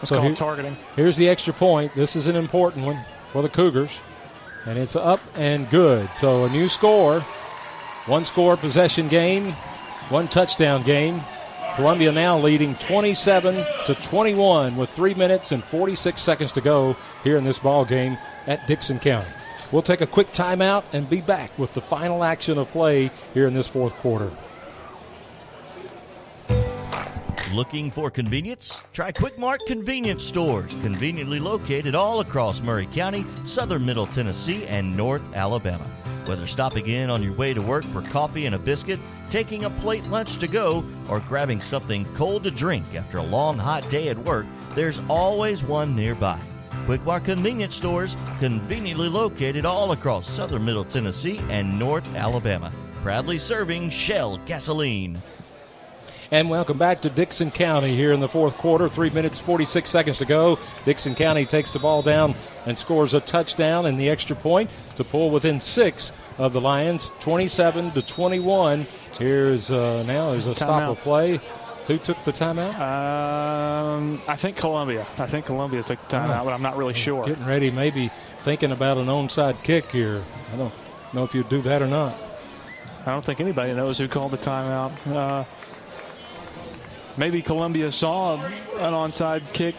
[0.00, 0.76] It's So called here- targeting.
[0.96, 1.94] Here's the extra point.
[1.94, 2.98] This is an important one
[3.32, 4.00] for the Cougars.
[4.66, 6.08] And it's up and good.
[6.16, 7.20] So a new score.
[8.06, 9.52] One score possession game,
[10.10, 11.20] one touchdown game.
[11.76, 17.36] Columbia now leading 27 to 21 with 3 minutes and 46 seconds to go here
[17.38, 19.28] in this ball game at Dickson County.
[19.74, 23.48] We'll take a quick timeout and be back with the final action of play here
[23.48, 24.30] in this fourth quarter.
[27.52, 28.80] Looking for convenience?
[28.92, 34.96] Try Quick Mart convenience stores, conveniently located all across Maury County, southern Middle Tennessee, and
[34.96, 35.90] North Alabama.
[36.26, 39.70] Whether stopping in on your way to work for coffee and a biscuit, taking a
[39.70, 44.06] plate lunch to go, or grabbing something cold to drink after a long hot day
[44.06, 44.46] at work,
[44.76, 46.38] there's always one nearby.
[46.86, 52.70] Quick Mart convenience stores, conveniently located all across southern Middle Tennessee and North Alabama.
[53.02, 55.18] Proudly serving Shell gasoline.
[56.30, 58.90] And welcome back to Dickson County here in the fourth quarter.
[58.90, 60.58] Three minutes, 46 seconds to go.
[60.84, 62.34] Dickson County takes the ball down
[62.66, 67.10] and scores a touchdown and the extra point to pull within six of the Lions,
[67.20, 68.86] 27 to 21.
[69.18, 70.90] Here's uh, now there's a stop Timeout.
[70.90, 71.40] of play.
[71.86, 72.74] Who took the timeout?
[72.80, 75.06] Um, I think Columbia.
[75.18, 76.44] I think Columbia took the timeout, Oh.
[76.46, 77.26] but I'm not really sure.
[77.26, 78.08] Getting ready, maybe
[78.42, 80.22] thinking about an onside kick here.
[80.52, 80.72] I don't
[81.12, 82.14] know if you'd do that or not.
[83.06, 84.92] I don't think anybody knows who called the timeout.
[85.06, 85.44] Uh,
[87.18, 89.74] maybe Columbia saw an onside kick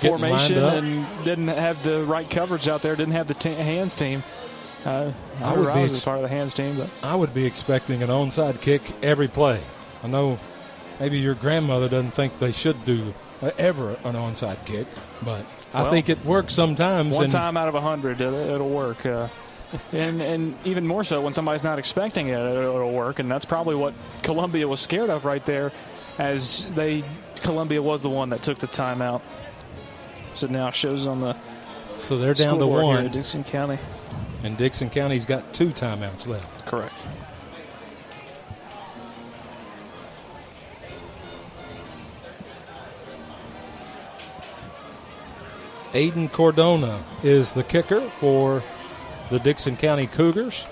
[0.00, 2.96] Getting formation and didn't have the right coverage out there.
[2.96, 4.22] Didn't have the t- hands team.
[4.86, 7.44] Uh, I I, would be ex- part of the hands team, but I would be
[7.44, 9.60] expecting an onside kick every play.
[10.02, 10.38] I know
[11.00, 13.12] maybe your grandmother doesn't think they should do
[13.58, 14.86] ever an onside kick,
[15.24, 17.16] but I Well, think it works sometimes.
[17.16, 19.04] one time out of a hundred, it'll, work.
[19.06, 19.28] Uh,
[19.92, 23.18] and and even more so when somebody's not expecting it, it'll work.
[23.18, 25.72] And that's probably what Columbia was scared of right there,
[26.18, 27.02] as they
[27.42, 29.22] Columbia was the one that took the timeout.
[30.34, 31.36] So now it shows on the
[31.98, 33.08] So they're down to one.
[33.08, 33.78] Dickson County.
[34.42, 36.66] And Dickson County's got two timeouts left.
[36.66, 36.94] Correct.
[45.92, 48.62] Aiden Cordona is the kicker for
[49.28, 50.64] the Dickson County Cougars.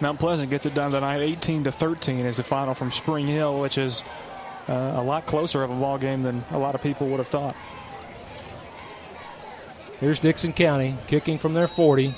[0.00, 3.60] Mount Pleasant gets it done tonight, 18 to 13 is the final from Spring Hill,
[3.60, 4.04] which is
[4.68, 7.28] uh, a lot closer of a ball game than a lot of people would have
[7.28, 7.56] thought.
[9.98, 12.14] Here's Dickson County kicking from their 40.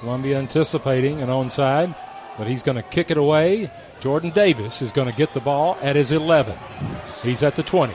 [0.00, 1.96] Columbia anticipating an onside,
[2.36, 3.70] but he's going to kick it away.
[3.98, 6.56] Jordan Davis is going to get the ball at his 11.
[7.22, 7.94] He's at the 20.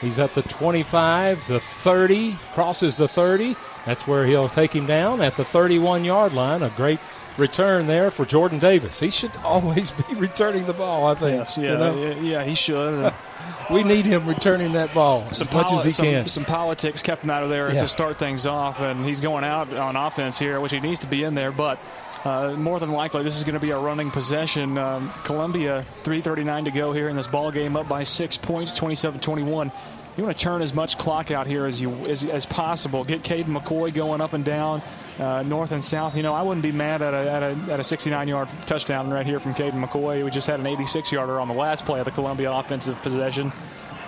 [0.00, 3.54] He's at the 25, the 30, crosses the 30.
[3.84, 6.62] That's where he'll take him down at the 31 yard line.
[6.62, 6.98] A great
[7.36, 9.00] return there for Jordan Davis.
[9.00, 11.38] He should always be returning the ball, I think.
[11.38, 11.96] Yes, yeah, you know?
[12.02, 13.12] yeah, yeah, he should.
[13.70, 16.28] we need him returning that ball some as much poli- as he some, can.
[16.28, 17.82] Some politics kept him out of there Yeah.
[17.82, 21.06] to start things off, and he's going out on offense here, which he needs to
[21.08, 21.52] be in there.
[21.52, 21.78] But
[22.24, 24.76] uh, more than likely, this is going to be a running possession.
[24.76, 29.72] Um, Columbia, 3:39 to go here in this ball game, up by six points, 27-21.
[30.16, 33.04] You want to turn as much clock out here as you as, as possible.
[33.04, 34.82] Get Caden McCoy going up and down,
[35.18, 36.14] uh, north and south.
[36.14, 39.24] You know, I wouldn't be mad at a, at a, at a 69-yard touchdown right
[39.24, 40.22] here from Caden McCoy.
[40.22, 43.50] We just had an 86-yarder on the last play of the Columbia offensive possession.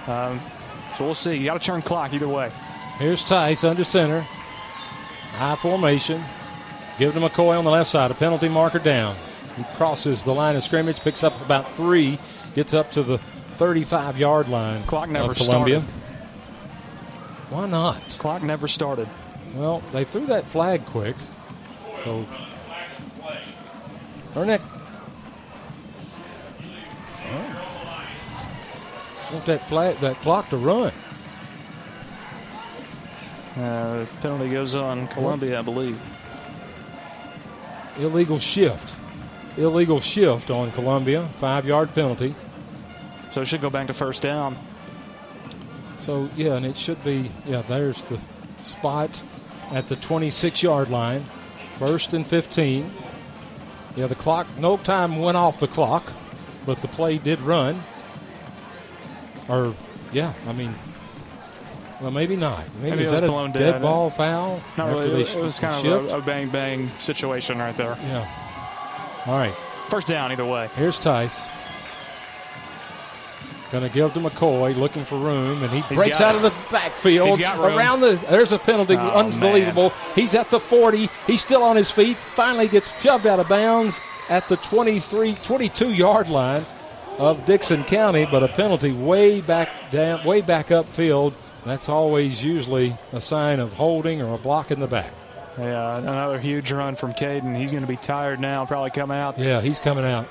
[0.07, 0.39] Um,
[0.99, 1.37] so we'll see.
[1.37, 2.51] You got to turn clock either way.
[2.99, 4.21] Here's Tice under center.
[4.21, 6.21] High formation.
[7.03, 8.13] Give to McCoy on the left side.
[8.13, 9.17] A penalty marker down.
[9.57, 12.17] He crosses the line of scrimmage, picks up about three,
[12.55, 14.85] gets up to the 35 yard line.
[14.85, 15.81] Clock never Columbia.
[15.81, 15.95] started.
[17.51, 18.09] Why not?
[18.21, 19.09] Clock never started.
[19.57, 21.17] Well, they threw that flag quick.
[22.05, 22.25] So
[24.37, 24.61] Erneck.
[29.33, 30.93] Want that flag, that clock to run.
[33.57, 36.01] Uh, penalty goes on Columbia, I believe.
[37.99, 38.97] Illegal shift.
[39.57, 41.29] Illegal shift on Columbia.
[41.39, 42.35] Five yard penalty.
[43.33, 44.57] So it should go back to first down.
[46.01, 48.19] So, yeah, and it should be, yeah, there's the
[48.63, 49.23] spot
[49.71, 51.25] at the 26 yard line.
[51.79, 52.91] First and 15.
[53.95, 56.13] Yeah, the clock, no time went off the clock,
[56.65, 57.83] but the play did run.
[59.49, 59.75] Or,
[60.13, 60.75] yeah, I mean,
[62.03, 62.65] well, maybe not.
[62.79, 63.75] Maybe, Maybe is it was that a dead dead.
[63.77, 64.61] Uh, ball foul?
[64.77, 65.23] Not really.
[65.23, 66.07] It, was kind shift?
[66.07, 67.97] of a, a bang bang situation right there.
[68.03, 69.23] Yeah.
[69.27, 69.55] All right.
[69.89, 70.69] First down either way.
[70.77, 71.47] Here's Tice.
[73.71, 76.37] Going to give to McCoy, looking for room, and he He's breaks out it.
[76.37, 77.31] of the backfield.
[77.31, 77.79] He's got room.
[77.79, 79.95] Around the, there's a penalty, Oh, unbelievable.
[80.15, 81.09] He's at the 40.
[81.27, 82.19] He's still on his feet.
[82.19, 86.67] Finally gets shoved out of bounds at the 23, 22 yard line
[87.19, 91.33] of Dickson County, but a penalty way back down, way back upfield.
[91.65, 95.11] That's always usually a sign of holding or a block in the back.
[95.59, 97.57] Yeah, another huge run from Caden.
[97.57, 99.39] He's going to be tired now, probably come out.
[99.39, 100.27] Yeah, he's coming out.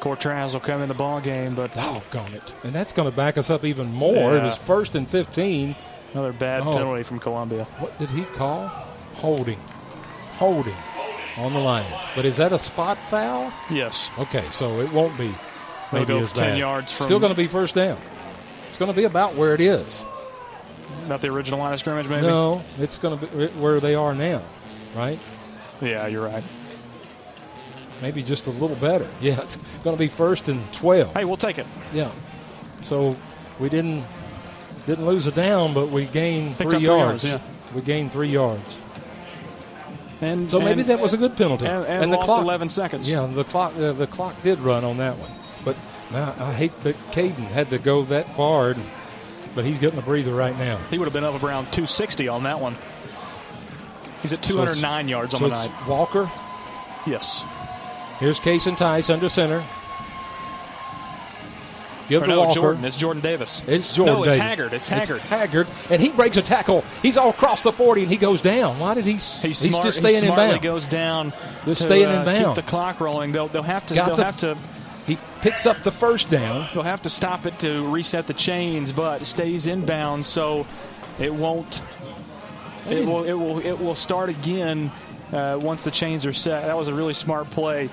[0.00, 2.52] Cortraz will come in the ball game, but doggone it.
[2.64, 4.36] And that's going to back us up even more.
[4.36, 5.74] It was first and 15.
[6.12, 6.72] Another bad Oh.
[6.74, 7.64] penalty from Columbia.
[7.78, 8.68] What did he call?
[9.16, 9.58] Holding.
[10.38, 10.76] Holding
[11.38, 12.06] on the Lions.
[12.14, 13.52] But is that a spot foul?
[13.70, 14.10] Yes.
[14.18, 15.34] Okay, so it won't be
[15.92, 16.58] maybe as 10 bad.
[16.58, 17.96] yards from- Still going to be first down.
[18.76, 20.04] It's going to be about where it is.
[21.08, 22.26] Not the original line of scrimmage, maybe.
[22.26, 24.42] No, it's going to be where they are now,
[24.94, 25.18] right?
[25.80, 26.44] Yeah, you're right.
[28.02, 29.08] Maybe just a little better.
[29.22, 31.14] Yeah, it's going to be first and 12.
[31.14, 31.66] Hey, we'll take it.
[31.94, 32.10] Yeah.
[32.82, 33.16] So
[33.58, 34.04] we didn't
[34.84, 37.26] didn't lose a down, but we gained three three yards.
[37.26, 37.42] yards,
[37.74, 38.78] We gained three yards.
[40.20, 41.64] And So maybe and- that was a good penalty.
[41.64, 43.10] And, and the lost clock, 11 seconds.
[43.10, 45.30] Yeah, the clock uh, the clock did run on that one.
[46.12, 48.74] Now I hate that Caden had to go that far,
[49.54, 50.76] but he's getting a breather right now.
[50.90, 52.76] He would have been up around 260 on that one.
[54.22, 55.88] He's at So 209 yards on so the it's night.
[55.88, 56.30] Walker.
[57.06, 57.42] Yes.
[58.18, 59.62] Here's Cason Tice under center.
[62.08, 62.54] Give Or to no, Walker.
[62.54, 62.84] Jordan.
[62.84, 63.62] It's Jordan Davis.
[63.66, 64.14] It's Jordan.
[64.14, 64.42] No, it's Davis.
[64.42, 64.72] Haggard.
[64.74, 65.20] It's Haggard.
[65.22, 66.82] Haggard, and he breaks a tackle.
[67.02, 68.78] He's all across the forty, and he goes down.
[68.78, 69.12] Why did he?
[69.14, 70.62] He's, he's smart, just staying he in bounds.
[70.62, 71.32] goes down.
[71.64, 72.56] Just to, staying in uh, bounds.
[72.60, 73.32] Keep the clock rolling.
[73.32, 73.94] They'll, they'll have to.
[73.96, 74.56] Got they'll the- have to.
[75.06, 76.64] He picks up the first down.
[76.64, 80.66] He'll have to stop it to reset the chains, but stays inbound, so
[81.20, 81.80] it won't.
[82.90, 83.24] It will.
[83.24, 83.58] It will.
[83.60, 84.90] It will start again
[85.32, 86.66] uh, once the chains are set.
[86.66, 87.88] That was a really smart play.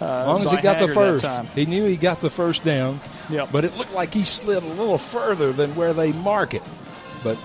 [0.00, 3.00] Uh, As long as he got the first, he knew he got the first down.
[3.30, 3.50] Yep.
[3.52, 6.62] But it looked like he slid a little further than where they mark it.
[7.22, 7.38] But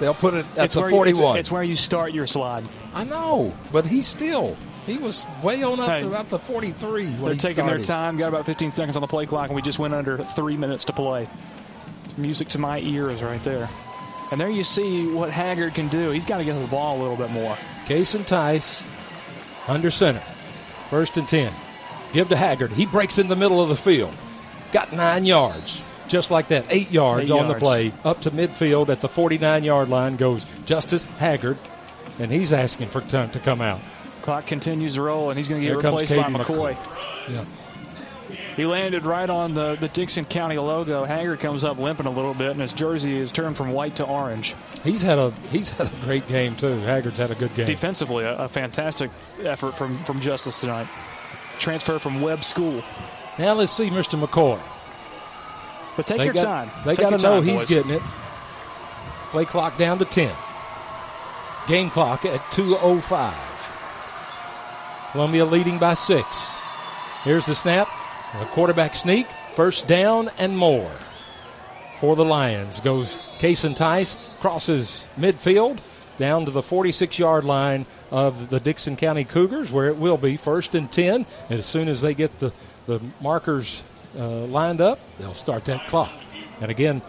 [0.00, 1.38] they'll put it at It's the where you- it's- 41.
[1.38, 2.64] it's where you start your slide.
[2.94, 7.06] I know, but he's still he was way on up Hey, to about the 43
[7.06, 8.16] when They're he taking their time.
[8.16, 10.84] Got about 15 seconds on the play clock, and we just went under three minutes
[10.84, 11.28] to play.
[12.04, 13.68] It's music to my ears right there.
[14.30, 16.10] And there you see what Haggard can do.
[16.10, 17.56] He's got to get the ball a little bit more.
[17.86, 18.82] Cason Tice
[19.68, 20.22] under center.
[20.90, 21.52] First and 10.
[22.12, 22.72] Give to Haggard.
[22.72, 24.14] He breaks in the middle of the field.
[24.72, 25.82] Got nine yards.
[26.08, 26.66] Just like that.
[26.68, 27.92] Eight yards Eight on the play.
[28.04, 31.58] Up to midfield at the 49 yard line goes Justice Haggard.
[32.18, 33.80] And he's asking for time to come out.
[34.24, 36.76] Clock continues to roll, and he's going to get Here replaced by Caden McCoy.
[37.30, 37.44] Yeah.
[38.56, 41.04] He landed right on the, the Dickson County logo.
[41.04, 44.04] Haggard comes up limping a little bit, and his jersey is turned from white to
[44.04, 44.54] orange.
[44.82, 46.78] He's had a he's had a great game too.
[46.78, 47.66] Haggard's had a good game.
[47.66, 49.10] Defensively, a, a fantastic
[49.42, 50.88] effort from, from Justice tonight.
[51.58, 52.82] Transfer from Webb School.
[53.38, 54.18] Now let's see Mr.
[54.18, 54.58] McCoy.
[55.98, 56.70] But take they your got, time.
[56.86, 57.68] They got to know time, he's boys.
[57.68, 58.02] getting it.
[59.32, 60.34] Play clock down to 10.
[61.68, 63.53] Game clock at 2.05.
[65.14, 66.52] Columbia leading by six.
[67.22, 67.86] Here's the snap.
[68.40, 69.28] A quarterback sneak.
[69.54, 70.90] First down and more.
[72.00, 72.80] for the Lions.
[72.80, 75.78] Goes Cason Tice, crosses midfield
[76.18, 80.36] down to the 46 yard line of the Dickson County Cougars, where it will be
[80.36, 81.24] first and 10.
[81.48, 82.52] And as soon as they get the,
[82.86, 83.84] the markers
[84.18, 86.10] uh, lined up, they'll start that clock.
[86.60, 87.02] And again,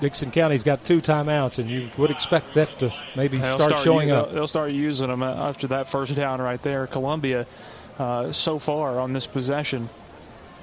[0.00, 4.10] Dickson County's got two timeouts, and you would expect that to maybe They'll start, showing
[4.10, 4.32] up.
[4.32, 6.86] They'll start using them after that first down right there.
[6.86, 7.46] Columbia,
[7.98, 9.88] uh, so far on this possession,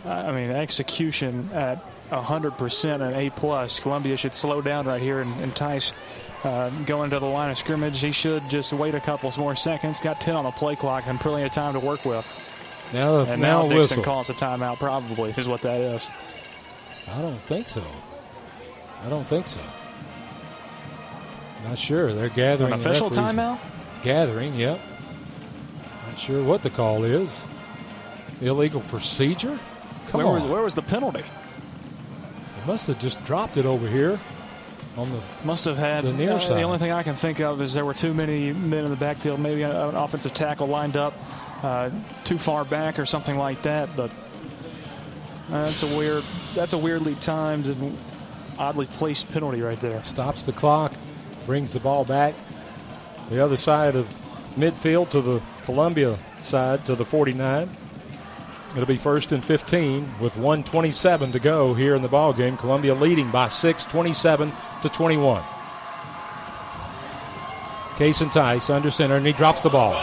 [0.05, 3.79] I mean, execution at 100% and A plus.
[3.79, 5.93] Columbia should slow down right here and entice.
[6.43, 9.99] Uh, going to the line of scrimmage, he should just wait a couple more seconds.
[9.99, 12.25] Got 10 on the play clock and plenty of time to work with.
[12.93, 14.03] Now, and now, now, Dickson whistle.
[14.03, 16.07] calls a timeout, probably is what that is.
[17.09, 17.83] I don't think so.
[19.05, 19.61] I don't think so.
[21.63, 22.13] Not sure.
[22.13, 22.73] They're gathering.
[22.73, 23.59] An official timeout?
[24.01, 24.79] Gathering, yep.
[26.07, 27.47] Not sure what the call is.
[28.41, 29.59] Illegal procedure?
[30.07, 30.41] Come where, on.
[30.41, 31.23] Was, where was the penalty?
[31.23, 34.19] They must have just dropped it over here
[34.97, 36.03] on the Must have had.
[36.03, 36.57] the near uh, side.
[36.57, 38.97] The only thing I can think of is there were too many men in the
[38.97, 39.39] backfield.
[39.39, 41.13] Maybe an an offensive tackle lined up
[41.63, 41.89] uh,
[42.23, 43.89] too far back or something like that.
[43.95, 44.09] But
[45.51, 46.23] uh, that's a weird.
[46.55, 47.97] That's a weirdly timed and
[48.57, 50.03] oddly placed penalty right there.
[50.03, 50.93] Stops the clock,
[51.45, 52.33] brings the ball back
[53.29, 54.07] the other side of
[54.55, 57.69] midfield to the Columbia side to the 49.
[58.71, 62.57] It'll be first and 15 with 127 to go here in the ball game.
[62.57, 65.41] Columbia leading by 6, 27 to 21.
[67.95, 69.93] Cason Tice under center, and he drops the ball.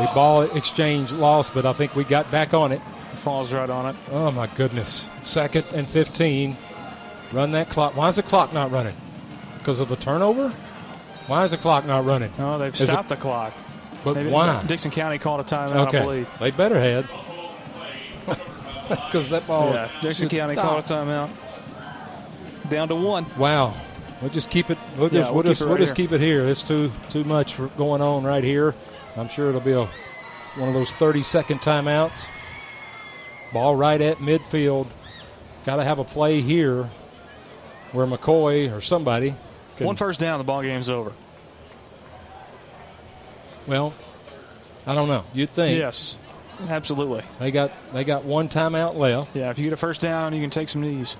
[0.00, 2.80] The ball exchange lost, but I think we got back on it.
[3.22, 3.96] Falls right on it.
[4.10, 5.08] Oh my goodness!
[5.22, 6.56] Second and 15.
[7.32, 7.96] Run that clock.
[7.96, 8.94] Why is the clock not running?
[9.58, 10.50] Because of the turnover?
[11.26, 12.32] Why is the clock not running?
[12.38, 13.52] Oh, they've Is it- stopped the clock.
[14.04, 14.62] But Maybe why?
[14.66, 16.28] Dickson County called a timeout, okay, I believe.
[16.38, 17.06] they better had.
[18.88, 19.72] Because that ball.
[19.72, 20.64] yeah, Dickson County stop.
[20.64, 21.30] called a timeout.
[22.70, 23.26] Down to one.
[23.36, 23.74] Wow.
[24.20, 24.78] We'll just keep it.
[24.96, 26.06] We'll Yeah, just, we'll we'll keep just, it we'll just here.
[26.06, 26.46] keep it here.
[26.46, 28.74] It's too too much for going on right here.
[29.16, 29.86] I'm sure it'll be a
[30.56, 32.28] one of those 30 second timeouts.
[33.52, 34.86] Ball right at midfield.
[35.64, 36.88] Got to have a play here
[37.96, 39.34] where McCoy or somebody.
[39.78, 41.12] One first down, the ball game's over.
[43.66, 43.94] Well,
[44.86, 45.24] I don't know.
[45.34, 45.78] You'd think.
[45.78, 46.14] Yes,
[46.68, 47.22] absolutely.
[47.40, 49.34] They got they got one timeout left.
[49.34, 51.16] Yeah, if you get a first down, you can take some knees.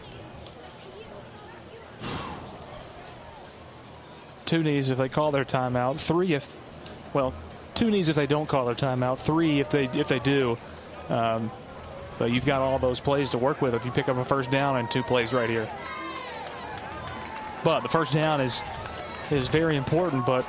[4.45, 5.97] Two knees if they call their timeout.
[5.97, 6.57] Three if,
[7.13, 7.35] well,
[7.75, 9.19] two knees if they don't call their timeout.
[9.19, 10.57] Three if they if they do.
[11.09, 11.51] Um,
[12.19, 14.51] but you've got all those plays to work with if you pick up a first
[14.51, 15.69] down and two plays right here.
[17.67, 18.63] But the first down is
[19.33, 20.25] is very important.
[20.25, 20.47] But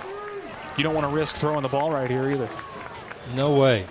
[0.78, 2.48] you don't want to risk throwing the ball right here either.
[3.36, 3.86] No way.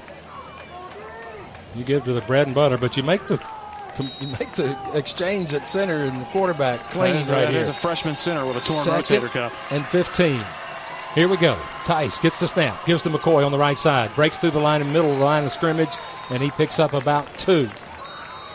[1.75, 3.43] You give to the bread and butter, but you make the
[4.21, 7.75] You make the exchange at center and the quarterback clean a- right that There's a
[7.75, 9.73] freshman center with a torn Second rotator cuff.
[9.73, 10.41] And 15.
[11.17, 11.57] Here we go.
[11.85, 14.83] Tice gets the snap, gives to McCoy on the right side, breaks through the line
[14.83, 15.97] in the middle of the line of scrimmage,
[16.31, 17.69] and he picks up about two.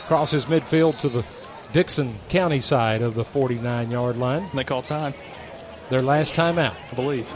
[0.06, 1.26] Crosses midfield to the
[1.74, 4.50] Dickson County side of the 49 yard line.
[4.54, 5.14] They call time.
[5.90, 6.76] Their last time out.
[6.92, 7.34] I believe.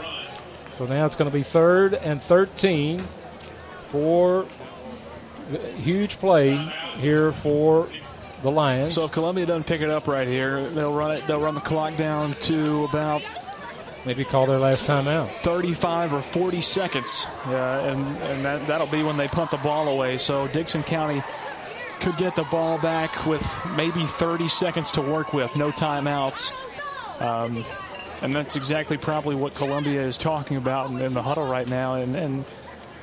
[0.78, 3.00] So now it's going to be third and 13
[3.88, 4.46] for
[5.52, 6.56] uh, huge play
[6.98, 7.88] here for
[8.42, 8.94] the Lions.
[8.94, 11.26] So if Columbia doesn't pick it up right here, they'll run it.
[11.26, 13.22] They'll run the clock down to about
[14.04, 15.30] maybe call their last time out.
[15.42, 19.88] 35 or 40 seconds, yeah, and and that that'll be when they punt the ball
[19.88, 20.18] away.
[20.18, 21.22] So Dickson County
[22.00, 23.44] could get the ball back with
[23.76, 26.52] maybe 30 seconds to work with, no timeouts.
[27.20, 27.64] Um,
[28.22, 31.94] and that's exactly probably what Columbia is talking about in, in the huddle right now.
[31.94, 32.44] And, and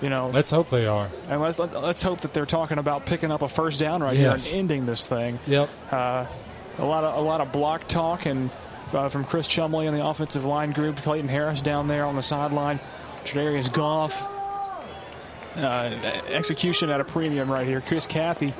[0.01, 1.09] you know, Let's hope they are.
[1.29, 4.17] and let's let, let's hope that they're talking about picking up a first down right
[4.17, 4.45] Yes.
[4.47, 5.39] here and ending this thing.
[5.47, 5.69] Yep.
[5.91, 6.25] Uh,
[6.79, 8.49] a lot of a lot of block talk and
[8.93, 12.21] uh, from Chris Chumley and the offensive line group, Clayton Harris down there on the
[12.21, 12.79] sideline,
[13.23, 14.29] Jadarius Goff.
[15.55, 15.91] Uh,
[16.29, 17.79] execution at a premium right here.
[17.81, 18.53] Chris Cathy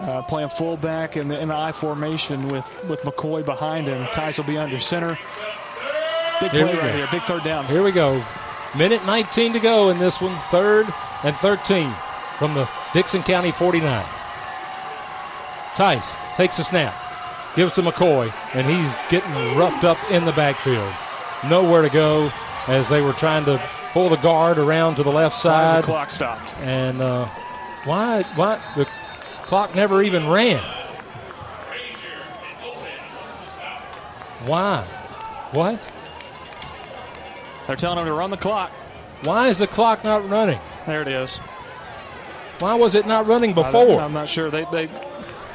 [0.00, 4.06] uh, playing fullback in the, in the I formation with, with McCoy behind him.
[4.12, 5.18] Tice will be under center.
[6.40, 6.92] Big Here play right go.
[6.96, 7.08] here.
[7.12, 7.64] Big third down.
[7.66, 8.22] Here we go.
[8.76, 10.34] Minute 19 to go in this one.
[10.50, 10.86] Third
[11.22, 11.88] and 13
[12.38, 14.04] from the Dickson County 49.
[15.76, 16.94] Tice takes the snap,
[17.56, 20.92] gives to McCoy, and he's getting roughed up in the backfield.
[21.48, 22.30] Nowhere to go
[22.68, 23.60] as they were trying to
[23.92, 25.82] pull the guard around to the left Why side.
[25.82, 26.54] the clock stopped?
[26.58, 27.26] And uh,
[27.84, 28.22] why?
[28.34, 28.86] Why the
[29.44, 30.62] clock never even ran?
[34.46, 34.82] Why?
[35.52, 35.90] What?
[37.66, 38.70] They're telling him to run the clock.
[39.22, 40.60] Why is the clock not running?
[40.86, 41.36] There it is.
[42.58, 44.00] Why was it not running before?
[44.00, 44.50] I'm not sure.
[44.50, 44.88] They, they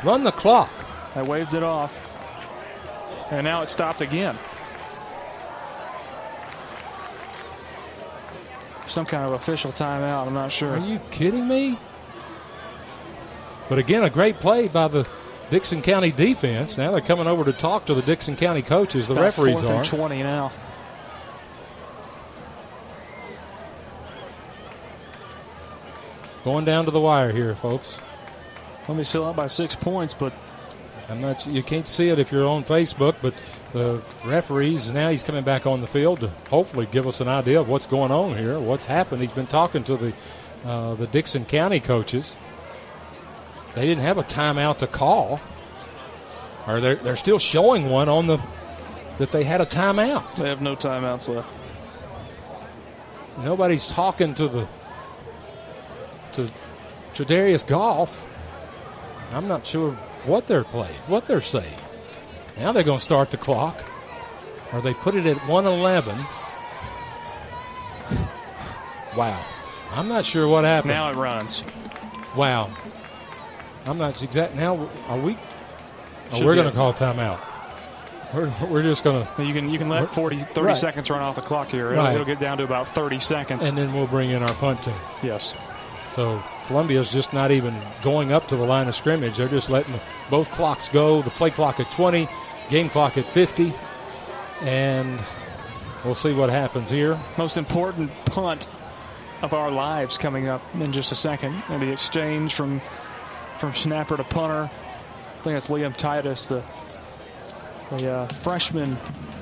[0.03, 0.69] Run the clock.
[1.14, 2.06] They waved it off.
[3.32, 4.38] And now it's stopped again.
[8.88, 10.27] Some kind of official timeout.
[10.27, 10.72] I'm not sure.
[10.72, 11.77] Are you kidding me?
[13.69, 15.07] But again, a great play by the
[15.51, 16.77] Dickson County defense.
[16.77, 19.07] Now they're coming over to talk to the Dickson County coaches.
[19.07, 19.85] The About referees are.
[19.85, 20.51] 20 now.
[26.43, 27.99] Going down to the wire here, folks.
[28.88, 30.33] Let me still up by six points, but
[31.09, 31.45] I'm not.
[31.45, 33.35] You can't see it if you're on Facebook, but
[33.73, 37.59] the referees now he's coming back on the field to hopefully give us an idea
[37.59, 39.22] of what's going on here, what's happened.
[39.22, 40.14] He's been talking to the
[40.65, 42.35] uh, the Dickson County coaches.
[43.80, 45.40] They didn't have a timeout to call,
[46.67, 48.38] or they're they're still showing one on the
[49.19, 50.35] that they had a timeout.
[50.35, 51.48] they have no timeouts left.
[53.41, 54.67] Nobody's talking to the
[56.33, 56.49] to
[57.14, 58.27] Tredarius Goff.
[59.32, 59.93] I'm not sure
[60.25, 61.80] what they're playing, what they're saying.
[62.58, 63.82] Now they're going to start the clock,
[64.74, 66.17] or they put it at 111.
[69.16, 69.41] Wow,
[69.93, 70.91] I'm not sure what happened.
[70.91, 71.64] Now it runs.
[72.35, 72.69] Wow,
[73.90, 74.56] I'm not exact.
[74.56, 75.38] Now are we?
[76.32, 77.40] Oh, we're going to call timeout.
[78.34, 80.77] We're, we're just going to, You can you can let 40, 30 Right.
[80.77, 81.92] seconds run off the clock here.
[81.92, 82.14] It'll, Right.
[82.14, 83.66] it'll get down to about 30 seconds.
[83.66, 84.93] and then we'll bring in our punt team.
[85.24, 85.56] yes.
[86.14, 89.38] So Columbia's just not even going up to the line of scrimmage.
[89.38, 89.95] They're just letting
[90.30, 91.22] both clocks go.
[91.24, 92.27] The play clock at 20,
[92.69, 93.74] game clock at 50,
[94.61, 95.19] and
[96.06, 97.18] we'll see what happens here.
[97.38, 98.68] Most important punt
[99.42, 101.56] of our lives coming up in just a second.
[101.69, 102.82] And the exchange from
[103.59, 104.69] from snapper to punter.
[104.71, 106.63] I think that's Liam Titus, the
[107.91, 108.97] the uh, freshman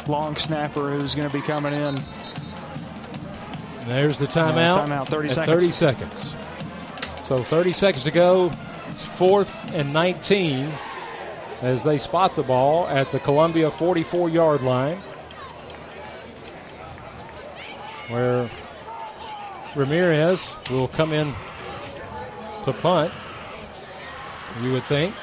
[0.08, 2.02] long snapper who's going to be coming in.
[3.88, 4.78] There's the timeout.
[4.78, 5.48] timeout, 30 seconds.
[5.48, 6.36] 30 seconds.
[7.24, 8.54] So 30 seconds to go.
[8.90, 10.70] It's fourth and 19
[11.62, 14.98] as they spot the ball at the Columbia 44 yard line.
[18.10, 18.50] Where
[19.76, 21.34] Ramirez will come in
[22.64, 23.12] to punt.
[24.62, 25.14] You would think.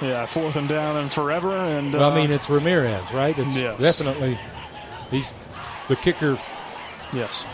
[0.00, 1.50] Yeah, fourth and down and forever.
[1.56, 3.36] And Well, uh, I mean, it's Ramirez, right?
[3.38, 3.78] It's Yes.
[3.78, 4.38] definitely
[5.10, 5.34] he's
[5.88, 6.38] the kicker.
[7.12, 7.44] yes.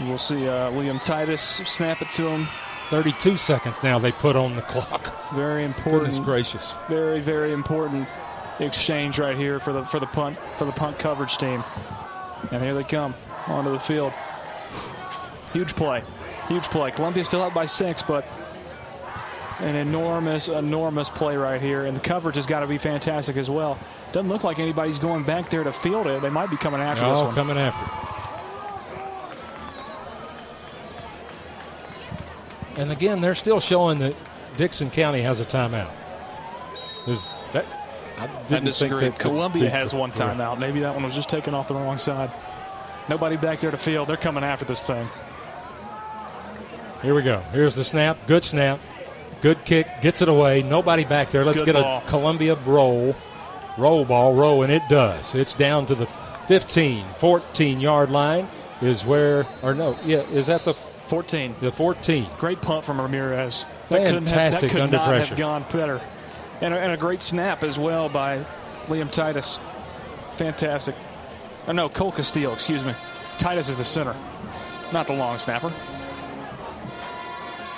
[0.00, 2.48] We'll see uh, Liam Titus snap it to him.
[2.90, 5.30] 32 seconds now they put on the clock.
[5.32, 6.02] Very important.
[6.02, 6.74] Goodness gracious.
[6.88, 8.06] Very, very important
[8.60, 11.64] exchange right here for the for the punt for the punt coverage team.
[12.52, 13.14] And here they come
[13.46, 14.12] onto the field.
[15.52, 16.02] Huge play.
[16.48, 16.90] Huge play.
[16.90, 18.26] Columbia still up by six, but
[19.60, 21.84] an enormous, enormous play right here.
[21.84, 23.78] And the coverage has got to be fantastic as well.
[24.12, 26.22] Doesn't look like anybody's going back there to field it.
[26.22, 27.34] They might be coming after this Oh, one.
[27.34, 27.84] coming after.
[32.76, 34.14] And again, they're still showing that
[34.56, 35.90] Dickson County has a timeout.
[37.06, 37.64] Is that?
[38.18, 39.00] I I didn't think disagree.
[39.08, 40.58] that Columbia be has one timeout.
[40.58, 42.30] Maybe that one was just taken off the wrong side.
[43.08, 44.08] Nobody back there to field.
[44.08, 45.06] They're coming after this thing.
[47.02, 47.40] Here we go.
[47.52, 48.16] Here's the snap.
[48.26, 48.80] Good snap.
[49.44, 49.86] Good kick.
[50.00, 50.62] Gets it away.
[50.62, 51.44] Nobody back there.
[51.44, 52.02] Let's Good get ball.
[52.02, 53.14] a Columbia roll.
[53.76, 55.34] Roll ball, roll, and it does.
[55.34, 56.06] It's down to the
[56.48, 58.48] 15, 14 yard line
[58.80, 61.56] is where, or no, yeah, is that the 14?
[61.60, 62.26] The 14.
[62.38, 63.66] Great punt from Ramirez.
[63.90, 65.28] That couldn't have- Fantastic that could under not pressure.
[65.30, 66.00] have gone better.
[66.62, 68.38] And a, and a great snap as well by
[68.86, 69.58] Liam Titus.
[70.38, 70.94] Fantastic.
[71.68, 72.94] Oh, no, Cole Castillo, excuse me.
[73.36, 74.14] Titus is the center,
[74.90, 75.70] not the long snapper.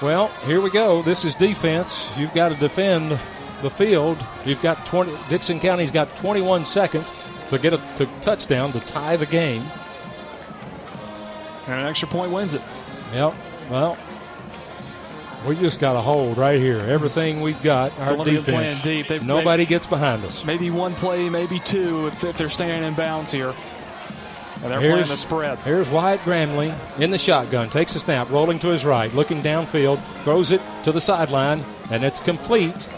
[0.03, 1.03] Well, here we go.
[1.03, 2.13] This is defense.
[2.19, 3.13] You've got to defend
[3.63, 4.19] the field.
[4.45, 5.13] You've got 20.
[5.31, 7.13] Dickson County's got 21 seconds
[7.49, 9.63] to get a to touchdown to tie the game.
[11.67, 12.61] And an extra point wins it.
[13.15, 13.35] Yep.
[13.71, 13.97] Well,
[15.49, 16.81] we just got a hold right here.
[16.81, 18.45] Everything we've got, our defense.
[18.45, 19.09] playing deep.
[19.09, 20.45] They've- Nobody they've- gets behind us.
[20.45, 23.55] Maybe one play, maybe two if, if they're staying in bounds here.
[24.63, 25.59] And they're playing the spread.
[25.59, 27.69] Here's Wyatt Gramling in the shotgun.
[27.69, 32.03] Takes a snap, rolling to his right, looking downfield, throws it to the sideline, and
[32.03, 32.89] it's complete.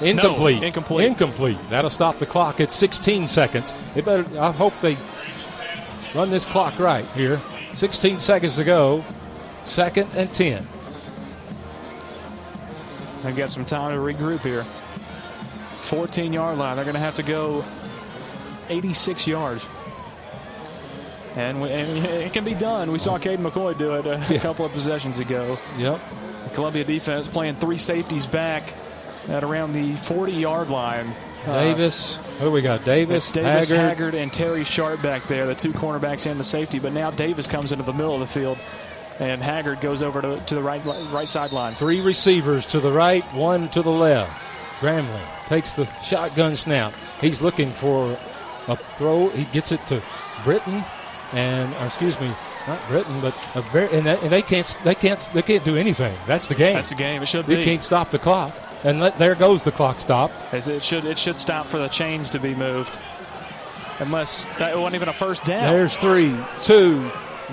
[0.00, 0.62] Incomplete.
[0.62, 1.06] incomplete.
[1.08, 1.58] Incomplete.
[1.70, 3.74] That'll stop the clock at 16 seconds.
[3.94, 4.24] They better.
[4.38, 4.96] I hope they
[6.14, 7.40] run this clock right here.
[7.74, 9.04] 16 seconds to go.
[9.64, 10.66] Second and 10.
[13.22, 14.64] They've got some time to regroup here.
[15.82, 16.76] 14 yard line.
[16.76, 17.64] They're going to have to go
[18.68, 19.66] 86 yards.
[21.36, 22.90] And, we, and it can be done.
[22.90, 25.58] We saw Caden McCoy do it a, a couple of possessions ago.
[25.76, 26.00] Yep.
[26.44, 28.72] The Columbia defense playing three safeties back
[29.28, 31.12] at around the 40 yard line.
[31.46, 32.16] Uh, Davis.
[32.38, 32.84] Who do we got?
[32.84, 33.76] Davis, Davis, Haggard.
[33.76, 36.78] Haggard, and Terry Sharp back there, the two cornerbacks and the safety.
[36.78, 38.58] But now Davis comes into the middle of the field,
[39.18, 41.72] and Haggard goes over to, to the right right sideline.
[41.74, 44.44] Three receivers to the right, one to the left.
[44.80, 46.92] Gramling takes the shotgun snap.
[47.20, 48.18] He's looking for
[48.68, 49.28] a throw.
[49.30, 50.02] He gets it to
[50.44, 50.84] Britton,
[51.32, 52.32] and or excuse me,
[52.66, 55.76] not Britton, but a very and, that, and, they can't they can't they can't do
[55.76, 56.16] anything.
[56.26, 56.74] That's the game.
[56.74, 57.22] That's the game.
[57.22, 57.56] It should be.
[57.56, 60.44] You can't stop the clock, and let, there goes the clock stopped.
[60.52, 62.98] As It should it should stop for the chains to be moved,
[63.98, 65.72] unless that wasn't even a first down.
[65.72, 67.00] There's three, two,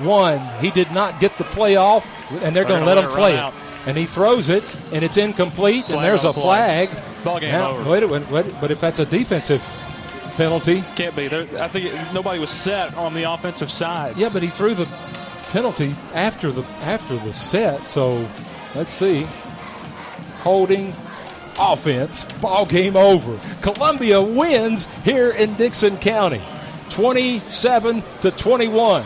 [0.04, 0.40] one.
[0.60, 3.54] He did not get the play off, and they're going to let him play it.
[3.88, 6.90] And he throws it, and it's incomplete, flag and there's a flag.
[6.90, 7.24] flag.
[7.24, 7.90] Ball game now, over.
[7.90, 9.62] Wait, wait, wait, but if that's a defensive
[10.36, 11.28] penalty, can't be.
[11.28, 14.18] There, I think it, nobody was set on the offensive side.
[14.18, 14.88] Yeah, but he threw the
[15.50, 17.90] penalty after the after the set.
[17.90, 18.28] So
[18.76, 19.28] let's see.
[20.40, 20.94] Holding
[21.60, 22.24] offense.
[22.42, 23.40] Ball game over.
[23.62, 26.42] Columbia wins here in Dickson County,
[26.90, 29.04] 27 to 21.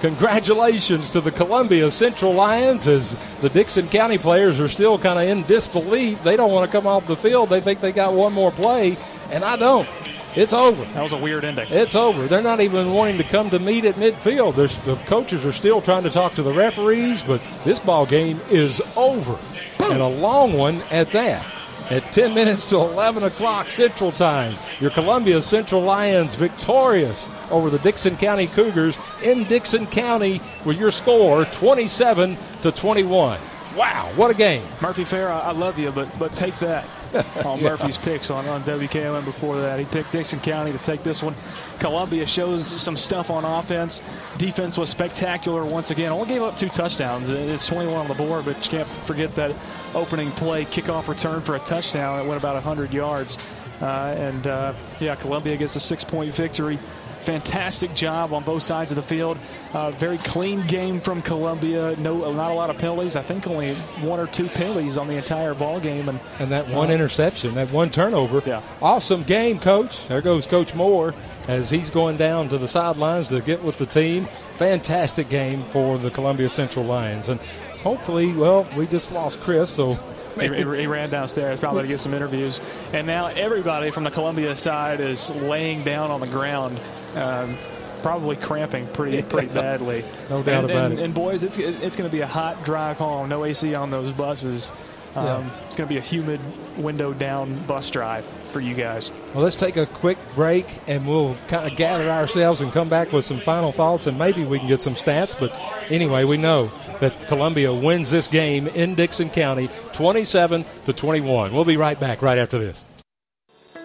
[0.00, 5.28] Congratulations to the Columbia Central Lions as the Dickson County players are still kind of
[5.28, 6.24] in disbelief.
[6.24, 7.50] They don't want to come off the field.
[7.50, 8.96] They think they got one more play,
[9.30, 9.88] and I don't.
[10.34, 10.84] It's over.
[10.94, 11.66] That was a weird ending.
[11.70, 12.26] It's over.
[12.26, 14.54] They're not even wanting to come to meet at midfield.
[14.54, 18.40] There's, the coaches are still trying to talk to the referees, but this ball game
[18.50, 19.38] is over,
[19.78, 21.44] and a long one at that
[21.90, 24.54] at 10 minutes to 11 o'clock Central Time.
[24.80, 30.90] Your Columbia Central Lions victorious over the Dickson County Cougars in Dickson County with your
[30.90, 33.38] score 27 to 21.
[33.76, 34.66] Wow, what a game.
[34.80, 36.86] Murphy Fair, I, love you, but but take that
[37.44, 37.70] on yeah.
[37.70, 39.78] Murphy's picks on, on WKOM before that.
[39.78, 41.34] He picked Dickson County to take this one.
[41.78, 44.02] Columbia shows some stuff on offense.
[44.38, 46.12] Defense was spectacular once again.
[46.12, 47.28] Only gave up two touchdowns.
[47.28, 49.54] It's 21 on the board, but you can't forget that
[49.94, 52.24] opening play, kickoff return for a touchdown.
[52.24, 53.36] It went about 100 yards.
[53.80, 56.78] Uh, and uh, yeah, Columbia gets a six point victory
[57.22, 59.38] fantastic job on both sides of the field.
[59.72, 61.96] Uh, very clean game from Columbia.
[61.96, 63.16] No, not a lot of penalties.
[63.16, 66.68] I think only one or two penalties on the entire ball game, and and that
[66.68, 68.42] one uh, interception, that one turnover.
[68.44, 70.06] Yeah, awesome game, Coach.
[70.08, 71.14] There goes Coach Moore
[71.48, 74.26] as he's going down to the sidelines to get with the team.
[74.56, 77.40] Fantastic game for the Columbia Central Lions, and
[77.82, 79.94] hopefully, well, we just lost Chris, so
[80.40, 82.60] he, he, ran downstairs probably to get some interviews.
[82.92, 86.80] And now everybody from the Columbia side is laying down on the ground
[87.16, 87.56] um,
[88.02, 90.04] probably cramping pretty pretty badly.
[90.28, 91.02] no doubt and, about and, it.
[91.04, 93.28] And boys, it's it's going to be a hot drive home.
[93.28, 94.70] No AC on those buses.
[95.14, 95.66] Um, yeah.
[95.66, 96.40] It's going to be a humid,
[96.78, 99.10] window down bus drive for you guys.
[99.34, 103.12] Well, let's take a quick break and we'll kind of gather ourselves and come back
[103.12, 105.38] with some final thoughts and maybe we can get some stats.
[105.38, 105.54] But
[105.90, 111.52] anyway, we know that Columbia wins this game in Dickson County 27 to 21.
[111.52, 112.86] We'll be right back right after this.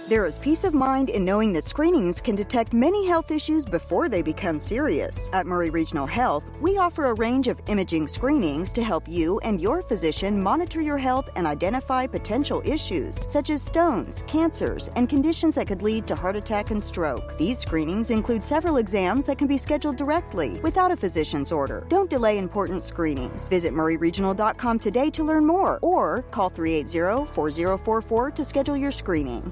[0.07, 4.07] There is peace of mind in knowing that screenings can detect many health issues before
[4.07, 5.29] they become serious.
[5.33, 9.59] At Maury Regional Health, we offer a range of imaging screenings to help you and
[9.59, 15.55] your physician monitor your health and identify potential issues, such as stones, cancers, and conditions
[15.55, 17.37] that could lead to heart attack and stroke.
[17.37, 21.85] These screenings include several exams that can be scheduled directly without a physician's order.
[21.89, 23.49] Don't delay important screenings.
[23.49, 29.51] Visit mauryregional.com today to learn more or call 380 4044 to schedule your screening.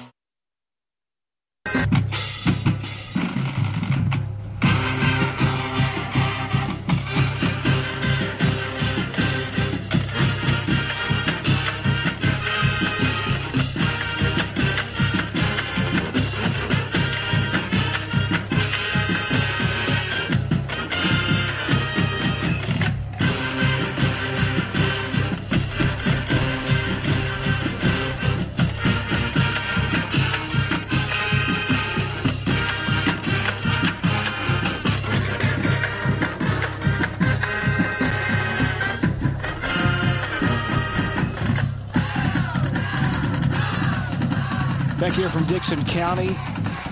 [45.41, 46.27] from Dickson County,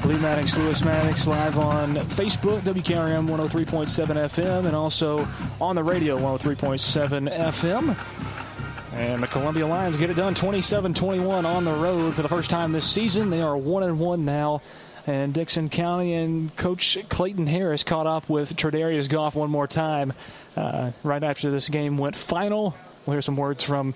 [0.06, 5.28] Lee Maddox, Lewis Maddox, live on Facebook, WKRM 103.7 FM, and also
[5.62, 8.94] on the radio 103.7 FM.
[8.94, 12.50] And the Columbia Lions get it done 27 21 on the road for the first
[12.50, 13.30] time this season.
[13.30, 14.62] They are 1 and 1 now.
[15.06, 20.14] And Dickson County and Coach Clayton Harris caught up with Tredarius Goff one more time
[20.56, 22.76] uh, right after this game went final.
[23.06, 23.94] We'll hear some words from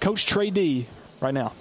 [0.00, 0.86] Coach Trey D
[1.20, 1.52] right now.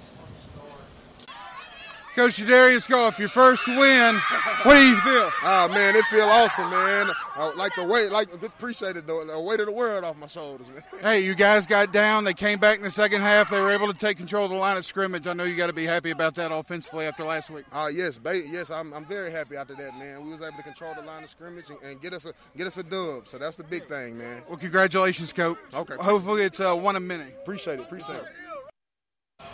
[2.15, 4.15] Coach Darius Goff, your first win.
[4.63, 5.31] What do you feel?
[5.43, 7.09] Ah, man, it feel awesome, man.
[7.35, 10.69] I like the weight, like appreciated the, the weight of the world off my shoulders,
[10.69, 10.83] man.
[11.01, 12.23] Hey, you guys got down.
[12.23, 13.49] They came back in the second half.
[13.49, 15.25] They were able to take control of the line of scrimmage.
[15.25, 17.65] I know you got to be happy about that offensively after last week.
[17.71, 20.23] Ah, uh, yes, ba- yes, I'm, I'm very happy after that, man.
[20.23, 22.67] We was able to control the line of scrimmage and, and, get us a get
[22.67, 23.27] us a dub.
[23.27, 24.43] So that's the big thing, man.
[24.47, 25.57] Well, congratulations, coach.
[25.73, 25.95] Okay.
[25.99, 27.29] Hopefully, it's uh, one of many.
[27.41, 27.83] Appreciate it.
[27.83, 29.45] Appreciate it.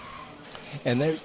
[0.85, 1.15] And there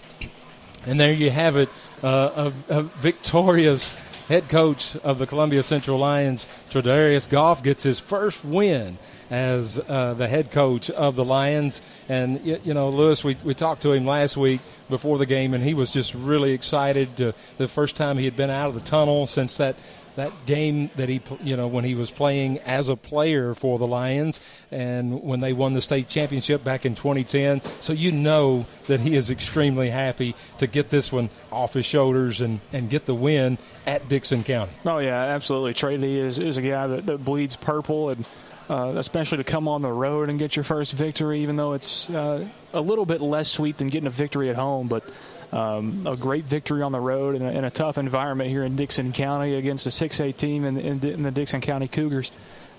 [0.87, 1.69] and there you have it,
[2.03, 3.93] uh, a, a, victorious
[4.29, 8.99] head coach of the Columbia Central Lions, Tredarius Goff, gets his first win
[9.31, 11.81] as uh, the head coach of the Lions.
[12.09, 15.65] And, you, know, Lewis, we, we talked to him last week before the game, and
[15.65, 17.17] he was just really excited.
[17.17, 19.77] To, the first time he had been out of the tunnel since that
[20.17, 23.87] that game that he, you know, when he was playing as a player for the
[23.87, 27.63] Lions and when they won the state championship back in 2010.
[27.81, 32.41] So you know that he is extremely happy to get this one off his shoulders
[32.41, 34.73] and, and get the win at Dickson County.
[34.85, 35.75] Oh, yeah, absolutely.
[35.75, 38.27] Trey Lee is, is a guy that, that bleeds purple and
[38.71, 42.09] uh, especially to come on the road and get your first victory, even though it's
[42.11, 44.89] uh, a little bit less sweet than getting a victory at home.
[44.89, 45.05] But
[45.53, 48.75] um, a great victory on the road in a, in a, tough environment here in
[48.75, 52.31] Dickson County against a 6A team in, in, in the Dickson County Cougars.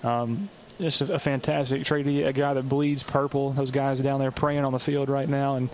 [0.02, 0.48] Um,
[0.80, 2.06] just a, a fantastic trade.
[2.06, 3.50] A guy that bleeds purple.
[3.52, 5.68] Those guys down there praying on the field right now, and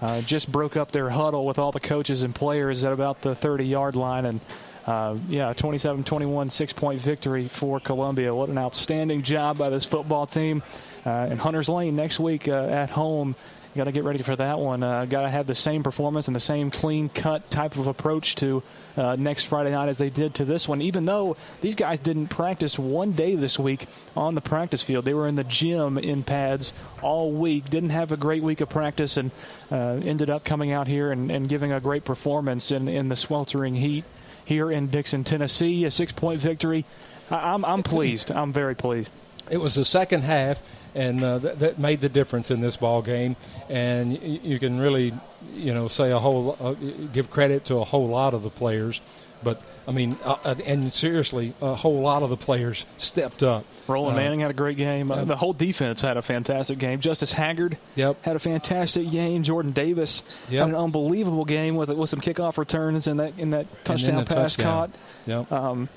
[0.00, 3.36] uh, just broke up their huddle with all the coaches and players at about the
[3.36, 4.40] 30-yard line, and
[4.86, 8.34] uh, yeah, 27-21 six-point victory for Columbia.
[8.34, 10.62] What an outstanding job by this football team.
[11.04, 13.36] Uh, and Hunters Lane next week uh, at home
[13.76, 14.82] got to get ready for that one.
[14.82, 18.34] Uh, got to have the same performance and the same clean cut type of approach
[18.36, 18.62] to
[18.96, 20.80] uh, next Friday night as they did to this one.
[20.80, 25.14] Even though these guys didn't practice one day this week on the practice field, they
[25.14, 26.72] were in the gym in pads
[27.02, 27.68] all week.
[27.70, 29.30] Didn't have a great week of practice and
[29.70, 33.16] uh, ended up coming out here and, and giving a great performance in, in the
[33.16, 34.04] sweltering heat
[34.44, 35.84] here in Dickson, Tennessee.
[35.84, 36.84] A six point victory.
[37.30, 38.30] I, I'm, I'm pleased.
[38.30, 39.12] I'm very pleased.
[39.50, 40.62] It was the second half
[40.96, 43.36] and uh, th- that made the difference in this ball game.
[43.68, 45.12] And you can really,
[45.54, 46.74] you know, say a whole, uh,
[47.12, 49.00] give credit to a whole lot of the players.
[49.44, 53.64] But I mean, uh, uh and seriously, a whole lot of the players stepped up.
[53.86, 55.12] Roland uh, Manning had a great game.
[55.12, 57.00] Uh, the whole defense had a fantastic game.
[57.00, 58.20] Justice Haggard yep.
[58.24, 59.42] had a fantastic game.
[59.42, 60.60] Jordan Davis yep.
[60.60, 64.56] had an unbelievable game with with some kickoff returns and that in that touchdown pass
[64.56, 64.64] touchdown.
[64.64, 64.90] caught.
[65.26, 65.52] Yep.
[65.52, 65.88] Um,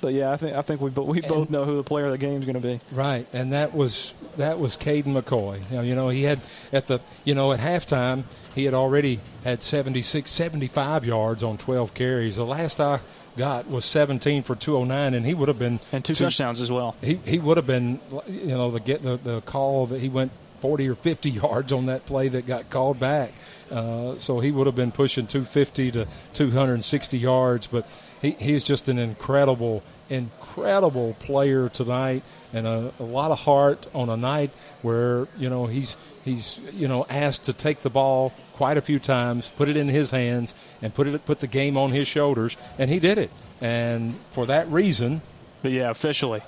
[0.00, 2.12] but yeah, I think I think we we both and, know who the player of
[2.12, 2.80] the game is going to be.
[2.92, 5.58] Right, and that was that was Caden McCoy.
[5.70, 6.40] You know, you know, he had
[6.72, 11.94] at the you know at halftime he had already had 76, 75 yards on 12
[11.94, 12.36] carries.
[12.36, 13.00] The last I
[13.36, 16.70] got was 17 for 209, and he would have been and two, two touchdowns as
[16.70, 16.96] well.
[17.00, 20.32] He he would have been you know the get the, the call that he went
[20.60, 23.32] 40 or 50 yards on that play that got called back.
[23.70, 27.86] Uh, so he would have been pushing 250 to 260 yards, but
[28.20, 32.22] he, he's just an incredible, incredible player tonight,
[32.52, 34.50] and a, a, lot of heart on a night
[34.82, 38.98] where you know he's he's you know asked to take the ball quite a few
[38.98, 42.56] times, put it in his hands, and put it put the game on his shoulders,
[42.78, 43.30] and he did it.
[43.60, 45.20] And for that reason,
[45.62, 46.40] but yeah, officially,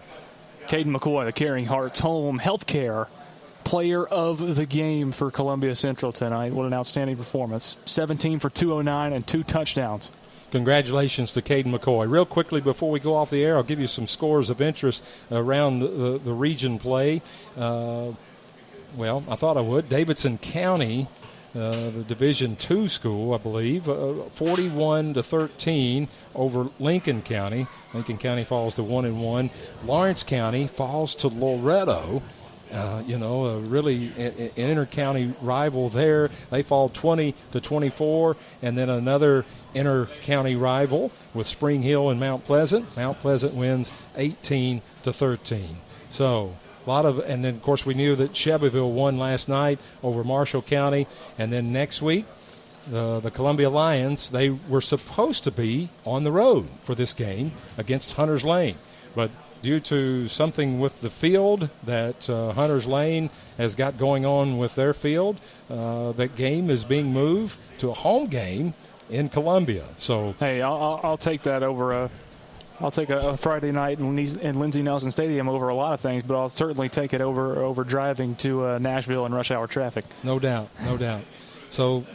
[0.69, 3.09] Caden McCoy, the Caring Hearts Home Healthcare
[3.65, 6.53] player of the game for Columbia Central tonight.
[6.53, 7.77] What an outstanding performance.
[7.85, 10.11] 17 for 209 and two touchdowns.
[10.51, 12.11] Congratulations to Caden McCoy.
[12.11, 15.05] Real quickly before we go off the air, I'll give you some scores of interest
[15.31, 17.23] around the, the region play.
[17.57, 18.13] Uh,
[18.97, 19.89] well, I thought I would.
[19.89, 21.07] Davidson County,
[21.55, 27.69] uh, the Division Two school, I believe, uh, 41 to 13 over Lincoln County.
[27.95, 29.51] Lincoln County falls to one and one.
[29.85, 32.23] Lawrence County falls to Loretto.
[32.73, 36.31] Uh, you know, a really an inter-county rival there.
[36.51, 42.45] They fall 20 to 24, and then another inter-county rival with Spring Hill and Mount
[42.45, 42.97] Pleasant.
[42.97, 45.77] Mount Pleasant wins 18 to 13.
[46.11, 46.55] So
[46.87, 50.25] a lot of, and then of course we knew that Shelbyville won last night over
[50.25, 51.07] Marshall County,
[51.39, 52.27] and then next week.
[52.93, 57.53] Uh, the Columbia Lions, they were supposed to be on the road for this game
[57.77, 58.77] against Hunters Lane.
[59.15, 59.31] But
[59.63, 64.75] due to something with the field that uh, Hunter's Lane has got going on with
[64.75, 65.41] their field.
[65.69, 68.75] Uh, that game is being moved to a home game
[69.11, 69.85] in Columbia.
[69.99, 72.11] So hey, I'll, I'll take that over a.
[72.83, 76.01] I'll take a, a Friday night in, in Lindsey Nelson Stadium over a lot of
[76.01, 79.67] things, but I'll certainly take it over over driving to uh, Nashville in rush hour
[79.67, 80.07] traffic.
[80.25, 81.21] No doubt, no doubt.
[81.69, 82.07] So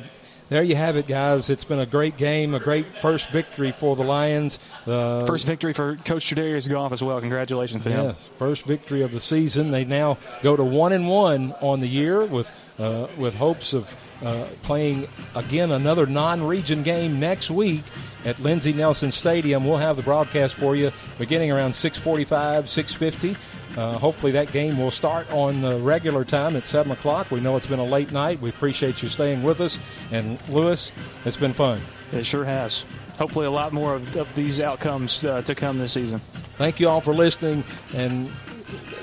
[0.49, 1.49] there you have it, guys.
[1.49, 4.59] It's been a great game, a great first victory for the Lions.
[4.87, 7.19] Uh, first victory for Coach Tredarius Goff as well.
[7.19, 8.05] Congratulations to yes, him.
[8.05, 9.71] Yes, first victory of the season.
[9.71, 12.49] They now go to one and one on the year with
[12.79, 17.83] uh, with hopes of uh, playing again another non-region game next week
[18.25, 19.65] at Lindsey Nelson Stadium.
[19.65, 23.35] We'll have the broadcast for you beginning around 6:45, 6:50.
[23.77, 27.29] Uh, hopefully that game will start on the regular time at 7 o'clock.
[27.29, 28.39] We know it's been a late night.
[28.39, 29.79] We appreciate you staying with us.
[30.11, 30.93] And Lewis,
[31.25, 31.81] it's been fun.
[32.13, 32.85] It sure has.
[33.17, 36.19] Hopefully, a lot more of, of these outcomes uh, to come this season.
[36.57, 37.63] Thank you all for listening.
[37.95, 38.29] And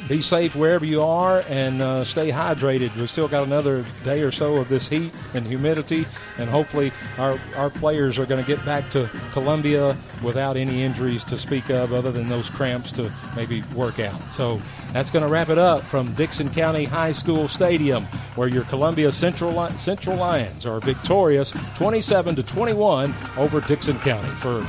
[0.09, 2.95] be safe wherever you are and uh, stay hydrated.
[2.97, 6.05] We've still got another day or so of this heat and humidity,
[6.39, 11.25] and hopefully our, our players are going to get back to Columbia without any injuries
[11.25, 14.21] to speak of other than those cramps to maybe work out.
[14.33, 14.61] So
[14.93, 19.13] that's going to wrap it up from Dickson County High School Stadium, where your Columbia
[19.13, 24.29] Central, Central Lions are victorious 27 to 21 over Dickson County.
[24.29, 24.65] For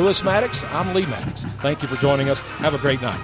[0.00, 1.44] Lewis Maddox, I'm Lee Maddox.
[1.60, 2.40] Thank you for joining us.
[2.58, 3.20] Have a great night.